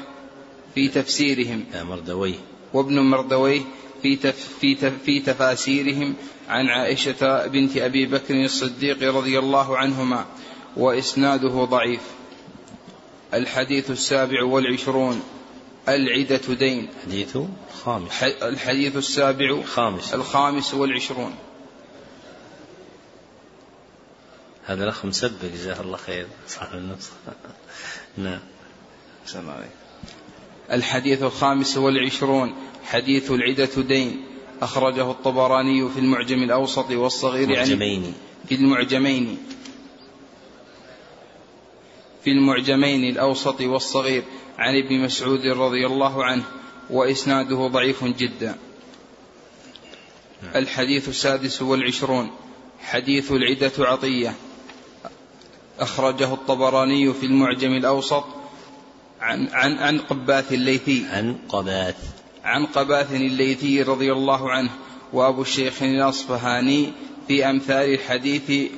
في 0.74 0.88
تفسيرهم. 0.88 1.64
لا 1.72 1.84
مردوي 1.84 2.34
وابن 2.72 3.00
مردوية 3.00 3.62
في 4.02 4.16
تف 4.16 4.48
في 4.60 4.74
تف 4.74 4.92
في 5.04 5.20
تفاسيرهم 5.20 6.14
عن 6.48 6.68
عائشة 6.68 7.46
بنت 7.46 7.76
أبي 7.76 8.06
بكر 8.06 8.44
الصديق 8.44 9.16
رضي 9.16 9.38
الله 9.38 9.76
عنهما 9.76 10.26
وإسناده 10.76 11.64
ضعيف. 11.64 12.00
الحديث 13.34 13.90
السابع 13.90 14.44
والعشرون. 14.44 15.22
العدة 15.88 16.54
دين. 16.54 16.88
حديث 17.06 17.38
خامس. 17.84 18.22
الحديث 18.22 18.96
السابع 18.96 19.62
خامس. 19.62 20.14
الخامس 20.14 20.74
والعشرون. 20.74 21.34
هذا 24.66 24.84
الأخ 24.84 25.04
مسبق 25.04 25.44
جزاه 25.54 25.80
الله 25.80 25.96
خير. 25.96 26.26
صاحب 26.48 26.78
النسخة 26.78 27.14
نعم. 28.16 28.40
الحديث 30.72 31.22
الخامس 31.22 31.76
والعشرون 31.76 32.54
حديث 32.84 33.30
العدة 33.30 33.82
دين 33.82 34.24
أخرجه 34.62 35.10
الطبراني 35.10 35.88
في 35.88 35.98
المعجم 35.98 36.42
الأوسط 36.42 36.90
والصغير 36.90 37.50
المعجمين. 37.50 38.14
في 38.48 38.54
المعجمين. 38.54 39.38
في 42.24 42.30
المعجمين 42.30 43.04
الأوسط 43.04 43.60
والصغير 43.60 44.22
عن 44.58 44.74
ابن 44.76 45.00
مسعود 45.00 45.46
رضي 45.46 45.86
الله 45.86 46.24
عنه 46.24 46.44
وإسناده 46.90 47.66
ضعيف 47.66 48.04
جدا. 48.04 48.58
الحديث 50.54 51.08
السادس 51.08 51.62
والعشرون 51.62 52.30
حديث 52.80 53.32
العدة 53.32 53.72
عطية 53.78 54.34
أخرجه 55.80 56.34
الطبراني 56.34 57.12
في 57.12 57.26
المعجم 57.26 57.72
الأوسط 57.72 58.24
عن 59.22 59.48
عن 59.52 59.78
عن 59.78 59.98
قباث 59.98 60.52
الليثي. 60.52 61.06
عن 61.10 61.36
قباث. 61.48 61.96
عن 62.44 62.66
قباث 62.66 63.12
الليثي 63.12 63.82
رضي 63.82 64.12
الله 64.12 64.50
عنه 64.50 64.70
وأبو 65.12 65.42
الشيخ 65.42 65.82
الأصفهاني 65.82 66.92
في 67.28 67.50
أمثال 67.50 67.94
الحديث 67.94 68.70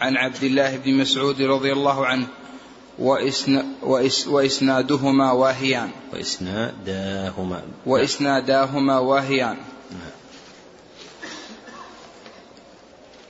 عن 0.00 0.16
عبد 0.16 0.44
الله 0.44 0.76
بن 0.76 0.94
مسعود 0.94 1.42
رضي 1.42 1.72
الله 1.72 2.06
عنه 2.06 2.26
وإسن 2.98 3.64
وإس 3.82 4.26
وإسنادهما 4.26 5.32
واهيان. 5.32 5.90
وإسناداهما 6.12 7.62
وإسناداهما 7.86 8.98
واهيان. 8.98 9.56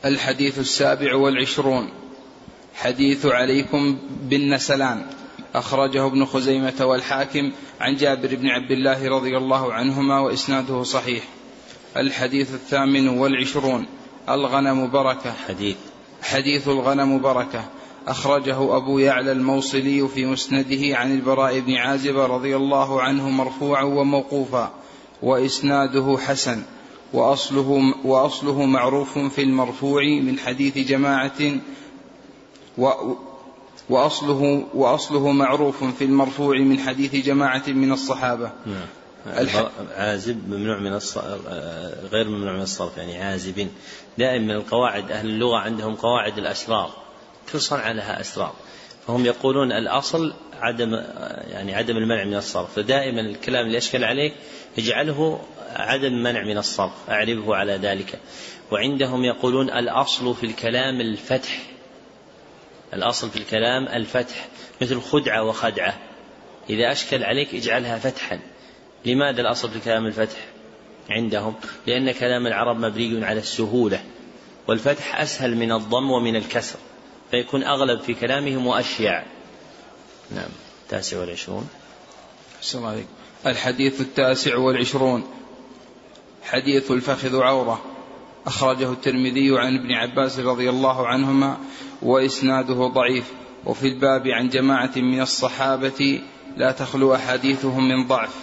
الحديث 0.04 0.58
السابع 0.58 1.14
والعشرون. 1.14 1.88
حديث 2.74 3.26
عليكم 3.26 3.98
بالنسلان. 4.22 5.21
أخرجه 5.54 6.06
ابن 6.06 6.24
خزيمة 6.24 6.74
والحاكم 6.80 7.52
عن 7.80 7.96
جابر 7.96 8.36
بن 8.36 8.48
عبد 8.48 8.70
الله 8.70 9.08
رضي 9.08 9.36
الله 9.36 9.72
عنهما 9.72 10.20
وإسناده 10.20 10.82
صحيح. 10.82 11.24
الحديث 11.96 12.54
الثامن 12.54 13.08
والعشرون. 13.08 13.86
الغنم 14.28 14.90
بركة. 14.90 15.32
حديث. 15.48 15.76
حديث 16.22 16.68
الغنم 16.68 17.18
بركة. 17.18 17.64
أخرجه 18.08 18.76
أبو 18.76 18.98
يعلى 18.98 19.32
الموصلي 19.32 20.08
في 20.08 20.26
مسنده 20.26 20.96
عن 20.96 21.14
البراء 21.14 21.60
بن 21.60 21.74
عازب 21.74 22.18
رضي 22.18 22.56
الله 22.56 23.02
عنه 23.02 23.30
مرفوعا 23.30 23.82
وموقوفا 23.82 24.72
وإسناده 25.22 26.18
حسن 26.26 26.62
وأصله, 27.12 27.94
وأصله 28.04 28.64
معروف 28.64 29.18
في 29.18 29.42
المرفوع 29.42 30.02
من 30.22 30.38
حديث 30.38 30.78
جماعة 30.78 31.60
و 32.78 32.90
وأصله 33.88 34.66
وأصله 34.74 35.32
معروف 35.32 35.84
في 35.84 36.04
المرفوع 36.04 36.58
من 36.58 36.78
حديث 36.78 37.14
جماعة 37.14 37.62
من 37.68 37.92
الصحابة. 37.92 38.50
نعم. 38.66 38.86
عازب 39.96 40.48
ممنوع 40.48 40.78
من 40.78 40.92
الصرف 40.92 41.40
غير 42.12 42.28
ممنوع 42.28 42.52
من 42.52 42.62
الصرف 42.62 42.96
يعني 42.96 43.22
عازب 43.22 43.68
دائما 44.18 44.52
القواعد 44.52 45.10
أهل 45.10 45.26
اللغة 45.26 45.58
عندهم 45.58 45.94
قواعد 45.94 46.38
الأسرار 46.38 46.90
كل 47.52 47.60
صنعة 47.60 47.92
لها 47.92 48.20
أسرار 48.20 48.52
فهم 49.06 49.26
يقولون 49.26 49.72
الأصل 49.72 50.34
عدم 50.60 50.94
يعني 51.50 51.74
عدم 51.74 51.96
المنع 51.96 52.24
من 52.24 52.34
الصرف. 52.34 52.74
فدائما 52.74 53.20
الكلام 53.20 53.66
اللي 53.66 53.78
أشكل 53.78 54.04
عليك 54.04 54.34
اجعله 54.78 55.40
عدم 55.76 56.12
منع 56.12 56.44
من 56.44 56.58
الصرف 56.58 56.92
أعربه 57.08 57.56
على 57.56 57.72
ذلك. 57.76 58.18
وعندهم 58.70 59.24
يقولون 59.24 59.70
الأصل 59.70 60.34
في 60.34 60.46
الكلام 60.46 61.00
الفتح. 61.00 61.71
الأصل 62.94 63.30
في 63.30 63.36
الكلام 63.36 63.88
الفتح 63.88 64.48
مثل 64.82 65.00
خدعة 65.00 65.42
وخدعة. 65.42 65.98
إذا 66.70 66.92
أشكل 66.92 67.24
عليك 67.24 67.54
اجعلها 67.54 67.98
فتحا. 67.98 68.40
لماذا 69.04 69.40
الأصل 69.40 69.70
في 69.70 69.76
الكلام 69.76 70.06
الفتح 70.06 70.38
عندهم؟ 71.10 71.54
لأن 71.86 72.12
كلام 72.12 72.46
العرب 72.46 72.76
مبني 72.76 73.24
على 73.24 73.40
السهولة 73.40 74.04
والفتح 74.68 75.20
أسهل 75.20 75.56
من 75.56 75.72
الضم 75.72 76.10
ومن 76.10 76.36
الكسر 76.36 76.78
فيكون 77.30 77.62
أغلب 77.62 78.00
في 78.00 78.14
كلامهم 78.14 78.66
وأشيع. 78.66 79.24
نعم 80.30 80.50
التاسع 80.82 81.20
والعشرون. 81.20 81.68
السلام 82.60 82.86
عليكم. 82.86 83.08
الحديث 83.46 84.00
التاسع 84.00 84.56
والعشرون. 84.56 85.24
حديث 86.42 86.90
الفخذ 86.90 87.40
عورة. 87.40 87.84
أخرجه 88.46 88.92
الترمذي 88.92 89.58
عن 89.58 89.78
ابن 89.78 89.92
عباس 89.92 90.38
رضي 90.38 90.70
الله 90.70 91.06
عنهما 91.06 91.58
وإسناده 92.02 92.86
ضعيف. 92.86 93.24
وفي 93.66 93.88
الباب 93.88 94.28
عن 94.28 94.48
جماعة 94.48 94.92
من 94.96 95.20
الصحابة 95.20 96.20
لا 96.56 96.72
تخلو 96.72 97.14
أحاديثهم 97.14 97.88
من 97.88 98.06
ضعف. 98.06 98.34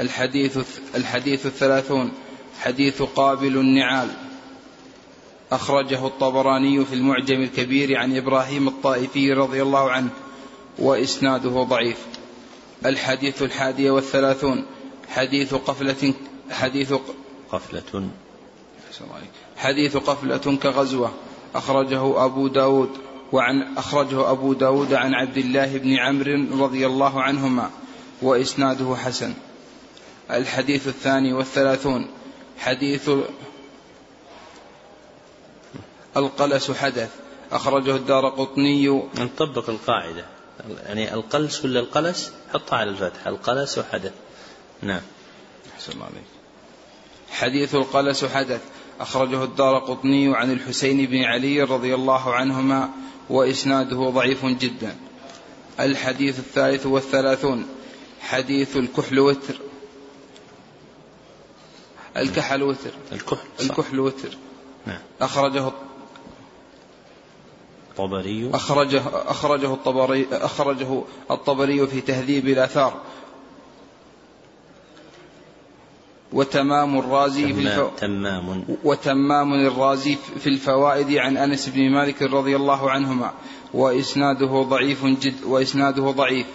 الحديث 0.00 0.58
الحديث 0.94 1.46
الثلاثون 1.46 2.12
حديث 2.60 3.02
قابل 3.02 3.56
النعال. 3.56 4.08
أخرجه 5.52 6.06
الطبراني 6.06 6.84
في 6.84 6.94
المعجم 6.94 7.42
الكبير 7.42 7.98
عن 7.98 8.16
إبراهيم 8.16 8.68
الطائفي 8.68 9.32
رضي 9.32 9.62
الله 9.62 9.90
عنه 9.90 10.10
وإسناده 10.78 11.62
ضعيف. 11.62 12.06
الحديث 12.86 13.42
الحادي 13.42 13.90
والثلاثون 13.90 14.66
حديث 15.08 15.54
قفلة 15.54 16.14
حديث 16.50 16.92
قفلة. 17.52 18.08
حديث 19.56 19.96
قفلة 19.96 20.56
كغزوة. 20.56 21.12
أخرجه 21.54 22.24
أبو 22.24 22.48
داود 22.48 22.90
وعن 23.32 23.76
أخرجه 23.76 24.30
أبو 24.30 24.52
داود 24.52 24.94
عن 24.94 25.14
عبد 25.14 25.36
الله 25.36 25.78
بن 25.78 25.96
عمرو 25.96 26.64
رضي 26.64 26.86
الله 26.86 27.22
عنهما 27.22 27.70
وإسناده 28.22 28.96
حسن. 28.96 29.34
الحديث 30.30 30.88
الثاني 30.88 31.32
والثلاثون 31.32 32.08
حديث 32.58 33.10
القلس 36.16 36.70
حدث. 36.70 37.10
أخرجه 37.52 37.96
الدار 37.96 38.28
قطني. 38.28 38.88
نطبق 39.18 39.70
القاعدة. 39.70 40.24
يعني 40.86 41.14
القلس 41.14 41.64
ولا 41.64 41.80
القلس؟ 41.80 42.32
حطها 42.54 42.76
على 42.76 42.90
الفتح 42.90 43.26
القلس 43.26 43.80
حدث. 43.92 44.12
نعم. 44.82 45.00
أحسن 45.74 45.92
الله 45.92 46.04
عليك. 46.04 46.24
حديث 47.30 47.74
القلس 47.74 48.24
حدث. 48.24 48.60
أخرجه 49.00 49.44
الدار 49.44 49.78
قطني 49.78 50.36
عن 50.36 50.52
الحسين 50.52 51.06
بن 51.06 51.24
علي 51.24 51.62
رضي 51.62 51.94
الله 51.94 52.34
عنهما 52.34 52.90
وإسناده 53.30 54.10
ضعيف 54.10 54.46
جدا. 54.46 54.96
الحديث 55.80 56.38
الثالث 56.38 56.86
والثلاثون 56.86 57.66
حديث 58.20 58.76
الكحل 58.76 59.18
وتر. 59.18 59.60
الكحل 62.16 62.62
وتر. 62.62 62.90
الكحل 63.12 63.46
الكحل 63.60 64.00
وتر. 64.00 64.36
نعم. 64.86 64.98
أخرجه 65.20 65.72
الطبري 67.90 68.50
أخرجه 68.54 69.02
أخرجه 69.14 69.74
الطبري 69.74 70.26
أخرجه 70.32 71.02
الطبري 71.30 71.86
في 71.86 72.00
تهذيب 72.00 72.48
الآثار. 72.48 73.00
وتمام 76.32 76.98
الرازي 76.98 77.52
في 77.52 77.60
الفو... 77.60 77.88
تمام 77.96 78.64
وتمام 78.84 79.54
الرازي 79.54 80.16
في 80.40 80.46
الفوائد 80.46 81.12
عن 81.16 81.36
أنس 81.36 81.68
بن 81.68 81.90
مالك 81.90 82.22
رضي 82.22 82.56
الله 82.56 82.90
عنهما 82.90 83.32
وإسناده 83.74 84.62
ضعيف 84.62 85.06
جد 85.06 85.44
وإسناده 85.44 86.10
ضعيف 86.10 86.46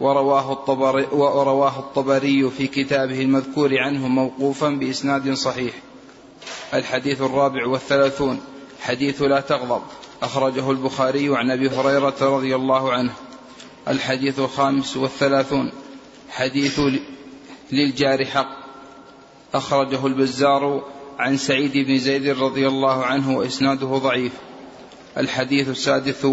ورواه 0.00 0.52
الطبري 0.52 1.06
ورواه 1.12 1.78
الطبري 1.78 2.50
في 2.50 2.66
كتابه 2.66 3.20
المذكور 3.20 3.78
عنه 3.78 4.08
موقوفا 4.08 4.68
بإسناد 4.68 5.32
صحيح. 5.32 5.72
الحديث 6.74 7.22
الرابع 7.22 7.66
والثلاثون 7.66 8.40
حديث 8.80 9.22
لا 9.22 9.40
تغضب 9.40 9.82
أخرجه 10.22 10.70
البخاري 10.70 11.36
عن 11.36 11.50
أبي 11.50 11.68
هريرة 11.68 12.16
رضي 12.20 12.56
الله 12.56 12.92
عنه. 12.92 13.12
الحديث 13.88 14.38
الخامس 14.38 14.96
والثلاثون 14.96 15.72
حديث 16.30 16.80
للجار 17.72 18.24
حق 18.24 18.65
أخرجه 19.54 20.06
البزار 20.06 20.84
عن 21.18 21.36
سعيد 21.36 21.72
بن 21.86 21.98
زيد 21.98 22.26
رضي 22.28 22.68
الله 22.68 23.04
عنه 23.04 23.36
وإسناده 23.36 23.86
ضعيف. 23.86 24.32
الحديث 25.18 25.68
السادس 25.68 26.26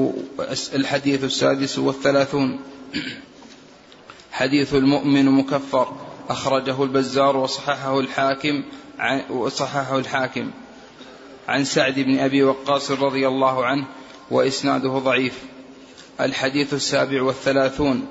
الحديث 0.76 1.23
السادس 1.23 1.80
والثلاثون. 1.80 2.60
حديث 4.31 4.73
المؤمن 4.73 5.26
مكفر. 5.26 5.94
أخرجه 6.30 6.84
البزار 6.84 7.38
وصححه 7.38 7.99
الحاكم 7.99 8.64
وصححه 9.30 9.98
الحاكم. 9.98 10.52
عن 11.48 11.64
سعد 11.64 11.99
بن 11.99 12.19
أبي 12.19 12.44
وقاص 12.44 12.91
رضي 12.91 13.27
الله 13.27 13.65
عنه 13.65 13.85
وإسناده 14.31 14.90
ضعيف. 14.90 15.44
الحديث 16.22 16.73
السابع 16.73 17.22
والثلاثون. 17.22 18.07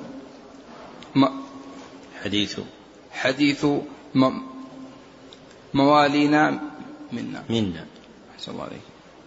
حديث. 2.25 2.59
حديث 3.13 3.67
موالينا 5.75 6.61
منا. 7.13 7.45
منا. 7.51 7.87
أحسن 8.35 8.53
الله 8.53 8.65
عليك. 8.65 8.81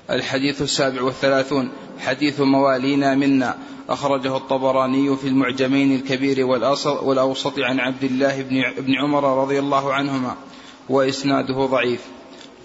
الحديث 0.09 0.61
السابع 0.61 1.01
والثلاثون 1.01 1.71
حديث 1.99 2.41
موالينا 2.41 3.15
منا. 3.15 3.57
أخرجه 3.89 4.37
الطبراني 4.37 5.15
في 5.15 5.27
المعجمين 5.27 5.95
الكبير 5.95 6.45
والأوسط 7.03 7.59
عن 7.59 7.79
عبد 7.79 8.03
الله 8.03 8.41
بن 8.79 8.95
عمر 8.95 9.41
رضي 9.41 9.59
الله 9.59 9.93
عنهما 9.93 10.35
وإسناده 10.89 11.65
ضعيف. 11.65 12.01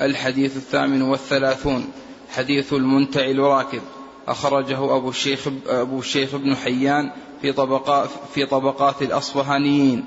الحديث 0.03 0.57
الثامن 0.57 1.03
والثلاثون 1.03 1.93
حديث 2.31 2.73
المنتع 2.73 3.25
الراكب 3.25 3.81
أخرجه 4.29 4.97
أبو 4.97 5.09
الشيخ 5.09 5.49
أبو 5.67 5.99
الشيخ 5.99 6.37
بن 6.37 6.57
حيان 6.57 7.11
في 7.43 7.53
طبقات 7.53 8.09
في 8.35 8.47
طبقات 8.47 9.03
الأصفهانيين 9.03 10.05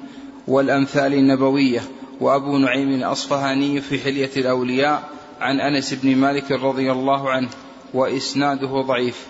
والأمثال 0.48 1.14
النبوية. 1.14 1.82
وأبو 2.19 2.57
نعيم 2.57 2.90
الأصفهاني 2.90 3.81
في 3.81 3.99
حلية 3.99 4.31
الأولياء 4.38 5.10
عن 5.41 5.60
أنس 5.60 5.94
بن 5.94 6.15
مالك 6.15 6.52
رضي 6.52 6.91
الله 6.91 7.30
عنه 7.30 7.49
وإسناده 7.94 8.81
ضعيف. 8.81 9.27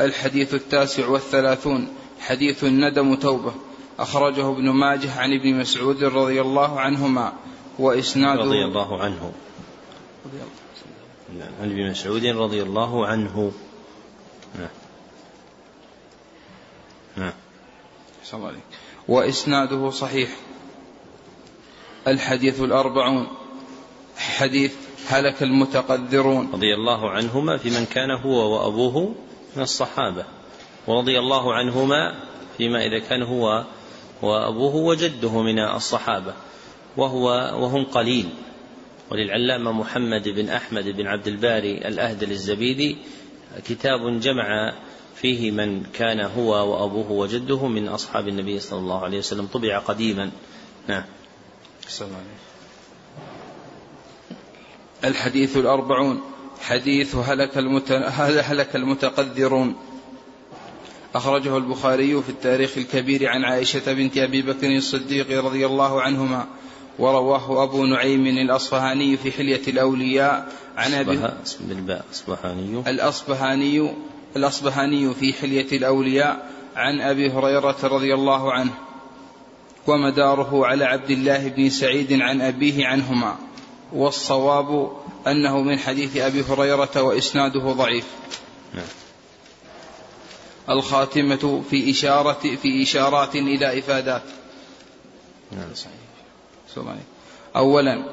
الحديث 0.00 0.54
التاسع 0.54 1.08
والثلاثون 1.08 1.88
حديث 2.20 2.64
الندم 2.64 3.14
توبة. 3.14 3.52
أخرجه 3.98 4.50
ابن 4.50 4.70
ماجه 4.70 5.20
عن 5.20 5.32
ابن 5.32 5.54
مسعود 5.54 6.04
رضي 6.04 6.40
الله 6.40 6.80
عنهما 6.80 7.32
وإسناده 7.78 8.42
رضي 8.42 8.64
الله 8.64 9.00
عنه. 9.00 9.32
عن 11.60 11.70
ابن 11.70 11.90
مسعود 11.90 12.26
رضي 12.26 12.62
الله 12.62 13.06
عنه. 13.06 13.52
نعم. 14.58 14.68
نعم. 17.16 17.32
وإسناده 19.08 19.90
صحيح. 19.90 20.30
الحديث 22.10 22.60
الأربعون. 22.60 23.26
حديث 24.16 24.74
هلك 25.08 25.42
المتقدرون. 25.42 26.50
رضي 26.52 26.74
الله 26.74 27.10
عنهما 27.10 27.56
في 27.56 27.70
من 27.70 27.86
كان 27.86 28.10
هو 28.10 28.54
وأبوه 28.54 29.14
من 29.56 29.62
الصحابة. 29.62 30.24
ورضي 30.86 31.18
الله 31.18 31.54
عنهما 31.54 32.14
فيما 32.58 32.86
إذا 32.86 32.98
كان 32.98 33.22
هو 33.22 33.64
وأبوه 34.22 34.76
وجده 34.76 35.42
من 35.42 35.58
الصحابة. 35.58 36.34
وهو 36.96 37.26
وهم 37.62 37.84
قليل. 37.84 38.28
وللعلامة 39.10 39.72
محمد 39.72 40.28
بن 40.28 40.48
أحمد 40.48 40.84
بن 40.84 41.06
عبد 41.06 41.28
الباري 41.28 41.88
الأهدل 41.88 42.30
الزبيدي 42.30 42.96
كتاب 43.64 44.20
جمع 44.20 44.72
فيه 45.14 45.50
من 45.50 45.82
كان 45.82 46.20
هو 46.20 46.50
وأبوه 46.50 47.12
وجده 47.12 47.66
من 47.66 47.88
أصحاب 47.88 48.28
النبي 48.28 48.60
صلى 48.60 48.78
الله 48.78 49.04
عليه 49.04 49.18
وسلم. 49.18 49.46
طبع 49.46 49.78
قديما. 49.78 50.30
نعم. 50.88 51.04
الحديث 55.04 55.56
الأربعون 55.56 56.20
حديث 56.60 57.16
هلك, 57.16 57.58
المت... 57.58 57.92
هلك 57.92 58.76
المتقذرون. 58.76 59.76
أخرجه 61.14 61.56
البخاري 61.56 62.22
في 62.22 62.28
التاريخ 62.28 62.78
الكبير 62.78 63.28
عن 63.28 63.44
عائشة 63.44 63.92
بنت 63.92 64.18
أبي 64.18 64.42
بكر 64.42 64.76
الصديق 64.76 65.44
رضي 65.44 65.66
الله 65.66 66.02
عنهما 66.02 66.46
ورواه 66.98 67.62
أبو 67.62 67.84
نعيم 67.86 68.26
الأصفهاني 68.26 69.16
في 69.16 69.32
حلية 69.32 69.62
الأولياء 69.68 70.52
عن 70.76 70.94
أبي 70.94 71.20
بالباء 71.60 72.04
أصبهاني 72.12 72.82
الأصبهاني 72.86 73.92
الأصبهاني 74.36 75.14
في 75.14 75.32
حلية 75.32 75.76
الأولياء 75.76 76.50
عن 76.76 77.00
أبي 77.00 77.30
هريرة 77.30 77.76
رضي 77.82 78.14
الله 78.14 78.52
عنه. 78.52 78.74
ومداره 79.88 80.66
على 80.66 80.84
عبد 80.84 81.10
الله 81.10 81.48
بن 81.48 81.70
سعيد 81.70 82.12
عن 82.12 82.40
أبيه 82.40 82.86
عنهما 82.86 83.36
والصواب 83.92 84.92
أنه 85.26 85.62
من 85.62 85.78
حديث 85.78 86.16
أبي 86.16 86.42
هريرة 86.42 87.02
وإسناده 87.02 87.72
ضعيف. 87.72 88.06
نعم. 88.74 88.84
الخاتمة 90.70 91.62
في 91.70 91.90
إشارة 91.90 92.56
في 92.62 92.82
إشارات 92.82 93.36
إلى 93.36 93.78
إفادات. 93.78 94.22
نعم. 95.52 95.74
صحيح. 95.74 95.92
أولا. 97.56 98.04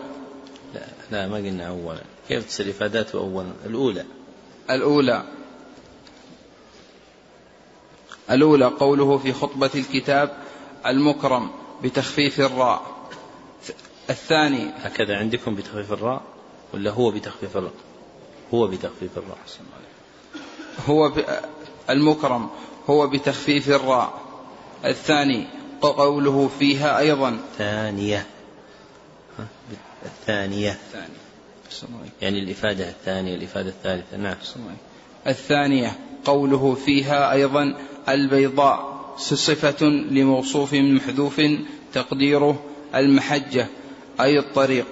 لا 0.74 0.86
لا 1.12 1.28
ما 1.28 1.38
قلنا 1.38 1.68
أولا. 1.68 2.02
كيف 2.30 2.46
تصير 2.46 2.70
إفادات 2.70 3.16
أولا؟ 3.16 3.54
الأولى. 3.66 4.06
الأولى. 4.70 5.24
الأولى 8.32 8.66
قوله 8.66 9.18
في 9.18 9.34
خطبة 9.34 9.70
الكتاب 9.76 10.38
المكرم. 10.86 11.65
بتخفيف 11.86 12.40
الراء. 12.40 12.82
الثاني. 14.10 14.72
هكذا 14.78 15.18
عندكم 15.18 15.56
بتخفيف 15.56 15.94
الراء 15.94 16.22
ولا 16.74 16.92
هو 16.92 17.12
بتخفيف 17.12 17.58
الراء؟ 17.58 17.74
هو 18.54 18.68
بتخفيف 18.68 19.18
الراء. 19.18 19.38
هو 20.88 21.12
المكرم. 21.90 22.50
هو 22.90 23.08
بتخفيف 23.08 23.70
الراء. 23.70 24.14
الثاني. 24.86 25.48
قوله 25.82 26.50
فيها 26.60 27.00
أيضا. 27.00 27.40
ثانية 27.58 28.26
الثانية. 30.06 30.78
يعني 32.22 32.40
الإفادة 32.40 32.90
الثانية 32.90 33.36
الإفادة 33.36 33.70
الثالثة. 33.70 34.18
نعم. 34.18 34.36
الثانية. 35.28 36.00
قوله 36.26 36.76
فيها 36.86 37.32
أيضا 37.32 37.78
البيضاء. 38.10 38.95
صفة 39.18 39.86
لموصوف 39.86 40.74
محذوف 40.74 41.42
تقديره 41.94 42.64
المحجة 42.96 43.68
أي 44.22 44.40
الطريق. 44.40 44.88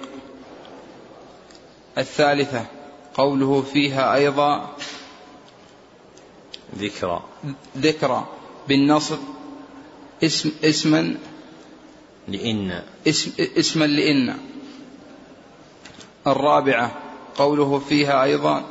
الثالثة 1.98 2.66
قوله 3.14 3.62
فيها 3.62 4.14
أيضا 4.14 4.76
ذكرى. 6.78 7.22
ذكرى 7.78 8.26
بالنصب 8.68 9.18
اسم 10.24 10.50
اسما 10.64 11.16
لإن. 12.28 12.82
اسم 13.08 13.32
اسما 13.38 13.84
لإن. 13.84 14.36
الرابعة 16.26 16.98
قوله 17.36 17.78
فيها 17.78 18.22
أيضا 18.22 18.64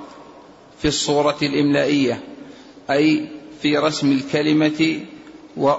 في 0.81 0.87
الصورة 0.87 1.37
الإملائية 1.41 2.23
أي 2.89 3.29
في 3.61 3.77
رسم 3.77 4.11
الكلمة 4.11 4.99
و 5.57 5.73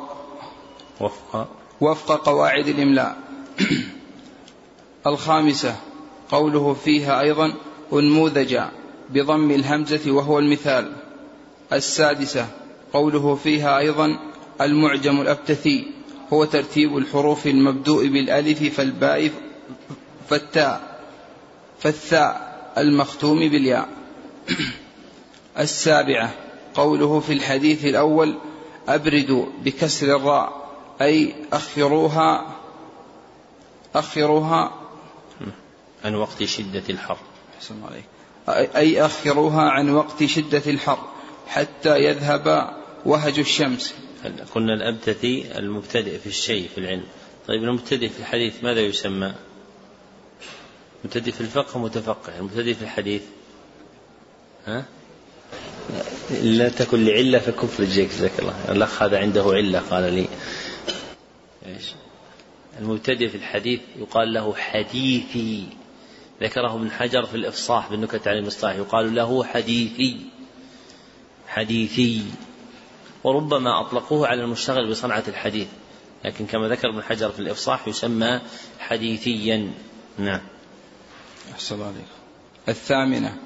وفق. 1.01 1.49
وفق 1.81 2.25
قواعد 2.27 2.69
الإملاء. 2.69 3.17
الخامسة 5.07 5.77
قوله 6.31 6.75
فيها 6.75 7.21
أيضا 7.21 7.55
أنموذج 7.93 8.61
بضم 9.11 9.51
الهمزة 9.51 10.11
وهو 10.13 10.39
المثال. 10.39 10.93
السادسة 11.73 12.47
قوله 12.93 13.35
فيها 13.35 13.79
أيضا 13.79 14.19
المعجم 14.61 15.21
الأبتثي 15.21 15.87
هو 16.33 16.45
ترتيب 16.45 16.97
الحروف 16.97 17.47
المبدوء 17.47 18.09
بالألف 18.09 18.77
فالباء 18.77 19.31
فالتاء 20.29 21.01
فالثاء 21.79 22.55
المختوم 22.79 23.39
بالياء. 23.39 23.89
السابعة 25.59 26.35
قوله 26.75 27.21
في 27.21 27.33
الحديث 27.33 27.85
الأول 27.85 28.35
أبردوا 28.89 29.47
بكسر 29.65 30.17
الراء 30.17 30.65
أي 31.01 31.35
أخروها 31.53 32.57
أخروها. 33.95 34.73
عن 36.05 36.15
وقت 36.15 36.45
شدة 36.45 36.83
الحر. 36.91 37.17
أي 38.49 39.07
أخروها 39.07 39.63
عن 39.63 39.91
وقت 39.91 40.25
شدة 40.25 40.63
الحر 40.67 40.99
حتى 41.47 41.99
يذهب 41.99 42.75
وهج 43.07 43.39
الشمس. 43.39 43.95
قلنا 44.55 44.75
الأبتثي 44.75 45.59
المبتدئ 45.59 46.19
في 46.19 46.27
الشيء 46.27 46.69
في 46.69 46.79
العلم. 46.79 47.05
طيب 47.49 47.63
المبتدئ 47.63 48.09
في 48.09 48.19
الحديث 48.21 48.65
ماذا 48.65 48.81
يسمى؟ 48.81 49.35
مبتدئ 51.05 51.33
في 51.33 51.41
الفقه 51.41 51.79
متفقه. 51.79 52.39
المبتدئ 52.39 52.75
في 52.75 52.83
الحديث 52.83 53.23
ها؟ 54.67 54.85
لا 56.31 56.69
تكن 56.69 57.05
لعلة 57.05 57.39
فكف 57.39 57.81
رجليك 57.81 58.09
جزاك 58.09 58.39
الله 58.39 58.55
الأخ 58.69 59.03
هذا 59.03 59.19
عنده 59.19 59.43
علة 59.43 59.83
قال 59.91 60.13
لي. 60.13 60.29
إيش؟ 61.67 61.85
المبتدئ 62.81 63.29
في 63.29 63.35
الحديث 63.35 63.81
يقال 63.99 64.33
له 64.33 64.55
حديثي. 64.55 65.67
ذكره 66.43 66.75
ابن 66.75 66.91
حجر 66.91 67.25
في 67.25 67.35
الإفصاح 67.35 67.91
بالنكت 67.91 68.29
عن 68.29 68.37
المصطلح. 68.37 68.75
يقال 68.75 69.15
له 69.15 69.45
حديثي. 69.45 70.17
حديثي. 71.49 72.23
وربما 73.25 73.81
أطلقوه 73.81 74.29
على 74.29 74.45
المشتغل 74.45 74.91
بصنعة 74.91 75.25
الحديث. 75.29 75.69
لكن 76.25 76.47
كما 76.47 76.69
ذكر 76.69 76.89
ابن 76.89 77.03
حجر 77.03 77.31
في 77.31 77.41
الإفصاح 77.41 77.89
يسمى 77.89 78.41
حديثيا. 78.79 79.73
نعم. 80.19 80.41
أحسن 81.53 81.83
عليك. 81.83 82.05
الثامنة. 82.69 83.37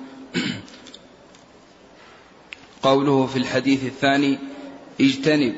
قوله 2.83 3.27
في 3.27 3.37
الحديث 3.37 3.85
الثاني 3.85 4.39
اجتنب 5.01 5.57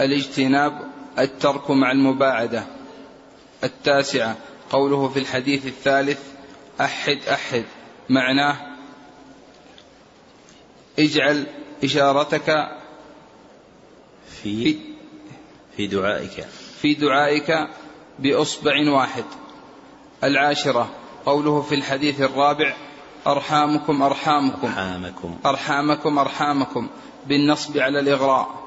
الاجتناب 0.00 0.92
الترك 1.18 1.70
مع 1.70 1.92
المباعدة. 1.92 2.66
التاسعة 3.64 4.36
قوله 4.70 5.08
في 5.08 5.18
الحديث 5.18 5.66
الثالث 5.66 6.20
أحد 6.80 7.18
أحد. 7.32 7.64
معناه 8.08 8.56
اجعل 10.98 11.46
إشارتك 11.84 12.68
في 14.42 14.76
في 15.76 15.86
دعائك. 15.86 16.46
في 16.80 16.94
دعائك 16.94 17.68
بإصبع 18.18 18.90
واحد. 18.90 19.24
العاشرة 20.24 20.90
قوله 21.26 21.62
في 21.62 21.74
الحديث 21.74 22.20
الرابع 22.20 22.74
أرحامكم 23.26 24.02
أرحامكم. 24.02 24.66
أرحامكم. 24.66 25.38
أرحامكم 25.46 26.18
أرحامكم. 26.18 26.88
بالنصب 27.26 27.78
على 27.78 28.00
الإغراء. 28.00 28.62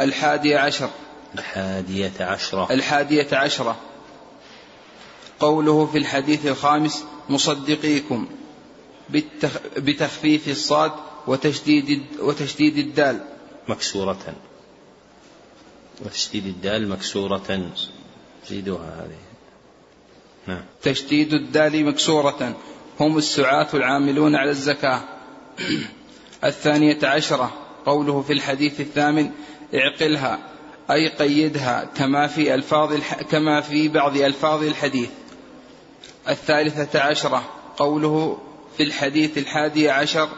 الحادية 0.00 0.58
عشر. 0.58 0.90
الحادية 1.34 2.12
عشرة. 2.20 2.72
الحادية 2.72 3.28
عشرة. 3.32 3.76
قوله 5.40 5.86
في 5.86 5.98
الحديث 5.98 6.46
الخامس 6.46 7.04
مصدقيكم 7.28 8.26
بتخفيف 9.76 10.48
الصاد 10.48 10.92
وتشديد 11.26 12.06
وتشديد 12.20 12.78
الدال. 12.78 13.24
مكسورة. 13.68 14.34
وتشديد 16.04 16.46
الدال 16.46 16.88
مكسورة. 16.88 17.70
زيدوها 18.48 19.04
هذه. 19.04 19.18
نعم. 20.46 20.62
تشديد 20.82 21.32
الدال 21.32 21.86
مكسورة. 21.86 22.56
هم 23.00 23.18
السعاة 23.18 23.66
العاملون 23.74 24.36
على 24.36 24.50
الزكاة. 24.50 25.00
الثانية 26.44 26.98
عشرة 27.02 27.52
قوله 27.86 28.22
في 28.22 28.32
الحديث 28.32 28.80
الثامن 28.80 29.30
اعقلها 29.74 30.38
أي 30.90 31.08
قيدها 31.08 31.88
كما 31.96 32.26
في 32.26 32.54
ألفاظ 32.54 32.92
الح... 32.92 33.22
كما 33.22 33.60
في 33.60 33.88
بعض 33.88 34.16
ألفاظ 34.16 34.62
الحديث. 34.62 35.08
الثالثة 36.28 37.00
عشرة 37.00 37.42
قوله 37.76 38.38
في 38.76 38.82
الحديث 38.82 39.38
الحادي 39.38 39.90
عشر 39.90 40.28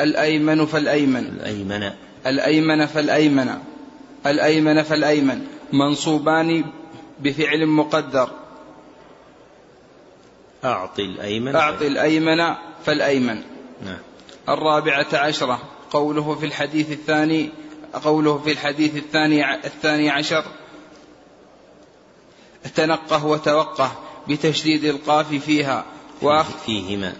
الأيمن 0.00 0.66
فالأيمن. 0.66 1.26
الأيمن. 1.26 1.90
الأيمن 2.26 2.86
فالأيمن. 2.86 3.58
الأيمن 4.26 4.82
فالأيمن. 4.82 5.46
منصوبان 5.72 6.64
بفعل 7.20 7.66
مقدر. 7.66 8.30
أعطي 10.64 11.02
الأيمن. 11.02 11.56
أعطي 11.56 11.86
الأيمن 11.86 12.54
فالأيمن. 12.86 13.42
نعم. 13.84 13.98
الرابعة 14.48 15.06
عشرة 15.12 15.60
قوله 15.90 16.34
في 16.34 16.46
الحديث 16.46 16.92
الثاني 16.92 17.50
قوله 18.04 18.38
في 18.38 18.52
الحديث 18.52 18.96
الثاني 18.96 19.54
الثاني 19.66 20.10
عشر. 20.10 20.44
تنقه 22.74 23.26
وتوقه 23.26 23.92
بتشديد 24.28 24.84
القاف 24.84 25.34
فيها 25.34 25.84
فيهما. 26.66 27.12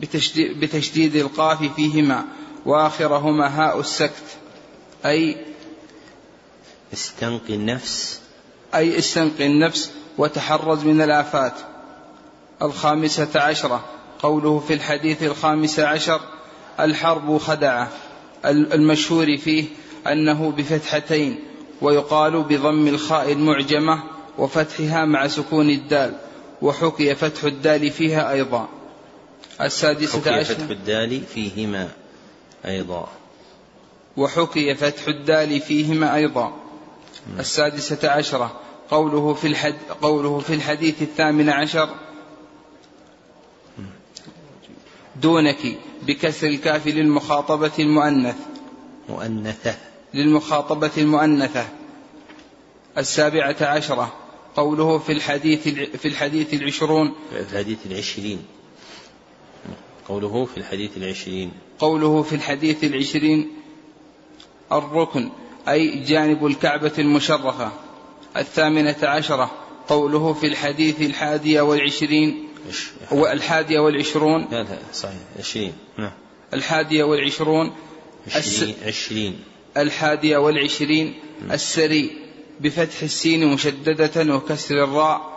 بتشديد, 0.00 0.60
بتشديد 0.60 1.16
القاف 1.16 1.74
فيهما 1.76 2.24
وآخرهما 2.66 3.60
هاء 3.60 3.80
السكت. 3.80 4.38
أي 5.04 5.36
استنقي 6.92 7.54
النفس. 7.54 8.20
أي 8.74 8.98
استنقي 8.98 9.46
النفس 9.46 9.92
وتحرز 10.18 10.84
من 10.84 11.00
الآفات. 11.00 11.71
الخامسة 12.62 13.40
عشرة 13.40 13.84
قوله 14.22 14.58
في 14.58 14.74
الحديث 14.74 15.22
الخامس 15.22 15.80
عشر 15.80 16.20
الحرب 16.80 17.38
خدعة. 17.38 17.88
المشهور 18.44 19.36
فيه 19.36 19.64
أنه 20.06 20.50
بفتحتين 20.50 21.38
ويقال 21.80 22.42
بضم 22.42 22.88
الخاء 22.88 23.32
المعجمة 23.32 24.02
وفتحها 24.38 25.04
مع 25.04 25.26
سكون 25.26 25.70
الدال 25.70 26.14
وحكي 26.62 27.14
فتح 27.14 27.44
الدال 27.44 27.90
فيها 27.90 28.32
أيضا. 28.32 28.68
السادسة 29.60 30.32
عشر 30.32 30.54
فتح 30.54 30.70
الدال 30.70 31.20
فيهما 31.34 31.88
أيضا. 32.64 33.08
وحكي 34.16 34.74
فتح 34.74 35.08
الدال 35.08 35.60
فيهما 35.60 36.14
أيضا. 36.14 36.52
السادسة 37.38 38.10
عشرة 38.10 38.52
قوله 38.90 39.34
في 39.34 39.46
الحد 39.46 39.78
قوله 40.02 40.38
في 40.38 40.54
الحديث 40.54 41.02
الثامن 41.02 41.48
عشر 41.48 41.88
دونك 45.22 45.78
بكسر 46.02 46.46
الكاف 46.46 46.86
للمخاطبة 46.86 47.72
المؤنث. 47.78 48.36
مؤنثة. 49.08 49.74
للمخاطبة 50.14 50.90
المؤنثة. 50.98 51.66
السابعة 52.98 53.56
عشرة. 53.60 54.12
قوله 54.56 54.98
في 54.98 55.12
الحديث 55.12 55.68
في 55.68 56.08
الحديث 56.08 56.54
العشرون. 56.54 57.12
في 57.30 57.40
الحديث 57.40 57.78
العشرين. 57.86 58.38
قوله 60.08 60.44
في 60.44 60.56
الحديث 60.56 60.96
العشرين. 60.96 61.50
قوله 61.78 62.22
في 62.22 62.34
الحديث 62.34 62.84
العشرين 62.84 63.50
الركن 64.72 65.30
أي 65.68 66.04
جانب 66.04 66.46
الكعبة 66.46 66.92
المشرفة. 66.98 67.72
الثامنة 68.36 68.96
عشرة. 69.02 69.50
قوله 69.88 70.32
في 70.32 70.46
الحديث 70.46 71.02
الحادية 71.02 71.60
والعشرين 71.60 72.51
والحادية 73.10 73.80
والعشرون. 73.80 74.48
لا 74.50 74.62
لا 74.62 74.78
صحيح. 74.92 75.14
عشرين. 75.38 75.72
نعم. 75.98 76.12
الحادية 76.54 77.04
والعشرون. 77.04 77.72
عشرين, 78.34 78.74
عشرين. 78.86 79.44
الحادية 79.76 80.36
والعشرين. 80.36 81.14
السري. 81.50 82.18
بفتح 82.60 83.02
السين 83.02 83.46
مشددة 83.46 84.34
وكسر 84.34 84.84
الراء. 84.84 85.32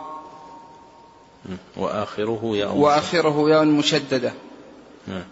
وآخره 1.76 2.50
ياء 2.54 2.74
وآخره 2.74 3.50
ياء 3.50 3.64
مشددة. 3.64 4.32
نعم. 5.06 5.24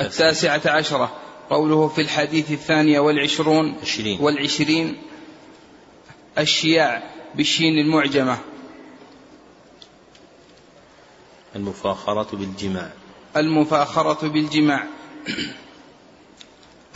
التاسعة 0.00 0.62
عشرة. 0.66 1.16
قوله 1.50 1.88
في 1.88 2.00
الحديث 2.00 2.50
الثانية 2.50 3.00
والعشرون. 3.00 3.74
عشرين. 3.82 4.20
والعشرين. 4.20 4.96
الشياع. 6.38 7.02
بالشين 7.36 7.78
المعجمة. 7.78 8.38
المفاخرة 11.56 12.36
بالجماع. 12.36 12.90
المفاخرة 13.36 14.28
بالجماع. 14.28 14.84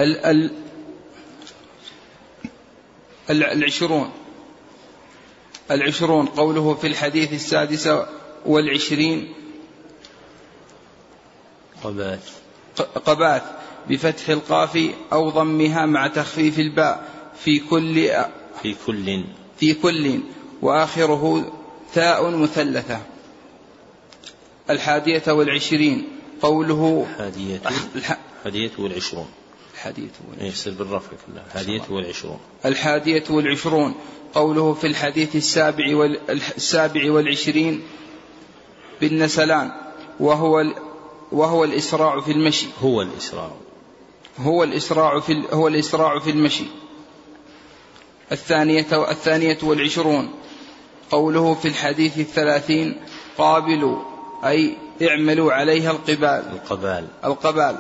ال 0.01 0.27
ال 0.27 0.51
العشرون. 3.31 4.11
العشرون 5.71 6.27
قوله 6.27 6.75
في 6.75 6.87
الحديث 6.87 7.33
السادس 7.33 7.89
والعشرين. 8.47 9.35
قباث 11.85 12.39
قباث 13.07 13.43
بفتح 13.89 14.29
القاف 14.29 14.79
أو 15.13 15.31
ضمها 15.31 15.87
مع 15.87 16.07
تخفيف 16.07 16.59
الباء 16.59 17.09
في 17.45 17.59
كل 17.59 18.11
في 18.63 18.75
كل 18.87 19.25
في 19.61 19.75
كل 19.75 20.21
وآخره 20.63 21.53
تاء 21.95 22.31
مثلثة. 22.31 23.01
الحادية 24.71 25.23
والعشرين 25.29 26.09
قوله 26.43 27.07
الحادية 27.11 27.61
الحادية 27.97 28.71
والعشرون. 28.79 29.27
الحادية 29.75 30.11
والعشرون. 30.29 30.53
يصير 30.53 30.73
بالرفع 30.73 31.09
كلها 31.27 31.45
الحادية 31.47 31.83
والعشرون. 31.91 32.39
الحادية 32.65 33.25
والعشرون 33.31 33.95
قوله 34.35 34.75
في 34.75 34.87
الحديث 34.87 35.37
السابع 35.37 35.97
والسابع 35.97 37.13
والعشرين 37.13 37.83
بالنسلان 39.01 39.71
وهو 40.21 40.65
وهو 41.33 41.65
الإسراع 41.65 42.21
في 42.21 42.33
المشي. 42.33 42.67
هو 42.83 43.03
الإسراع. 43.03 43.51
هو 44.39 44.65
الإسراع 44.65 45.21
في 45.21 45.45
هو 45.53 45.69
الإسراع 45.69 46.19
في 46.19 46.31
المشي. 46.31 46.65
الثانية 48.33 49.11
الثانية 49.11 49.59
والعشرون. 49.63 50.31
قوله 51.11 51.55
في 51.55 51.69
الحديث 51.69 52.19
الثلاثين 52.19 53.01
قابلوا 53.39 54.03
أي 54.45 54.77
اعملوا 55.03 55.53
عليها 55.53 55.91
القبال. 55.91 56.43
القبال. 56.53 57.09
القبال. 57.25 57.79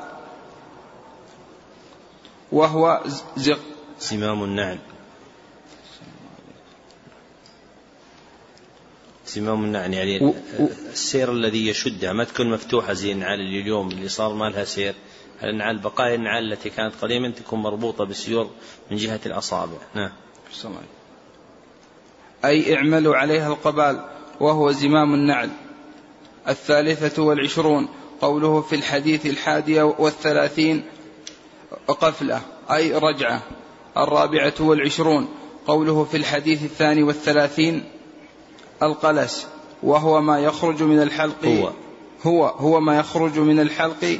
وهو 2.52 3.02
زق. 3.36 3.60
سمام 3.98 4.44
النعل. 4.44 4.78
سمام 9.24 9.64
النعل 9.64 9.94
يعني 9.94 10.24
و... 10.24 10.34
السير 10.92 11.32
الذي 11.32 11.68
يشدها 11.68 12.12
ما 12.12 12.24
تكون 12.24 12.50
مفتوحة 12.50 12.92
زي 12.92 13.12
النعال 13.12 13.40
اللي 13.40 13.60
اليوم 13.60 13.88
اللي 13.88 14.08
صار 14.08 14.32
ما 14.32 14.44
لها 14.44 14.64
سير. 14.64 14.94
النعال 15.42 15.78
بقايا 15.78 16.14
النعال 16.14 16.52
التي 16.52 16.70
كانت 16.70 16.94
قديما 17.02 17.30
تكون 17.30 17.58
مربوطة 17.62 18.04
بالسيور 18.04 18.50
من 18.90 18.96
جهة 18.96 19.20
الأصابع. 19.26 19.78
نعم. 19.94 20.12
أي 22.44 22.76
اعملوا 22.76 23.16
عليها 23.16 23.48
القبال 23.48 24.04
وهو 24.40 24.70
زمام 24.70 25.14
النعل. 25.14 25.50
الثالثة 26.48 27.22
والعشرون 27.22 27.88
قوله 28.20 28.60
في 28.60 28.74
الحديث 28.76 29.26
الحادية 29.26 29.82
والثلاثين 29.82 30.84
قفلة 31.88 32.40
أي 32.70 32.94
رجعة. 32.94 33.42
الرابعة 33.96 34.54
والعشرون 34.60 35.28
قوله 35.66 36.04
في 36.04 36.16
الحديث 36.16 36.62
الثاني 36.62 37.02
والثلاثين 37.02 37.84
القلس 38.82 39.46
وهو 39.82 40.20
ما 40.20 40.38
يخرج 40.40 40.82
من 40.82 41.02
الحلق 41.02 41.44
هو. 41.44 41.72
هو 42.22 42.46
هو 42.46 42.80
ما 42.80 42.98
يخرج 42.98 43.38
من 43.38 43.60
الحلق 43.60 44.18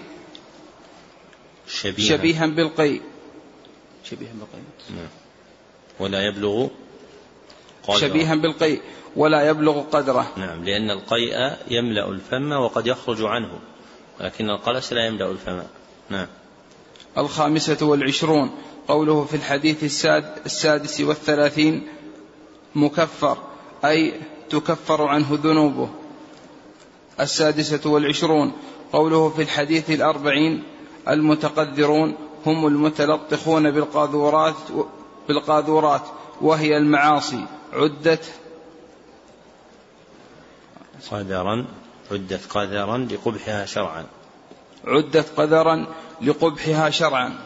شبيها, 1.68 2.08
شبيها 2.08 2.46
بالقي 2.46 3.00
شبيها 4.04 4.32
بالقي 4.32 4.62
نعم. 4.90 5.08
ولا 6.00 6.26
يبلغ 6.26 6.68
قدره. 7.88 7.98
شبيها 7.98 8.34
بالقيء 8.34 8.80
ولا 9.16 9.48
يبلغ 9.48 9.82
قدره. 9.82 10.32
نعم 10.36 10.64
لأن 10.64 10.90
القيء 10.90 11.56
يملأ 11.70 12.08
الفم 12.08 12.52
وقد 12.52 12.86
يخرج 12.86 13.22
عنه 13.22 13.58
لكن 14.20 14.50
القلس 14.50 14.92
لا 14.92 15.06
يملأ 15.06 15.30
الفم. 15.30 15.62
نعم. 16.10 16.26
الخامسة 17.18 17.86
والعشرون 17.86 18.50
قوله 18.88 19.24
في 19.24 19.36
الحديث 19.36 19.84
الساد 19.84 20.24
السادس 20.46 21.00
والثلاثين 21.00 21.88
مكفر 22.74 23.38
أي 23.84 24.14
تكفر 24.50 25.02
عنه 25.02 25.26
ذنوبه. 25.30 25.88
السادسة 27.20 27.90
والعشرون 27.90 28.52
قوله 28.92 29.28
في 29.28 29.42
الحديث 29.42 29.90
الأربعين 29.90 30.62
المتقذرون 31.08 32.14
هم 32.46 32.66
المتلطخون 32.66 33.70
بالقاذورات 33.70 34.56
بالقاذورات 35.28 36.02
وهي 36.40 36.76
المعاصي. 36.76 37.44
عدت 37.72 38.24
قدرا 41.10 41.66
عدت 42.12 42.40
قدرا 42.50 42.98
لقبحها 42.98 43.66
شرعا. 43.66 44.06
عدت 44.84 45.26
قدرا 45.36 45.86
لقبحها 46.22 46.90
شرعا. 46.90 47.38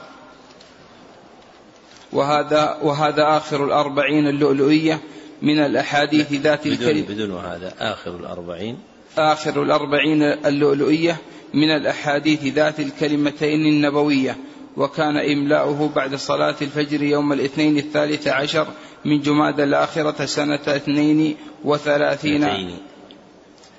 وهذا 2.12 2.78
وهذا 2.82 3.36
آخر 3.36 3.64
الأربعين 3.64 4.28
اللؤلؤية 4.28 5.00
من 5.42 5.58
الأحاديث 5.58 6.32
ذات 6.32 6.66
الكلم 6.66 7.02
بدون 7.08 7.44
هذا 7.44 7.74
آخر 7.78 8.16
الأربعين. 8.16 8.78
آخر 9.18 9.62
الأربعين 9.62 10.22
اللؤلؤية 10.22 11.16
من 11.54 11.70
الأحاديث 11.70 12.44
ذات 12.44 12.80
الكلمتين 12.80 13.66
النبوية. 13.66 14.36
وكان 14.76 15.16
إملاؤه 15.16 15.88
بعد 15.88 16.14
صلاة 16.14 16.56
الفجر 16.62 17.02
يوم 17.02 17.32
الاثنين 17.32 17.78
الثالث 17.78 18.28
عشر 18.28 18.66
من 19.04 19.20
جماد 19.20 19.60
الآخرة 19.60 20.26
سنة 20.26 20.60
اثنين 20.66 21.36
وثلاثين 21.64 22.78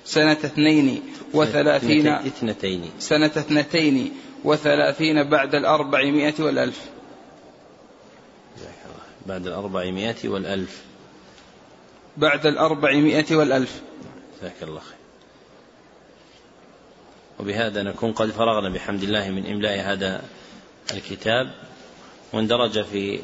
سنة 0.05 0.31
اثنين 0.31 1.03
وثلاثين 1.33 2.07
اثنتين. 2.07 2.91
سنة 2.99 3.25
اثنتين 3.25 4.11
وثلاثين 4.43 5.29
بعد 5.29 5.55
الأربعمائة 5.55 6.33
والألف. 6.39 6.85
بعد 9.25 9.47
الأربعمائة 9.47 10.15
والألف. 10.25 10.81
بعد 12.17 12.45
الأربعمائة 12.45 13.35
والألف. 13.35 13.81
جزاك 14.41 14.63
الله 14.63 14.79
خير. 14.79 14.97
وبهذا 17.39 17.83
نكون 17.83 18.11
قد 18.11 18.29
فرغنا 18.29 18.69
بحمد 18.69 19.03
الله 19.03 19.29
من 19.29 19.45
إملاء 19.45 19.79
هذا 19.79 20.21
الكتاب 20.91 21.51
واندرج 22.33 22.83
في 22.83 23.19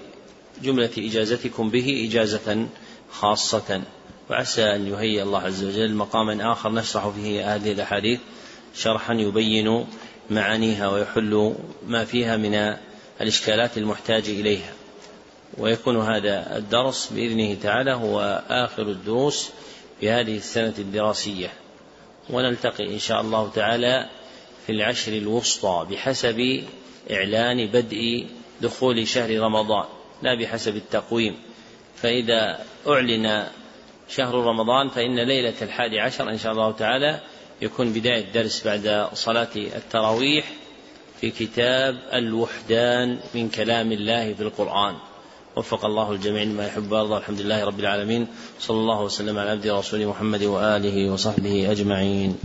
جملة 0.63 0.89
إجازتكم 0.97 1.69
به 1.69 2.07
إجازة 2.09 2.67
خاصة. 3.11 3.81
وعسى 4.29 4.63
أن 4.63 4.87
يهيئ 4.87 5.23
الله 5.23 5.41
عز 5.41 5.63
وجل 5.63 5.93
مقاما 5.93 6.51
آخر 6.51 6.71
نشرح 6.71 7.09
فيه 7.09 7.55
هذه 7.55 7.71
الأحاديث. 7.71 8.19
شرحا 8.75 9.13
يبين 9.13 9.85
معانيها 10.29 10.89
ويحل 10.89 11.55
ما 11.87 12.05
فيها 12.05 12.37
من 12.37 12.77
الإشكالات 13.21 13.77
المحتاج 13.77 14.29
إليها. 14.29 14.73
ويكون 15.57 15.97
هذا 15.97 16.57
الدرس 16.57 17.09
بإذنه 17.13 17.57
تعالى 17.63 17.93
هو 17.93 18.43
آخر 18.49 18.83
الدروس 18.83 19.49
في 19.99 20.09
هذه 20.09 20.37
السنة 20.37 20.73
الدراسية. 20.79 21.53
ونلتقي 22.29 22.93
إن 22.93 22.99
شاء 22.99 23.21
الله 23.21 23.51
تعالى 23.55 24.09
في 24.65 24.71
العشر 24.71 25.11
الوسطى 25.13 25.87
بحسب 25.91 26.63
إعلان 27.11 27.67
بدء 27.67 28.27
دخول 28.61 29.07
شهر 29.07 29.39
رمضان 29.39 29.85
لا 30.21 30.35
بحسب 30.35 30.75
التقويم. 30.75 31.35
فإذا 31.95 32.59
أعلن 32.87 33.47
شهر 34.09 34.35
رمضان 34.35 34.89
فإن 34.89 35.19
ليلة 35.19 35.53
الحادي 35.61 35.99
عشر 35.99 36.29
إن 36.29 36.37
شاء 36.37 36.51
الله 36.51 36.71
تعالى 36.71 37.19
يكون 37.61 37.93
بداية 37.93 38.23
الدرس 38.23 38.67
بعد 38.67 39.07
صلاة 39.13 39.47
التراويح 39.55 40.45
في 41.21 41.29
كتاب 41.29 41.99
الوحدان 42.13 43.19
من 43.35 43.49
كلام 43.49 43.91
الله 43.91 44.33
في 44.33 44.43
القرآن. 44.43 44.95
وفق 45.55 45.85
الله 45.85 46.11
الجميع 46.11 46.43
لما 46.43 46.67
يحب 46.67 46.91
ويرضى 46.91 47.17
الحمد 47.17 47.41
لله 47.41 47.65
رب 47.65 47.79
العالمين. 47.79 48.27
صلى 48.59 48.77
الله 48.77 49.01
وسلم 49.01 49.37
على 49.37 49.49
عبده 49.49 49.75
ورسوله 49.75 50.09
محمد 50.09 50.43
وآله 50.43 51.11
وصحبه 51.11 51.71
أجمعين. 51.71 52.37